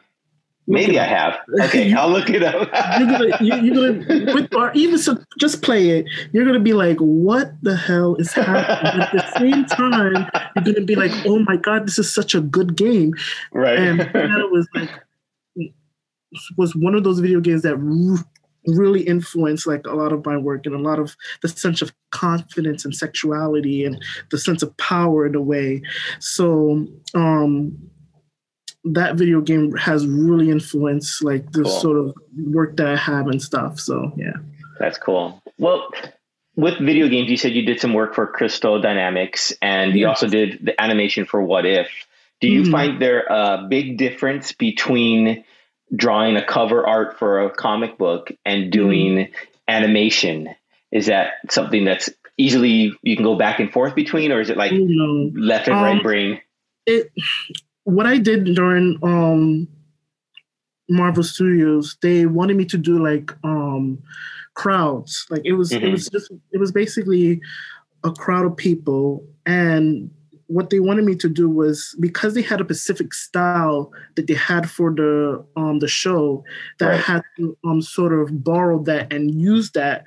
Maybe 0.67 0.99
I 0.99 1.03
have. 1.05 1.37
Okay, 1.61 1.93
I'll 1.93 2.09
look 2.09 2.29
it 2.31 2.41
up. 2.41 2.55
you're 2.99 3.07
gonna, 3.07 3.37
you- 3.39 3.61
you're 3.71 4.03
gonna, 4.03 4.33
with, 4.33 4.53
or 4.55 4.71
even 4.73 4.97
so, 4.97 5.15
just 5.39 5.61
play 5.61 5.89
it. 5.89 6.05
You're 6.33 6.43
gonna 6.45 6.59
be 6.59 6.73
like, 6.73 6.97
"What 6.97 7.51
the 7.61 7.75
hell 7.75 8.15
is 8.15 8.33
happening?" 8.33 9.01
At 9.03 9.11
the 9.11 9.39
same 9.39 9.65
time, 9.65 10.27
you're 10.55 10.73
gonna 10.73 10.85
be 10.85 10.95
like, 10.95 11.11
"Oh 11.27 11.37
my 11.39 11.55
god, 11.55 11.85
this 11.87 11.99
is 11.99 12.11
such 12.13 12.33
a 12.33 12.41
good 12.41 12.75
game." 12.75 13.13
right. 13.51 13.77
And 13.77 13.99
that 13.99 14.49
was 14.51 14.67
like, 14.73 14.89
was 16.57 16.75
one 16.75 16.95
of 16.95 17.03
those 17.03 17.19
video 17.19 17.39
games 17.39 17.61
that 17.61 17.77
really 18.67 19.01
influenced 19.01 19.67
like 19.67 19.85
a 19.85 19.93
lot 19.93 20.11
of 20.11 20.25
my 20.25 20.37
work 20.37 20.65
and 20.65 20.75
a 20.75 20.79
lot 20.79 20.99
of 20.99 21.15
the 21.41 21.47
sense 21.47 21.81
of 21.81 21.93
confidence 22.11 22.85
and 22.85 22.95
sexuality 22.95 23.85
and 23.85 24.01
the 24.31 24.37
sense 24.37 24.63
of 24.63 24.75
power 24.77 25.25
in 25.25 25.35
a 25.35 25.41
way. 25.41 25.81
So, 26.19 26.87
um, 27.13 27.77
that 28.87 29.15
video 29.15 29.41
game 29.41 29.71
has 29.75 30.05
really 30.05 30.51
influenced 30.51 31.23
like 31.23 31.51
the 31.53 31.63
Cool. 31.63 31.71
sort 31.79 31.97
of 31.97 32.13
work 32.37 32.77
that 32.77 32.87
I 32.87 32.95
have 32.95 33.27
and 33.27 33.41
stuff. 33.41 33.79
So 33.79 34.11
yeah. 34.15 34.33
That's 34.79 34.97
cool. 34.99 35.41
Well, 35.57 35.89
with 36.55 36.77
video 36.79 37.07
games, 37.07 37.29
you 37.31 37.37
said 37.37 37.53
you 37.53 37.65
did 37.65 37.79
some 37.79 37.93
work 37.93 38.13
for 38.13 38.27
Crystal 38.27 38.79
Dynamics 38.79 39.53
and 39.61 39.93
you 39.93 40.01
Yes. 40.01 40.09
also 40.09 40.27
did 40.27 40.59
the 40.63 40.79
animation 40.81 41.25
for 41.25 41.41
What 41.41 41.65
If. 41.65 41.89
Do 42.41 42.47
you 42.47 42.61
Mhm. 42.63 42.71
find 42.71 43.01
there 43.01 43.21
a 43.29 43.65
big 43.67 43.97
difference 43.97 44.51
between 44.51 45.43
drawing 45.93 46.37
a 46.37 46.45
cover 46.45 46.85
art 46.85 47.19
for 47.19 47.41
a 47.41 47.49
comic 47.49 47.97
book 47.97 48.31
and 48.45 48.71
doing 48.71 49.31
animation? 49.67 50.49
Is 50.91 51.07
that 51.07 51.33
something 51.49 51.83
that's 51.85 52.09
easily 52.37 52.93
you 53.01 53.15
can 53.15 53.23
go 53.25 53.35
back 53.37 53.59
and 53.59 53.71
forth 53.71 53.95
between, 53.95 54.31
or 54.31 54.39
is 54.39 54.49
it 54.49 54.57
like 54.57 54.71
left 54.73 55.67
and 55.67 55.81
right 55.81 55.97
Um, 55.97 56.03
brain? 56.03 56.39
it 56.85 57.11
what 57.83 58.05
I 58.05 58.17
did 58.17 58.45
during 58.55 58.97
um 59.03 59.67
Marvel 60.87 61.23
Studios, 61.23 61.97
they 62.01 62.25
wanted 62.25 62.57
me 62.57 62.65
to 62.65 62.77
do 62.77 63.03
like 63.03 63.31
um 63.43 63.99
crowds. 64.53 65.25
Like 65.29 65.41
it 65.45 65.53
was 65.53 65.71
it 65.71 65.81
Mhm. 65.81 65.91
was 65.91 66.07
just 66.07 66.31
it 66.51 66.59
was 66.59 66.71
basically 66.71 67.41
a 68.03 68.11
crowd 68.11 68.45
of 68.45 68.55
people 68.55 69.25
and 69.45 70.11
what 70.47 70.69
they 70.69 70.79
wanted 70.79 71.05
me 71.05 71.15
to 71.15 71.27
do 71.29 71.49
was 71.49 71.95
because 71.99 72.33
they 72.35 72.41
had 72.41 72.61
a 72.61 72.63
specific 72.65 73.13
style 73.13 73.91
that 74.15 74.27
they 74.27 74.35
had 74.35 74.69
for 74.69 74.91
the 74.93 75.43
um 75.55 75.79
the 75.79 75.87
show 75.87 76.43
that 76.79 76.91
I 76.91 76.97
had 76.97 77.23
to 77.37 77.57
um 77.65 77.81
sort 77.81 78.13
of 78.13 78.43
borrow 78.43 78.81
that 78.83 79.11
and 79.11 79.31
use 79.31 79.71
that 79.71 80.03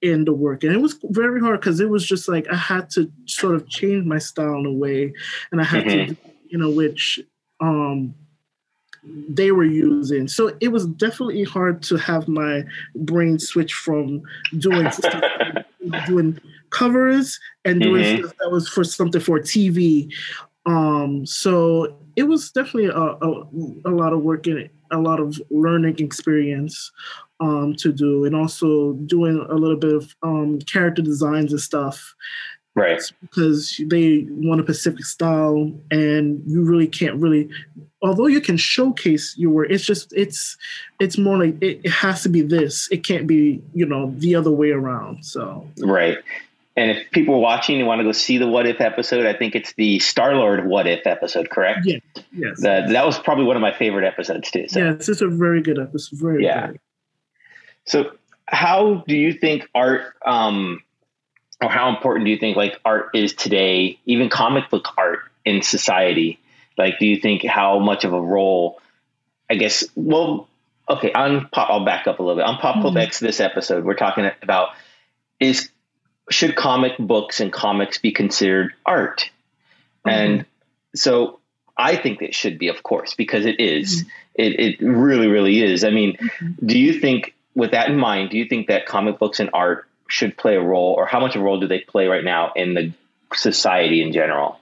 in 0.00 0.24
the 0.24 0.32
work 0.32 0.64
and 0.64 0.72
it 0.72 0.80
was 0.80 0.98
very 1.10 1.40
hard 1.40 1.60
because 1.60 1.78
it 1.78 1.88
was 1.90 2.04
just 2.06 2.26
like 2.28 2.46
I 2.50 2.56
had 2.56 2.90
to 2.90 3.10
sort 3.26 3.54
of 3.54 3.68
change 3.68 4.04
my 4.04 4.18
style 4.18 4.56
in 4.58 4.66
a 4.66 4.72
way 4.72 5.12
and 5.52 5.60
I 5.60 5.64
had 5.64 5.84
Mhm. 5.84 6.08
to 6.08 6.16
you 6.48 6.58
know 6.58 6.70
which 6.70 7.20
um, 7.60 8.14
they 9.28 9.50
were 9.52 9.64
using. 9.64 10.28
So 10.28 10.56
it 10.60 10.68
was 10.68 10.86
definitely 10.86 11.44
hard 11.44 11.82
to 11.84 11.96
have 11.96 12.28
my 12.28 12.64
brain 12.94 13.38
switch 13.38 13.72
from 13.74 14.22
doing 14.58 14.88
doing 16.06 16.38
covers 16.72 17.38
and 17.64 17.80
doing 17.80 18.02
mm-hmm. 18.02 18.18
stuff 18.24 18.36
that 18.40 18.50
was 18.50 18.68
for 18.68 18.82
something 18.82 19.20
for 19.20 19.38
TV. 19.38 20.12
Um, 20.66 21.24
so 21.26 21.96
it 22.16 22.24
was 22.24 22.50
definitely 22.50 22.86
a, 22.86 22.96
a, 22.96 23.90
a 23.90 23.94
lot 23.94 24.12
of 24.12 24.22
work 24.22 24.46
in 24.46 24.58
it, 24.58 24.70
a 24.90 24.98
lot 24.98 25.20
of 25.20 25.40
learning 25.50 25.98
experience 25.98 26.90
um, 27.40 27.74
to 27.78 27.92
do, 27.92 28.24
and 28.24 28.36
also 28.36 28.92
doing 28.92 29.44
a 29.48 29.54
little 29.54 29.76
bit 29.76 29.92
of 29.92 30.14
um, 30.22 30.58
character 30.60 31.02
designs 31.02 31.52
and 31.52 31.60
stuff. 31.60 32.14
Right. 32.74 33.02
Because 33.20 33.80
they 33.88 34.26
want 34.30 34.60
a 34.60 34.64
Pacific 34.64 35.04
style, 35.04 35.70
and 35.90 36.42
you 36.46 36.62
really 36.62 36.86
can't 36.86 37.16
really, 37.16 37.50
although 38.00 38.28
you 38.28 38.40
can 38.40 38.56
showcase 38.56 39.34
your 39.36 39.50
work, 39.50 39.70
it's 39.70 39.84
just 39.84 40.12
it's 40.16 40.56
it's 40.98 41.18
more 41.18 41.36
like 41.36 41.62
it, 41.62 41.80
it 41.84 41.90
has 41.90 42.22
to 42.22 42.30
be 42.30 42.40
this. 42.40 42.88
It 42.90 43.04
can't 43.04 43.26
be 43.26 43.62
you 43.74 43.84
know 43.84 44.14
the 44.16 44.34
other 44.34 44.50
way 44.50 44.70
around. 44.70 45.24
So 45.24 45.68
right. 45.80 46.18
And 46.74 46.90
if 46.90 47.10
people 47.10 47.34
are 47.34 47.40
watching 47.40 47.78
and 47.78 47.86
want 47.86 48.00
to 48.00 48.04
go 48.04 48.12
see 48.12 48.38
the 48.38 48.46
What 48.46 48.66
If 48.66 48.80
episode, 48.80 49.26
I 49.26 49.34
think 49.34 49.54
it's 49.54 49.74
the 49.74 49.98
Star 49.98 50.34
Lord 50.34 50.66
What 50.66 50.86
If 50.86 51.06
episode, 51.06 51.50
correct? 51.50 51.80
Yeah. 51.84 51.98
Yes. 52.32 52.62
That 52.62 52.88
that 52.90 53.04
was 53.04 53.18
probably 53.18 53.44
one 53.44 53.56
of 53.56 53.62
my 53.62 53.74
favorite 53.76 54.06
episodes 54.06 54.50
too. 54.50 54.68
So. 54.68 54.80
Yeah, 54.80 54.92
it's 54.92 55.20
a 55.20 55.28
very 55.28 55.60
good 55.60 55.78
episode. 55.78 56.18
Very 56.18 56.44
yeah. 56.44 56.68
Good. 56.68 56.80
So, 57.84 58.12
how 58.46 59.04
do 59.06 59.16
you 59.16 59.32
think 59.34 59.68
art, 59.74 60.14
um, 60.24 60.82
or 61.60 61.68
how 61.68 61.90
important 61.90 62.24
do 62.24 62.30
you 62.30 62.38
think 62.38 62.56
like 62.56 62.80
art 62.84 63.10
is 63.14 63.34
today, 63.34 63.98
even 64.06 64.30
comic 64.30 64.70
book 64.70 64.88
art 64.96 65.20
in 65.44 65.62
society? 65.62 66.38
Like, 66.78 66.98
do 66.98 67.06
you 67.06 67.20
think 67.20 67.44
how 67.44 67.80
much 67.80 68.04
of 68.04 68.14
a 68.14 68.20
role? 68.20 68.80
I 69.50 69.56
guess. 69.56 69.84
Well, 69.94 70.48
okay. 70.88 71.12
On 71.12 71.48
pop, 71.52 71.68
I'll 71.68 71.84
back 71.84 72.06
up 72.06 72.18
a 72.18 72.22
little 72.22 72.36
bit. 72.36 72.46
On 72.46 72.56
Pop 72.56 72.76
mm-hmm. 72.76 72.96
X 72.96 73.20
this 73.20 73.40
episode, 73.40 73.84
we're 73.84 73.94
talking 73.94 74.30
about 74.42 74.70
is 75.38 75.68
should 76.30 76.56
comic 76.56 76.92
books 76.98 77.40
and 77.40 77.52
comics 77.52 77.98
be 77.98 78.12
considered 78.12 78.72
art? 78.84 79.30
Mm-hmm. 80.06 80.10
And 80.10 80.46
so 80.94 81.40
I 81.76 81.96
think 81.96 82.22
it 82.22 82.34
should 82.34 82.58
be, 82.58 82.68
of 82.68 82.82
course, 82.82 83.14
because 83.14 83.46
it 83.46 83.60
is. 83.60 84.02
Mm-hmm. 84.02 84.08
It, 84.34 84.60
it 84.60 84.80
really, 84.80 85.26
really 85.26 85.62
is. 85.62 85.84
I 85.84 85.90
mean, 85.90 86.16
mm-hmm. 86.16 86.66
do 86.66 86.78
you 86.78 87.00
think, 87.00 87.34
with 87.54 87.72
that 87.72 87.88
in 87.88 87.96
mind, 87.96 88.30
do 88.30 88.38
you 88.38 88.46
think 88.46 88.68
that 88.68 88.86
comic 88.86 89.18
books 89.18 89.40
and 89.40 89.50
art 89.52 89.86
should 90.08 90.36
play 90.36 90.56
a 90.56 90.62
role, 90.62 90.94
or 90.96 91.06
how 91.06 91.20
much 91.20 91.36
of 91.36 91.42
a 91.42 91.44
role 91.44 91.60
do 91.60 91.66
they 91.66 91.80
play 91.80 92.06
right 92.06 92.24
now 92.24 92.52
in 92.54 92.74
the 92.74 92.92
society 93.34 94.02
in 94.02 94.12
general? 94.12 94.58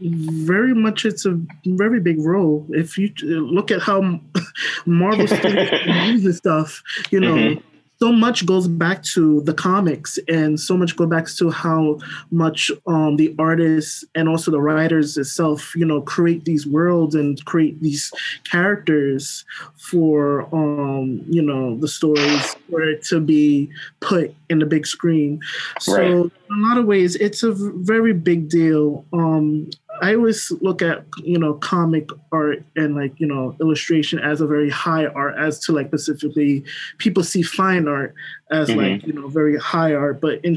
Very 0.00 0.74
much, 0.74 1.04
it's 1.04 1.24
a 1.24 1.40
very 1.64 2.00
big 2.00 2.20
role. 2.20 2.66
If 2.70 2.98
you 2.98 3.12
look 3.22 3.70
at 3.70 3.80
how 3.80 4.20
Marvel 4.86 5.26
Studios 5.28 6.24
and 6.24 6.34
stuff, 6.34 6.82
you 7.10 7.20
know, 7.20 7.34
mm-hmm 7.34 7.68
so 8.04 8.12
much 8.12 8.44
goes 8.44 8.68
back 8.68 9.02
to 9.02 9.40
the 9.44 9.54
comics 9.54 10.18
and 10.28 10.60
so 10.60 10.76
much 10.76 10.94
goes 10.94 11.08
back 11.08 11.26
to 11.26 11.48
how 11.48 11.98
much 12.30 12.70
um, 12.86 13.16
the 13.16 13.34
artists 13.38 14.04
and 14.14 14.28
also 14.28 14.50
the 14.50 14.60
writers 14.60 15.16
itself 15.16 15.74
you 15.74 15.86
know 15.86 16.02
create 16.02 16.44
these 16.44 16.66
worlds 16.66 17.14
and 17.14 17.42
create 17.46 17.80
these 17.80 18.12
characters 18.50 19.46
for 19.78 20.42
um, 20.54 21.24
you 21.30 21.40
know 21.40 21.78
the 21.78 21.88
stories 21.88 22.54
for 22.68 22.82
it 22.82 23.02
to 23.02 23.20
be 23.20 23.70
put 24.00 24.34
in 24.50 24.58
the 24.58 24.66
big 24.66 24.86
screen 24.86 25.40
so 25.80 25.96
right. 25.96 26.10
in 26.10 26.30
a 26.62 26.68
lot 26.68 26.76
of 26.76 26.84
ways 26.84 27.16
it's 27.16 27.42
a 27.42 27.52
very 27.54 28.12
big 28.12 28.50
deal 28.50 29.02
um, 29.14 29.70
I 30.02 30.14
always 30.14 30.50
look 30.60 30.82
at 30.82 31.04
you 31.22 31.38
know 31.38 31.54
comic 31.54 32.10
art 32.32 32.64
and 32.76 32.94
like 32.94 33.18
you 33.18 33.26
know 33.26 33.56
illustration 33.60 34.18
as 34.18 34.40
a 34.40 34.46
very 34.46 34.70
high 34.70 35.06
art, 35.06 35.36
as 35.38 35.58
to 35.60 35.72
like 35.72 35.88
specifically 35.88 36.64
people 36.98 37.22
see 37.22 37.42
fine 37.42 37.88
art 37.88 38.14
as 38.50 38.68
mm-hmm. 38.68 38.78
like 38.80 39.06
you 39.06 39.12
know 39.12 39.28
very 39.28 39.56
high 39.58 39.94
art, 39.94 40.20
but 40.20 40.44
in 40.44 40.56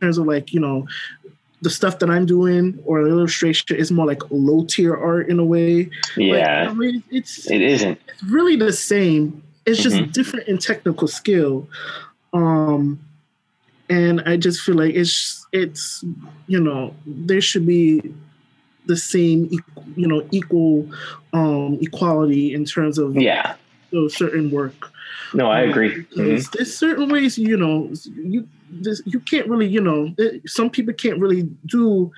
terms 0.00 0.18
of 0.18 0.26
like 0.26 0.52
you 0.52 0.60
know 0.60 0.86
the 1.62 1.70
stuff 1.70 1.98
that 2.00 2.10
I'm 2.10 2.26
doing 2.26 2.78
or 2.84 3.06
illustration 3.06 3.76
is 3.76 3.90
more 3.90 4.06
like 4.06 4.22
low 4.30 4.64
tier 4.64 4.94
art 4.94 5.28
in 5.28 5.38
a 5.38 5.44
way. 5.44 5.90
Yeah, 6.16 6.68
I 6.70 6.74
mean, 6.74 7.02
it's 7.10 7.50
it 7.50 7.62
isn't. 7.62 7.98
It's 8.08 8.22
really 8.24 8.56
the 8.56 8.72
same. 8.72 9.42
It's 9.64 9.82
just 9.82 9.96
mm-hmm. 9.96 10.12
different 10.12 10.48
in 10.48 10.58
technical 10.58 11.08
skill. 11.08 11.68
Um, 12.32 13.00
and 13.88 14.20
I 14.26 14.36
just 14.36 14.60
feel 14.62 14.76
like 14.76 14.94
it's 14.94 15.46
it's 15.52 16.04
you 16.46 16.60
know 16.60 16.94
there 17.06 17.40
should 17.40 17.66
be 17.66 18.14
the 18.86 18.96
same, 18.96 19.50
you 19.96 20.06
know, 20.06 20.26
equal 20.30 20.88
um, 21.32 21.78
equality 21.80 22.54
in 22.54 22.64
terms 22.64 22.98
of 22.98 23.16
yeah, 23.16 23.56
you 23.90 24.00
know, 24.00 24.08
certain 24.08 24.50
work. 24.50 24.92
No, 25.34 25.50
I 25.50 25.64
um, 25.64 25.70
agree. 25.70 26.04
Mm-hmm. 26.04 26.38
There's 26.52 26.76
certain 26.76 27.08
ways, 27.08 27.36
you 27.38 27.56
know, 27.56 27.92
you 28.16 28.48
this, 28.70 29.02
you 29.04 29.20
can't 29.20 29.48
really, 29.48 29.66
you 29.66 29.80
know, 29.80 30.14
some 30.46 30.70
people 30.70 30.94
can't 30.94 31.20
really 31.20 31.42
do, 31.66 32.12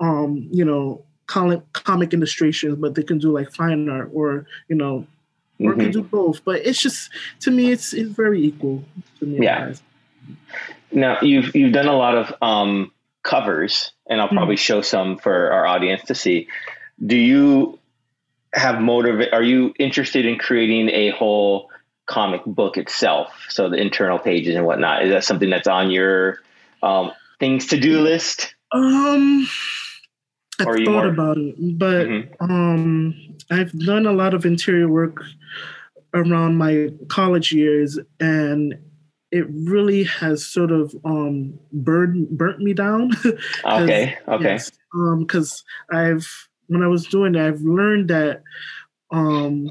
um, 0.00 0.48
you 0.50 0.64
know, 0.64 1.02
comic 1.26 1.60
comic 1.72 2.14
illustrations, 2.14 2.76
but 2.78 2.94
they 2.94 3.02
can 3.02 3.18
do 3.18 3.30
like 3.30 3.52
fine 3.52 3.88
art 3.88 4.10
or 4.12 4.46
you 4.68 4.76
know, 4.76 5.06
or 5.60 5.72
mm-hmm. 5.72 5.80
can 5.80 5.90
do 5.90 6.02
both. 6.02 6.44
But 6.44 6.64
it's 6.64 6.80
just 6.80 7.10
to 7.40 7.50
me, 7.50 7.70
it's 7.70 7.92
it's 7.92 8.10
very 8.10 8.42
equal 8.42 8.84
to 9.18 9.26
me. 9.26 9.44
Yeah. 9.44 9.74
Now 10.92 11.18
you've 11.20 11.54
you've 11.54 11.72
done 11.72 11.88
a 11.88 11.96
lot 11.96 12.16
of 12.16 12.34
um, 12.42 12.92
covers, 13.22 13.92
and 14.08 14.20
I'll 14.20 14.28
probably 14.28 14.56
mm-hmm. 14.56 14.60
show 14.60 14.80
some 14.82 15.18
for 15.18 15.52
our 15.52 15.66
audience 15.66 16.04
to 16.04 16.14
see. 16.14 16.48
Do 17.04 17.16
you 17.16 17.78
have 18.52 18.80
motive? 18.80 19.28
Are 19.32 19.42
you 19.42 19.74
interested 19.78 20.26
in 20.26 20.38
creating 20.38 20.88
a 20.90 21.10
whole 21.10 21.70
comic 22.06 22.44
book 22.44 22.76
itself? 22.76 23.32
So 23.48 23.68
the 23.68 23.76
internal 23.76 24.18
pages 24.18 24.56
and 24.56 24.64
whatnot. 24.64 25.04
Is 25.04 25.10
that 25.10 25.24
something 25.24 25.50
that's 25.50 25.68
on 25.68 25.90
your 25.90 26.38
um, 26.82 27.12
things 27.38 27.68
to 27.68 27.80
do 27.80 28.00
list? 28.00 28.54
Um, 28.72 29.46
I 30.60 30.64
thought 30.64 30.88
more... 30.88 31.06
about 31.06 31.36
it, 31.38 31.78
but 31.78 32.06
mm-hmm. 32.06 32.44
um, 32.44 33.36
I've 33.50 33.78
done 33.78 34.06
a 34.06 34.12
lot 34.12 34.34
of 34.34 34.46
interior 34.46 34.88
work 34.88 35.22
around 36.14 36.56
my 36.56 36.88
college 37.08 37.52
years, 37.52 37.98
and 38.18 38.78
it 39.32 39.46
really 39.50 40.04
has 40.04 40.46
sort 40.46 40.70
of 40.70 40.94
um 41.04 41.58
burned 41.72 42.28
burnt 42.30 42.60
me 42.60 42.72
down. 42.72 43.10
okay. 43.64 44.16
Okay. 44.28 44.44
Yes, 44.44 44.70
um, 44.94 45.20
because 45.20 45.64
I've 45.92 46.28
when 46.68 46.82
I 46.82 46.88
was 46.88 47.06
doing 47.06 47.32
that, 47.32 47.46
I've 47.46 47.60
learned 47.60 48.08
that 48.10 48.42
um 49.10 49.70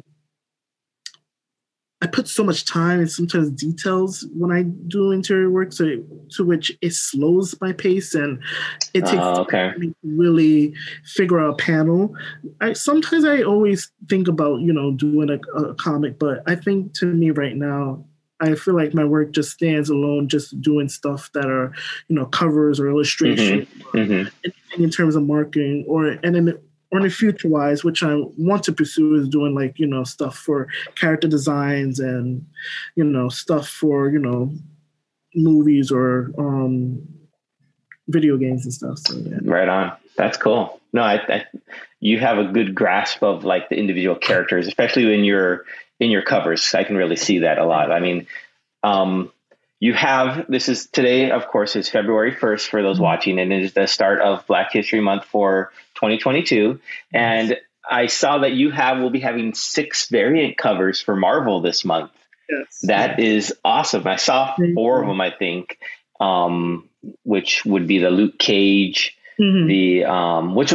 I 2.01 2.07
put 2.07 2.27
so 2.27 2.43
much 2.43 2.65
time 2.65 2.99
and 2.99 3.09
sometimes 3.09 3.49
details 3.49 4.27
when 4.35 4.51
I 4.51 4.63
do 4.63 5.11
interior 5.11 5.49
work, 5.49 5.71
so 5.71 5.85
it, 5.85 6.31
to 6.31 6.43
which 6.43 6.77
it 6.81 6.93
slows 6.93 7.59
my 7.61 7.71
pace 7.71 8.13
and 8.13 8.39
it 8.93 9.01
takes 9.01 9.13
uh, 9.15 9.41
okay. 9.41 9.69
time 9.69 9.81
to 9.81 9.95
really 10.03 10.75
figure 11.05 11.39
out 11.39 11.53
a 11.53 11.55
panel. 11.55 12.13
I 12.59 12.73
sometimes 12.73 13.23
I 13.23 13.43
always 13.43 13.91
think 14.09 14.27
about 14.27 14.59
you 14.59 14.73
know 14.73 14.91
doing 14.91 15.29
a, 15.29 15.39
a 15.57 15.73
comic, 15.75 16.19
but 16.19 16.43
I 16.45 16.55
think 16.55 16.93
to 16.95 17.05
me 17.05 17.31
right 17.31 17.55
now 17.55 18.05
I 18.41 18.55
feel 18.55 18.75
like 18.75 18.93
my 18.93 19.05
work 19.05 19.31
just 19.31 19.51
stands 19.51 19.89
alone, 19.89 20.27
just 20.27 20.59
doing 20.61 20.89
stuff 20.89 21.29
that 21.33 21.45
are, 21.45 21.73
you 22.09 22.15
know, 22.15 22.25
covers 22.25 22.79
or 22.79 22.89
illustration, 22.89 23.61
mm-hmm. 23.61 23.97
Or 23.97 24.01
mm-hmm. 24.01 24.27
anything 24.43 24.83
in 24.83 24.89
terms 24.89 25.15
of 25.15 25.23
marketing, 25.23 25.86
or 25.88 26.05
and 26.05 26.36
in 26.36 26.49
or 26.91 26.99
in 26.99 27.03
the 27.03 27.09
future 27.09 27.47
wise, 27.47 27.83
which 27.83 28.03
I 28.03 28.15
want 28.38 28.63
to 28.63 28.73
pursue 28.73 29.16
is 29.16 29.29
doing 29.29 29.55
like 29.55 29.79
you 29.79 29.87
know 29.87 30.03
stuff 30.03 30.37
for 30.37 30.67
character 30.95 31.28
designs 31.28 31.99
and 31.99 32.45
you 32.95 33.03
know 33.03 33.29
stuff 33.29 33.67
for 33.67 34.09
you 34.09 34.20
know 34.20 34.53
movies 35.33 35.91
or 35.91 36.32
um 36.37 37.01
video 38.07 38.37
games 38.37 38.66
and 38.66 38.74
stuff. 38.74 38.99
So 38.99 39.16
yeah. 39.17 39.37
Right 39.43 39.70
on. 39.70 39.93
That's 40.16 40.37
cool. 40.37 40.79
No, 40.93 41.01
I, 41.01 41.16
I 41.28 41.45
you 41.99 42.20
have 42.20 42.37
a 42.37 42.45
good 42.45 42.75
grasp 42.75 43.24
of 43.24 43.43
like 43.43 43.70
the 43.70 43.78
individual 43.78 44.16
characters, 44.16 44.67
especially 44.67 45.05
when 45.05 45.24
you're 45.24 45.66
in 46.00 46.12
your 46.12 46.22
covers. 46.22 46.74
I 46.74 46.84
can 46.84 46.97
really 46.97 47.16
see 47.16 47.39
that 47.39 47.58
a 47.58 47.66
lot. 47.66 47.92
I 47.92 48.00
mean, 48.00 48.28
um, 48.84 49.32
you 49.80 49.93
have 49.93 50.46
this 50.47 50.70
is 50.70 50.88
today, 50.88 51.32
of 51.32 51.47
course, 51.47 51.76
is 51.76 51.89
February 51.89 52.34
1st 52.34 52.67
for 52.67 52.82
those 52.82 52.96
mm-hmm. 52.96 53.04
watching, 53.04 53.39
and 53.39 53.51
it 53.51 53.63
is 53.63 53.74
the 53.74 53.88
start 53.88 54.22
of 54.22 54.47
Black 54.47 54.72
History 54.72 55.01
Month 55.01 55.26
for 55.26 55.72
2022. 55.96 56.80
And 57.13 57.58
I 57.89 58.08
saw 58.08 58.39
that 58.39 58.54
you 58.54 58.72
have 58.72 59.00
will 59.00 59.09
be 59.09 59.20
having 59.20 59.54
six 59.54 60.09
variant 60.09 60.58
covers 60.58 61.01
for 61.01 61.16
Marvel 61.16 61.62
this 61.62 61.86
month. 61.86 62.12
Yes. 62.50 62.80
That 62.84 63.20
is 63.20 63.54
awesome. 63.63 64.08
I 64.08 64.17
saw 64.17 64.55
four 64.76 65.01
of 65.01 65.08
them, 65.08 65.20
I 65.20 65.32
think, 65.32 65.80
um, 66.20 66.89
which 67.24 67.66
would 67.66 67.88
be 67.88 68.00
the 68.00 68.12
Luke 68.12 68.38
Cage, 68.38 69.17
mm-hmm. 69.39 69.67
the 69.67 70.05
um, 70.05 70.55
which 70.55 70.74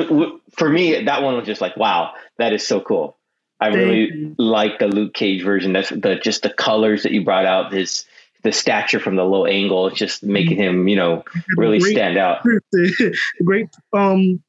for 0.57 0.69
me 0.69 1.05
that 1.05 1.23
one 1.23 1.37
was 1.37 1.47
just 1.47 1.61
like, 1.61 1.77
wow, 1.77 2.13
that 2.39 2.53
is 2.53 2.67
so 2.67 2.81
cool. 2.81 3.17
I 3.61 3.69
really 3.69 4.35
like 4.39 4.79
the 4.79 4.87
Luke 4.87 5.15
Cage 5.15 5.43
version. 5.43 5.73
That's 5.73 5.91
the 5.91 6.19
just 6.23 6.43
the 6.43 6.51
colors 6.51 7.03
that 7.03 7.13
you 7.13 7.25
brought 7.25 7.47
out. 7.47 7.73
His 7.73 8.07
the 8.43 8.53
stature 8.53 9.01
from 9.01 9.17
the 9.17 9.25
low 9.25 9.45
angle, 9.45 9.87
it's 9.89 9.99
just 9.99 10.23
making 10.23 10.57
him, 10.57 10.89
you 10.89 10.97
know, 10.97 11.25
really 11.57 11.79
great, 11.79 11.93
stand 11.93 12.17
out. 12.17 12.45
Great 13.45 13.69
um 13.93 14.43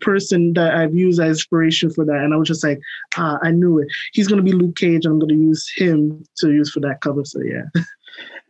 person 0.00 0.52
that 0.52 0.76
I've 0.76 0.94
used 0.94 1.20
as 1.20 1.28
inspiration 1.38 1.90
for 1.90 2.04
that, 2.04 2.18
and 2.18 2.32
I 2.32 2.36
was 2.36 2.46
just 2.46 2.62
like, 2.62 2.80
ah, 3.16 3.38
I 3.42 3.50
knew 3.50 3.80
it. 3.80 3.88
He's 4.12 4.28
gonna 4.28 4.42
be 4.42 4.52
Luke 4.52 4.76
Cage. 4.76 5.06
I'm 5.06 5.18
gonna 5.18 5.34
use 5.34 5.68
him 5.74 6.24
to 6.38 6.52
use 6.52 6.70
for 6.70 6.80
that 6.80 7.00
cover. 7.00 7.24
So 7.24 7.40
yeah. 7.42 7.82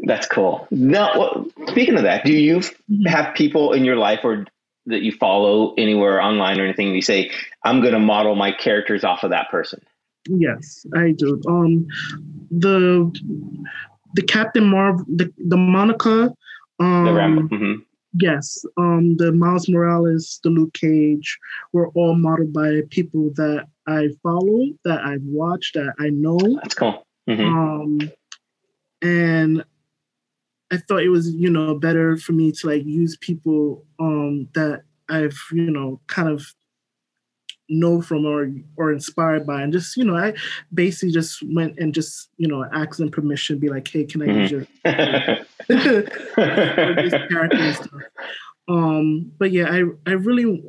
That's 0.00 0.26
cool. 0.26 0.68
Now, 0.70 1.18
well, 1.18 1.46
speaking 1.68 1.96
of 1.96 2.02
that, 2.02 2.24
do 2.26 2.32
you 2.32 2.58
mm-hmm. 2.58 3.06
have 3.06 3.34
people 3.34 3.72
in 3.72 3.84
your 3.84 3.96
life 3.96 4.20
or 4.24 4.44
that 4.86 5.02
you 5.02 5.12
follow 5.12 5.74
anywhere 5.74 6.20
online 6.20 6.60
or 6.60 6.64
anything? 6.64 6.94
You 6.94 7.02
say, 7.02 7.30
I'm 7.64 7.80
going 7.80 7.92
to 7.92 7.98
model 7.98 8.34
my 8.34 8.52
characters 8.52 9.04
off 9.04 9.24
of 9.24 9.30
that 9.30 9.50
person. 9.50 9.80
Yes, 10.28 10.84
I 10.94 11.12
do. 11.12 11.40
Um, 11.48 11.86
the 12.50 13.12
the 14.14 14.22
Captain 14.22 14.64
Marvel, 14.64 15.04
the 15.08 15.32
the 15.38 15.56
Monica, 15.56 16.34
um, 16.80 17.04
the 17.04 17.10
Rambeau. 17.10 17.48
Mm-hmm. 17.48 17.82
Yes, 18.18 18.64
um, 18.78 19.16
the 19.18 19.30
Miles 19.32 19.68
Morales, 19.68 20.40
the 20.42 20.48
Luke 20.48 20.72
Cage, 20.72 21.38
were 21.72 21.88
all 21.88 22.14
modeled 22.14 22.52
by 22.52 22.80
people 22.90 23.30
that 23.34 23.66
I 23.86 24.08
follow, 24.22 24.68
that 24.84 25.00
I've 25.04 25.22
watched, 25.22 25.74
that 25.74 25.94
I 25.98 26.08
know. 26.08 26.38
That's 26.62 26.74
cool. 26.74 27.06
Mm-hmm. 27.28 27.44
Um, 27.44 28.12
and 29.02 29.64
I 30.72 30.78
thought 30.78 31.02
it 31.02 31.10
was, 31.10 31.30
you 31.32 31.50
know, 31.50 31.74
better 31.74 32.16
for 32.16 32.32
me 32.32 32.52
to 32.52 32.66
like 32.66 32.84
use 32.84 33.16
people 33.16 33.84
um 33.98 34.48
that 34.54 34.82
I've, 35.08 35.38
you 35.52 35.70
know, 35.70 36.00
kind 36.08 36.28
of 36.28 36.46
know 37.68 38.00
from 38.00 38.24
or 38.24 38.48
or 38.76 38.92
inspired 38.92 39.46
by 39.46 39.62
and 39.62 39.72
just 39.72 39.96
you 39.96 40.04
know 40.04 40.16
i 40.16 40.32
basically 40.72 41.10
just 41.10 41.42
went 41.54 41.76
and 41.78 41.94
just 41.94 42.28
you 42.36 42.46
know 42.46 42.64
asked 42.72 42.98
them 42.98 43.10
permission 43.10 43.58
be 43.58 43.68
like 43.68 43.88
hey 43.88 44.04
can 44.04 44.22
i 44.22 44.26
use 44.26 44.52
mm-hmm. 44.52 45.32
your 45.66 47.18
character 47.28 48.12
um 48.68 49.30
but 49.38 49.50
yeah 49.50 49.66
i 49.70 49.82
i 50.06 50.12
really 50.12 50.62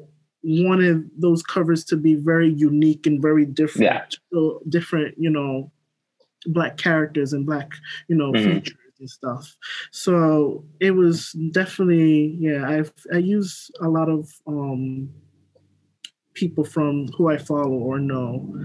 wanted 0.43 1.09
those 1.17 1.43
covers 1.43 1.83
to 1.83 1.95
be 1.95 2.15
very 2.15 2.51
unique 2.51 3.05
and 3.05 3.21
very 3.21 3.45
different 3.45 3.83
yeah. 3.83 4.05
so 4.31 4.61
different 4.69 5.13
you 5.17 5.29
know 5.29 5.71
black 6.47 6.77
characters 6.77 7.33
and 7.33 7.45
black 7.45 7.69
you 8.07 8.15
know 8.15 8.31
mm-hmm. 8.31 8.53
features 8.53 8.77
and 8.99 9.09
stuff. 9.09 9.55
So 9.91 10.65
it 10.79 10.91
was 10.91 11.31
definitely 11.51 12.37
yeah. 12.39 12.67
I've 12.67 12.93
I 13.13 13.17
use 13.17 13.71
a 13.81 13.87
lot 13.87 14.09
of 14.09 14.29
um 14.47 15.09
people 16.33 16.63
from 16.63 17.07
who 17.17 17.29
I 17.29 17.37
follow 17.37 17.71
or 17.71 17.99
know 17.99 18.55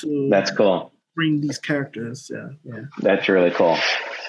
to 0.00 0.28
that's 0.30 0.50
cool. 0.50 0.92
Bring 1.14 1.42
these 1.42 1.58
characters, 1.58 2.30
yeah, 2.32 2.48
yeah. 2.64 2.84
That's 2.98 3.28
really 3.28 3.50
cool. 3.50 3.76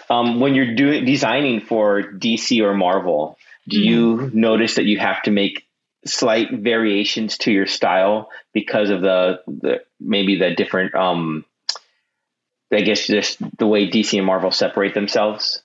Um, 0.10 0.42
when 0.42 0.54
you're 0.54 0.76
doing 0.76 1.06
designing 1.06 1.62
for 1.62 2.02
DC 2.02 2.62
or 2.62 2.74
Marvel, 2.74 3.38
do 3.70 3.78
mm-hmm. 3.78 3.88
you 3.88 4.32
notice 4.34 4.76
that 4.76 4.84
you 4.84 5.00
have 5.00 5.22
to 5.24 5.32
make 5.32 5.66
slight 6.06 6.52
variations 6.52 7.38
to 7.40 7.52
your 7.52 7.66
style 7.66 8.30
because 8.54 8.90
of 8.90 9.02
the, 9.02 9.40
the 9.48 9.82
maybe 10.00 10.38
the 10.38 10.54
different 10.54 10.94
um, 10.94 11.46
I 12.74 12.82
guess 12.82 13.08
just 13.08 13.38
the 13.58 13.68
way 13.68 13.90
DC 13.90 14.18
and 14.18 14.26
Marvel 14.26 14.52
separate 14.52 14.94
themselves? 14.94 15.64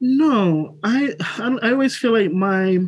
No, 0.00 0.78
I 0.82 1.14
I 1.38 1.70
always 1.70 1.96
feel 1.96 2.12
like 2.12 2.32
my 2.32 2.78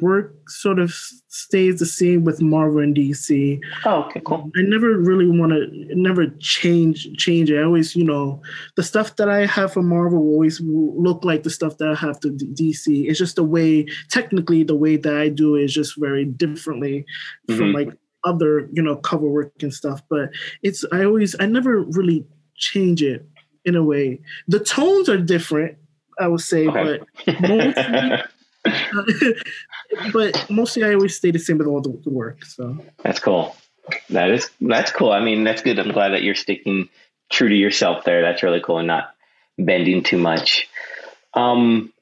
work 0.00 0.34
sort 0.48 0.78
of 0.78 0.92
stays 1.28 1.78
the 1.78 1.86
same 1.86 2.24
with 2.24 2.42
Marvel 2.42 2.80
and 2.80 2.96
DC. 2.96 3.60
Oh, 3.84 4.04
okay, 4.04 4.20
cool. 4.24 4.50
I 4.56 4.62
never 4.62 4.98
really 4.98 5.26
want 5.26 5.52
to 5.52 5.66
never 5.94 6.26
change 6.38 7.06
change 7.16 7.50
it. 7.50 7.58
I 7.58 7.64
always, 7.64 7.96
you 7.96 8.04
know, 8.04 8.42
the 8.76 8.82
stuff 8.82 9.16
that 9.16 9.28
I 9.28 9.46
have 9.46 9.72
for 9.72 9.82
Marvel 9.82 10.22
will 10.22 10.32
always 10.32 10.60
look 10.62 11.24
like 11.24 11.42
the 11.42 11.50
stuff 11.50 11.78
that 11.78 11.88
I 11.88 11.94
have 11.94 12.20
to 12.20 12.28
DC. 12.28 13.08
It's 13.08 13.18
just 13.18 13.36
the 13.36 13.44
way, 13.44 13.86
technically, 14.10 14.62
the 14.62 14.76
way 14.76 14.96
that 14.96 15.14
I 15.14 15.28
do 15.28 15.54
it 15.54 15.64
is 15.64 15.74
just 15.74 15.94
very 15.98 16.24
differently 16.24 17.06
mm-hmm. 17.48 17.58
from 17.58 17.72
like 17.72 17.90
other 18.28 18.68
you 18.72 18.82
know 18.82 18.96
cover 18.96 19.26
work 19.26 19.52
and 19.62 19.72
stuff 19.72 20.02
but 20.10 20.28
it's 20.62 20.84
i 20.92 21.04
always 21.04 21.34
i 21.40 21.46
never 21.46 21.80
really 21.80 22.26
change 22.56 23.02
it 23.02 23.26
in 23.64 23.76
a 23.76 23.84
way. 23.84 24.20
The 24.48 24.60
tones 24.60 25.08
are 25.08 25.18
different 25.18 25.76
i 26.20 26.26
would 26.26 26.40
say 26.40 26.66
okay. 26.66 27.00
but 27.26 27.40
mostly 27.40 28.10
but 30.12 30.50
mostly 30.50 30.84
i 30.84 30.92
always 30.94 31.16
stay 31.16 31.30
the 31.30 31.38
same 31.38 31.58
with 31.58 31.66
all 31.66 31.80
the, 31.80 31.96
the 32.04 32.10
work 32.10 32.44
so. 32.44 32.76
That's 33.02 33.20
cool. 33.20 33.56
That 34.10 34.30
is 34.30 34.50
that's 34.60 34.90
cool. 34.90 35.12
I 35.12 35.20
mean 35.20 35.44
that's 35.44 35.62
good. 35.62 35.78
I'm 35.78 35.92
glad 35.92 36.10
that 36.10 36.22
you're 36.22 36.34
sticking 36.34 36.88
true 37.30 37.48
to 37.48 37.54
yourself 37.54 38.04
there. 38.04 38.22
That's 38.22 38.42
really 38.42 38.60
cool 38.60 38.78
and 38.78 38.86
not 38.86 39.14
bending 39.58 40.02
too 40.02 40.18
much. 40.18 40.68
Um 41.34 41.92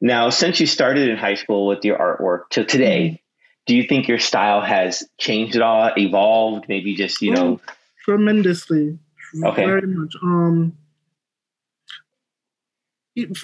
now 0.00 0.30
since 0.30 0.60
you 0.60 0.66
started 0.66 1.08
in 1.08 1.16
high 1.16 1.34
school 1.34 1.66
with 1.66 1.84
your 1.84 1.98
artwork 1.98 2.50
to 2.50 2.64
today 2.64 3.00
mm-hmm 3.00 3.21
do 3.66 3.74
you 3.74 3.84
think 3.84 4.08
your 4.08 4.18
style 4.18 4.60
has 4.60 5.04
changed 5.18 5.56
at 5.56 5.62
all, 5.62 5.92
evolved? 5.96 6.66
Maybe 6.68 6.94
just 6.94 7.22
you 7.22 7.32
oh, 7.32 7.34
know, 7.34 7.60
tremendously. 8.04 8.98
Okay. 9.44 9.64
Very 9.64 9.86
much. 9.86 10.14
Um, 10.22 10.76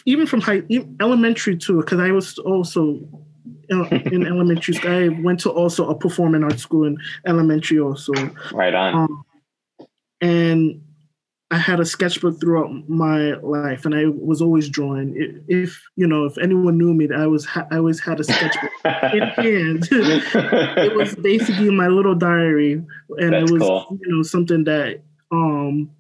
even 0.07 0.27
from 0.27 0.41
high, 0.41 0.63
elementary 1.01 1.57
too, 1.57 1.81
because 1.81 2.01
I 2.01 2.11
was 2.11 2.39
also 2.39 3.01
in 3.69 4.27
elementary 4.27 4.75
school. 4.75 4.91
I 4.91 5.09
went 5.09 5.41
to 5.41 5.51
also 5.51 5.89
a 5.89 5.95
performing 5.95 6.43
arts 6.43 6.63
school 6.63 6.85
in 6.85 6.97
elementary 7.27 7.79
also. 7.79 8.13
Right 8.53 8.75
on. 8.75 8.95
Um, 8.95 9.25
and 10.21 10.83
I 11.51 11.57
had 11.57 11.81
a 11.81 11.85
sketchbook 11.87 12.39
throughout 12.41 12.89
my 12.91 13.33
life, 13.37 13.87
and 13.87 13.95
I 13.95 14.05
was 14.07 14.43
always 14.43 14.69
drawing. 14.69 15.15
If 15.49 15.81
you 15.97 16.07
know, 16.07 16.27
if 16.27 16.37
anyone 16.37 16.77
knew 16.77 16.93
me, 16.93 17.09
I 17.15 17.27
was 17.27 17.47
ha- 17.47 17.67
I 17.71 17.77
always 17.79 18.01
had 18.01 18.21
a 18.21 18.25
sketchbook 18.25 18.71
in 18.85 19.23
hand. 19.37 19.89
it 19.91 20.95
was 20.95 21.15
basically 21.15 21.71
my 21.71 21.89
little 21.89 22.15
diary, 22.15 22.73
and 23.19 23.33
That's 23.33 23.51
it 23.51 23.53
was 23.55 23.63
cool. 23.63 23.99
you 24.03 24.15
know 24.17 24.23
something 24.23 24.65
that 24.65 25.01
um 25.33 25.91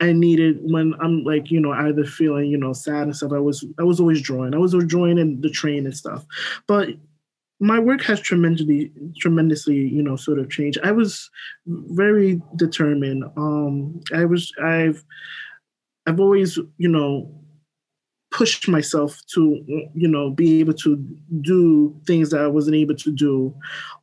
I 0.00 0.12
needed 0.12 0.60
when 0.62 0.94
I'm 1.00 1.24
like 1.24 1.50
you 1.50 1.60
know 1.60 1.72
either 1.72 2.04
feeling 2.06 2.50
you 2.50 2.56
know 2.56 2.72
sad 2.72 3.02
and 3.02 3.14
stuff. 3.16 3.32
I 3.32 3.40
was 3.40 3.66
I 3.78 3.82
was 3.82 4.00
always 4.00 4.22
drawing. 4.22 4.54
I 4.54 4.58
was 4.58 4.72
always 4.72 4.88
drawing 4.88 5.18
in 5.18 5.42
the 5.42 5.50
train 5.50 5.84
and 5.84 5.94
stuff, 5.96 6.24
but 6.66 6.88
my 7.60 7.78
work 7.78 8.02
has 8.02 8.20
tremendously 8.20 8.92
tremendously 9.18 9.76
you 9.76 10.02
know 10.02 10.16
sort 10.16 10.38
of 10.38 10.50
changed. 10.50 10.78
I 10.84 10.92
was 10.92 11.30
very 11.66 12.40
determined. 12.56 13.24
Um 13.36 14.00
i 14.14 14.24
was 14.24 14.52
i've 14.62 15.04
i've 16.06 16.20
always 16.20 16.58
you 16.78 16.88
know 16.88 17.34
pushed 18.30 18.68
myself 18.68 19.20
to 19.34 19.62
you 19.94 20.08
know 20.08 20.30
be 20.30 20.60
able 20.60 20.74
to 20.74 20.96
do 21.40 21.98
things 22.06 22.30
that 22.30 22.40
i 22.40 22.46
wasn't 22.46 22.76
able 22.76 22.94
to 22.96 23.12
do. 23.12 23.54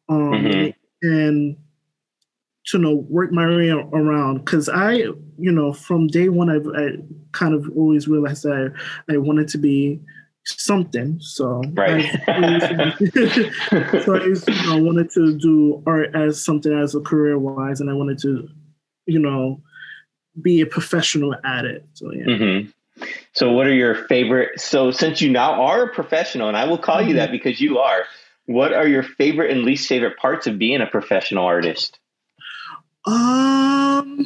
Um 0.09 0.31
mm-hmm. 0.31 1.07
and 1.07 1.57
to 2.67 2.77
you 2.77 2.83
know 2.83 2.95
work 3.09 3.31
my 3.31 3.47
way 3.47 3.69
around. 3.69 4.39
Because 4.39 4.67
i 4.67 4.93
you 4.93 5.51
know 5.51 5.71
from 5.71 6.07
day 6.07 6.29
one 6.29 6.49
I've, 6.49 6.67
i 6.75 6.97
kind 7.31 7.53
of 7.53 7.69
always 7.75 8.07
realized 8.07 8.43
that 8.43 8.73
i, 9.09 9.13
I 9.13 9.17
wanted 9.17 9.47
to 9.49 9.57
be 9.57 10.01
something. 10.45 11.19
So 11.19 11.61
right. 11.73 12.05
I, 12.27 12.95
so 14.03 14.15
I, 14.15 14.25
you 14.25 14.65
know, 14.65 14.83
wanted 14.83 15.09
to 15.11 15.37
do 15.37 15.83
art 15.85 16.15
as 16.15 16.43
something 16.43 16.71
as 16.71 16.95
a 16.95 16.99
career 17.01 17.37
wise, 17.37 17.81
and 17.81 17.89
I 17.89 17.93
wanted 17.93 18.19
to, 18.19 18.47
you 19.05 19.19
know, 19.19 19.61
be 20.41 20.61
a 20.61 20.65
professional 20.65 21.35
at 21.43 21.65
it. 21.65 21.85
So 21.93 22.11
yeah. 22.13 22.25
Mm-hmm. 22.25 23.03
So 23.33 23.51
what 23.51 23.67
are 23.67 23.73
your 23.73 23.95
favorite? 24.07 24.59
So 24.59 24.91
since 24.91 25.21
you 25.21 25.29
now 25.29 25.63
are 25.63 25.83
a 25.83 25.93
professional, 25.93 26.47
and 26.47 26.57
I 26.57 26.65
will 26.65 26.77
call 26.77 26.99
mm-hmm. 26.99 27.09
you 27.09 27.15
that 27.15 27.31
because 27.31 27.59
you 27.59 27.79
are. 27.79 28.03
What 28.45 28.73
are 28.73 28.87
your 28.87 29.03
favorite 29.03 29.49
and 29.51 29.63
least 29.63 29.89
favorite 29.89 30.17
parts 30.17 30.45
of 30.45 30.59
being 30.59 30.81
a 30.81 30.85
professional 30.85 31.45
artist? 31.45 31.99
Um 33.05 34.25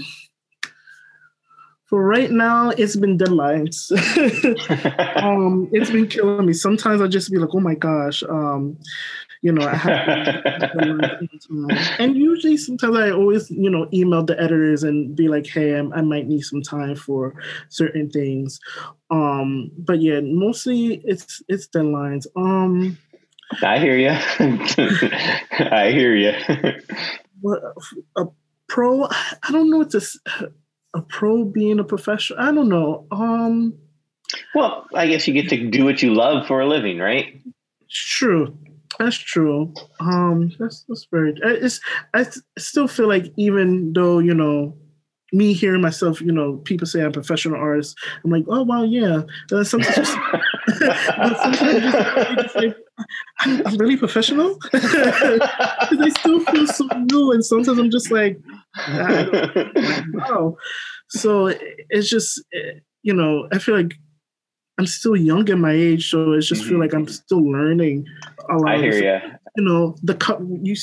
for 1.89 2.05
right 2.05 2.29
now, 2.29 2.69
it's 2.69 2.95
been 2.95 3.17
deadlines. 3.17 3.91
um, 5.23 5.67
it's 5.71 5.89
been 5.89 6.07
killing 6.07 6.45
me. 6.45 6.53
Sometimes 6.53 7.01
I 7.01 7.07
just 7.07 7.31
be 7.31 7.39
like, 7.39 7.49
oh 7.53 7.59
my 7.59 7.73
gosh, 7.73 8.21
um, 8.29 8.77
you 9.41 9.51
know, 9.51 9.65
I 9.65 9.75
have 9.75 10.71
and 11.99 12.15
usually 12.15 12.57
sometimes 12.57 12.95
I 12.95 13.09
always, 13.09 13.49
you 13.49 13.71
know, 13.71 13.89
email 13.91 14.23
the 14.23 14.39
editors 14.39 14.83
and 14.83 15.15
be 15.15 15.29
like, 15.29 15.47
hey, 15.47 15.75
I, 15.75 15.79
I 15.79 16.01
might 16.01 16.27
need 16.27 16.41
some 16.41 16.61
time 16.61 16.95
for 16.95 17.33
certain 17.69 18.09
things. 18.11 18.59
Um, 19.09 19.71
but 19.77 19.99
yeah, 19.99 20.19
mostly 20.21 21.01
it's 21.05 21.41
it's 21.47 21.67
deadlines. 21.69 22.27
Um, 22.35 22.99
I 23.63 23.79
hear 23.79 23.97
you. 23.97 24.09
I 25.71 25.89
hear 25.91 26.15
you. 26.15 26.33
a 28.15 28.25
pro? 28.67 29.05
I 29.05 29.51
don't 29.51 29.71
know 29.71 29.77
what 29.79 29.89
to 29.91 30.01
a 30.93 31.01
pro 31.01 31.43
being 31.43 31.79
a 31.79 31.83
professional? 31.83 32.39
I 32.39 32.51
don't 32.51 32.69
know. 32.69 33.05
Um, 33.11 33.73
well, 34.53 34.87
I 34.93 35.07
guess 35.07 35.27
you 35.27 35.33
get 35.33 35.49
to 35.49 35.69
do 35.69 35.85
what 35.85 36.01
you 36.01 36.13
love 36.13 36.47
for 36.47 36.61
a 36.61 36.67
living, 36.67 36.99
right? 36.99 37.41
True. 37.89 38.57
That's 38.97 39.17
true. 39.17 39.73
Um, 39.99 40.51
that's 40.59 40.83
that's 40.89 41.07
very. 41.09 41.33
It's 41.41 41.79
I 42.13 42.25
still 42.57 42.87
feel 42.87 43.07
like 43.07 43.31
even 43.37 43.93
though 43.93 44.19
you 44.19 44.33
know 44.33 44.75
me 45.31 45.53
hearing 45.53 45.81
myself, 45.81 46.21
you 46.21 46.31
know, 46.31 46.57
people 46.57 46.87
say 46.87 47.01
I'm 47.01 47.07
a 47.07 47.11
professional 47.11 47.59
artist. 47.59 47.97
I'm 48.23 48.31
like, 48.31 48.45
oh 48.47 48.63
wow, 48.63 48.83
yeah. 48.83 49.21
Uh, 49.51 49.63
sometimes, 49.63 50.09
just, 50.69 51.41
sometimes 51.41 51.81
just, 51.81 52.41
just 52.41 52.55
like, 52.55 52.77
I'm, 53.39 53.67
I'm 53.67 53.77
really 53.77 53.97
professional 53.97 54.57
because 54.71 55.41
I 55.99 56.09
still 56.19 56.39
feel 56.45 56.67
so 56.67 56.87
new, 56.97 57.31
and 57.31 57.43
sometimes 57.43 57.77
I'm 57.79 57.91
just 57.91 58.11
like, 58.11 58.39
wow. 60.13 60.55
So 61.09 61.53
it's 61.89 62.09
just, 62.09 62.43
you 63.03 63.13
know, 63.13 63.47
I 63.51 63.57
feel 63.59 63.75
like 63.75 63.93
I'm 64.77 64.85
still 64.85 65.15
young 65.15 65.47
in 65.49 65.59
my 65.59 65.71
age, 65.71 66.09
so 66.09 66.33
it's 66.33 66.47
just 66.47 66.61
mm-hmm. 66.61 66.69
feel 66.71 66.79
like 66.79 66.93
I'm 66.93 67.07
still 67.07 67.43
learning. 67.43 68.05
A 68.49 68.55
lot 68.55 68.75
I 68.75 68.77
hear 68.77 68.93
you. 68.93 69.31
You 69.57 69.63
know, 69.63 69.95
the 70.03 70.15
cut 70.15 70.39
you 70.61 70.75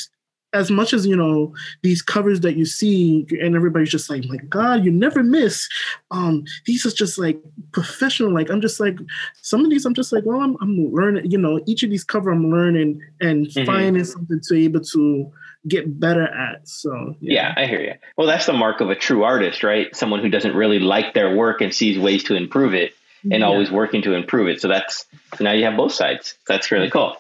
as 0.57 0.71
much 0.71 0.93
as 0.93 1.07
you 1.07 1.15
know 1.15 1.55
these 1.83 2.03
covers 2.03 2.41
that 2.41 2.57
you 2.57 2.65
see 2.65 3.27
and 3.41 3.55
everybody's 3.55 3.91
just 3.91 4.09
like 4.09 4.25
my 4.25 4.37
god 4.49 4.85
you 4.85 4.91
never 4.91 5.23
miss 5.23 5.69
um 6.11 6.45
these 6.65 6.85
are 6.87 6.91
just 6.91 7.19
like 7.19 7.39
professional 7.73 8.33
like 8.33 8.51
i'm 8.51 8.61
just 8.61 8.81
like 8.81 8.97
some 9.43 9.65
of 9.65 9.71
these 9.71 9.85
i'm 9.85 9.95
just 9.95 10.13
like 10.13 10.25
well 10.25 10.41
i'm, 10.41 10.57
I'm 10.61 10.93
learning 10.93 11.31
you 11.31 11.39
know 11.39 11.61
each 11.67 11.83
of 11.83 11.91
these 11.91 12.05
cover 12.05 12.31
i'm 12.31 12.51
learning 12.51 13.01
and 13.21 13.47
mm-hmm. 13.47 13.67
finding 13.67 14.05
something 14.05 14.41
to 14.49 14.57
able 14.57 14.81
to 14.81 15.33
get 15.69 16.01
better 16.01 16.25
at 16.25 16.67
so 16.67 17.15
yeah. 17.21 17.35
yeah 17.35 17.55
i 17.57 17.67
hear 17.67 17.81
you 17.81 17.95
well 18.17 18.27
that's 18.27 18.47
the 18.47 18.53
mark 18.53 18.81
of 18.81 18.89
a 18.89 18.95
true 18.95 19.25
artist 19.25 19.63
right 19.63 19.95
someone 19.95 20.21
who 20.21 20.29
doesn't 20.29 20.55
really 20.55 20.79
like 20.79 21.13
their 21.15 21.35
work 21.35 21.61
and 21.61 21.75
sees 21.75 21.99
ways 21.99 22.25
to 22.25 22.35
improve 22.35 22.73
it 22.73 22.93
and 23.25 23.41
yeah. 23.41 23.47
always 23.47 23.71
working 23.71 24.03
to 24.03 24.15
improve 24.15 24.49
it 24.49 24.61
so 24.61 24.69
that's 24.69 25.07
so 25.37 25.45
now 25.45 25.53
you 25.53 25.65
have 25.65 25.77
both 25.77 25.93
sides 25.93 26.35
that's 26.47 26.71
really 26.71 26.89
cool 26.89 27.17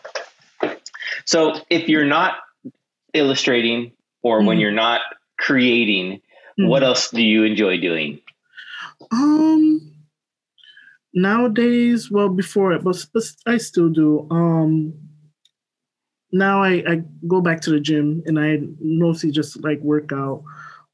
so 1.25 1.61
if 1.71 1.89
you're 1.89 2.05
not 2.05 2.37
illustrating 3.17 3.93
or 4.23 4.39
mm-hmm. 4.39 4.47
when 4.47 4.59
you're 4.59 4.71
not 4.71 5.01
creating, 5.39 6.21
mm-hmm. 6.59 6.69
what 6.69 6.83
else 6.83 7.11
do 7.11 7.23
you 7.23 7.45
enjoy 7.45 7.79
doing? 7.79 8.21
Um 9.13 9.93
nowadays, 11.15 12.11
well 12.11 12.29
before 12.29 12.73
it, 12.73 12.85
but, 12.85 12.97
but 13.13 13.23
I 13.47 13.57
still 13.57 13.89
do. 13.89 14.27
Um 14.31 14.95
now 16.33 16.63
I, 16.63 16.83
I 16.87 17.03
go 17.27 17.41
back 17.41 17.61
to 17.63 17.71
the 17.71 17.81
gym 17.81 18.23
and 18.27 18.39
I 18.39 18.61
mostly 18.81 19.31
just 19.31 19.63
like 19.63 19.81
work 19.81 20.13
out. 20.13 20.43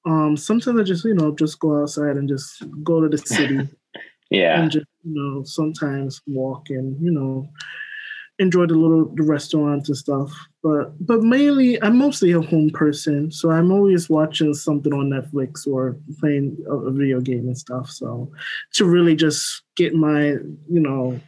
Um 0.04 0.36
sometimes 0.36 0.80
I 0.80 0.84
just, 0.84 1.04
you 1.04 1.14
know, 1.14 1.34
just 1.34 1.58
go 1.58 1.82
outside 1.82 2.16
and 2.16 2.28
just 2.28 2.62
go 2.82 3.00
to 3.00 3.08
the 3.08 3.18
city. 3.18 3.68
yeah. 4.30 4.62
And 4.62 4.70
just, 4.70 4.86
you 5.02 5.14
know, 5.14 5.42
sometimes 5.44 6.20
walk 6.26 6.70
and, 6.70 7.00
you 7.02 7.10
know, 7.10 7.48
enjoy 8.42 8.66
the 8.66 8.74
little 8.74 9.06
the 9.14 9.22
restaurants 9.22 9.88
and 9.88 9.96
stuff. 9.96 10.30
But 10.62 10.94
but 11.04 11.22
mainly 11.22 11.82
I'm 11.82 11.96
mostly 11.96 12.32
a 12.32 12.40
home 12.40 12.70
person, 12.70 13.32
so 13.32 13.50
I'm 13.50 13.72
always 13.72 14.10
watching 14.10 14.54
something 14.54 14.92
on 14.92 15.10
Netflix 15.10 15.66
or 15.66 15.96
playing 16.20 16.56
a, 16.68 16.74
a 16.74 16.92
video 16.92 17.20
game 17.20 17.46
and 17.46 17.58
stuff. 17.58 17.90
So 17.90 18.30
to 18.74 18.84
really 18.84 19.16
just 19.16 19.62
get 19.76 19.94
my 19.94 20.22
you 20.22 20.80
know 20.80 21.20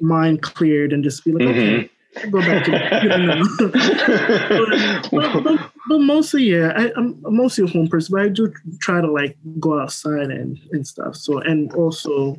mind 0.00 0.42
cleared 0.42 0.92
and 0.92 1.04
just 1.04 1.24
be 1.24 1.32
like, 1.32 1.42
mm-hmm. 1.42 1.80
okay, 1.80 1.90
go 2.30 2.40
back 2.40 2.64
to 2.64 2.72
but, 5.10 5.10
but, 5.10 5.44
but, 5.44 5.70
but, 5.88 5.98
mostly 5.98 6.44
yeah 6.44 6.72
I, 6.76 6.98
am 6.98 7.18
mostly 7.22 7.64
a 7.64 7.66
home 7.66 7.88
person 7.88 8.14
but 8.14 8.22
i 8.22 8.28
do 8.28 8.52
try 8.80 9.00
to 9.00 9.10
like 9.10 9.36
go 9.58 9.80
outside 9.80 10.30
and 10.30 10.58
and 10.72 10.86
stuff 10.86 11.16
so 11.16 11.38
and 11.38 11.72
also 11.72 12.38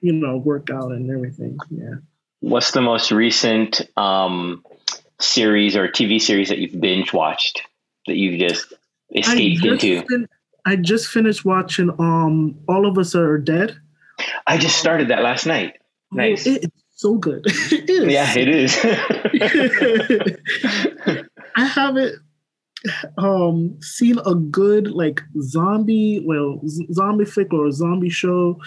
you 0.00 0.12
know 0.12 0.36
work 0.36 0.70
out 0.70 0.92
and 0.92 1.10
everything 1.10 1.58
yeah 1.70 1.96
what's 2.40 2.72
the 2.72 2.80
most 2.80 3.10
recent 3.10 3.82
um, 3.96 4.64
series 5.20 5.76
or 5.76 5.88
TV 5.88 6.20
series 6.20 6.48
that 6.48 6.58
you've 6.58 6.80
binge 6.80 7.12
watched 7.12 7.62
that 8.06 8.16
you've 8.16 8.38
just 8.38 8.72
escaped 9.14 9.62
just 9.62 9.84
into? 9.84 10.06
Fin- 10.06 10.28
I 10.64 10.76
just 10.76 11.08
finished 11.08 11.44
watching 11.44 11.90
um, 11.98 12.58
All 12.68 12.86
of 12.86 12.98
Us 12.98 13.14
Are 13.14 13.38
Dead. 13.38 13.76
I 14.46 14.58
just 14.58 14.76
started 14.76 15.08
that 15.08 15.22
last 15.22 15.46
night. 15.46 15.78
Oh, 16.12 16.16
nice. 16.16 16.46
Oh, 16.46 16.54
it's 16.54 16.66
so 16.92 17.16
good. 17.16 17.42
it 17.46 17.88
is. 17.88 18.12
Yeah, 18.12 18.34
it 18.36 18.48
is. 18.48 18.76
I 21.56 21.64
haven't 21.64 22.16
um 23.16 23.76
seen 23.82 24.18
a 24.24 24.34
good 24.34 24.90
like 24.92 25.20
zombie 25.42 26.22
well 26.24 26.60
z- 26.66 26.86
zombie 26.92 27.24
flick 27.24 27.52
or 27.52 27.66
a 27.66 27.72
zombie 27.72 28.08
show 28.08 28.58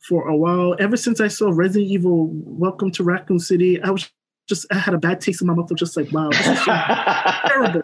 for 0.00 0.26
a 0.28 0.36
while. 0.36 0.74
Ever 0.78 0.96
since 0.96 1.20
i 1.20 1.28
saw 1.28 1.50
resident 1.50 1.90
evil 1.90 2.30
welcome 2.32 2.90
to 2.92 3.04
raccoon 3.04 3.38
city 3.38 3.80
i 3.82 3.90
was 3.90 4.10
just 4.48 4.66
I 4.70 4.78
had 4.78 4.94
a 4.94 4.98
bad 4.98 5.20
taste 5.20 5.42
in 5.42 5.46
my 5.46 5.54
mouth 5.54 5.70
of 5.70 5.76
just 5.76 5.96
like 5.96 6.10
wow 6.10 6.30
this 6.30 6.46
is 6.46 6.58
so 6.64 6.72
terrible. 7.46 7.82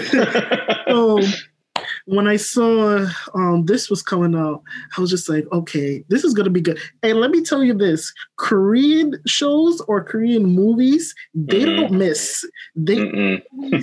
So 0.00 1.20
when 2.06 2.28
I 2.28 2.36
saw 2.36 3.06
um, 3.34 3.66
this 3.66 3.90
was 3.90 4.02
coming 4.02 4.34
out, 4.34 4.62
I 4.96 5.00
was 5.00 5.10
just 5.10 5.28
like, 5.28 5.44
okay, 5.52 6.04
this 6.08 6.24
is 6.24 6.34
gonna 6.34 6.50
be 6.50 6.60
good. 6.60 6.78
And 7.02 7.20
let 7.20 7.30
me 7.30 7.42
tell 7.42 7.62
you 7.62 7.74
this: 7.74 8.12
Korean 8.36 9.14
shows 9.26 9.80
or 9.82 10.02
Korean 10.02 10.44
movies, 10.44 11.14
they 11.34 11.64
mm 11.64 11.76
don't 11.76 11.92
miss. 11.92 12.44
They 12.74 12.96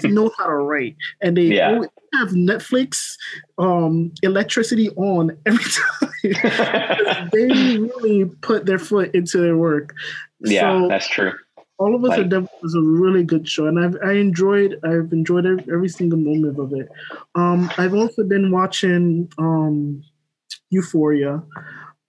know 0.04 0.32
how 0.38 0.48
to 0.48 0.56
write, 0.56 0.96
and 1.22 1.38
they 1.38 1.44
yeah. 1.44 1.80
have 2.14 2.30
Netflix 2.30 3.16
um, 3.58 4.12
electricity 4.24 4.90
on 4.92 5.38
every 5.46 5.64
time. 6.02 6.10
they 7.34 7.46
really 7.46 8.26
put 8.42 8.66
their 8.66 8.80
foot 8.80 9.14
into 9.14 9.40
their 9.40 9.58
work. 9.58 9.94
Yeah, 10.40 10.82
so, 10.82 10.88
that's 10.88 11.08
true. 11.08 11.34
All 11.84 11.96
of 11.96 12.04
Us 12.06 12.12
like, 12.12 12.20
Are 12.20 12.24
Dead 12.24 12.48
was 12.62 12.76
a 12.76 12.82
really 12.82 13.26
good 13.26 13.46
show, 13.48 13.68
and 13.68 13.78
I've 13.78 13.98
I 14.06 14.14
enjoyed 14.14 14.80
I've 14.86 15.12
enjoyed 15.12 15.46
every, 15.46 15.66
every 15.74 15.90
single 15.90 16.18
moment 16.18 16.58
of 16.58 16.72
it. 16.72 16.90
Um, 17.36 17.70
I've 17.78 17.94
also 17.94 18.24
been 18.24 18.52
watching 18.52 19.30
um, 19.38 20.02
Euphoria. 20.70 21.44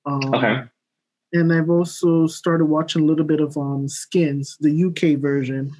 Um, 0.06 0.34
okay. 0.34 0.62
And 1.32 1.52
I've 1.52 1.70
also 1.70 2.28
started 2.28 2.66
watching 2.66 3.02
a 3.02 3.04
little 3.04 3.24
bit 3.24 3.40
of 3.40 3.56
um, 3.56 3.88
Skins, 3.88 4.56
the 4.60 4.84
UK 4.84 5.18
version. 5.20 5.72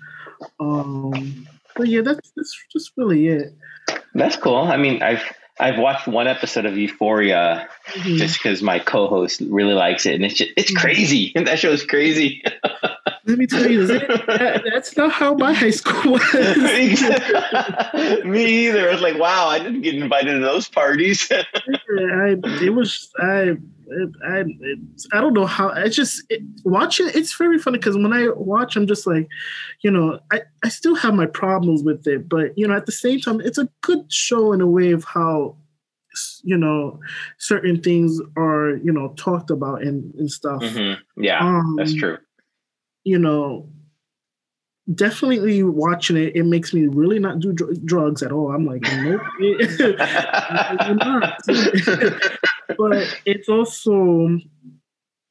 Um, 0.58 1.46
but 1.76 1.86
yeah, 1.86 2.00
that's 2.00 2.32
that's 2.34 2.56
just 2.72 2.90
really 2.96 3.28
it. 3.28 3.54
That's 4.12 4.34
cool. 4.34 4.56
I 4.56 4.76
mean, 4.76 5.04
I've 5.04 5.22
I've 5.60 5.78
watched 5.78 6.08
one 6.08 6.26
episode 6.26 6.66
of 6.66 6.76
Euphoria 6.76 7.68
mm-hmm. 7.90 8.16
just 8.16 8.42
because 8.42 8.60
my 8.60 8.80
co-host 8.80 9.40
really 9.40 9.74
likes 9.74 10.04
it, 10.04 10.14
and 10.16 10.24
it's 10.24 10.34
just, 10.34 10.50
it's 10.56 10.72
mm-hmm. 10.72 10.80
crazy. 10.80 11.32
that 11.36 11.60
show 11.60 11.70
is 11.70 11.84
crazy. 11.84 12.42
Let 13.26 13.38
me 13.38 13.46
tell 13.46 13.70
you, 13.70 13.86
that, 13.86 14.62
that's 14.70 14.96
not 14.98 15.10
how 15.10 15.34
my 15.34 15.55
high 15.55 15.70
school 15.70 16.12
was. 16.12 16.34
me 18.24 18.44
either. 18.66 18.88
I 18.88 18.92
was 18.92 19.01
like, 19.01 19.18
wow, 19.18 19.46
I 19.48 19.59
didn't 19.59 19.80
get 19.80 19.94
invited 19.94 20.32
to 20.34 20.40
those 20.40 20.68
parties. 20.68 21.30
I, 21.32 22.36
it 22.62 22.74
was 22.74 23.10
I. 23.18 23.56
I 24.26 24.44
I 25.12 25.20
don't 25.20 25.34
know 25.34 25.44
how 25.44 25.68
it's 25.68 25.94
just 25.94 26.24
it, 26.30 26.40
watching 26.64 27.10
it's 27.14 27.36
very 27.36 27.59
funny 27.59 27.76
because 27.76 27.96
when 27.96 28.14
I 28.14 28.28
watch 28.34 28.76
I'm 28.76 28.86
just 28.86 29.06
like 29.06 29.28
you 29.82 29.90
know 29.90 30.18
I, 30.32 30.40
I 30.64 30.70
still 30.70 30.94
have 30.94 31.12
my 31.12 31.26
problems 31.26 31.82
with 31.82 32.06
it 32.06 32.26
but 32.26 32.56
you 32.56 32.66
know 32.66 32.74
at 32.74 32.86
the 32.86 32.92
same 32.92 33.20
time 33.20 33.42
it's 33.42 33.59
a 33.59 33.68
good 33.82 34.10
show 34.10 34.55
in 34.55 34.62
a 34.62 34.66
way 34.66 34.92
of 34.92 35.05
how 35.05 35.59
you 36.42 36.56
know 36.56 36.98
certain 37.38 37.80
things 37.82 38.18
are 38.38 38.76
you 38.82 38.90
know 38.90 39.12
talked 39.18 39.51
about 39.51 39.82
and, 39.82 40.14
and 40.14 40.30
stuff 40.30 40.62
mm-hmm. 40.62 41.22
yeah 41.22 41.40
um, 41.40 41.76
that's 41.76 41.94
true 41.94 42.16
you 43.05 43.18
know, 43.18 43.68
definitely 44.93 45.62
watching 45.62 46.16
it, 46.16 46.36
it 46.36 46.44
makes 46.44 46.74
me 46.74 46.86
really 46.86 47.18
not 47.18 47.40
do 47.40 47.52
dr- 47.52 47.85
drugs 47.85 48.22
at 48.22 48.32
all. 48.32 48.51
I'm 48.51 48.66
like, 48.66 48.82
nope, 48.82 49.20
but 52.78 53.20
it's 53.24 53.48
also, 53.48 54.39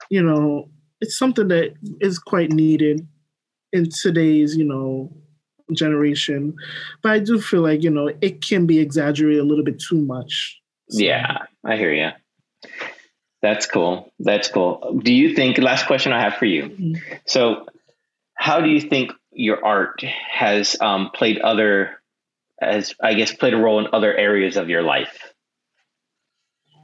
you 0.10 0.24
know, 0.24 0.70
it's 1.02 1.18
something 1.18 1.48
that 1.50 1.74
is 2.00 2.20
quite 2.20 2.52
needed 2.52 3.06
in 3.72 3.90
today's, 3.90 4.56
you 4.56 4.64
know, 4.64 5.12
generation. 5.74 6.56
But 7.02 7.12
I 7.12 7.20
do 7.20 7.41
feel 7.41 7.62
like, 7.62 7.84
you 7.84 7.90
know, 7.90 8.12
it 8.22 8.41
can 8.41 8.66
be 8.66 8.80
exaggerated 8.80 9.41
a 9.41 9.45
little 9.45 9.64
bit 9.64 9.80
too 9.80 10.00
much. 10.00 10.60
So. 10.90 11.04
Yeah, 11.04 11.40
I 11.66 11.76
hear 11.76 11.94
you. 11.94 12.10
That's 13.44 13.65
cool. 13.65 14.11
That's 14.20 14.48
cool. 14.48 14.99
Do 15.03 15.14
you 15.14 15.36
think, 15.36 15.57
last 15.57 15.86
question 15.86 16.14
I 16.14 16.22
have 16.22 16.36
for 16.36 16.45
you. 16.45 16.64
Mm-hmm. 16.64 17.14
So, 17.28 17.68
how 18.36 18.61
do 18.61 18.70
you 18.70 18.80
think 18.80 19.11
your 19.34 19.64
art 19.64 20.02
has 20.02 20.78
um, 20.80 21.11
played 21.14 21.40
other, 21.40 22.02
has, 22.61 22.95
I 23.03 23.15
guess, 23.15 23.34
played 23.34 23.53
a 23.53 23.57
role 23.57 23.80
in 23.80 23.88
other 23.91 24.15
areas 24.15 24.56
of 24.56 24.70
your 24.70 24.82
life? 24.82 25.34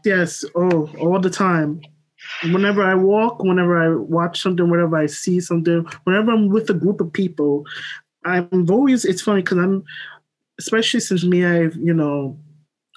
Yes. 0.03 0.43
Oh, 0.53 0.89
all 0.99 1.21
the 1.21 1.29
time. 1.29 1.79
Whenever 2.43 2.83
I 2.83 2.93
walk, 2.93 3.41
whenever 3.41 3.81
I 3.81 3.95
watch 3.95 4.41
something, 4.41 4.69
whenever 4.69 4.97
I 4.97 5.05
see 5.05 5.39
something, 5.39 5.87
whenever 6.03 6.31
I'm 6.31 6.49
with 6.49 6.69
a 6.69 6.73
group 6.73 6.99
of 6.99 7.13
people, 7.13 7.65
I'm 8.25 8.69
always, 8.69 9.05
it's 9.05 9.21
funny 9.21 9.43
because 9.43 9.59
I'm, 9.59 9.85
especially 10.59 10.99
since 10.99 11.23
me, 11.23 11.45
I've, 11.45 11.77
you 11.77 11.93
know, 11.93 12.37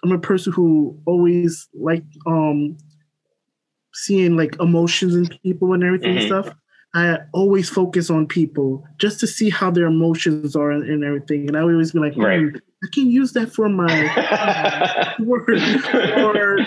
I'm 0.03 0.11
a 0.11 0.19
person 0.19 0.53
who 0.53 0.99
always 1.07 1.69
like 1.75 2.03
um 2.27 2.77
seeing 3.95 4.37
like 4.37 4.57
emotions 4.61 5.15
in 5.15 5.27
people 5.43 5.73
and 5.73 5.85
everything 5.85 6.17
mm-hmm. 6.17 6.33
and 6.33 6.45
stuff. 6.47 6.57
I 6.95 7.19
always 7.33 7.71
focus 7.71 8.11
on 8.11 8.27
people 8.27 8.87
just 8.99 9.19
to 9.21 9.27
see 9.27 9.49
how 9.49 9.71
their 9.71 9.87
emotions 9.87 10.55
are 10.55 10.71
and, 10.71 10.85
and 10.85 11.03
everything. 11.03 11.49
And 11.49 11.57
I 11.57 11.63
always 11.63 11.93
be 11.93 12.01
like, 12.01 12.17
right. 12.17 12.41
Hmm, 12.41 12.57
I 12.85 12.89
can 12.93 13.11
use 13.11 13.33
that 13.33 13.53
for 13.53 13.69
my 13.69 14.07
uh, 14.17 15.25
work 15.25 15.49
or 15.49 15.55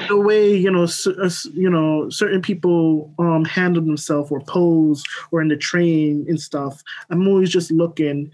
the 0.08 0.18
way 0.18 0.56
you 0.56 0.72
know, 0.72 0.86
uh, 0.86 1.30
you 1.54 1.70
know, 1.70 2.10
certain 2.10 2.42
people 2.42 3.14
um, 3.20 3.44
handle 3.44 3.84
themselves 3.84 4.32
or 4.32 4.40
pose 4.42 5.04
or 5.32 5.42
in 5.42 5.50
the 5.50 5.58
train 5.58 6.26
and 6.28 6.40
stuff. 6.40 6.82
I'm 7.10 7.28
always 7.28 7.50
just 7.50 7.70
looking, 7.70 8.32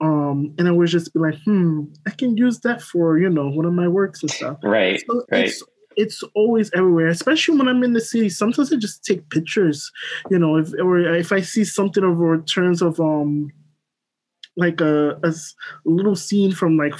um, 0.00 0.54
and 0.58 0.66
I 0.66 0.72
would 0.72 0.88
just 0.88 1.14
be 1.14 1.20
like, 1.20 1.36
hmm, 1.44 1.84
I 2.06 2.10
can 2.10 2.36
use 2.36 2.60
that 2.60 2.82
for 2.82 3.18
you 3.18 3.30
know 3.30 3.48
one 3.48 3.64
of 3.64 3.74
my 3.74 3.86
works 3.86 4.22
and 4.22 4.30
stuff. 4.30 4.58
Right, 4.62 5.00
so 5.06 5.24
right. 5.30 5.46
It's, 5.46 5.62
it's 5.96 6.22
always 6.34 6.70
everywhere, 6.74 7.08
especially 7.08 7.58
when 7.58 7.68
I'm 7.68 7.82
in 7.82 7.92
the 7.92 8.00
city. 8.00 8.28
Sometimes 8.28 8.72
I 8.72 8.76
just 8.76 9.04
take 9.04 9.28
pictures, 9.30 9.90
you 10.30 10.38
know, 10.38 10.56
if 10.56 10.72
or 10.74 10.98
if 10.98 11.32
I 11.32 11.40
see 11.40 11.64
something 11.64 12.04
of 12.04 12.46
terms 12.46 12.82
of 12.82 13.00
um 13.00 13.52
like 14.56 14.80
a, 14.80 15.18
a 15.22 15.32
little 15.84 16.16
scene 16.16 16.52
from 16.52 16.76
like 16.76 16.94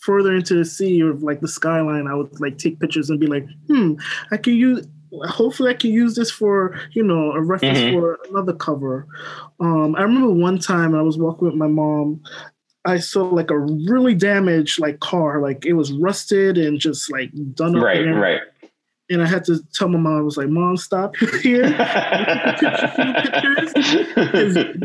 further 0.00 0.34
into 0.34 0.54
the 0.54 0.64
sea 0.64 1.02
or 1.02 1.14
like 1.14 1.40
the 1.40 1.48
skyline, 1.48 2.06
I 2.06 2.14
would 2.14 2.40
like 2.40 2.58
take 2.58 2.80
pictures 2.80 3.10
and 3.10 3.20
be 3.20 3.26
like, 3.26 3.46
hmm, 3.66 3.94
I 4.30 4.36
can 4.36 4.54
use 4.54 4.86
hopefully 5.28 5.70
I 5.70 5.74
can 5.74 5.90
use 5.90 6.14
this 6.14 6.30
for, 6.30 6.78
you 6.92 7.02
know, 7.02 7.32
a 7.32 7.40
reference 7.42 7.78
mm-hmm. 7.78 7.98
for 7.98 8.18
another 8.30 8.54
cover. 8.54 9.06
Um, 9.60 9.94
I 9.96 10.02
remember 10.02 10.30
one 10.30 10.58
time 10.58 10.94
I 10.94 11.02
was 11.02 11.18
walking 11.18 11.46
with 11.46 11.56
my 11.56 11.66
mom. 11.66 12.22
I 12.84 12.98
saw 12.98 13.24
like 13.24 13.50
a 13.50 13.58
really 13.58 14.14
damaged 14.14 14.80
like 14.80 15.00
car, 15.00 15.40
like 15.40 15.64
it 15.64 15.74
was 15.74 15.92
rusted 15.92 16.58
and 16.58 16.80
just 16.80 17.10
like 17.12 17.30
done 17.54 17.76
up. 17.76 17.84
Right, 17.84 18.02
right 18.02 18.40
and 19.12 19.22
I 19.22 19.26
had 19.26 19.44
to 19.44 19.60
tell 19.74 19.88
my 19.88 19.98
mom, 19.98 20.18
I 20.18 20.22
was 20.22 20.36
like, 20.38 20.48
Mom, 20.48 20.76
stop 20.76 21.14
here. 21.42 21.62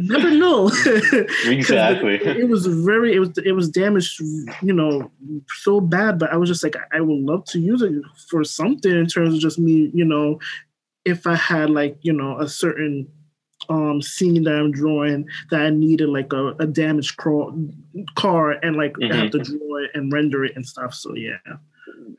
never 0.01 0.31
know. 0.31 0.67
exactly. 1.45 2.15
it 2.15 2.49
was 2.49 2.65
very, 2.65 3.13
it 3.15 3.19
was, 3.19 3.37
it 3.45 3.53
was 3.53 3.69
damaged, 3.69 4.19
you 4.61 4.73
know, 4.73 5.09
so 5.59 5.79
bad. 5.79 6.19
But 6.19 6.33
I 6.33 6.37
was 6.37 6.49
just 6.49 6.63
like, 6.63 6.75
I 6.91 6.99
would 6.99 7.19
love 7.19 7.45
to 7.45 7.59
use 7.59 7.81
it 7.81 7.93
for 8.29 8.43
something 8.43 8.91
in 8.91 9.07
terms 9.07 9.33
of 9.33 9.39
just 9.39 9.59
me, 9.59 9.91
you 9.93 10.03
know, 10.03 10.39
if 11.05 11.25
I 11.25 11.35
had 11.35 11.69
like, 11.69 11.97
you 12.01 12.11
know, 12.11 12.37
a 12.39 12.49
certain 12.49 13.07
um 13.69 14.01
scene 14.01 14.43
that 14.43 14.55
I'm 14.55 14.71
drawing 14.71 15.27
that 15.51 15.61
I 15.61 15.69
needed 15.69 16.09
like 16.09 16.33
a, 16.33 16.49
a 16.59 16.67
damaged 16.67 17.17
car, 17.17 17.51
car 18.15 18.51
and 18.51 18.75
like 18.75 18.93
mm-hmm. 18.93 19.11
I 19.11 19.15
have 19.17 19.31
to 19.31 19.39
draw 19.39 19.83
it 19.83 19.91
and 19.93 20.11
render 20.11 20.45
it 20.45 20.55
and 20.55 20.65
stuff. 20.65 20.93
So 20.93 21.15
yeah. 21.15 21.37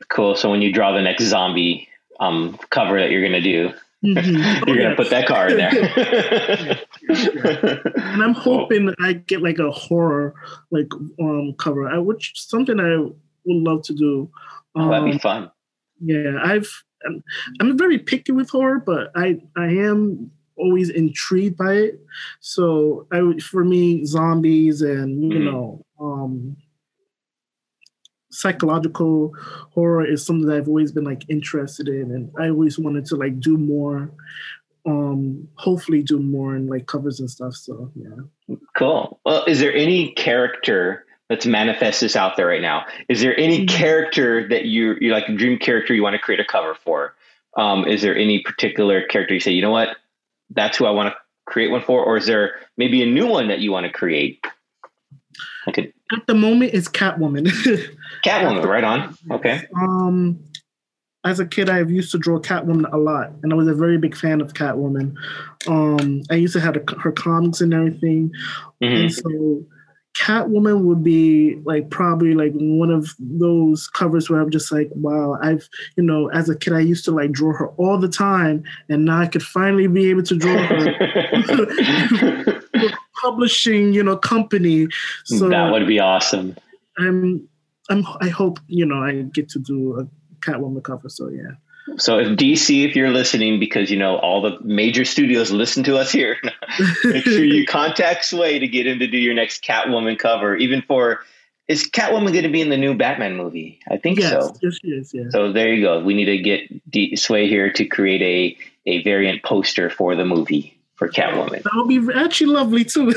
Cool. 0.09 0.35
So 0.35 0.49
when 0.49 0.61
you 0.61 0.71
draw 0.71 0.91
the 0.91 1.01
next 1.01 1.25
zombie 1.25 1.87
um, 2.19 2.57
cover 2.69 2.99
that 2.99 3.11
you're 3.11 3.21
going 3.21 3.33
to 3.33 3.41
do. 3.41 3.73
Mm-hmm. 4.01 4.69
you're 4.69 4.77
gonna 4.77 4.95
put 4.95 5.09
that 5.09 5.27
car 5.27 5.49
in 5.49 5.57
there. 5.57 5.71
and 7.97 8.23
I'm 8.23 8.33
hoping 8.33 8.93
I 8.97 9.11
get 9.11 9.41
like 9.41 9.59
a 9.59 9.71
horror 9.71 10.35
like 10.71 10.87
um 11.19 11.53
cover, 11.57 11.85
I, 11.85 11.97
which 11.97 12.31
something 12.35 12.79
I 12.79 12.95
would 12.95 13.13
love 13.45 13.83
to 13.83 13.93
do. 13.93 14.31
Um, 14.73 14.83
oh, 14.83 14.89
that'd 14.89 15.05
be 15.05 15.11
um, 15.11 15.19
fun. 15.19 15.51
Yeah, 15.99 16.39
I've 16.41 16.85
I'm, 17.05 17.21
I'm 17.59 17.77
very 17.77 17.99
picky 17.99 18.31
with 18.31 18.49
horror, 18.49 18.79
but 18.79 19.11
I 19.15 19.41
I 19.57 19.65
am 19.65 20.31
always 20.59 20.89
intrigued 20.89 21.57
by 21.57 21.73
it. 21.73 21.99
So 22.39 23.07
I 23.11 23.39
for 23.39 23.63
me, 23.63 24.05
zombies 24.05 24.81
and 24.81 25.23
you 25.23 25.39
mm-hmm. 25.39 25.45
know 25.45 25.85
um 25.99 26.57
psychological 28.31 29.33
horror 29.71 30.05
is 30.05 30.25
something 30.25 30.47
that 30.47 30.57
I've 30.57 30.67
always 30.67 30.91
been 30.91 31.03
like 31.03 31.23
interested 31.29 31.87
in, 31.87 32.11
and 32.11 32.31
I 32.39 32.49
always 32.49 32.77
wanted 32.79 33.05
to 33.07 33.15
like 33.15 33.39
do 33.39 33.57
more. 33.57 34.11
Um, 34.85 35.47
hopefully, 35.55 36.03
do 36.03 36.19
more 36.19 36.55
in 36.55 36.67
like 36.67 36.87
covers 36.87 37.19
and 37.19 37.29
stuff. 37.29 37.53
So 37.55 37.91
yeah. 37.95 38.55
Cool. 38.77 39.19
Well, 39.25 39.43
is 39.45 39.59
there 39.59 39.73
any 39.73 40.11
character? 40.13 41.05
Let's 41.29 41.45
manifest 41.45 42.01
this 42.01 42.15
out 42.15 42.37
there 42.37 42.47
right 42.47 42.61
now. 42.61 42.85
Is 43.07 43.21
there 43.21 43.37
any 43.37 43.65
mm-hmm. 43.65 43.75
character 43.75 44.47
that 44.47 44.65
you 44.65 44.95
you 44.99 45.11
like 45.11 45.27
a 45.27 45.33
dream 45.33 45.59
character 45.59 45.93
you 45.93 46.03
want 46.03 46.15
to 46.15 46.19
create 46.19 46.39
a 46.39 46.45
cover 46.45 46.75
for? 46.75 47.15
Um, 47.57 47.85
is 47.85 48.01
there 48.01 48.15
any 48.15 48.41
particular 48.41 49.03
character 49.07 49.33
you 49.33 49.39
say, 49.39 49.51
you 49.51 49.61
know 49.61 49.71
what, 49.71 49.97
that's 50.49 50.77
who 50.77 50.85
I 50.85 50.91
want 50.91 51.13
to 51.13 51.15
create 51.45 51.71
one 51.71 51.81
for, 51.81 52.03
or 52.03 52.17
is 52.17 52.25
there 52.25 52.55
maybe 52.77 53.01
a 53.01 53.05
new 53.05 53.27
one 53.27 53.47
that 53.47 53.59
you 53.59 53.71
want 53.71 53.85
to 53.85 53.91
create? 53.91 54.45
I 55.67 55.71
could 55.71 55.93
at 56.11 56.25
the 56.27 56.35
moment 56.35 56.73
it's 56.73 56.87
Catwoman. 56.87 57.47
Catwoman, 58.25 58.65
right 58.65 58.83
on. 58.83 59.15
Okay. 59.31 59.65
Um, 59.75 60.39
as 61.25 61.39
a 61.39 61.45
kid, 61.45 61.69
I 61.69 61.81
used 61.81 62.11
to 62.11 62.17
draw 62.17 62.39
Catwoman 62.39 62.91
a 62.91 62.97
lot, 62.97 63.31
and 63.43 63.51
I 63.51 63.55
was 63.55 63.67
a 63.67 63.73
very 63.73 63.97
big 63.97 64.15
fan 64.15 64.41
of 64.41 64.53
Catwoman. 64.53 65.15
Um, 65.67 66.21
I 66.31 66.35
used 66.35 66.53
to 66.53 66.61
have 66.61 66.75
her 66.75 67.11
comics 67.11 67.61
and 67.61 67.73
everything, 67.73 68.31
mm-hmm. 68.81 68.95
and 68.95 69.13
so 69.13 69.65
Catwoman 70.17 70.83
would 70.83 71.03
be 71.03 71.55
like 71.63 71.89
probably 71.89 72.33
like 72.33 72.51
one 72.53 72.91
of 72.91 73.15
those 73.19 73.87
covers 73.87 74.29
where 74.29 74.41
I'm 74.41 74.49
just 74.49 74.71
like, 74.71 74.89
wow, 74.93 75.37
I've 75.41 75.69
you 75.95 76.03
know, 76.03 76.29
as 76.29 76.49
a 76.49 76.57
kid 76.57 76.73
I 76.73 76.79
used 76.79 77.05
to 77.05 77.11
like 77.11 77.31
draw 77.31 77.53
her 77.53 77.67
all 77.77 77.97
the 77.97 78.09
time, 78.09 78.63
and 78.89 79.05
now 79.05 79.21
I 79.21 79.27
could 79.27 79.43
finally 79.43 79.87
be 79.87 80.09
able 80.09 80.23
to 80.23 80.35
draw 80.35 80.57
her. 80.57 82.61
publishing, 83.21 83.93
you 83.93 84.03
know, 84.03 84.17
company. 84.17 84.87
So 85.25 85.49
that 85.49 85.71
would 85.71 85.87
be 85.87 85.99
awesome. 85.99 86.55
I'm, 86.97 87.47
I'm, 87.89 88.05
I 88.21 88.29
hope 88.29 88.59
you 88.67 88.85
know 88.85 89.03
I 89.03 89.23
get 89.33 89.49
to 89.49 89.59
do 89.59 89.99
a 89.99 90.07
Catwoman 90.41 90.83
cover. 90.83 91.09
So 91.09 91.29
yeah. 91.29 91.51
So 91.97 92.19
if 92.19 92.27
DC, 92.37 92.87
if 92.87 92.95
you're 92.95 93.11
listening, 93.11 93.59
because 93.59 93.89
you 93.89 93.97
know 93.97 94.17
all 94.17 94.41
the 94.41 94.57
major 94.61 95.05
studios 95.05 95.51
listen 95.51 95.83
to 95.85 95.97
us 95.97 96.11
here, 96.11 96.37
make 97.03 97.23
sure 97.23 97.43
you 97.43 97.65
contact 97.65 98.25
Sway 98.25 98.59
to 98.59 98.67
get 98.67 98.87
him 98.87 98.99
to 98.99 99.07
do 99.07 99.17
your 99.17 99.33
next 99.33 99.63
Catwoman 99.63 100.17
cover, 100.17 100.55
even 100.55 100.81
for. 100.81 101.21
Is 101.67 101.87
Catwoman 101.87 102.31
going 102.31 102.45
to 102.45 102.49
be 102.49 102.61
in 102.61 102.69
the 102.69 102.77
new 102.77 102.95
Batman 102.95 103.37
movie? 103.37 103.79
I 103.91 103.97
think 103.97 104.17
yes, 104.17 104.31
so. 104.31 104.55
Yes, 104.59 104.79
she 104.81 104.87
is. 104.87 105.13
Yeah. 105.13 105.29
So 105.29 105.53
there 105.53 105.71
you 105.71 105.83
go. 105.83 106.03
We 106.03 106.15
need 106.15 106.25
to 106.25 106.39
get 106.39 106.89
D- 106.89 107.15
Sway 107.15 107.47
here 107.47 107.71
to 107.73 107.85
create 107.85 108.57
a 108.87 108.89
a 108.89 109.03
variant 109.03 109.43
poster 109.43 109.91
for 109.91 110.15
the 110.15 110.25
movie 110.25 110.78
for 110.99 111.07
Catwoman. 111.07 111.63
That 111.63 111.71
would 111.75 111.87
be 111.87 112.13
actually 112.13 112.47
lovely 112.47 112.83
too. 112.83 113.13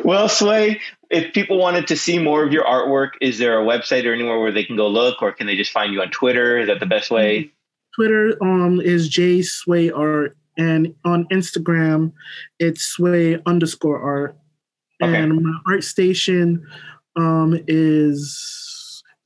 well, 0.04 0.28
Sway, 0.28 0.80
if 1.10 1.34
people 1.34 1.58
wanted 1.58 1.88
to 1.88 1.96
see 1.96 2.20
more 2.20 2.44
of 2.44 2.52
your 2.52 2.62
artwork, 2.62 3.10
is 3.20 3.38
there 3.38 3.60
a 3.60 3.64
website 3.64 4.06
or 4.06 4.14
anywhere 4.14 4.38
where 4.38 4.52
they 4.52 4.62
can 4.62 4.76
go 4.76 4.86
look, 4.86 5.20
or 5.20 5.32
can 5.32 5.48
they 5.48 5.56
just 5.56 5.72
find 5.72 5.92
you 5.92 6.00
on 6.00 6.10
Twitter? 6.10 6.60
Is 6.60 6.68
that 6.68 6.78
the 6.78 6.86
best 6.86 7.10
way? 7.10 7.50
Twitter 7.96 8.36
um, 8.40 8.80
is 8.80 9.08
J 9.08 9.42
Sway 9.42 9.90
Art, 9.90 10.36
and 10.56 10.94
on 11.04 11.26
Instagram, 11.32 12.12
it's 12.60 12.82
Sway 12.82 13.40
underscore 13.46 14.00
Art. 14.00 14.38
Okay. 15.02 15.12
And 15.12 15.42
my 15.42 15.58
art 15.66 15.82
station 15.82 16.64
um, 17.16 17.58
is 17.66 18.63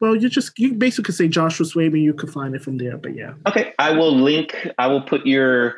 well, 0.01 0.15
you 0.15 0.29
just 0.29 0.59
you 0.59 0.75
basically 0.75 1.15
say 1.15 1.29
Joshua 1.29 1.67
Swaby 1.67 1.95
and 1.95 2.03
you 2.03 2.15
can 2.15 2.31
find 2.31 2.55
it 2.55 2.63
from 2.63 2.79
there. 2.79 2.97
But 2.97 3.17
yeah. 3.17 3.35
Okay, 3.47 3.73
I 3.79 3.93
will 3.93 4.15
link. 4.15 4.57
I 4.79 4.87
will 4.89 5.03
put 5.03 5.27
your 5.27 5.77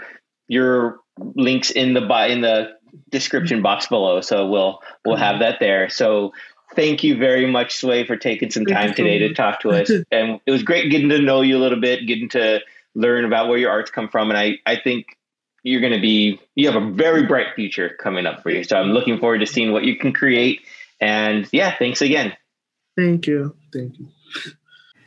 your 0.49 0.99
links 1.35 1.71
in 1.71 1.95
the 1.95 2.03
in 2.31 2.41
the 2.41 2.73
description 3.11 3.59
mm-hmm. 3.59 3.65
box 3.65 3.87
below, 3.87 4.21
so 4.21 4.47
we'll 4.47 4.81
we'll 5.05 5.17
have 5.17 5.35
mm-hmm. 5.35 5.45
that 5.45 5.61
there. 5.61 5.89
So 5.89 6.33
thank 6.75 7.03
you 7.03 7.17
very 7.17 7.47
much, 7.47 7.77
Sway, 7.77 8.07
for 8.07 8.17
taking 8.17 8.51
some 8.51 8.67
time 8.67 8.95
today 8.95 9.19
to 9.19 9.35
talk 9.35 9.61
to 9.61 9.71
us, 9.71 9.91
and 10.11 10.41
it 10.45 10.51
was 10.51 10.63
great 10.63 10.91
getting 10.91 11.09
to 11.09 11.21
know 11.21 11.41
you 11.41 11.57
a 11.57 11.61
little 11.61 11.81
bit, 11.81 12.07
getting 12.07 12.29
to 12.31 12.61
learn 12.95 13.25
about 13.25 13.49
where 13.49 13.59
your 13.59 13.71
arts 13.71 13.91
come 13.91 14.09
from, 14.09 14.31
and 14.31 14.39
I 14.39 14.59
I 14.67 14.77
think 14.77 15.07
you're 15.63 15.81
going 15.81 15.93
to 15.93 16.01
be 16.01 16.41
you 16.55 16.71
have 16.71 16.83
a 16.83 16.91
very 16.91 17.27
bright 17.27 17.55
future 17.55 17.97
coming 18.01 18.27
up 18.27 18.43
for 18.43 18.51
you. 18.51 18.65
So 18.65 18.77
I'm 18.77 18.89
looking 18.91 19.19
forward 19.19 19.39
to 19.39 19.47
seeing 19.47 19.73
what 19.73 19.85
you 19.85 19.97
can 19.97 20.13
create. 20.13 20.61
And 21.01 21.49
yeah, 21.53 21.75
thanks 21.79 22.03
again. 22.03 22.35
Thank 23.01 23.27
you. 23.27 23.57
Thank 23.73 23.99
you. 23.99 24.09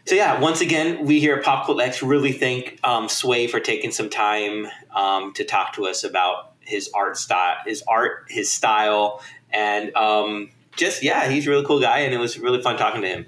So 0.06 0.16
yeah, 0.16 0.40
once 0.40 0.62
again, 0.62 1.06
we 1.06 1.20
here 1.20 1.36
at 1.36 1.46
Pop 1.46 1.66
Cult 1.66 1.80
X 1.80 2.02
really 2.02 2.32
thank 2.32 2.80
um, 2.84 3.08
Sway 3.08 3.48
for 3.48 3.60
taking 3.60 3.92
some 3.92 4.10
time 4.10 4.68
um, 4.96 5.32
to 5.34 5.46
talk 5.46 5.74
to 5.74 5.86
us 5.86 6.04
about 6.04 6.54
his 6.60 6.90
art 6.94 7.18
style, 7.18 7.58
his 7.66 7.84
art, 7.88 8.26
his 8.30 8.52
style, 8.52 9.22
and 9.52 9.96
um, 9.96 10.50
just 10.76 11.04
yeah, 11.04 11.30
he's 11.30 11.46
a 11.46 11.52
really 11.52 11.66
cool 11.66 11.80
guy, 11.80 12.00
and 12.00 12.14
it 12.14 12.18
was 12.18 12.40
really 12.40 12.62
fun 12.62 12.78
talking 12.78 13.02
to 13.02 13.08
him. 13.08 13.26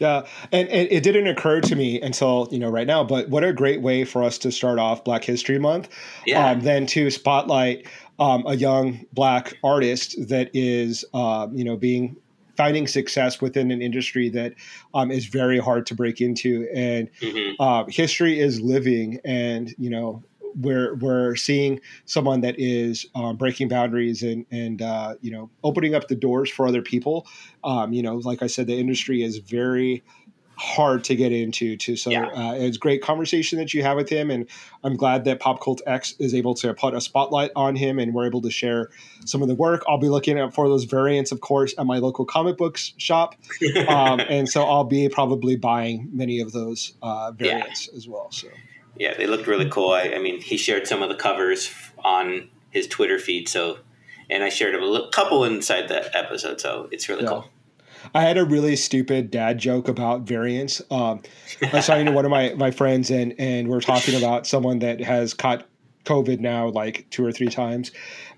Yeah, 0.00 0.26
and, 0.52 0.68
and, 0.68 0.88
it 0.90 1.02
didn't 1.02 1.28
occur 1.28 1.60
to 1.62 1.76
me 1.76 2.00
until 2.00 2.48
you 2.50 2.58
know 2.58 2.68
right 2.68 2.86
now. 2.86 3.04
But 3.04 3.30
what 3.30 3.42
a 3.42 3.52
great 3.52 3.80
way 3.80 4.04
for 4.04 4.22
us 4.22 4.36
to 4.38 4.52
start 4.52 4.78
off 4.78 5.02
Black 5.02 5.24
History 5.24 5.58
Month, 5.58 5.88
yeah. 6.26 6.50
Um, 6.50 6.60
then 6.60 6.86
to 6.88 7.10
spotlight 7.10 7.86
um, 8.18 8.44
a 8.46 8.54
young 8.54 9.06
black 9.12 9.56
artist 9.64 10.28
that 10.28 10.50
is 10.52 11.04
um, 11.14 11.56
you 11.56 11.64
know 11.64 11.76
being 11.76 12.16
finding 12.56 12.86
success 12.86 13.40
within 13.40 13.70
an 13.70 13.82
industry 13.82 14.28
that 14.30 14.54
um, 14.94 15.10
is 15.10 15.26
very 15.26 15.58
hard 15.58 15.86
to 15.86 15.94
break 15.94 16.20
into. 16.20 16.68
And 16.74 17.10
mm-hmm. 17.20 17.60
uh, 17.60 17.84
history 17.88 18.40
is 18.40 18.60
living, 18.60 19.20
and 19.24 19.74
you 19.78 19.90
know 19.90 20.22
we're 20.56 20.94
we're 20.96 21.36
seeing 21.36 21.80
someone 22.04 22.40
that 22.42 22.54
is 22.58 23.06
um, 23.14 23.36
breaking 23.36 23.68
boundaries 23.68 24.22
and 24.22 24.46
and 24.50 24.82
uh, 24.82 25.14
you 25.20 25.30
know 25.30 25.50
opening 25.62 25.94
up 25.94 26.08
the 26.08 26.14
doors 26.14 26.50
for 26.50 26.66
other 26.66 26.82
people. 26.82 27.26
Um, 27.62 27.92
you 27.92 28.02
know, 28.02 28.16
like 28.16 28.42
I 28.42 28.46
said, 28.46 28.66
the 28.66 28.78
industry 28.78 29.22
is 29.22 29.38
very 29.38 30.02
hard 30.56 31.04
to 31.04 31.16
get 31.16 31.32
into 31.32 31.76
too. 31.76 31.96
So 31.96 32.10
yeah. 32.10 32.26
uh, 32.26 32.54
it's 32.54 32.76
great 32.76 33.02
conversation 33.02 33.58
that 33.58 33.74
you 33.74 33.82
have 33.82 33.96
with 33.96 34.08
him, 34.08 34.30
and 34.30 34.46
I'm 34.82 34.96
glad 34.96 35.24
that 35.24 35.40
Pop 35.40 35.60
Cult 35.60 35.82
X 35.86 36.14
is 36.18 36.34
able 36.34 36.54
to 36.56 36.72
put 36.74 36.94
a 36.94 37.00
spotlight 37.00 37.50
on 37.56 37.76
him, 37.76 37.98
and 37.98 38.14
we're 38.14 38.26
able 38.26 38.42
to 38.42 38.50
share 38.50 38.90
some 39.24 39.42
of 39.42 39.48
the 39.48 39.54
work. 39.54 39.82
I'll 39.88 39.98
be 39.98 40.08
looking 40.08 40.38
at 40.38 40.54
for 40.54 40.68
those 40.68 40.84
variants, 40.84 41.32
of 41.32 41.40
course, 41.40 41.74
at 41.78 41.86
my 41.86 41.98
local 41.98 42.24
comic 42.24 42.56
books 42.56 42.92
shop, 42.96 43.34
um, 43.88 44.20
and 44.20 44.48
so 44.48 44.62
I'll 44.64 44.84
be 44.84 45.08
probably 45.08 45.56
buying 45.56 46.08
many 46.12 46.40
of 46.40 46.52
those 46.52 46.94
uh, 47.02 47.32
variants 47.32 47.88
yeah. 47.90 47.96
as 47.96 48.08
well. 48.08 48.30
So 48.30 48.48
yeah, 48.96 49.14
they 49.14 49.26
looked 49.26 49.46
really 49.46 49.68
cool. 49.68 49.92
I, 49.92 50.14
I 50.14 50.18
mean, 50.18 50.40
he 50.40 50.56
shared 50.56 50.86
some 50.86 51.02
of 51.02 51.08
the 51.08 51.16
covers 51.16 51.72
on 51.98 52.48
his 52.70 52.86
Twitter 52.86 53.18
feed, 53.18 53.48
so 53.48 53.78
and 54.30 54.42
I 54.42 54.48
shared 54.48 54.74
a 54.74 55.10
couple 55.10 55.44
inside 55.44 55.88
that 55.88 56.14
episode, 56.14 56.60
so 56.60 56.88
it's 56.90 57.08
really 57.08 57.24
yeah. 57.24 57.28
cool. 57.28 57.50
I 58.14 58.22
had 58.22 58.36
a 58.36 58.44
really 58.44 58.76
stupid 58.76 59.30
dad 59.30 59.58
joke 59.58 59.88
about 59.88 60.22
variants. 60.22 60.82
Um, 60.90 61.22
I 61.62 61.76
was 61.76 61.86
talking 61.86 62.06
to 62.06 62.12
one 62.12 62.24
of 62.24 62.30
my, 62.30 62.54
my 62.54 62.70
friends 62.70 63.10
and 63.10 63.34
and 63.38 63.68
we're 63.68 63.80
talking 63.80 64.14
about 64.16 64.46
someone 64.46 64.80
that 64.80 65.00
has 65.00 65.34
caught 65.34 65.66
COVID 66.04 66.40
now 66.40 66.68
like 66.68 67.06
two 67.10 67.24
or 67.24 67.32
three 67.32 67.48
times, 67.48 67.92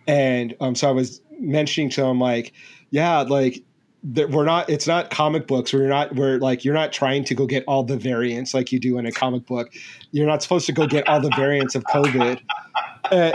and 0.07 0.55
um, 0.61 0.75
so 0.75 0.89
I 0.89 0.93
was 0.93 1.21
mentioning 1.39 1.91
to 1.91 2.05
him 2.05 2.21
like, 2.21 2.53
yeah, 2.91 3.21
like 3.21 3.63
that 4.05 4.31
we're 4.31 4.45
not 4.45 4.71
it's 4.71 4.87
not 4.87 5.11
comic 5.11 5.47
books. 5.47 5.73
We're 5.73 5.89
not 5.89 6.15
we're 6.15 6.39
like 6.39 6.65
you're 6.65 6.75
not 6.75 6.93
trying 6.93 7.25
to 7.25 7.35
go 7.35 7.47
get 7.47 7.65
all 7.67 7.83
the 7.83 7.97
variants 7.97 8.55
like 8.55 8.71
you 8.71 8.79
do 8.79 8.99
in 8.99 9.07
a 9.07 9.13
comic 9.13 9.47
book. 9.47 9.73
You're 10.13 10.27
not 10.27 10.43
supposed 10.43 10.67
to 10.67 10.73
go 10.73 10.87
get 10.87 11.09
all 11.09 11.21
the 11.21 11.33
variants 11.37 11.75
of 11.75 11.83
covid 11.85 12.41
uh, 13.13 13.33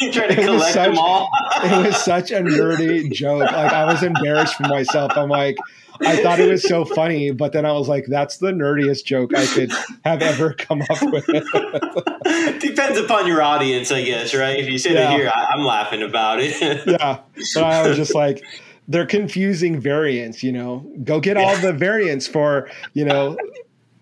you 0.00 0.12
trying 0.12 0.28
to 0.28 0.34
collect 0.34 0.74
such, 0.74 0.88
them 0.88 0.98
all 0.98 1.28
it 1.64 1.86
was 1.86 1.96
such 2.04 2.30
a 2.30 2.40
nerdy 2.40 3.10
joke 3.12 3.40
like 3.40 3.72
i 3.72 3.84
was 3.84 4.02
embarrassed 4.02 4.54
for 4.54 4.64
myself 4.64 5.12
i'm 5.16 5.28
like 5.28 5.56
I 6.00 6.22
thought 6.22 6.40
it 6.40 6.50
was 6.50 6.62
so 6.62 6.84
funny, 6.84 7.30
but 7.30 7.52
then 7.52 7.64
I 7.64 7.72
was 7.72 7.88
like, 7.88 8.06
that's 8.06 8.38
the 8.38 8.52
nerdiest 8.52 9.04
joke 9.04 9.34
I 9.34 9.46
could 9.46 9.72
have 10.04 10.22
ever 10.22 10.52
come 10.52 10.82
up 10.82 11.02
with. 11.02 11.26
Depends 12.60 12.98
upon 12.98 13.26
your 13.26 13.42
audience, 13.42 13.90
I 13.90 14.02
guess, 14.02 14.34
right? 14.34 14.58
If 14.58 14.68
you 14.68 14.78
sit 14.78 14.92
yeah. 14.92 15.10
here, 15.16 15.32
I, 15.34 15.54
am 15.54 15.64
laughing 15.64 16.02
about 16.02 16.40
it. 16.40 16.54
yeah. 16.86 17.20
But 17.54 17.62
I 17.62 17.88
was 17.88 17.96
just 17.96 18.14
like, 18.14 18.44
they're 18.88 19.06
confusing 19.06 19.80
variants, 19.80 20.42
you 20.42 20.52
know. 20.52 20.90
Go 21.02 21.20
get 21.20 21.36
all 21.36 21.56
the 21.56 21.72
variants 21.72 22.26
for, 22.26 22.68
you 22.92 23.04
know, 23.04 23.36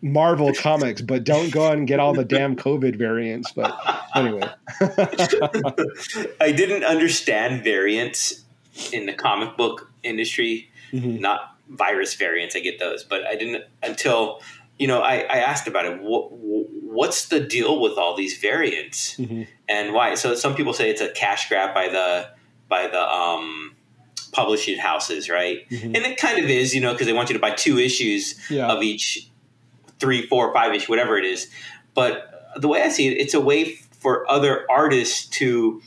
Marvel 0.05 0.53
comics, 0.53 1.01
but 1.01 1.25
don't 1.25 1.51
go 1.51 1.71
and 1.73 1.89
get 1.89 1.99
all 1.99 2.13
the 2.13 2.27
damn 2.27 2.57
COVID 2.57 2.97
variants. 2.97 3.53
But 3.53 3.75
anyway. 4.15 4.47
I 6.41 6.53
didn't 6.53 6.85
understand 6.85 7.65
variants 7.65 8.45
in 8.93 9.07
the 9.07 9.15
comic 9.15 9.57
book 9.57 9.91
industry, 10.03 10.71
mm-hmm. 10.93 11.21
not 11.21 11.57
virus 11.71 12.15
variants. 12.15 12.55
I 12.55 12.61
get 12.61 12.79
those, 12.79 13.03
but 13.03 13.25
I 13.27 13.35
didn't 13.35 13.65
until, 13.83 14.43
you 14.79 14.87
know, 14.87 15.01
I, 15.01 15.21
I 15.21 15.39
asked 15.39 15.67
about 15.67 15.87
it. 15.87 16.03
What, 16.03 16.29
what's 16.33 17.29
the 17.29 17.41
deal 17.41 17.81
with 17.81 17.97
all 17.97 18.15
these 18.15 18.37
variants 18.37 19.17
mm-hmm. 19.17 19.45
and 19.71 19.95
why? 19.95 20.17
So 20.17 20.35
some 20.35 20.55
people 20.55 20.75
say 20.75 20.91
it's 20.91 21.01
a 21.01 21.13
cash 21.13 21.49
grab 21.49 21.73
by 21.73 21.89
the, 21.89 22.29
by 22.69 22.89
the, 22.89 23.01
um, 23.01 23.75
publishing 24.33 24.77
houses, 24.77 25.31
right? 25.31 25.67
Mm-hmm. 25.71 25.87
And 25.87 25.97
it 25.97 26.19
kind 26.19 26.39
of 26.39 26.51
is, 26.51 26.75
you 26.75 26.81
know, 26.83 26.93
because 26.93 27.07
they 27.07 27.15
want 27.15 27.31
you 27.31 27.35
to 27.35 27.41
buy 27.41 27.53
two 27.53 27.79
issues 27.79 28.39
yeah. 28.51 28.67
of 28.67 28.83
each 28.83 29.31
three, 29.99 30.27
four, 30.27 30.53
five 30.53 30.75
issue, 30.75 30.91
whatever 30.91 31.19
it 31.19 31.25
is. 31.25 31.49
But 31.95 32.53
the 32.57 32.69
way 32.69 32.83
I 32.83 32.89
see 32.89 33.09
it, 33.09 33.19
it's 33.19 33.35
a 33.35 33.41
way 33.41 33.75
for 33.75 34.31
other 34.31 34.67
artists 34.71 35.27
to 35.39 35.83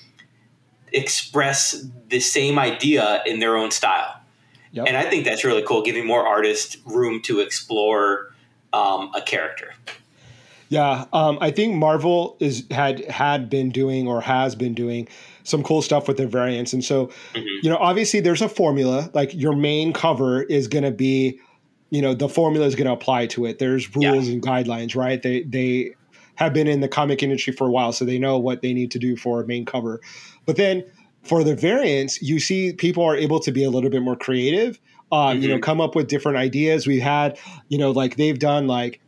express 0.93 1.85
the 2.09 2.19
same 2.19 2.57
idea 2.57 3.21
in 3.25 3.39
their 3.39 3.55
own 3.55 3.71
style. 3.71 4.21
Yep. 4.71 4.87
And 4.87 4.97
I 4.97 5.03
think 5.03 5.25
that's 5.25 5.43
really 5.43 5.63
cool, 5.63 5.81
giving 5.81 6.05
more 6.05 6.25
artists 6.27 6.77
room 6.85 7.21
to 7.23 7.39
explore 7.39 8.33
um, 8.73 9.11
a 9.15 9.21
character. 9.21 9.73
Yeah, 10.69 11.05
um, 11.13 11.37
I 11.39 11.51
think 11.51 11.75
Marvel 11.75 12.35
is 12.39 12.65
had 12.71 13.05
had 13.05 13.49
been 13.49 13.69
doing 13.69 14.07
or 14.07 14.19
has 14.19 14.53
been 14.55 14.73
doing 14.73 15.07
some 15.43 15.63
cool 15.63 15.81
stuff 15.81 16.07
with 16.09 16.17
their 16.17 16.27
variants. 16.27 16.73
And 16.73 16.83
so, 16.83 17.07
mm-hmm. 17.33 17.45
you 17.63 17.69
know, 17.69 17.77
obviously 17.77 18.19
there's 18.19 18.41
a 18.41 18.49
formula. 18.49 19.09
Like 19.13 19.33
your 19.33 19.55
main 19.55 19.93
cover 19.93 20.43
is 20.43 20.67
going 20.67 20.83
to 20.83 20.91
be, 20.91 21.39
you 21.89 22.01
know, 22.01 22.13
the 22.13 22.29
formula 22.29 22.65
is 22.65 22.75
going 22.75 22.87
to 22.87 22.93
apply 22.93 23.27
to 23.27 23.45
it. 23.45 23.59
There's 23.59 23.95
rules 23.95 24.27
yeah. 24.27 24.33
and 24.33 24.41
guidelines, 24.41 24.95
right? 24.95 25.21
They 25.21 25.43
they 25.43 25.95
have 26.35 26.53
been 26.53 26.67
in 26.67 26.81
the 26.81 26.87
comic 26.87 27.23
industry 27.23 27.53
for 27.53 27.67
a 27.67 27.71
while, 27.71 27.91
so 27.91 28.05
they 28.05 28.19
know 28.19 28.37
what 28.37 28.61
they 28.61 28.73
need 28.73 28.91
to 28.91 28.99
do 28.99 29.15
for 29.15 29.41
a 29.41 29.47
main 29.47 29.65
cover. 29.65 30.01
But 30.45 30.55
then 30.55 30.83
for 31.23 31.43
the 31.43 31.55
variants, 31.55 32.21
you 32.21 32.39
see 32.39 32.73
people 32.73 33.03
are 33.03 33.15
able 33.15 33.39
to 33.41 33.51
be 33.51 33.63
a 33.63 33.69
little 33.69 33.89
bit 33.89 34.01
more 34.01 34.15
creative. 34.15 34.79
Um, 35.11 35.19
mm-hmm. 35.19 35.41
You 35.41 35.47
know, 35.49 35.55
mm-hmm. 35.55 35.63
come 35.63 35.81
up 35.81 35.95
with 35.95 36.07
different 36.07 36.37
ideas. 36.37 36.85
We 36.85 36.99
had, 36.99 37.39
you 37.69 37.77
know, 37.77 37.91
like 37.91 38.17
they've 38.17 38.37
done 38.37 38.67
like 38.67 38.99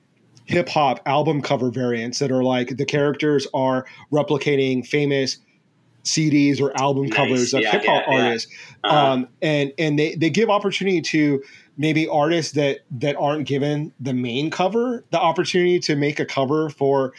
hip 0.45 0.69
hop 0.69 1.01
album 1.05 1.41
cover 1.41 1.69
variants 1.69 2.19
that 2.19 2.31
are 2.31 2.43
like 2.43 2.77
the 2.77 2.85
characters 2.85 3.45
are 3.53 3.85
replicating 4.11 4.85
famous 4.85 5.37
CDs 6.03 6.59
or 6.59 6.75
album 6.79 7.03
nice. 7.03 7.13
covers 7.13 7.53
of 7.53 7.61
yeah, 7.61 7.71
hip 7.71 7.85
hop 7.85 8.03
yeah, 8.07 8.13
artists. 8.13 8.51
Uh-huh. 8.83 9.11
um, 9.11 9.27
and 9.41 9.73
and 9.77 9.99
they 9.99 10.15
they 10.15 10.29
give 10.29 10.49
opportunity 10.49 11.01
to 11.01 11.43
maybe 11.79 12.07
artists 12.07 12.51
that 12.51 12.81
that 12.91 13.15
aren't 13.15 13.47
given 13.47 13.91
the 13.99 14.13
main 14.13 14.51
cover 14.51 15.03
the 15.09 15.19
opportunity 15.19 15.79
to 15.79 15.95
make 15.95 16.19
a 16.19 16.25
cover 16.25 16.69
for 16.69 17.13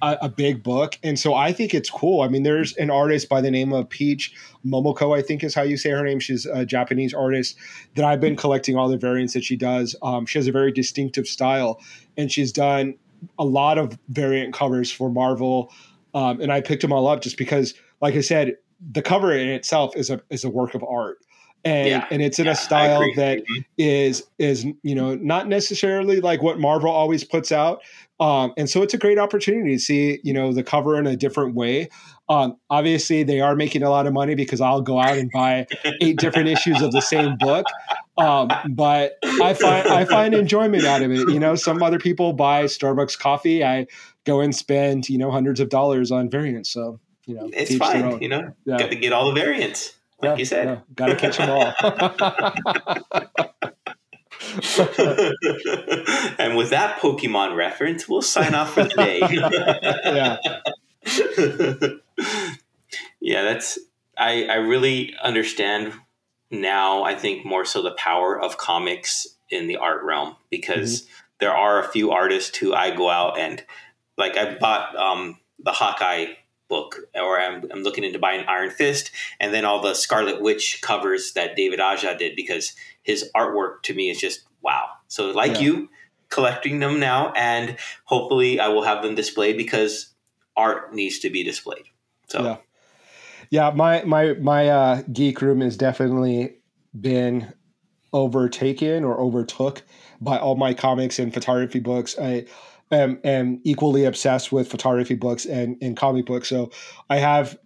a, 0.00 0.16
a, 0.22 0.28
big 0.28 0.62
book. 0.62 0.98
And 1.02 1.18
so 1.18 1.32
I 1.34 1.52
think 1.52 1.72
it's 1.72 1.88
cool. 1.88 2.20
I 2.20 2.28
mean, 2.28 2.42
there's 2.42 2.76
an 2.76 2.90
artist 2.90 3.30
by 3.30 3.40
the 3.40 3.50
name 3.50 3.72
of 3.72 3.88
Peach 3.88 4.34
Momoko, 4.64 5.16
I 5.16 5.22
think 5.22 5.42
is 5.42 5.54
how 5.54 5.62
you 5.62 5.78
say 5.78 5.90
her 5.90 6.04
name. 6.04 6.20
She's 6.20 6.44
a 6.44 6.66
Japanese 6.66 7.14
artist 7.14 7.56
that 7.94 8.04
I've 8.04 8.20
been 8.20 8.36
collecting 8.36 8.76
all 8.76 8.88
the 8.88 8.98
variants 8.98 9.32
that 9.32 9.42
she 9.42 9.56
does. 9.56 9.96
Um, 10.02 10.26
she 10.26 10.38
has 10.38 10.46
a 10.46 10.52
very 10.52 10.70
distinctive 10.70 11.26
style, 11.26 11.80
and 12.16 12.30
she's 12.30 12.52
done 12.52 12.94
a 13.38 13.44
lot 13.44 13.78
of 13.78 13.98
variant 14.10 14.52
covers 14.52 14.92
for 14.92 15.10
Marvel. 15.10 15.72
Um, 16.14 16.42
and 16.42 16.52
I 16.52 16.60
picked 16.60 16.82
them 16.82 16.92
all 16.92 17.08
up 17.08 17.22
just 17.22 17.38
because 17.38 17.72
like 18.00 18.14
I 18.14 18.20
said, 18.20 18.56
the 18.92 19.02
cover 19.02 19.32
in 19.32 19.48
itself 19.48 19.96
is 19.96 20.10
a 20.10 20.20
is 20.30 20.44
a 20.44 20.50
work 20.50 20.74
of 20.74 20.84
art. 20.84 21.18
And, 21.66 21.88
yeah, 21.88 22.06
and 22.12 22.22
it's 22.22 22.38
in 22.38 22.46
yeah, 22.46 22.52
a 22.52 22.54
style 22.54 23.00
that 23.16 23.38
mm-hmm. 23.38 23.60
is 23.76 24.24
is 24.38 24.64
you 24.82 24.94
know 24.94 25.16
not 25.16 25.48
necessarily 25.48 26.20
like 26.20 26.40
what 26.40 26.60
Marvel 26.60 26.90
always 26.90 27.24
puts 27.24 27.50
out, 27.50 27.82
um, 28.20 28.54
and 28.56 28.70
so 28.70 28.82
it's 28.82 28.94
a 28.94 28.98
great 28.98 29.18
opportunity 29.18 29.74
to 29.74 29.80
see 29.80 30.20
you 30.22 30.32
know 30.32 30.52
the 30.52 30.62
cover 30.62 30.96
in 30.96 31.08
a 31.08 31.16
different 31.16 31.56
way. 31.56 31.88
Um, 32.28 32.56
obviously, 32.70 33.24
they 33.24 33.40
are 33.40 33.56
making 33.56 33.82
a 33.82 33.90
lot 33.90 34.06
of 34.06 34.12
money 34.12 34.36
because 34.36 34.60
I'll 34.60 34.80
go 34.80 35.00
out 35.00 35.18
and 35.18 35.28
buy 35.32 35.66
eight 36.00 36.18
different 36.18 36.48
issues 36.48 36.82
of 36.82 36.92
the 36.92 37.00
same 37.00 37.36
book. 37.36 37.66
Um, 38.16 38.48
but 38.70 39.18
I 39.24 39.54
find 39.54 39.88
I 39.88 40.04
find 40.04 40.34
enjoyment 40.34 40.84
out 40.84 41.02
of 41.02 41.10
it. 41.10 41.28
You 41.30 41.40
know, 41.40 41.56
some 41.56 41.82
other 41.82 41.98
people 41.98 42.32
buy 42.32 42.64
Starbucks 42.64 43.18
coffee. 43.18 43.64
I 43.64 43.88
go 44.24 44.40
and 44.40 44.54
spend 44.54 45.08
you 45.08 45.18
know 45.18 45.32
hundreds 45.32 45.58
of 45.58 45.68
dollars 45.68 46.12
on 46.12 46.30
variants. 46.30 46.70
So 46.70 47.00
you 47.26 47.34
know, 47.34 47.50
it's 47.52 47.76
fine. 47.76 48.22
You 48.22 48.28
know, 48.28 48.52
yeah. 48.64 48.78
got 48.78 48.90
to 48.90 48.96
get 48.96 49.12
all 49.12 49.32
the 49.32 49.40
variants, 49.40 49.95
like 50.20 50.30
yeah, 50.30 50.36
you 50.36 50.44
said. 50.44 50.66
Yeah. 50.66 50.80
Got 50.94 51.06
to 51.06 51.16
catch 51.16 51.38
them 51.38 51.50
all. 51.50 51.72
and 56.38 56.56
with 56.56 56.70
that 56.70 56.98
Pokemon 57.00 57.56
reference, 57.56 58.08
we'll 58.08 58.22
sign 58.22 58.54
off 58.54 58.74
for 58.74 58.84
the 58.84 58.90
day. 58.90 59.20
yeah. 60.04 60.36
yeah, 63.20 63.42
that's 63.42 63.78
I 64.16 64.44
I 64.44 64.56
really 64.56 65.14
understand 65.22 65.92
now. 66.50 67.02
I 67.02 67.14
think 67.14 67.44
more 67.44 67.64
so 67.64 67.82
the 67.82 67.92
power 67.92 68.40
of 68.40 68.56
comics 68.56 69.26
in 69.50 69.66
the 69.66 69.76
art 69.76 70.04
realm 70.04 70.36
because 70.50 71.02
mm-hmm. 71.02 71.10
there 71.40 71.54
are 71.54 71.80
a 71.80 71.88
few 71.88 72.12
artists 72.12 72.56
who 72.56 72.74
I 72.74 72.94
go 72.94 73.10
out 73.10 73.38
and 73.38 73.64
like 74.16 74.36
I 74.36 74.56
bought 74.58 74.96
um, 74.96 75.38
the 75.58 75.72
Hawkeye 75.72 76.26
book, 76.68 76.98
or 77.14 77.40
I'm, 77.40 77.64
I'm 77.72 77.82
looking 77.82 78.04
into 78.04 78.18
buying 78.18 78.44
Iron 78.46 78.70
Fist, 78.70 79.10
and 79.40 79.52
then 79.52 79.64
all 79.64 79.80
the 79.80 79.94
Scarlet 79.94 80.42
Witch 80.42 80.80
covers 80.82 81.32
that 81.32 81.56
David 81.56 81.80
Aja 81.80 82.16
did 82.16 82.36
because 82.36 82.74
his 83.02 83.30
artwork 83.34 83.82
to 83.84 83.94
me 83.94 84.10
is 84.10 84.18
just 84.18 84.44
wow. 84.62 84.88
So, 85.08 85.30
like 85.30 85.54
yeah. 85.54 85.60
you, 85.60 85.88
collecting 86.28 86.80
them 86.80 86.98
now, 86.98 87.32
and 87.36 87.76
hopefully 88.04 88.60
I 88.60 88.68
will 88.68 88.82
have 88.82 89.02
them 89.02 89.14
displayed 89.14 89.56
because 89.56 90.12
art 90.56 90.94
needs 90.94 91.18
to 91.20 91.30
be 91.30 91.44
displayed. 91.44 91.84
So, 92.28 92.42
yeah, 92.42 92.56
yeah 93.50 93.70
my 93.70 94.02
my 94.04 94.34
my 94.34 94.68
uh, 94.68 95.02
geek 95.12 95.40
room 95.40 95.60
has 95.60 95.76
definitely 95.76 96.56
been 96.98 97.52
overtaken 98.12 99.04
or 99.04 99.20
overtook 99.20 99.82
by 100.20 100.38
all 100.38 100.56
my 100.56 100.72
comics 100.72 101.18
and 101.18 101.32
photography 101.32 101.80
books. 101.80 102.16
I 102.18 102.46
am, 102.90 103.18
am 103.24 103.60
equally 103.64 104.04
obsessed 104.04 104.52
with 104.52 104.70
photography 104.70 105.14
books 105.14 105.46
and, 105.46 105.76
and 105.80 105.96
comic 105.96 106.26
books. 106.26 106.48
So 106.48 106.70
I 107.10 107.18
have 107.18 107.58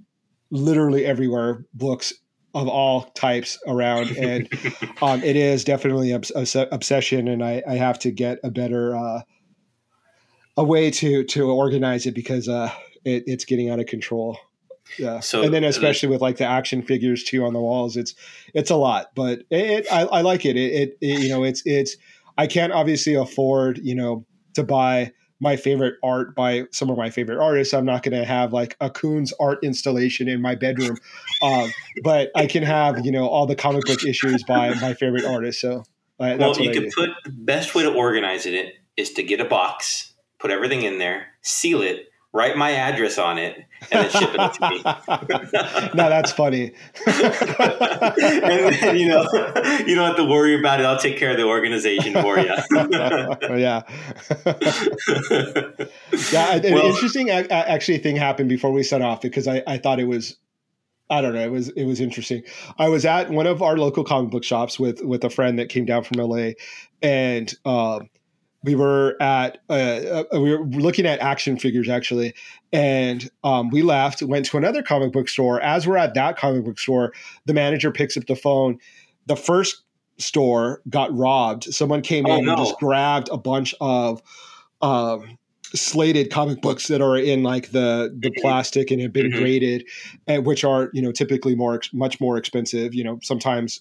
literally 0.50 1.06
everywhere 1.06 1.64
books 1.74 2.12
of 2.54 2.68
all 2.68 3.02
types 3.14 3.58
around, 3.66 4.10
and 4.16 4.48
um, 5.02 5.22
it 5.22 5.36
is 5.36 5.64
definitely 5.64 6.12
an 6.12 6.22
obs- 6.34 6.56
obsession. 6.56 7.28
And 7.28 7.44
I, 7.44 7.62
I, 7.68 7.74
have 7.74 7.98
to 8.00 8.10
get 8.10 8.38
a 8.42 8.50
better 8.50 8.96
uh, 8.96 9.22
a 10.56 10.64
way 10.64 10.90
to 10.90 11.24
to 11.24 11.50
organize 11.50 12.06
it 12.06 12.14
because 12.14 12.48
uh, 12.48 12.72
it, 13.04 13.24
it's 13.26 13.44
getting 13.44 13.70
out 13.70 13.80
of 13.80 13.86
control. 13.86 14.38
Yeah. 14.98 15.20
So, 15.20 15.42
and 15.42 15.54
then 15.54 15.62
especially 15.62 16.08
with 16.08 16.20
like 16.20 16.38
the 16.38 16.44
action 16.44 16.82
figures 16.82 17.22
too 17.22 17.44
on 17.44 17.52
the 17.52 17.60
walls, 17.60 17.96
it's 17.96 18.14
it's 18.54 18.70
a 18.70 18.76
lot, 18.76 19.10
but 19.14 19.40
it, 19.50 19.70
it 19.70 19.86
I, 19.92 20.02
I, 20.02 20.20
like 20.22 20.44
it. 20.44 20.56
It, 20.56 20.98
it. 21.00 21.20
You 21.20 21.28
know, 21.28 21.44
it's 21.44 21.62
it's 21.64 21.96
I 22.36 22.48
can't 22.48 22.72
obviously 22.72 23.14
afford, 23.14 23.78
you 23.78 23.94
know, 23.94 24.26
to 24.54 24.62
buy 24.62 25.12
my 25.40 25.56
favorite 25.56 25.94
art 26.02 26.34
by 26.34 26.64
some 26.70 26.90
of 26.90 26.98
my 26.98 27.10
favorite 27.10 27.38
artists. 27.42 27.72
I'm 27.72 27.86
not 27.86 28.02
going 28.02 28.18
to 28.18 28.24
have 28.24 28.52
like 28.52 28.76
a 28.80 28.90
Koons 28.90 29.32
art 29.40 29.58
installation 29.62 30.28
in 30.28 30.42
my 30.42 30.54
bedroom, 30.54 30.96
um, 31.42 31.72
but 32.02 32.30
I 32.36 32.46
can 32.46 32.62
have 32.62 33.04
you 33.04 33.12
know 33.12 33.26
all 33.26 33.46
the 33.46 33.56
comic 33.56 33.84
book 33.84 34.04
issues 34.04 34.44
by 34.44 34.74
my 34.74 34.94
favorite 34.94 35.24
artists. 35.24 35.62
So 35.62 35.84
uh, 36.20 36.36
well, 36.38 36.58
you 36.60 36.70
can 36.70 36.90
put 36.94 37.10
the 37.24 37.30
best 37.30 37.74
way 37.74 37.82
to 37.82 37.92
organize 37.92 38.44
it 38.46 38.74
is 38.96 39.12
to 39.14 39.22
get 39.22 39.40
a 39.40 39.44
box, 39.46 40.12
put 40.38 40.50
everything 40.50 40.82
in 40.82 40.98
there, 40.98 41.28
seal 41.40 41.80
it, 41.80 42.09
write 42.32 42.56
my 42.56 42.72
address 42.72 43.18
on 43.18 43.38
it, 43.38 43.64
and 43.90 44.04
then 44.04 44.10
ship 44.10 44.30
it 44.32 44.52
to 44.54 44.70
me. 44.70 44.82
no, 45.94 46.08
that's 46.08 46.32
funny. 46.32 46.72
and 47.06 48.74
then, 48.74 48.96
you 48.96 49.08
know, 49.08 49.26
you 49.86 49.94
don't 49.94 50.06
have 50.06 50.16
to 50.16 50.24
worry 50.24 50.58
about 50.58 50.80
it. 50.80 50.86
I'll 50.86 50.98
take 50.98 51.18
care 51.18 51.32
of 51.32 51.36
the 51.36 51.44
organization 51.44 52.14
for 52.14 52.38
you. 52.38 52.46
yeah. 53.58 53.82
yeah. 56.32 56.54
An 56.54 56.74
well, 56.74 56.86
interesting 56.86 57.30
actually 57.30 57.98
thing 57.98 58.16
happened 58.16 58.48
before 58.48 58.72
we 58.72 58.82
set 58.82 59.02
off 59.02 59.20
because 59.20 59.48
I, 59.48 59.62
I 59.66 59.78
thought 59.78 59.98
it 59.98 60.04
was 60.04 60.36
I 61.10 61.20
don't 61.20 61.34
know. 61.34 61.40
It 61.40 61.50
was 61.50 61.70
it 61.70 61.84
was 61.84 62.00
interesting. 62.00 62.44
I 62.78 62.88
was 62.88 63.04
at 63.04 63.30
one 63.30 63.48
of 63.48 63.62
our 63.62 63.76
local 63.76 64.04
comic 64.04 64.30
book 64.30 64.44
shops 64.44 64.78
with 64.78 65.02
with 65.02 65.24
a 65.24 65.30
friend 65.30 65.58
that 65.58 65.68
came 65.68 65.84
down 65.84 66.04
from 66.04 66.20
LA, 66.20 66.50
and 67.02 67.52
um, 67.64 68.08
we 68.62 68.74
were 68.74 69.16
at 69.20 69.58
uh, 69.68 69.72
uh, 69.72 70.24
we 70.40 70.54
were 70.54 70.64
looking 70.64 71.06
at 71.06 71.18
action 71.20 71.58
figures 71.58 71.88
actually 71.88 72.34
and 72.72 73.30
um, 73.44 73.70
we 73.70 73.82
left 73.82 74.22
went 74.22 74.46
to 74.46 74.56
another 74.56 74.82
comic 74.82 75.12
book 75.12 75.28
store 75.28 75.60
as 75.60 75.86
we're 75.86 75.96
at 75.96 76.14
that 76.14 76.36
comic 76.36 76.64
book 76.64 76.78
store 76.78 77.12
the 77.46 77.54
manager 77.54 77.90
picks 77.90 78.16
up 78.16 78.26
the 78.26 78.36
phone 78.36 78.78
the 79.26 79.36
first 79.36 79.82
store 80.18 80.82
got 80.88 81.14
robbed 81.16 81.64
someone 81.64 82.02
came 82.02 82.26
oh, 82.26 82.36
in 82.36 82.44
no. 82.44 82.52
and 82.52 82.58
just 82.58 82.78
grabbed 82.78 83.28
a 83.30 83.38
bunch 83.38 83.74
of 83.80 84.22
um, 84.82 85.38
slated 85.74 86.30
comic 86.30 86.60
books 86.60 86.88
that 86.88 87.00
are 87.00 87.16
in 87.16 87.42
like 87.42 87.70
the 87.70 88.14
the 88.18 88.30
mm-hmm. 88.30 88.40
plastic 88.40 88.90
and 88.90 89.00
have 89.00 89.12
been 89.12 89.30
mm-hmm. 89.30 89.40
graded 89.40 89.86
and 90.26 90.44
which 90.44 90.64
are 90.64 90.90
you 90.92 91.00
know 91.00 91.12
typically 91.12 91.54
more 91.54 91.80
much 91.92 92.20
more 92.20 92.36
expensive 92.36 92.94
you 92.94 93.04
know 93.04 93.18
sometimes 93.22 93.80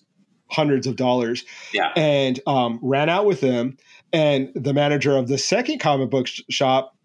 hundreds 0.50 0.88
of 0.88 0.96
dollars 0.96 1.44
yeah 1.74 1.92
and 1.96 2.40
um, 2.48 2.80
ran 2.82 3.10
out 3.10 3.26
with 3.26 3.42
them 3.42 3.78
and 4.12 4.52
the 4.56 4.74
manager 4.74 5.18
of 5.18 5.28
the 5.28 5.38
second 5.38 5.80
comic 5.80 6.10
book 6.10 6.28
sh- 6.28 6.42
shop 6.50 6.96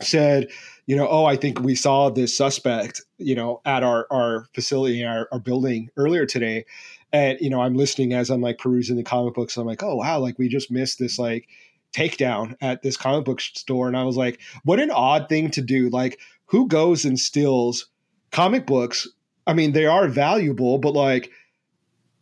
said, 0.00 0.48
you 0.86 0.96
know, 0.96 1.08
oh, 1.08 1.24
I 1.24 1.36
think 1.36 1.60
we 1.60 1.74
saw 1.74 2.08
this 2.08 2.36
suspect, 2.36 3.02
you 3.18 3.34
know, 3.34 3.60
at 3.64 3.82
our 3.82 4.06
our 4.10 4.46
facility, 4.54 5.04
our, 5.04 5.28
our 5.32 5.40
building 5.40 5.90
earlier 5.96 6.26
today. 6.26 6.64
And, 7.12 7.38
you 7.40 7.50
know, 7.50 7.60
I'm 7.60 7.74
listening 7.74 8.12
as 8.12 8.30
I'm 8.30 8.40
like 8.40 8.58
perusing 8.58 8.96
the 8.96 9.02
comic 9.02 9.34
books. 9.34 9.56
I'm 9.56 9.66
like, 9.66 9.82
oh 9.82 9.96
wow, 9.96 10.18
like 10.18 10.38
we 10.38 10.48
just 10.48 10.70
missed 10.70 10.98
this 10.98 11.18
like 11.18 11.48
takedown 11.92 12.54
at 12.60 12.82
this 12.82 12.96
comic 12.96 13.24
book 13.24 13.40
store. 13.40 13.88
And 13.88 13.96
I 13.96 14.04
was 14.04 14.16
like, 14.16 14.40
what 14.64 14.80
an 14.80 14.90
odd 14.90 15.28
thing 15.28 15.50
to 15.52 15.62
do. 15.62 15.88
Like, 15.88 16.20
who 16.46 16.68
goes 16.68 17.04
and 17.04 17.18
steals 17.18 17.86
comic 18.30 18.66
books? 18.66 19.08
I 19.46 19.54
mean, 19.54 19.72
they 19.72 19.86
are 19.86 20.08
valuable, 20.08 20.78
but 20.78 20.92
like 20.92 21.30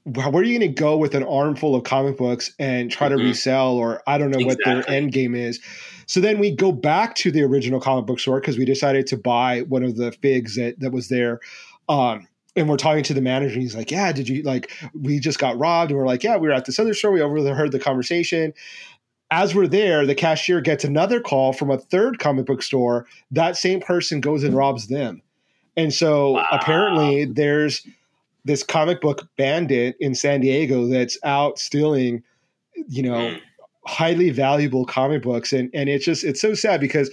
where 0.06 0.28
are 0.28 0.42
you 0.44 0.56
going 0.56 0.72
to 0.72 0.80
go 0.80 0.96
with 0.96 1.14
an 1.14 1.24
armful 1.24 1.74
of 1.74 1.82
comic 1.82 2.16
books 2.16 2.52
and 2.60 2.90
try 2.92 3.08
to 3.08 3.16
mm-hmm. 3.16 3.26
resell 3.26 3.76
or 3.76 4.02
i 4.06 4.16
don't 4.16 4.30
know 4.30 4.38
exactly. 4.38 4.74
what 4.74 4.86
their 4.86 4.94
end 4.94 5.12
game 5.12 5.34
is 5.34 5.60
so 6.06 6.20
then 6.20 6.38
we 6.38 6.54
go 6.54 6.70
back 6.70 7.16
to 7.16 7.32
the 7.32 7.42
original 7.42 7.80
comic 7.80 8.06
book 8.06 8.20
store 8.20 8.40
because 8.40 8.56
we 8.56 8.64
decided 8.64 9.06
to 9.08 9.16
buy 9.16 9.62
one 9.62 9.82
of 9.82 9.96
the 9.96 10.12
figs 10.12 10.54
that, 10.54 10.78
that 10.78 10.92
was 10.92 11.08
there 11.08 11.40
um, 11.88 12.26
and 12.54 12.68
we're 12.68 12.76
talking 12.76 13.02
to 13.02 13.14
the 13.14 13.20
manager 13.20 13.54
and 13.54 13.62
he's 13.62 13.74
like 13.74 13.90
yeah 13.90 14.12
did 14.12 14.28
you 14.28 14.42
like 14.42 14.70
we 14.94 15.18
just 15.18 15.40
got 15.40 15.58
robbed 15.58 15.90
and 15.90 15.98
we're 15.98 16.06
like 16.06 16.22
yeah 16.22 16.36
we 16.36 16.46
were 16.46 16.54
at 16.54 16.64
this 16.66 16.78
other 16.78 16.94
store 16.94 17.10
we 17.10 17.20
overheard 17.20 17.72
the 17.72 17.80
conversation 17.80 18.54
as 19.32 19.56
we're 19.56 19.66
there 19.66 20.06
the 20.06 20.14
cashier 20.14 20.60
gets 20.60 20.84
another 20.84 21.20
call 21.20 21.52
from 21.52 21.68
a 21.68 21.78
third 21.78 22.20
comic 22.20 22.46
book 22.46 22.62
store 22.62 23.06
that 23.32 23.56
same 23.56 23.80
person 23.80 24.20
goes 24.20 24.44
and 24.44 24.54
robs 24.54 24.86
them 24.86 25.20
and 25.76 25.92
so 25.92 26.32
wow. 26.32 26.46
apparently 26.52 27.24
there's 27.24 27.86
this 28.47 28.62
comic 28.62 29.01
book 29.01 29.28
bandit 29.36 29.97
in 29.98 30.14
San 30.14 30.40
Diego 30.40 30.86
that's 30.86 31.18
out 31.24 31.59
stealing, 31.59 32.23
you 32.89 33.02
know, 33.02 33.18
mm. 33.18 33.40
highly 33.86 34.31
valuable 34.31 34.86
comic 34.86 35.23
books, 35.23 35.52
and 35.52 35.68
and 35.74 35.89
it's 35.89 36.05
just 36.05 36.24
it's 36.24 36.40
so 36.40 36.55
sad 36.55 36.81
because 36.81 37.10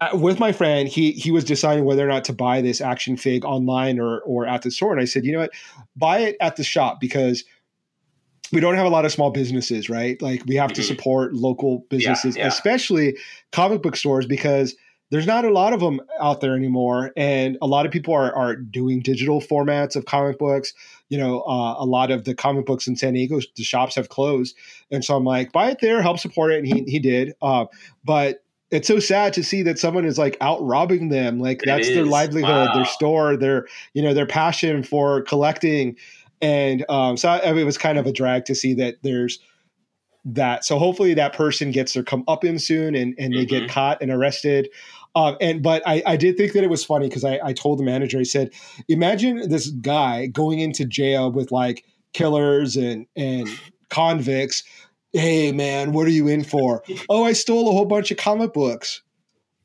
uh, 0.00 0.10
with 0.14 0.40
my 0.40 0.50
friend, 0.50 0.88
he 0.88 1.12
he 1.12 1.30
was 1.30 1.44
deciding 1.44 1.84
whether 1.84 2.04
or 2.04 2.08
not 2.08 2.24
to 2.24 2.32
buy 2.32 2.60
this 2.60 2.80
action 2.80 3.16
fig 3.16 3.44
online 3.44 4.00
or 4.00 4.20
or 4.22 4.44
at 4.44 4.62
the 4.62 4.70
store, 4.70 4.92
and 4.92 5.00
I 5.00 5.04
said, 5.04 5.24
you 5.24 5.32
know 5.32 5.38
what, 5.38 5.52
buy 5.96 6.18
it 6.18 6.36
at 6.40 6.56
the 6.56 6.64
shop 6.64 7.00
because 7.00 7.44
we 8.52 8.60
don't 8.60 8.74
have 8.74 8.86
a 8.86 8.90
lot 8.90 9.04
of 9.04 9.12
small 9.12 9.30
businesses, 9.30 9.88
right? 9.88 10.20
Like 10.20 10.42
we 10.46 10.56
have 10.56 10.70
mm-hmm. 10.70 10.74
to 10.74 10.82
support 10.82 11.34
local 11.34 11.86
businesses, 11.88 12.36
yeah, 12.36 12.42
yeah. 12.42 12.48
especially 12.48 13.16
comic 13.52 13.80
book 13.80 13.94
stores, 13.94 14.26
because 14.26 14.74
there's 15.12 15.26
not 15.26 15.44
a 15.44 15.50
lot 15.50 15.74
of 15.74 15.80
them 15.80 16.00
out 16.18 16.40
there 16.40 16.56
anymore 16.56 17.12
and 17.16 17.58
a 17.60 17.66
lot 17.66 17.84
of 17.84 17.92
people 17.92 18.14
are, 18.14 18.34
are 18.34 18.56
doing 18.56 19.00
digital 19.00 19.42
formats 19.42 19.94
of 19.94 20.06
comic 20.06 20.38
books 20.38 20.72
you 21.10 21.18
know 21.18 21.42
uh, 21.42 21.76
a 21.78 21.84
lot 21.84 22.10
of 22.10 22.24
the 22.24 22.34
comic 22.34 22.66
books 22.66 22.88
in 22.88 22.96
san 22.96 23.12
diego 23.12 23.38
the 23.56 23.62
shops 23.62 23.94
have 23.94 24.08
closed 24.08 24.56
and 24.90 25.04
so 25.04 25.14
i'm 25.14 25.24
like 25.24 25.52
buy 25.52 25.70
it 25.70 25.78
there 25.80 26.02
help 26.02 26.18
support 26.18 26.50
it 26.50 26.58
and 26.58 26.66
he, 26.66 26.82
he 26.90 26.98
did 26.98 27.34
uh, 27.42 27.66
but 28.04 28.42
it's 28.70 28.88
so 28.88 28.98
sad 28.98 29.34
to 29.34 29.44
see 29.44 29.62
that 29.62 29.78
someone 29.78 30.06
is 30.06 30.16
like 30.16 30.36
out 30.40 30.60
robbing 30.62 31.10
them 31.10 31.38
like 31.38 31.60
that's 31.64 31.88
their 31.88 32.06
livelihood 32.06 32.68
wow. 32.68 32.74
their 32.74 32.86
store 32.86 33.36
their 33.36 33.66
you 33.92 34.02
know 34.02 34.14
their 34.14 34.26
passion 34.26 34.82
for 34.82 35.22
collecting 35.22 35.96
and 36.40 36.84
um, 36.88 37.16
so 37.16 37.28
I, 37.28 37.54
it 37.54 37.64
was 37.64 37.78
kind 37.78 37.98
of 37.98 38.06
a 38.06 38.12
drag 38.12 38.46
to 38.46 38.54
see 38.56 38.74
that 38.74 38.96
there's 39.02 39.38
that 40.24 40.64
so 40.64 40.78
hopefully 40.78 41.14
that 41.14 41.32
person 41.32 41.70
gets 41.70 41.94
their 41.94 42.02
come 42.02 42.24
up 42.28 42.44
in 42.44 42.58
soon 42.58 42.94
and, 42.94 43.14
and 43.18 43.32
they 43.32 43.44
mm-hmm. 43.44 43.66
get 43.66 43.68
caught 43.70 44.00
and 44.00 44.10
arrested 44.10 44.68
um, 45.14 45.36
and 45.40 45.62
but 45.62 45.82
I, 45.86 46.02
I 46.06 46.16
did 46.16 46.36
think 46.36 46.52
that 46.52 46.64
it 46.64 46.70
was 46.70 46.84
funny 46.84 47.08
because 47.08 47.24
I, 47.24 47.38
I 47.44 47.52
told 47.52 47.78
the 47.78 47.84
manager, 47.84 48.18
I 48.18 48.22
said, 48.22 48.50
imagine 48.88 49.48
this 49.48 49.70
guy 49.70 50.26
going 50.26 50.60
into 50.60 50.84
jail 50.84 51.30
with 51.30 51.52
like 51.52 51.84
killers 52.12 52.76
and 52.76 53.06
and 53.16 53.48
convicts. 53.90 54.62
Hey 55.12 55.52
man, 55.52 55.92
what 55.92 56.06
are 56.06 56.10
you 56.10 56.28
in 56.28 56.44
for? 56.44 56.82
oh, 57.08 57.24
I 57.24 57.34
stole 57.34 57.68
a 57.68 57.72
whole 57.72 57.84
bunch 57.84 58.10
of 58.10 58.16
comic 58.16 58.54
books. 58.54 59.02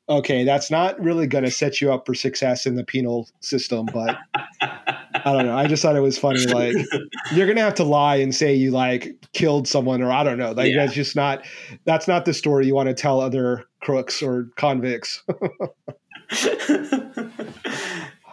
Okay, 0.10 0.46
that's 0.46 0.72
not 0.72 1.00
really 1.02 1.28
going 1.28 1.44
to 1.44 1.52
set 1.52 1.82
you 1.82 1.92
up 1.92 2.06
for 2.06 2.14
success 2.14 2.66
in 2.66 2.76
the 2.76 2.84
penal 2.84 3.30
system, 3.42 3.88
but 3.94 4.18
I 5.28 5.34
don't 5.34 5.46
know. 5.46 5.58
I 5.58 5.68
just 5.68 5.84
thought 5.84 5.96
it 5.96 6.02
was 6.02 6.18
funny. 6.18 6.46
Like 6.46 6.76
you're 7.34 7.46
going 7.46 7.58
to 7.58 7.64
have 7.64 7.76
to 7.76 7.84
lie 7.84 8.16
and 8.16 8.34
say 8.34 8.54
you 8.54 8.72
like 8.72 9.14
killed 9.34 9.68
someone, 9.68 10.02
or 10.02 10.12
I 10.12 10.24
don't 10.24 10.38
know. 10.38 10.52
Like 10.52 10.72
yeah. 10.72 10.86
that's 10.86 10.94
just 10.94 11.16
not 11.16 11.44
that's 11.86 12.08
not 12.08 12.24
the 12.26 12.34
story 12.34 12.66
you 12.66 12.76
want 12.76 12.88
to 12.88 12.94
tell 12.94 13.20
other 13.20 13.66
crooks 13.82 14.24
or 14.24 14.50
convicts. 14.56 15.22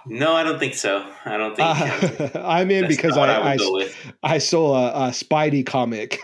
no, 0.06 0.34
I 0.34 0.44
don't 0.44 0.60
think 0.60 0.74
so. 0.74 1.04
I 1.24 1.36
don't 1.36 1.56
think. 1.56 2.34
Uh, 2.34 2.40
I'm 2.44 2.70
in 2.70 2.86
because 2.86 3.16
I 3.16 3.26
I, 3.26 3.54
I, 3.54 3.90
I, 4.22 4.38
saw 4.38 4.76
a, 4.76 5.08
a 5.08 5.10
Spidey 5.10 5.66
comic. 5.66 6.22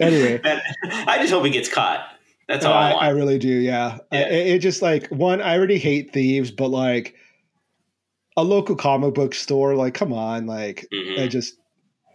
anyway, 0.00 0.40
I 0.44 1.18
just 1.18 1.32
hope 1.32 1.46
he 1.46 1.50
gets 1.50 1.72
caught. 1.72 2.06
That's 2.46 2.64
all 2.64 2.72
I, 2.74 2.90
I, 2.90 3.06
I 3.06 3.08
really 3.10 3.38
do. 3.38 3.48
Yeah, 3.48 3.98
yeah. 4.12 4.28
It, 4.28 4.46
it 4.46 4.58
just 4.58 4.82
like 4.82 5.08
one. 5.08 5.40
I 5.40 5.56
already 5.56 5.78
hate 5.78 6.12
thieves, 6.12 6.50
but 6.50 6.68
like 6.68 7.14
a 8.38 8.42
local 8.42 8.76
comic 8.76 9.14
book 9.14 9.34
store, 9.34 9.74
like 9.74 9.94
come 9.94 10.12
on, 10.12 10.46
like 10.46 10.86
mm-hmm. 10.92 11.20
I 11.20 11.28
just 11.28 11.56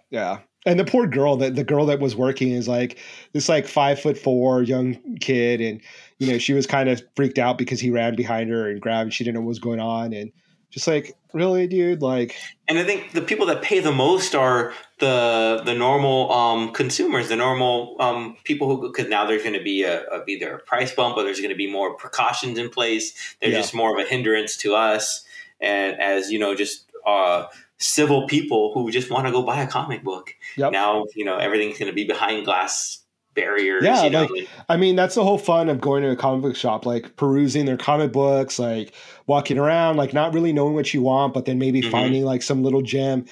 yeah 0.09 0.39
and 0.65 0.79
the 0.79 0.85
poor 0.85 1.07
girl 1.07 1.35
that 1.37 1.55
the 1.55 1.63
girl 1.63 1.85
that 1.87 1.99
was 1.99 2.15
working 2.15 2.51
is 2.51 2.67
like 2.67 2.97
this 3.33 3.49
like 3.49 3.67
five 3.67 3.99
foot 3.99 4.17
four 4.17 4.63
young 4.63 4.97
kid 5.19 5.61
and 5.61 5.81
you 6.19 6.31
know 6.31 6.37
she 6.37 6.53
was 6.53 6.67
kind 6.67 6.89
of 6.89 7.01
freaked 7.15 7.37
out 7.37 7.57
because 7.57 7.79
he 7.79 7.91
ran 7.91 8.15
behind 8.15 8.49
her 8.49 8.69
and 8.69 8.81
grabbed 8.81 9.07
and 9.07 9.13
she 9.13 9.23
didn't 9.23 9.35
know 9.35 9.41
what 9.41 9.49
was 9.49 9.59
going 9.59 9.79
on 9.79 10.13
and 10.13 10.31
just 10.69 10.87
like 10.87 11.15
really 11.33 11.67
dude 11.67 12.01
like 12.01 12.35
and 12.67 12.79
i 12.79 12.83
think 12.83 13.11
the 13.11 13.21
people 13.21 13.45
that 13.45 13.61
pay 13.61 13.79
the 13.79 13.91
most 13.91 14.35
are 14.35 14.73
the 14.99 15.61
the 15.65 15.73
normal 15.73 16.31
um, 16.31 16.71
consumers 16.71 17.29
the 17.29 17.35
normal 17.35 17.95
um, 17.99 18.37
people 18.43 18.67
who 18.67 18.87
because 18.87 19.09
now 19.09 19.25
there's 19.25 19.43
going 19.43 19.57
to 19.57 19.63
be 19.63 19.83
a, 19.83 20.01
a 20.03 20.23
either 20.27 20.55
a 20.55 20.59
price 20.59 20.93
bump 20.93 21.17
or 21.17 21.23
there's 21.23 21.39
going 21.39 21.51
to 21.51 21.55
be 21.55 21.69
more 21.69 21.95
precautions 21.95 22.57
in 22.57 22.69
place 22.69 23.35
they're 23.41 23.51
yeah. 23.51 23.57
just 23.57 23.73
more 23.73 23.93
of 23.93 24.03
a 24.03 24.07
hindrance 24.07 24.55
to 24.55 24.75
us 24.75 25.25
and 25.59 25.99
as 25.99 26.31
you 26.31 26.39
know 26.39 26.55
just 26.55 26.89
uh, 27.05 27.45
civil 27.77 28.27
people 28.27 28.73
who 28.73 28.89
just 28.91 29.09
want 29.09 29.25
to 29.25 29.31
go 29.31 29.43
buy 29.43 29.61
a 29.61 29.67
comic 29.67 30.03
book. 30.03 30.33
Yep. 30.57 30.71
Now, 30.71 31.05
you 31.15 31.25
know, 31.25 31.37
everything's 31.37 31.77
going 31.77 31.91
to 31.91 31.95
be 31.95 32.05
behind 32.05 32.45
glass 32.45 33.03
barriers. 33.33 33.83
Yeah, 33.83 34.03
you 34.03 34.09
know? 34.09 34.25
like 34.25 34.47
I 34.69 34.77
mean, 34.77 34.95
that's 34.95 35.15
the 35.15 35.23
whole 35.23 35.37
fun 35.37 35.69
of 35.69 35.81
going 35.81 36.03
to 36.03 36.11
a 36.11 36.15
comic 36.15 36.43
book 36.43 36.55
shop, 36.55 36.85
like 36.85 37.15
perusing 37.15 37.65
their 37.65 37.77
comic 37.77 38.11
books, 38.11 38.59
like 38.59 38.93
walking 39.27 39.57
around, 39.57 39.97
like 39.97 40.13
not 40.13 40.33
really 40.33 40.53
knowing 40.53 40.75
what 40.75 40.93
you 40.93 41.01
want, 41.01 41.33
but 41.33 41.45
then 41.45 41.59
maybe 41.59 41.81
mm-hmm. 41.81 41.91
finding 41.91 42.23
like 42.23 42.41
some 42.41 42.63
little 42.63 42.81
gem. 42.81 43.25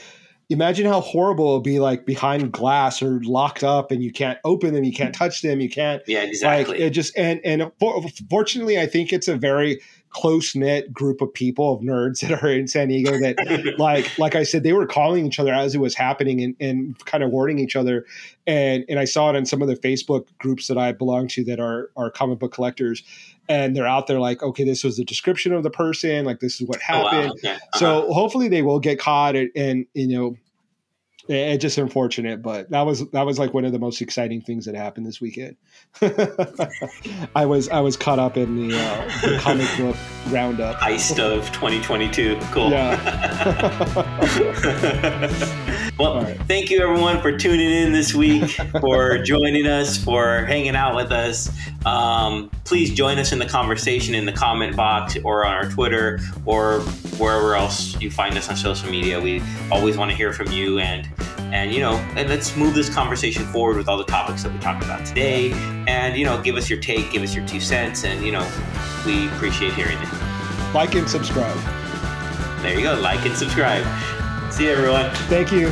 Imagine 0.50 0.86
how 0.86 1.00
horrible 1.00 1.52
it 1.52 1.54
would 1.54 1.64
be 1.64 1.80
like 1.80 2.06
behind 2.06 2.52
glass 2.52 3.02
or 3.02 3.22
locked 3.24 3.64
up 3.64 3.90
and 3.90 4.04
you 4.04 4.12
can't 4.12 4.38
open 4.44 4.74
them, 4.74 4.84
you 4.84 4.92
can't 4.92 5.16
touch 5.16 5.42
them, 5.42 5.62
you 5.62 5.70
can't. 5.70 6.02
Yeah, 6.08 6.24
exactly. 6.24 6.76
Like 6.76 6.88
it 6.88 6.90
just 6.90 7.18
and 7.18 7.40
and 7.46 7.72
for, 7.80 8.04
fortunately, 8.30 8.78
I 8.78 8.86
think 8.86 9.14
it's 9.14 9.30
a 9.30 9.38
very 9.38 9.80
close 10.12 10.56
knit 10.56 10.94
group 10.94 11.22
of 11.22 11.34
people 11.34 11.74
of 11.74 11.82
nerds 11.82 12.20
that 12.20 12.44
are 12.44 12.52
in 12.52 12.68
San 12.68 12.90
Diego 12.90 13.12
that 13.20 13.76
like 13.78 14.18
like 14.20 14.36
I 14.36 14.44
said 14.44 14.64
they 14.64 14.74
were 14.74 14.86
calling 14.86 15.26
each 15.26 15.40
other 15.40 15.54
as 15.54 15.74
it 15.74 15.80
was 15.80 15.96
happening 15.96 16.42
and, 16.42 16.56
and 16.60 17.06
kind 17.06 17.24
of 17.24 17.32
warning 17.32 17.60
each 17.60 17.76
other 17.76 18.06
and 18.46 18.84
and 18.90 19.00
I 19.00 19.06
saw 19.06 19.30
it 19.30 19.36
in 19.36 19.46
some 19.46 19.62
of 19.62 19.68
the 19.68 19.76
Facebook 19.76 20.28
groups 20.38 20.68
that 20.68 20.78
I 20.78 20.92
belong 20.92 21.28
to 21.30 21.44
that 21.46 21.60
are 21.60 21.92
are 21.96 22.12
comic 22.12 22.40
book 22.40 22.54
collectors 22.54 23.04
and 23.48 23.76
they're 23.76 23.88
out 23.88 24.08
there 24.08 24.20
like 24.20 24.44
okay 24.44 24.66
this 24.66 24.84
was 24.84 24.98
the 24.98 25.06
description 25.06 25.54
of 25.54 25.64
the 25.64 25.70
person 25.70 26.26
like 26.26 26.42
this 26.42 26.60
is 26.60 26.68
what 26.68 26.82
happened 26.82 27.06
oh, 27.06 27.28
wow. 27.28 27.32
okay. 27.32 27.52
uh-huh. 27.52 27.80
so 27.80 28.14
hopefully 28.14 28.50
they 28.50 28.62
will 28.62 28.80
get 28.80 29.00
caught 29.00 29.36
and, 29.36 29.50
and 29.56 29.86
you 29.94 30.08
know 30.08 30.36
it's 31.28 31.62
just 31.62 31.78
unfortunate, 31.78 32.42
but 32.42 32.70
that 32.72 32.82
was 32.82 33.10
that 33.12 33.26
was 33.26 33.38
like 33.40 33.54
one 33.54 33.66
of 33.66 33.72
the 33.72 33.80
most 33.80 34.02
exciting 34.02 34.42
things 34.42 34.66
that 34.66 34.76
happened 34.76 35.06
this 35.06 35.22
weekend. 35.22 35.56
I 37.36 37.46
was 37.46 37.70
I 37.70 37.80
was 37.82 37.96
caught 37.98 38.20
up 38.20 38.38
in 38.38 38.68
the, 38.70 38.78
uh, 38.78 39.06
the 39.22 39.38
comic 39.40 39.68
book 39.78 39.96
roundup. 40.30 40.78
Heist 40.78 41.20
of 41.20 41.46
2022. 41.52 42.40
Cool. 42.52 42.72
Yeah. 42.72 42.98
well, 46.02 46.24
right. 46.24 46.38
thank 46.48 46.72
you 46.72 46.82
everyone 46.82 47.22
for 47.22 47.32
tuning 47.38 47.70
in 47.70 47.92
this 47.92 48.16
week, 48.16 48.50
for 48.82 49.20
joining 49.20 49.68
us, 49.68 50.04
for 50.04 50.46
hanging 50.46 50.76
out 50.76 50.96
with 50.96 51.12
us. 51.12 51.52
Um, 51.86 52.50
please 52.66 52.92
join 52.92 53.20
us 53.20 53.32
in 53.32 53.38
the 53.38 53.46
conversation 53.46 54.16
in 54.16 54.26
the 54.26 54.32
comment 54.32 54.76
box 54.76 55.16
or 55.24 55.46
on 55.46 55.54
our 55.54 55.70
Twitter 55.70 56.20
or 56.46 56.80
wherever 57.20 57.56
else 57.56 58.02
you 58.02 58.10
find 58.10 58.36
us 58.36 58.50
on 58.50 58.56
social 58.56 58.90
media. 58.90 59.20
We 59.20 59.44
always 59.72 59.96
want 59.96 60.10
to 60.10 60.18
hear 60.18 60.34
from 60.34 60.52
you 60.52 60.80
and 60.80 61.08
and 61.54 61.72
you 61.72 61.82
know 61.82 61.98
and 62.16 62.28
let's 62.30 62.56
move 62.56 62.74
this 62.74 62.90
conversation 62.90 63.46
forward 63.46 63.78
with 63.78 63.88
all 63.88 63.98
the 63.98 64.06
topics 64.06 64.42
that 64.42 64.52
we 64.52 64.58
talked 64.58 64.84
about 64.84 65.06
today. 65.06 65.52
And 65.88 66.18
you 66.18 66.26
know 66.26 66.42
give 66.42 66.56
us 66.56 66.68
your 66.68 66.80
take 66.80 67.12
give 67.12 67.22
us 67.22 67.36
your 67.36 67.46
two 67.46 67.60
cents 67.60 68.06
and 68.06 68.26
you 68.26 68.32
know 68.32 68.50
we 69.06 69.28
appreciate 69.28 69.74
hearing 69.76 70.00
it. 70.00 70.74
Like 70.74 70.96
and 70.96 71.08
subscribe. 71.08 71.58
There 72.64 72.74
you 72.74 72.82
go. 72.82 73.00
Like 73.00 73.24
and 73.24 73.36
subscribe. 73.36 73.86
See 74.52 74.64
you 74.64 74.72
everyone. 74.72 75.12
Thank 75.28 75.52
you 75.52 75.72